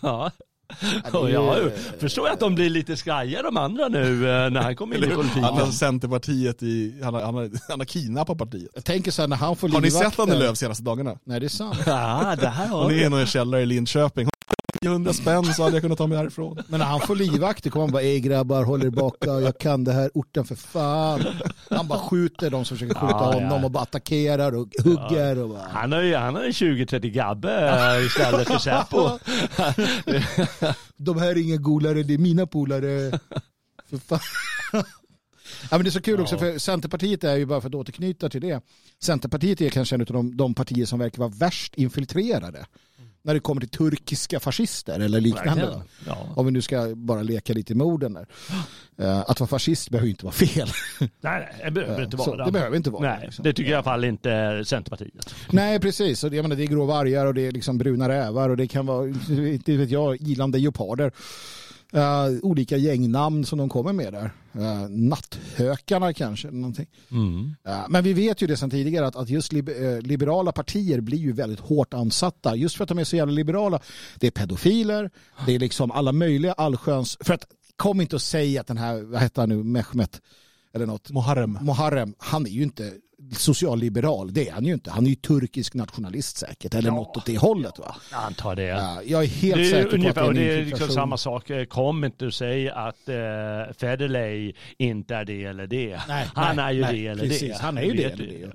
Ja. 1.13 1.29
jag 1.29 1.71
förstår 1.99 2.27
jag 2.27 2.33
att 2.33 2.39
de 2.39 2.55
blir 2.55 2.69
lite 2.69 2.97
skraja 2.97 3.41
de 3.41 3.57
andra 3.57 3.87
nu 3.87 4.29
eh, 4.29 4.49
när 4.49 4.61
han 4.61 4.75
kommer 4.75 4.95
in 4.97 5.03
i 5.03 5.07
Han 5.07 5.15
politiken. 5.15 5.43
har 5.43 5.71
Centerpartiet 5.71 6.63
i, 6.63 6.99
han 7.03 7.13
har, 7.13 7.21
han 7.21 7.35
har, 7.35 7.49
han 7.69 7.79
har 7.79 7.85
kidnappat 7.85 8.37
partiet. 8.37 8.69
Jag 8.75 8.85
tänker 8.85 9.11
så 9.11 9.21
här 9.21 9.27
när 9.27 9.37
han 9.37 9.55
får 9.55 9.69
Har 9.69 9.81
ni 9.81 9.91
sett 9.91 10.19
Annie 10.19 10.35
Lööf 10.39 10.57
senaste 10.57 10.83
dagarna? 10.83 11.17
Nej, 11.23 11.39
det 11.39 11.45
är 11.45 11.49
sant. 11.49 11.77
Ja, 11.85 12.35
det 12.41 12.47
här 12.47 12.67
har 12.67 12.83
Hon 12.83 12.91
är 12.93 13.05
i 13.05 13.09
någon 13.09 13.25
källare 13.25 13.61
i 13.61 13.65
Linköping. 13.65 14.27
900 14.83 15.13
spänn 15.13 15.45
så 15.53 15.63
hade 15.63 15.75
jag 15.75 15.81
kunnat 15.81 15.97
ta 15.97 16.07
mig 16.07 16.17
härifrån. 16.17 16.63
Men 16.67 16.79
när 16.79 16.87
han 16.87 16.99
får 16.99 17.15
livvakter 17.15 17.69
kommer 17.69 17.85
han 17.85 17.91
bara, 17.91 18.01
ej 18.03 18.19
grabbar, 18.19 18.63
håll 18.63 18.83
er 18.85 18.89
baka, 18.89 19.29
jag 19.39 19.57
kan 19.57 19.83
det 19.83 19.93
här 19.93 20.11
orten 20.13 20.45
för 20.45 20.55
fan. 20.55 21.21
Han 21.69 21.87
bara 21.87 21.99
skjuter 21.99 22.49
de 22.49 22.65
som 22.65 22.77
försöker 22.77 22.95
skjuta 22.95 23.13
Ja, 23.13 23.33
ja. 23.33 23.39
honom 23.39 23.63
och 23.63 23.71
bara 23.71 23.83
attackerar 23.83 24.55
och 24.55 24.67
hugger. 24.83 25.39
Och 25.43 25.49
bara... 25.49 25.67
Han 25.71 25.91
har 25.91 26.01
ju, 26.01 26.15
han 26.15 26.35
har 26.35 26.43
ju 26.43 26.49
20-30 26.51 26.99
Gabbe 27.09 28.01
istället 28.05 28.47
för 28.47 28.57
Säpo. 28.57 29.09
De 30.97 31.17
här 31.19 31.27
är 31.29 31.37
inga 31.37 31.57
golare, 31.57 32.03
det 32.03 32.13
är 32.13 32.17
mina 32.17 32.47
polare. 32.47 33.19
För 33.89 33.97
fan. 33.97 34.19
Ja, 35.71 35.77
men 35.77 35.83
det 35.83 35.89
är 35.89 35.91
så 35.91 36.01
kul 36.01 36.21
också, 36.21 36.35
Ja. 36.35 36.39
för 36.39 36.57
Centerpartiet 36.57 37.23
är 37.23 37.35
ju, 37.35 37.45
bara 37.45 37.61
för 37.61 37.69
att 37.69 37.75
återknyta 37.75 38.29
till 38.29 38.41
det, 38.41 38.61
Centerpartiet 39.03 39.61
är 39.61 39.69
kanske 39.69 39.95
en 39.95 40.01
av 40.01 40.07
de, 40.07 40.37
de 40.37 40.53
partier 40.53 40.85
som 40.85 40.99
verkar 40.99 41.17
vara 41.19 41.29
värst 41.29 41.75
infiltrerade 41.75 42.65
när 43.25 43.33
det 43.33 43.39
kommer 43.39 43.61
till 43.61 43.69
turkiska 43.69 44.39
fascister 44.39 44.99
eller 44.99 45.21
liknande. 45.21 45.81
Ja. 46.07 46.17
Om 46.35 46.45
vi 46.45 46.51
nu 46.51 46.61
ska 46.61 46.93
bara 46.95 47.21
leka 47.21 47.53
lite 47.53 47.75
med 47.75 47.87
orden 47.87 48.13
där. 48.13 48.25
Eh, 48.97 49.19
Att 49.19 49.39
vara 49.39 49.47
fascist 49.47 49.89
behöver 49.89 50.09
inte 50.09 50.25
vara 50.25 50.33
fel. 50.33 50.67
Nej, 50.99 51.09
nej, 51.21 51.49
det 51.65 51.71
behöver 51.71 52.03
inte 52.03 52.17
Så 52.17 52.31
vara. 52.31 52.45
det 52.45 52.51
behöver 52.51 52.77
inte 52.77 52.89
vara. 52.89 53.01
Nej, 53.15 53.19
liksom. 53.25 53.43
det 53.43 53.53
tycker 53.53 53.71
jag 53.71 53.75
i 53.75 53.75
alla 53.75 53.83
fall 53.83 54.03
inte 54.03 54.63
Centerpartiet. 54.65 55.35
Nej, 55.51 55.79
precis. 55.79 56.23
Och 56.23 56.29
det, 56.29 56.35
jag 56.35 56.43
menar, 56.43 56.55
det 56.55 56.63
är 56.63 56.67
grå 56.67 56.85
vargar 56.85 57.25
och 57.25 57.33
det 57.33 57.47
är 57.47 57.51
liksom 57.51 57.77
bruna 57.77 58.09
rävar 58.09 58.49
och 58.49 58.57
det 58.57 58.67
kan 58.67 58.85
vara, 58.85 59.07
inte 59.29 59.77
vet 59.77 59.89
jag, 59.89 60.21
ilande 60.21 60.57
leoparder. 60.57 61.11
Eh, 61.93 62.27
olika 62.41 62.77
gängnamn 62.77 63.45
som 63.45 63.59
de 63.59 63.69
kommer 63.69 63.93
med 63.93 64.13
där. 64.13 64.31
Uh, 64.55 64.89
natthökarna 64.89 66.13
kanske. 66.13 66.51
Någonting. 66.51 66.87
Eh, 67.67 67.85
men 67.89 68.03
vi 68.03 68.13
vet 68.13 68.41
ju 68.41 68.47
det 68.47 68.57
sedan 68.57 68.69
tidigare 68.69 69.07
att, 69.07 69.15
att 69.15 69.29
just 69.29 69.53
lib 69.53 69.69
liberala 70.01 70.51
partier 70.51 71.01
blir 71.01 71.17
ju 71.17 71.31
väldigt 71.31 71.59
hårt 71.59 71.93
ansatta. 71.93 72.55
Just 72.55 72.75
för 72.75 72.83
att 72.83 72.89
de 72.89 72.99
är 72.99 73.03
så 73.03 73.15
jävla 73.15 73.33
liberala. 73.33 73.79
Det 74.15 74.27
är 74.27 74.31
pedofiler, 74.31 75.11
det 75.45 75.55
är 75.55 75.59
liksom 75.59 75.91
alla 75.91 76.11
möjliga 76.11 76.53
allsköns. 76.53 77.17
För 77.19 77.33
att 77.33 77.45
kom 77.75 78.01
inte 78.01 78.15
och 78.15 78.21
säg 78.21 78.57
att 78.57 78.67
den 78.67 78.77
här, 78.77 79.01
vad 79.01 79.21
heter 79.21 79.41
han 79.41 79.49
nu, 79.49 79.63
Mehmet 79.63 80.21
eller 80.73 80.85
något, 80.85 81.11
Muharrem. 81.11 81.59
Muharrem, 81.61 82.15
han 82.17 82.45
är 82.45 82.51
ju 82.51 82.63
inte 82.63 82.91
socialliberal, 83.31 84.33
det 84.33 84.49
är 84.49 84.53
han 84.53 84.65
ju 84.65 84.73
inte. 84.73 84.91
Han 84.91 85.05
är 85.05 85.09
ju 85.09 85.15
turkisk 85.15 85.73
nationalist 85.73 86.37
säkert, 86.37 86.73
eller 86.73 86.89
Ja. 86.89 86.95
något 86.95 87.17
åt 87.17 87.25
det 87.25 87.37
hållet 87.37 87.79
va. 87.79 87.95
Jag 88.11 88.23
antar 88.23 88.55
det. 88.55 88.63
Ja, 88.63 89.01
jag 89.05 89.23
är 89.23 89.27
helt 89.27 89.55
det 89.55 89.61
är 89.61 89.69
säker 89.69 89.89
på 89.89 89.95
ungefär, 89.95 90.29
att 90.29 90.35
det 90.35 90.41
är 90.41 90.55
det 90.55 90.61
är 90.61 90.65
liksom 90.65 90.89
samma 90.89 91.17
sak. 91.17 91.49
Eh, 91.49 91.65
Kom 91.65 92.03
inte 92.03 92.25
och 92.25 92.33
säg 92.33 92.69
att 92.69 93.09
eh, 93.09 93.15
Federley 93.77 94.53
inte 94.77 95.15
är 95.15 95.25
det 95.25 95.43
eller 95.43 95.67
det. 95.67 95.99
Nej, 96.07 96.27
han 96.33 96.55
nej, 96.55 96.65
är 96.65 96.71
ju 96.71 96.81
nej, 96.81 96.93
det 96.93 97.07
eller 97.07 97.23
precis. 97.23 97.57
det. 97.57 97.63
Han 97.63 97.77
är 97.77 97.81
ju 97.83 97.93
det 97.93 98.03
eller 98.03 98.15
du. 98.17 98.25
det. 98.27 98.51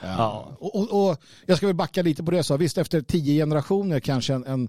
Ja. 0.00 0.08
Ja. 0.18 0.56
Och, 0.58 0.76
och, 0.76 1.08
och 1.10 1.22
jag 1.46 1.56
ska 1.56 1.66
väl 1.66 1.76
backa 1.76 2.02
lite 2.02 2.22
på 2.22 2.30
det 2.30 2.42
så. 2.42 2.56
Visst, 2.56 2.78
efter 2.78 3.00
tio 3.00 3.42
generationer 3.42 4.00
kanske 4.00 4.34
en, 4.34 4.46
en, 4.46 4.68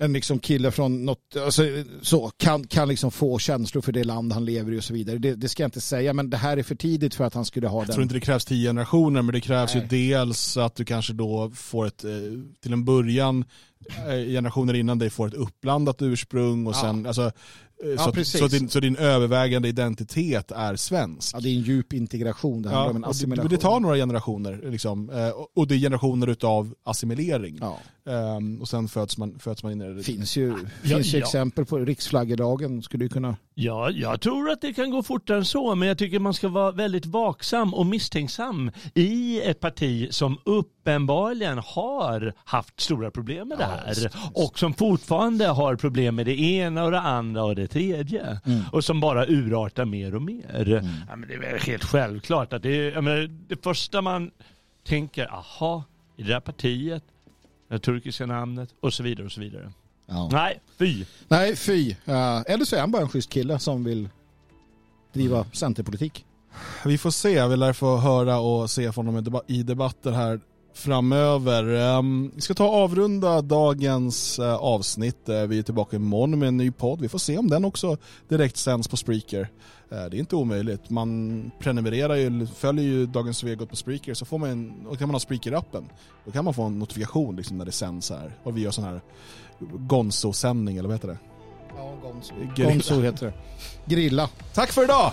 en 0.00 0.12
liksom 0.12 0.38
kille 0.38 0.70
från 0.70 1.04
något, 1.04 1.36
alltså, 1.44 1.62
så, 2.02 2.30
kan, 2.36 2.66
kan 2.66 2.88
liksom 2.88 3.10
få 3.10 3.38
känslor 3.38 3.82
för 3.82 3.92
det 3.92 4.04
land 4.04 4.32
han 4.32 4.44
lever 4.44 4.72
i 4.72 4.78
och 4.78 4.84
så 4.84 4.94
vidare. 4.94 5.18
Det, 5.18 5.34
det 5.34 5.48
ska 5.48 5.62
jag 5.62 5.68
inte 5.68 5.80
säga, 5.80 6.12
men 6.12 6.30
det 6.30 6.36
här 6.36 6.56
är 6.56 6.62
för 6.62 6.74
tidigt 6.74 7.14
för 7.14 7.24
att 7.24 7.34
han 7.34 7.44
skulle 7.44 7.68
ha 7.68 7.78
Jag 7.80 7.86
den. 7.86 7.94
tror 7.94 8.02
inte 8.02 8.14
det 8.14 8.20
krävs 8.20 8.44
tio 8.44 8.68
generationer 8.68 9.22
men 9.22 9.32
det 9.32 9.40
krävs 9.40 9.74
Nej. 9.74 9.82
ju 9.82 9.88
dels 9.88 10.56
att 10.56 10.74
du 10.74 10.84
kanske 10.84 11.12
då 11.12 11.50
får 11.54 11.86
ett, 11.86 12.04
eh, 12.04 12.10
till 12.62 12.72
en 12.72 12.84
början, 12.84 13.44
eh, 14.08 14.26
generationer 14.28 14.74
innan 14.74 14.98
dig 14.98 15.10
får 15.10 15.28
ett 15.28 15.34
uppblandat 15.34 16.02
ursprung 16.02 16.66
och 16.66 16.72
Ja. 16.74 16.80
sen, 16.80 17.06
alltså, 17.06 17.22
eh, 17.22 17.96
så, 17.96 18.08
att, 18.08 18.14
precis. 18.14 18.38
så, 18.40 18.44
att 18.44 18.50
din, 18.50 18.68
så 18.68 18.80
din 18.80 18.96
övervägande 18.96 19.68
identitet 19.68 20.50
är 20.50 20.76
svensk. 20.76 21.36
Ja, 21.36 21.40
det 21.40 21.48
är 21.48 21.54
en 21.54 21.62
djup 21.62 21.92
integration, 21.92 22.62
det 22.62 22.70
Ja, 22.70 22.84
om 22.84 22.90
en 22.90 22.96
och 22.96 23.00
det, 23.02 23.06
assimilation. 23.10 23.50
det 23.50 23.56
tar 23.56 23.80
några 23.80 23.96
generationer, 23.96 24.60
liksom, 24.70 25.08
och- 25.34 25.50
och 25.58 25.66
det 25.68 25.74
är 25.74 25.78
generationer 25.78 26.26
utav 26.26 26.74
assimilering. 26.84 27.58
Ja. 27.60 27.78
Ehm, 28.06 28.60
och 28.60 28.68
sen 28.68 28.88
föds 28.88 29.18
man, 29.18 29.38
föds 29.38 29.62
man 29.62 29.72
in 29.72 29.82
i 29.82 29.84
det. 29.88 29.94
Det 29.94 30.02
finns 30.02 30.36
ju, 30.36 30.48
Ja, 30.82 30.96
finns 30.96 31.14
ju 31.14 31.18
ja. 31.18 31.24
exempel 31.24 31.64
på 31.64 31.78
riksflaggdagen 31.78 32.82
skulle 32.82 33.04
ju 33.04 33.08
kunna... 33.08 33.36
Ja, 33.54 33.90
jag 33.90 34.20
tror 34.20 34.50
att 34.50 34.60
det 34.60 34.72
kan 34.72 34.90
gå 34.90 35.02
fortare 35.02 35.38
än 35.38 35.44
så, 35.44 35.74
men 35.74 35.88
jag 35.88 35.98
tycker 35.98 36.18
man 36.18 36.34
ska 36.34 36.48
vara 36.48 36.70
väldigt 36.72 37.06
vaksam 37.06 37.74
och 37.74 37.86
misstänksam 37.86 38.70
i 38.94 39.40
ett 39.40 39.60
parti 39.60 40.08
som 40.14 40.38
uppenbarligen 40.44 41.58
har 41.58 42.32
haft 42.44 42.80
stora 42.80 43.10
problem 43.10 43.48
med 43.48 43.58
det 43.58 43.64
Ja, 43.64 43.70
här 43.70 43.88
visst, 43.88 44.04
visst. 44.04 44.16
och 44.34 44.58
som 44.58 44.74
fortfarande 44.74 45.46
har 45.46 45.76
problem 45.76 46.14
med 46.16 46.26
det 46.26 46.40
ena 46.40 46.84
och 46.84 46.90
det 46.90 47.00
andra 47.00 47.44
och 47.44 47.56
det 47.56 47.66
tredje 47.66 48.40
Mm. 48.46 48.60
och 48.72 48.84
som 48.84 49.00
bara 49.00 49.26
urartar 49.26 49.84
mer 49.84 50.14
och 50.14 50.22
mer. 50.22 50.82
Ja, 51.08 51.16
men 51.16 51.28
det 51.28 51.34
är 51.34 51.38
väl 51.40 51.60
helt 51.60 51.84
självklart 51.84 52.52
att 52.52 52.62
det, 52.62 52.90
är, 52.90 53.00
menar, 53.00 53.30
det 53.48 53.62
första 53.64 54.02
man 54.02 54.30
tänker, 54.86 55.34
aha, 55.34 55.84
i 56.16 56.22
det 56.22 56.32
här 56.32 56.40
partiet, 56.40 57.02
det 57.68 57.78
turkiska 57.78 58.26
namnet 58.26 58.68
och 58.80 58.92
så 58.94 59.02
vidare 59.02 59.26
och 59.26 59.32
så 59.32 59.40
vidare. 59.40 59.72
Ja. 60.06 60.28
Nej, 60.32 60.60
fy. 60.78 61.04
Nej, 61.28 61.56
fy. 61.56 61.94
Ja, 62.04 62.42
eller 62.42 62.64
så 62.64 62.76
är 62.76 62.80
han 62.80 62.90
bara 62.90 63.02
en 63.02 63.08
schysst 63.08 63.30
kille 63.30 63.58
som 63.58 63.84
vill 63.84 64.08
driva 65.12 65.44
centerpolitik. 65.52 66.24
Vi 66.84 66.98
får 66.98 67.10
se, 67.10 67.46
vi 67.48 67.56
lär 67.56 67.72
få 67.72 67.96
höra 67.96 68.38
och 68.38 68.70
se 68.70 68.92
från 68.92 69.24
deba- 69.24 69.42
i 69.46 69.62
debatter 69.62 70.10
här 70.12 70.40
framöver. 70.76 71.64
Ehm, 71.64 72.30
vi 72.34 72.40
ska 72.40 72.54
ta 72.54 72.68
och 72.68 72.74
avrunda 72.74 73.42
dagens 73.42 74.38
eh, 74.38 74.54
avsnitt. 74.54 75.28
Eh, 75.28 75.42
vi 75.42 75.58
är 75.58 75.62
tillbaka 75.62 75.96
imorgon 75.96 76.38
med 76.38 76.48
en 76.48 76.56
ny 76.56 76.70
podd. 76.70 77.00
Vi 77.00 77.08
får 77.08 77.18
se 77.18 77.38
om 77.38 77.50
den 77.50 77.64
också 77.64 77.96
direkt 78.28 78.56
sänds 78.56 78.88
på 78.88 78.96
Spreaker. 78.96 79.48
Eh, 79.90 80.04
det 80.04 80.16
är 80.16 80.18
inte 80.18 80.36
omöjligt. 80.36 80.90
Man 80.90 81.50
prenumererar 81.58 82.14
ju, 82.14 82.46
följer 82.46 82.84
ju 82.84 83.06
Dagens 83.06 83.38
Svegot 83.38 83.70
på 83.70 83.76
Spreaker 83.76 84.14
så 84.14 84.24
får 84.24 84.38
man 84.38 84.50
en, 84.50 84.86
och 84.86 84.98
kan 84.98 85.08
man 85.08 85.14
ha 85.14 85.20
Spreaker-appen. 85.20 85.84
Då 86.24 86.30
kan 86.30 86.44
man 86.44 86.54
få 86.54 86.62
en 86.62 86.78
notifikation 86.78 87.36
liksom, 87.36 87.58
när 87.58 87.64
det 87.64 87.72
sänds 87.72 88.10
här. 88.10 88.38
Och 88.42 88.56
vi 88.56 88.60
gör 88.60 88.70
sån 88.70 88.84
här 88.84 89.00
Gonzo-sändning 89.60 90.76
eller 90.76 90.88
vad 90.88 90.96
heter 90.96 91.08
det? 91.08 91.18
Ja, 91.76 91.94
Gonzo. 92.02 92.34
Grilla. 92.56 92.70
Gonzo 92.70 93.00
heter 93.00 93.26
det. 93.26 93.34
Grilla. 93.94 94.28
Tack 94.54 94.72
för 94.72 94.84
idag! 94.84 95.12